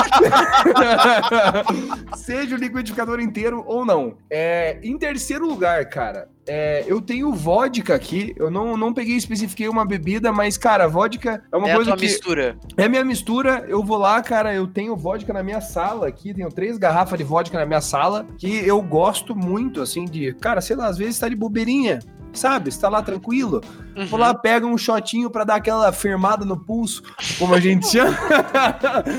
Seja 2.16 2.56
o 2.56 2.60
liquidificador 2.60 3.20
inteiro 3.20 3.64
ou 3.68 3.86
não. 3.86 4.18
É, 4.30 4.80
em 4.82 4.98
terceiro 4.98 5.46
lugar, 5.46 5.86
cara, 5.90 6.30
é, 6.48 6.84
eu 6.88 7.02
tenho 7.02 7.34
vodka 7.34 7.96
aqui. 7.96 8.34
Eu 8.38 8.52
não, 8.52 8.78
não 8.78 8.94
peguei 8.94 9.16
e 9.16 9.18
especifiquei 9.18 9.68
uma 9.68 9.86
bebida, 9.86 10.32
mas, 10.32 10.58
cara, 10.58 10.88
vodka 10.88 11.44
é 11.52 11.58
uma 11.58 11.68
é 11.68 11.72
a 11.72 11.76
coisa 11.76 11.92
tua 11.92 11.98
que. 11.98 12.06
mistura. 12.06 12.58
É 12.78 12.88
minha 12.88 13.04
mistura. 13.04 13.66
Eu 13.68 13.84
vou 13.84 13.98
lá, 13.98 14.22
cara. 14.22 14.54
Eu 14.54 14.68
tenho 14.68 14.96
vodka 14.96 15.34
na 15.34 15.42
minha 15.42 15.62
sala 15.62 16.08
aqui. 16.08 16.34
Tenho 16.34 16.50
três 16.50 16.78
garrafas 16.78 17.18
de 17.18 17.24
vodka 17.24 17.58
na 17.58 17.66
minha 17.66 17.82
sala. 17.82 18.26
Que 18.38 18.66
eu 18.66 18.82
gosto 18.82 19.36
muito, 19.36 19.82
assim, 19.82 20.06
de. 20.06 20.34
Cara, 20.34 20.62
sei 20.62 20.76
lá, 20.76 20.88
às 20.88 20.98
vezes 20.98 21.20
tá 21.20 21.28
de 21.28 21.36
bobeirinha. 21.36 22.00
Sabe? 22.36 22.72
Você 22.72 22.80
tá 22.80 22.90
lá 22.90 23.02
tranquilo. 23.02 23.62
Uhum. 23.96 24.06
Vou 24.08 24.20
lá, 24.20 24.34
pega 24.34 24.66
um 24.66 24.78
shotinho 24.78 25.30
pra 25.30 25.44
dar 25.44 25.56
aquela 25.56 25.92
firmada 25.92 26.44
no 26.46 26.58
pulso, 26.58 27.02
como 27.40 27.54
a 27.56 27.60
gente 27.60 27.88
chama. 27.88 28.16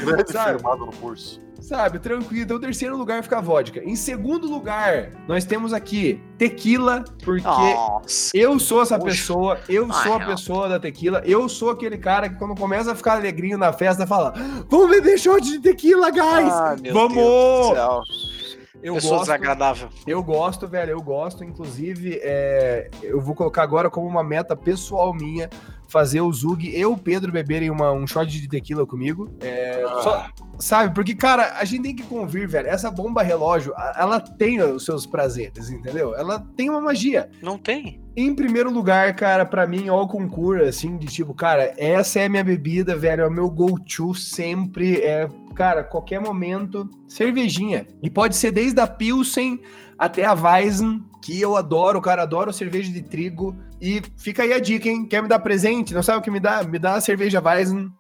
Grande 0.05 0.31
Sabe? 0.33 0.53
firmado 0.59 0.87
no 0.87 0.93
curso. 0.93 1.45
Sabe, 1.61 1.99
tranquilo. 1.99 2.45
Então, 2.45 2.61
terceiro 2.61 2.97
lugar 2.97 3.25
fica 3.25 3.39
a 3.39 3.41
vodka. 3.41 3.83
Em 3.83 3.97
segundo 3.97 4.47
lugar, 4.49 5.11
nós 5.27 5.45
temos 5.45 5.73
aqui 5.73 6.21
tequila, 6.39 7.03
porque 7.25 7.43
Nossa. 7.43 8.31
eu 8.37 8.57
sou 8.61 8.83
essa 8.83 8.97
Puxa. 8.97 9.11
pessoa, 9.11 9.59
eu 9.69 9.89
Ai, 9.91 10.03
sou 10.05 10.15
a 10.15 10.19
não. 10.21 10.27
pessoa 10.27 10.69
da 10.69 10.79
tequila, 10.79 11.23
eu 11.25 11.49
sou 11.49 11.71
aquele 11.71 11.99
cara 11.99 12.29
que 12.29 12.37
quando 12.37 12.55
começa 12.55 12.93
a 12.93 12.95
ficar 12.95 13.15
alegrinho 13.15 13.59
na 13.59 13.73
festa, 13.73 14.07
fala: 14.07 14.33
Vamos 14.71 14.91
beber 14.91 15.19
shot 15.19 15.41
de 15.43 15.59
tequila, 15.59 16.09
guys! 16.11 16.53
Ah, 16.53 16.77
meu 16.81 16.95
Vamos! 16.95 18.36
Eu 18.83 18.95
Pessoa 18.95 19.19
gosto, 19.19 19.25
desagradável. 19.27 19.89
eu 20.07 20.23
gosto, 20.23 20.69
velho, 20.69 20.91
eu 20.91 21.03
gosto. 21.03 21.43
Inclusive, 21.43 22.21
é, 22.23 22.91
eu 23.03 23.21
vou 23.21 23.35
colocar 23.35 23.63
agora 23.63 23.91
como 23.91 24.07
uma 24.07 24.23
meta 24.23 24.55
pessoal 24.55 25.13
minha 25.15 25.49
fazer 25.89 26.21
o 26.21 26.33
Zug 26.33 26.69
e 26.69 26.85
o 26.85 26.97
Pedro 26.97 27.31
beberem 27.33 27.71
uma- 27.71 27.93
um 27.93 28.07
shot 28.07 28.27
de 28.31 28.49
tequila 28.49 28.87
comigo. 28.87 29.31
É, 29.41 29.83
só, 30.03 30.27
Sabe? 30.59 30.95
Porque, 30.95 31.15
cara, 31.15 31.59
a 31.59 31.65
gente 31.67 31.83
tem 31.83 31.95
que 31.95 32.03
convir, 32.03 32.49
velho. 32.49 32.67
Essa 32.67 32.91
bomba 32.91 33.23
relógio, 33.23 33.75
ela 33.95 34.19
tem 34.19 34.59
os 34.63 34.87
seus 34.87 35.05
prazeres, 35.05 35.69
entendeu? 35.69 36.15
Ela 36.17 36.41
tem 36.57 36.71
uma 36.71 36.81
magia. 36.81 37.29
Não 37.43 37.59
tem? 37.59 38.01
Em 38.17 38.35
primeiro 38.35 38.71
lugar, 38.71 39.15
cara, 39.15 39.45
para 39.45 39.67
mim, 39.67 39.91
ó, 39.91 40.03
o 40.03 40.09
concurso, 40.09 40.65
assim, 40.65 40.97
de 40.97 41.07
tipo, 41.09 41.35
cara, 41.35 41.75
essa 41.77 42.21
é 42.21 42.25
a 42.25 42.29
minha 42.31 42.43
bebida, 42.43 42.97
velho, 42.97 43.21
é 43.23 43.27
o 43.29 43.31
meu 43.31 43.51
go-to 43.51 44.15
sempre, 44.15 44.97
é, 45.03 45.29
cara, 45.55 45.85
qualquer 45.85 46.21
momento, 46.23 46.89
cervejinha. 47.07 47.87
E 48.03 48.09
pode 48.09 48.35
ser 48.35 48.51
desde 48.51 48.81
a 48.81 48.87
Pilsen 48.87 49.61
até 49.99 50.25
a 50.25 50.33
Weizen, 50.33 51.03
que 51.23 51.39
eu 51.39 51.55
adoro, 51.57 52.01
cara, 52.01 52.23
adoro 52.23 52.53
cerveja 52.53 52.91
de 52.91 53.03
trigo. 53.03 53.55
E 53.81 54.03
fica 54.17 54.43
aí 54.43 54.53
a 54.53 54.59
dica, 54.59 54.89
hein? 54.89 55.07
Quer 55.07 55.23
me 55.23 55.29
dar 55.29 55.39
presente? 55.39 55.95
Não 55.95 56.03
sabe 56.03 56.19
o 56.19 56.23
que 56.23 56.31
me 56.31 56.41
dá? 56.41 56.63
Me 56.63 56.79
dá 56.79 56.95
a 56.95 57.01
cerveja 57.01 57.43
Weizen, 57.43 57.91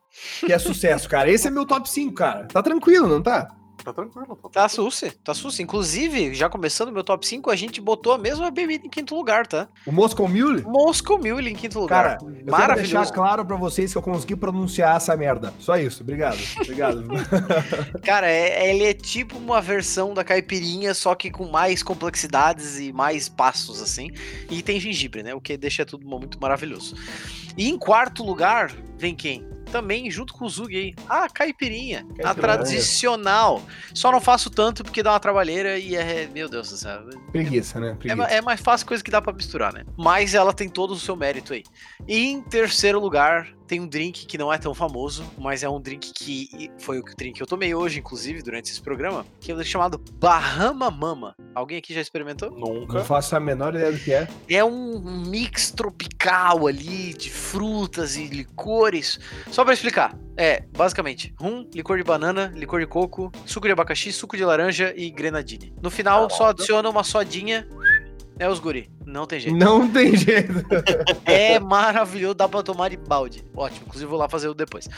que 0.41 0.53
é 0.53 0.59
sucesso, 0.59 1.09
cara. 1.09 1.31
Esse 1.31 1.49
é 1.49 1.51
meu 1.51 1.67
top 1.67 1.89
5, 1.89 2.15
cara. 2.15 2.47
Tá 2.47 2.63
tranquilo, 2.63 3.09
não 3.09 3.23
tá? 3.23 3.49
Tá 3.87 3.93
tranquilo. 3.93 4.37
Tá, 4.43 4.49
tá 4.49 4.69
susse, 4.69 5.13
tá 5.13 5.33
susse. 5.33 5.63
Inclusive, 5.63 6.35
já 6.35 6.49
começando 6.49 6.91
meu 6.91 7.05
top 7.05 7.25
5, 7.25 7.49
a 7.49 7.55
gente 7.55 7.81
botou 7.81 8.13
a 8.13 8.19
mesma 8.19 8.51
bebida 8.51 8.85
em 8.85 8.91
quinto 8.91 9.15
lugar, 9.15 9.47
tá? 9.47 9.69
O 9.87 9.93
Moscow 9.93 10.27
Mule? 10.27 10.63
Moscow 10.63 11.17
Mule 11.17 11.53
em 11.53 11.55
quinto 11.55 11.79
lugar. 11.79 12.19
Cara, 12.19 12.19
eu 12.21 12.51
Maravilhoso. 12.51 12.67
Quero 12.67 12.83
deixar 12.83 13.15
claro 13.15 13.47
pra 13.47 13.55
vocês 13.55 13.93
que 13.93 13.99
eu 13.99 14.03
consegui 14.03 14.35
pronunciar 14.35 14.97
essa 14.97 15.17
merda. 15.17 15.55
Só 15.61 15.77
isso. 15.77 16.03
Obrigado. 16.03 16.37
Obrigado. 16.61 17.05
Cara, 18.03 18.29
é, 18.29 18.71
ele 18.71 18.83
é 18.83 18.93
tipo 18.93 19.39
uma 19.39 19.61
versão 19.61 20.13
da 20.13 20.25
caipirinha, 20.25 20.93
só 20.93 21.15
que 21.15 21.31
com 21.31 21.49
mais 21.49 21.81
complexidades 21.81 22.81
e 22.81 22.93
mais 22.93 23.29
passos, 23.29 23.81
assim. 23.81 24.11
E 24.51 24.65
tem 24.65 24.81
gengibre, 24.81 25.23
né? 25.23 25.33
O 25.33 25.41
que 25.41 25.57
deixa 25.57 25.87
tudo 25.87 26.05
muito 26.05 26.41
maravilhoso. 26.41 26.97
E 27.57 27.69
em 27.69 27.79
quarto 27.79 28.25
lugar, 28.25 28.73
vem 28.99 29.15
quem? 29.15 29.56
Também 29.67 30.11
junto 30.11 30.33
com 30.33 30.45
o 30.45 30.49
Zug 30.49 30.77
aí. 30.77 30.95
Ah, 31.09 31.29
caipirinha. 31.29 31.99
caipirinha. 31.99 32.31
A 32.31 32.35
tradicional. 32.35 33.63
Só 33.95 34.11
não 34.11 34.21
faço 34.21 34.51
tanto 34.51 34.83
porque 34.83 35.03
dá 35.03 35.13
uma 35.13 35.21
trabalheira 35.21 35.79
e 35.79 35.95
é. 35.95 36.29
Meu 36.33 36.49
Deus 36.49 36.71
do 36.71 36.77
céu. 36.77 37.03
Preguiça, 37.33 37.81
né? 37.81 37.97
Preguiça. 37.99 38.29
É, 38.29 38.37
é, 38.37 38.41
mais 38.43 38.61
fácil 38.61 38.87
coisa 38.87 39.03
que 39.03 39.11
dá 39.11 39.21
para 39.21 39.33
misturar, 39.33 39.73
né? 39.73 39.85
Mas 39.97 40.35
ela 40.35 40.53
tem 40.53 40.69
todo 40.69 40.93
o 40.93 40.99
seu 40.99 41.17
mérito 41.17 41.53
aí. 41.53 41.65
E 42.07 42.27
em 42.27 42.41
terceiro 42.41 43.01
lugar, 43.01 43.56
tem 43.67 43.81
um 43.81 43.87
drink 43.87 44.27
que 44.27 44.39
não 44.39 44.53
é 44.53 44.59
tão 44.59 44.75
famoso, 44.75 45.25
mas 45.39 45.63
é 45.63 45.69
um 45.69 45.81
drink 45.81 46.13
que 46.13 46.71
foi 46.79 46.99
o 46.99 47.05
drink 47.17 47.37
que 47.37 47.43
eu 47.43 47.47
tomei 47.47 47.75
hoje, 47.75 47.99
inclusive, 47.99 48.43
durante 48.43 48.71
esse 48.71 48.81
programa, 48.81 49.27
que 49.41 49.53
é 49.53 49.65
chamado 49.65 50.01
Bahama 50.19 50.91
Mama. 50.91 51.35
Alguém 51.55 51.79
aqui 51.79 51.93
já 51.95 52.01
experimentou? 52.01 52.51
Nunca. 52.51 52.99
Não 52.99 53.05
faço 53.05 53.35
a 53.35 53.41
menor 53.41 53.75
ideia 53.75 53.93
do 53.93 53.99
que 53.99 54.13
é. 54.13 54.29
É 54.49 54.65
um 54.65 55.01
mix 55.01 55.71
tropical 55.71 56.67
ali 56.67 57.15
de 57.15 57.31
frutas 57.31 58.17
e 58.17 58.27
licores. 58.27 59.19
Só 59.51 59.65
para 59.65 59.75
explicar, 59.75 60.17
é 60.37 60.63
basicamente 60.77 61.35
rum, 61.41 61.69
licor 61.75 61.97
de 61.97 62.05
banana, 62.05 62.53
licor 62.55 62.81
de 62.81 62.87
coco, 62.87 63.33
suco 63.47 63.67
de 63.67 63.73
abacaxi, 63.73 64.13
suco 64.13 64.37
de 64.37 64.45
laranja 64.45 64.93
e 64.97 65.11
grenadine. 65.11 65.75
No 65.83 65.91
final, 65.91 66.29
só 66.31 66.51
adiciona 66.51 66.89
uma 66.89 67.03
sodinha 67.03 67.67
é 68.39 68.49
os 68.49 68.59
guri. 68.59 68.91
Não 69.05 69.27
tem 69.27 69.41
jeito. 69.41 69.57
Não 69.57 69.89
tem 69.89 70.17
jeito. 70.17 70.65
é 71.25 71.59
maravilhoso, 71.59 72.35
dá 72.35 72.49
pra 72.49 72.63
tomar 72.63 72.91
de 72.91 72.97
balde. 72.97 73.45
Ótimo, 73.55 73.87
inclusive 73.87 74.09
vou 74.09 74.19
lá 74.19 74.29
fazer 74.29 74.49
o 74.49 74.55
depois. 74.55 74.89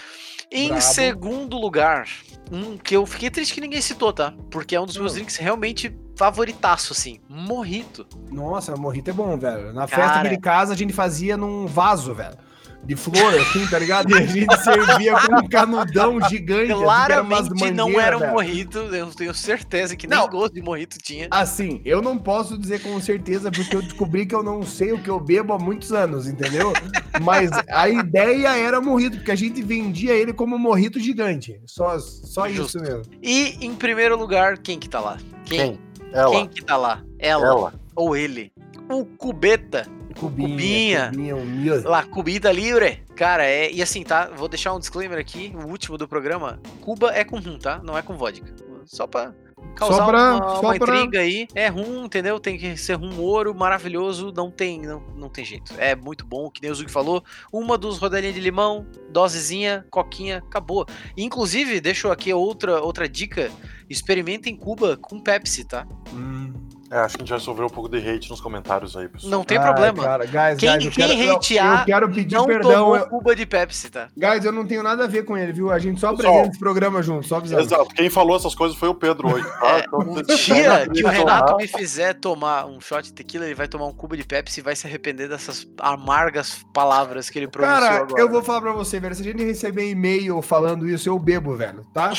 Em 0.50 0.68
Bravo. 0.68 0.82
segundo 0.82 1.58
lugar, 1.58 2.08
um 2.50 2.76
que 2.76 2.96
eu 2.96 3.04
fiquei 3.04 3.30
triste 3.30 3.54
que 3.54 3.60
ninguém 3.60 3.80
citou, 3.80 4.12
tá? 4.12 4.32
Porque 4.50 4.74
é 4.74 4.80
um 4.80 4.86
dos 4.86 4.96
meus 4.96 5.14
drinks 5.14 5.36
realmente 5.36 5.94
favoritaço, 6.16 6.92
assim. 6.92 7.20
Morrito. 7.28 8.06
Nossa, 8.30 8.74
morrito 8.76 9.10
é 9.10 9.12
bom, 9.12 9.36
velho. 9.36 9.72
Na 9.72 9.86
Cara... 9.86 10.14
festa 10.14 10.28
de 10.28 10.40
casa 10.40 10.72
a 10.72 10.76
gente 10.76 10.92
fazia 10.92 11.36
num 11.36 11.66
vaso, 11.66 12.14
velho 12.14 12.47
de 12.84 12.96
flor, 12.96 13.34
assim, 13.34 13.66
tá 13.66 13.78
ligado? 13.78 14.10
E 14.10 14.14
a 14.14 14.26
gente 14.26 14.56
servia 14.62 15.14
com 15.20 15.36
um 15.36 15.48
canudão 15.48 16.20
gigante. 16.28 16.72
Assim, 16.72 16.82
Claramente 16.82 17.52
assim, 17.52 17.70
não 17.70 18.00
era 18.00 18.16
um 18.16 18.30
morrito, 18.30 18.78
eu 18.78 19.06
tenho 19.10 19.34
certeza 19.34 19.94
que 19.94 20.06
nem 20.06 20.18
não, 20.18 20.28
gosto 20.28 20.54
de 20.54 20.62
morrito 20.62 20.96
tinha. 20.98 21.28
Assim, 21.30 21.82
eu 21.84 22.00
não 22.00 22.16
posso 22.16 22.56
dizer 22.56 22.80
com 22.80 22.98
certeza, 23.00 23.50
porque 23.50 23.76
eu 23.76 23.82
descobri 23.82 24.24
que 24.24 24.34
eu 24.34 24.42
não 24.42 24.62
sei 24.62 24.92
o 24.92 25.02
que 25.02 25.10
eu 25.10 25.20
bebo 25.20 25.52
há 25.52 25.58
muitos 25.58 25.92
anos, 25.92 26.26
entendeu? 26.26 26.72
Mas 27.20 27.50
a 27.68 27.88
ideia 27.88 28.56
era 28.56 28.80
morrito, 28.80 29.16
porque 29.18 29.32
a 29.32 29.36
gente 29.36 29.60
vendia 29.62 30.14
ele 30.14 30.32
como 30.32 30.58
morrito 30.58 30.98
gigante. 30.98 31.60
Só, 31.66 31.98
só 31.98 32.46
isso 32.46 32.80
mesmo. 32.80 33.12
E, 33.22 33.58
em 33.60 33.74
primeiro 33.74 34.16
lugar, 34.16 34.58
quem 34.58 34.78
que 34.78 34.88
tá 34.88 35.00
lá? 35.00 35.18
Quem? 35.44 35.58
quem? 35.58 35.80
Ela. 36.12 36.30
Quem 36.30 36.48
que 36.48 36.64
tá 36.64 36.76
lá? 36.76 37.02
Ela. 37.18 37.46
Ela. 37.46 37.74
Ou 37.94 38.16
ele. 38.16 38.52
O 38.88 39.04
Cubeta 39.04 39.86
Cubinha. 40.18 41.10
Cubinha, 41.10 41.36
Cubinha 41.36 41.88
Lá, 41.88 42.02
Cubita 42.04 42.52
Livre. 42.52 43.02
Cara, 43.14 43.44
é. 43.44 43.70
E 43.70 43.82
assim, 43.82 44.02
tá? 44.02 44.30
Vou 44.34 44.48
deixar 44.48 44.74
um 44.74 44.78
disclaimer 44.78 45.18
aqui, 45.18 45.52
o 45.54 45.68
último 45.68 45.96
do 45.96 46.08
programa. 46.08 46.60
Cuba 46.80 47.12
é 47.12 47.24
com 47.24 47.38
rum, 47.38 47.58
tá? 47.58 47.80
Não 47.82 47.96
é 47.96 48.02
com 48.02 48.16
vodka. 48.16 48.52
Só 48.84 49.06
pra 49.06 49.34
causar 49.76 49.96
só 49.96 50.06
pra, 50.06 50.34
uma, 50.34 50.56
só 50.56 50.60
uma 50.60 50.78
pra... 50.78 50.96
intriga 50.96 51.20
aí. 51.20 51.46
É 51.54 51.68
rum, 51.68 52.04
entendeu? 52.04 52.40
Tem 52.40 52.58
que 52.58 52.76
ser 52.76 52.94
rum 52.94 53.18
ouro, 53.20 53.54
maravilhoso. 53.54 54.32
Não 54.34 54.50
tem, 54.50 54.80
não, 54.82 55.00
não 55.16 55.28
tem 55.28 55.44
jeito. 55.44 55.72
É 55.78 55.94
muito 55.94 56.26
bom, 56.26 56.50
que 56.50 56.60
nem 56.60 56.70
o 56.70 56.74
Zug 56.74 56.90
falou. 56.90 57.22
Uma 57.52 57.78
dos 57.78 57.98
rodelinhas 57.98 58.34
de 58.34 58.40
limão, 58.40 58.86
dosezinha, 59.10 59.86
coquinha, 59.90 60.38
acabou. 60.38 60.86
Inclusive, 61.16 61.80
deixo 61.80 62.10
aqui 62.10 62.32
outra, 62.32 62.80
outra 62.80 63.08
dica. 63.08 63.50
Experimentem 63.88 64.56
Cuba 64.56 64.96
com 64.96 65.20
Pepsi, 65.20 65.64
tá? 65.64 65.86
Hum. 66.12 66.67
É, 66.90 66.98
acho 67.00 67.16
que 67.16 67.22
a 67.22 67.24
gente 67.24 67.30
vai 67.30 67.40
sofrer 67.40 67.64
um 67.66 67.70
pouco 67.70 67.88
de 67.88 67.98
hate 67.98 68.30
nos 68.30 68.40
comentários 68.40 68.96
aí, 68.96 69.08
pessoal. 69.08 69.30
Não 69.30 69.44
tem 69.44 69.60
problema. 69.60 70.02
Cara, 70.02 70.24
guys, 70.24 70.58
quem, 70.58 70.70
guys, 70.70 70.94
quem 70.94 71.18
quero, 71.18 71.36
hatear, 71.36 71.80
eu, 71.80 71.84
quero 71.84 72.10
pedir 72.10 72.34
não 72.34 72.46
perdão. 72.46 72.96
Eu... 72.96 73.06
Cuba 73.08 73.36
de 73.36 73.44
Pepsi, 73.44 73.90
tá? 73.90 74.08
Guys, 74.16 74.44
eu 74.44 74.52
não 74.52 74.66
tenho 74.66 74.82
nada 74.82 75.04
a 75.04 75.06
ver 75.06 75.24
com 75.24 75.36
ele, 75.36 75.52
viu? 75.52 75.70
A 75.70 75.78
gente 75.78 76.00
só 76.00 76.08
apresenta 76.08 76.48
esse 76.48 76.58
programa 76.58 77.02
junto, 77.02 77.26
só 77.26 77.36
avisando. 77.36 77.60
Exato. 77.60 77.94
Quem 77.94 78.08
falou 78.08 78.36
essas 78.36 78.54
coisas 78.54 78.76
foi 78.76 78.88
o 78.88 78.94
Pedro 78.94 79.34
hoje. 79.34 79.44
Tá? 79.44 79.78
É, 79.78 79.84
então, 79.86 79.98
um 80.00 80.22
dia 80.22 80.88
que 80.88 81.04
o 81.04 81.08
Renato 81.08 81.56
me 81.56 81.66
fizer 81.66 82.14
tomar 82.14 82.64
um 82.66 82.80
shot 82.80 83.02
de 83.02 83.12
tequila, 83.12 83.44
ele 83.44 83.54
vai 83.54 83.68
tomar 83.68 83.86
um 83.86 83.92
cubo 83.92 84.16
de 84.16 84.24
Pepsi 84.24 84.60
e 84.60 84.62
vai 84.62 84.74
se 84.74 84.86
arrepender 84.86 85.28
dessas 85.28 85.66
amargas 85.78 86.64
palavras 86.72 87.28
que 87.28 87.38
ele 87.38 87.48
pronunciou 87.48 87.80
Cara, 87.80 88.02
agora. 88.02 88.22
eu 88.22 88.30
vou 88.30 88.42
falar 88.42 88.62
pra 88.62 88.72
você, 88.72 88.98
velho. 88.98 89.14
Se 89.14 89.20
a 89.20 89.24
gente 89.24 89.44
receber 89.44 89.90
e-mail 89.90 90.40
falando 90.40 90.88
isso, 90.88 91.08
eu 91.08 91.18
bebo, 91.18 91.54
velho, 91.54 91.84
tá? 91.92 92.12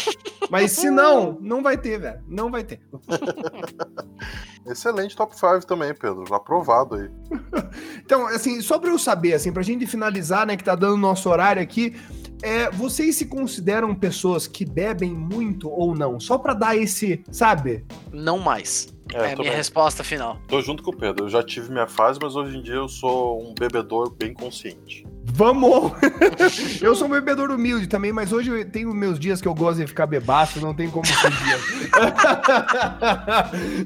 Mas 0.49 0.73
se 0.73 0.91
não, 0.91 1.39
não 1.41 1.63
vai 1.63 1.75
ter, 1.75 1.99
velho. 1.99 2.21
Não 2.27 2.51
vai 2.51 2.63
ter. 2.63 2.79
Excelente 4.65 5.15
top 5.15 5.35
5 5.35 5.65
também, 5.65 5.93
Pedro. 5.93 6.33
Aprovado 6.33 6.95
aí. 6.95 7.09
então, 8.03 8.27
assim, 8.27 8.61
só 8.61 8.77
pra 8.77 8.89
eu 8.89 8.99
saber, 8.99 9.33
assim, 9.33 9.51
pra 9.51 9.63
gente 9.63 9.87
finalizar, 9.87 10.45
né, 10.45 10.55
que 10.55 10.63
tá 10.63 10.75
dando 10.75 10.97
nosso 10.97 11.29
horário 11.29 11.61
aqui, 11.61 11.95
é, 12.41 12.69
vocês 12.71 13.15
se 13.15 13.25
consideram 13.25 13.93
pessoas 13.93 14.47
que 14.47 14.65
bebem 14.65 15.13
muito 15.13 15.69
ou 15.69 15.95
não? 15.95 16.19
Só 16.19 16.37
pra 16.37 16.53
dar 16.53 16.77
esse, 16.77 17.23
sabe? 17.31 17.85
Não 18.11 18.39
mais. 18.39 18.87
É, 19.13 19.17
é 19.17 19.33
a 19.33 19.35
minha 19.35 19.49
bem. 19.49 19.55
resposta 19.55 20.03
final. 20.03 20.37
Tô 20.47 20.61
junto 20.61 20.83
com 20.83 20.91
o 20.91 20.95
Pedro. 20.95 21.25
Eu 21.25 21.29
já 21.29 21.41
tive 21.43 21.71
minha 21.71 21.87
fase, 21.87 22.19
mas 22.21 22.35
hoje 22.35 22.57
em 22.57 22.61
dia 22.61 22.75
eu 22.75 22.87
sou 22.87 23.41
um 23.41 23.53
bebedor 23.53 24.13
bem 24.15 24.33
consciente. 24.33 25.05
Vamos! 25.31 25.91
eu 26.81 26.95
sou 26.95 27.07
um 27.07 27.11
bebedor 27.11 27.51
humilde 27.51 27.87
também, 27.87 28.11
mas 28.11 28.33
hoje 28.33 28.49
eu 28.49 28.69
tenho 28.69 28.93
meus 28.93 29.19
dias 29.19 29.41
que 29.41 29.47
eu 29.47 29.53
gosto 29.53 29.79
de 29.79 29.87
ficar 29.87 30.05
bebaço, 30.05 30.59
não 30.59 30.73
tem 30.73 30.89
como 30.89 31.05
fugir. 31.05 31.59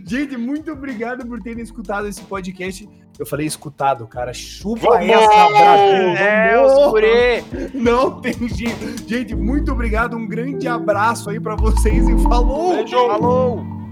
Gente, 0.07 0.37
muito 0.37 0.71
obrigado 0.71 1.25
por 1.25 1.39
terem 1.41 1.63
escutado 1.63 2.07
esse 2.07 2.21
podcast. 2.21 2.87
Eu 3.19 3.25
falei 3.25 3.45
escutado, 3.45 4.07
cara. 4.07 4.33
Chupa 4.33 4.89
Vamos! 4.89 5.09
essa, 5.09 5.49
Brasil! 5.49 6.17
É, 6.17 7.43
Não 7.73 8.19
tem 8.19 8.33
jeito. 8.49 9.07
Gente, 9.07 9.35
muito 9.35 9.71
obrigado. 9.71 10.17
Um 10.17 10.27
grande 10.27 10.67
abraço 10.67 11.29
aí 11.29 11.39
para 11.39 11.55
vocês 11.55 12.07
e 12.07 12.23
falou! 12.23 12.75
Beijo! 12.75 12.95
Falou! 13.07 13.82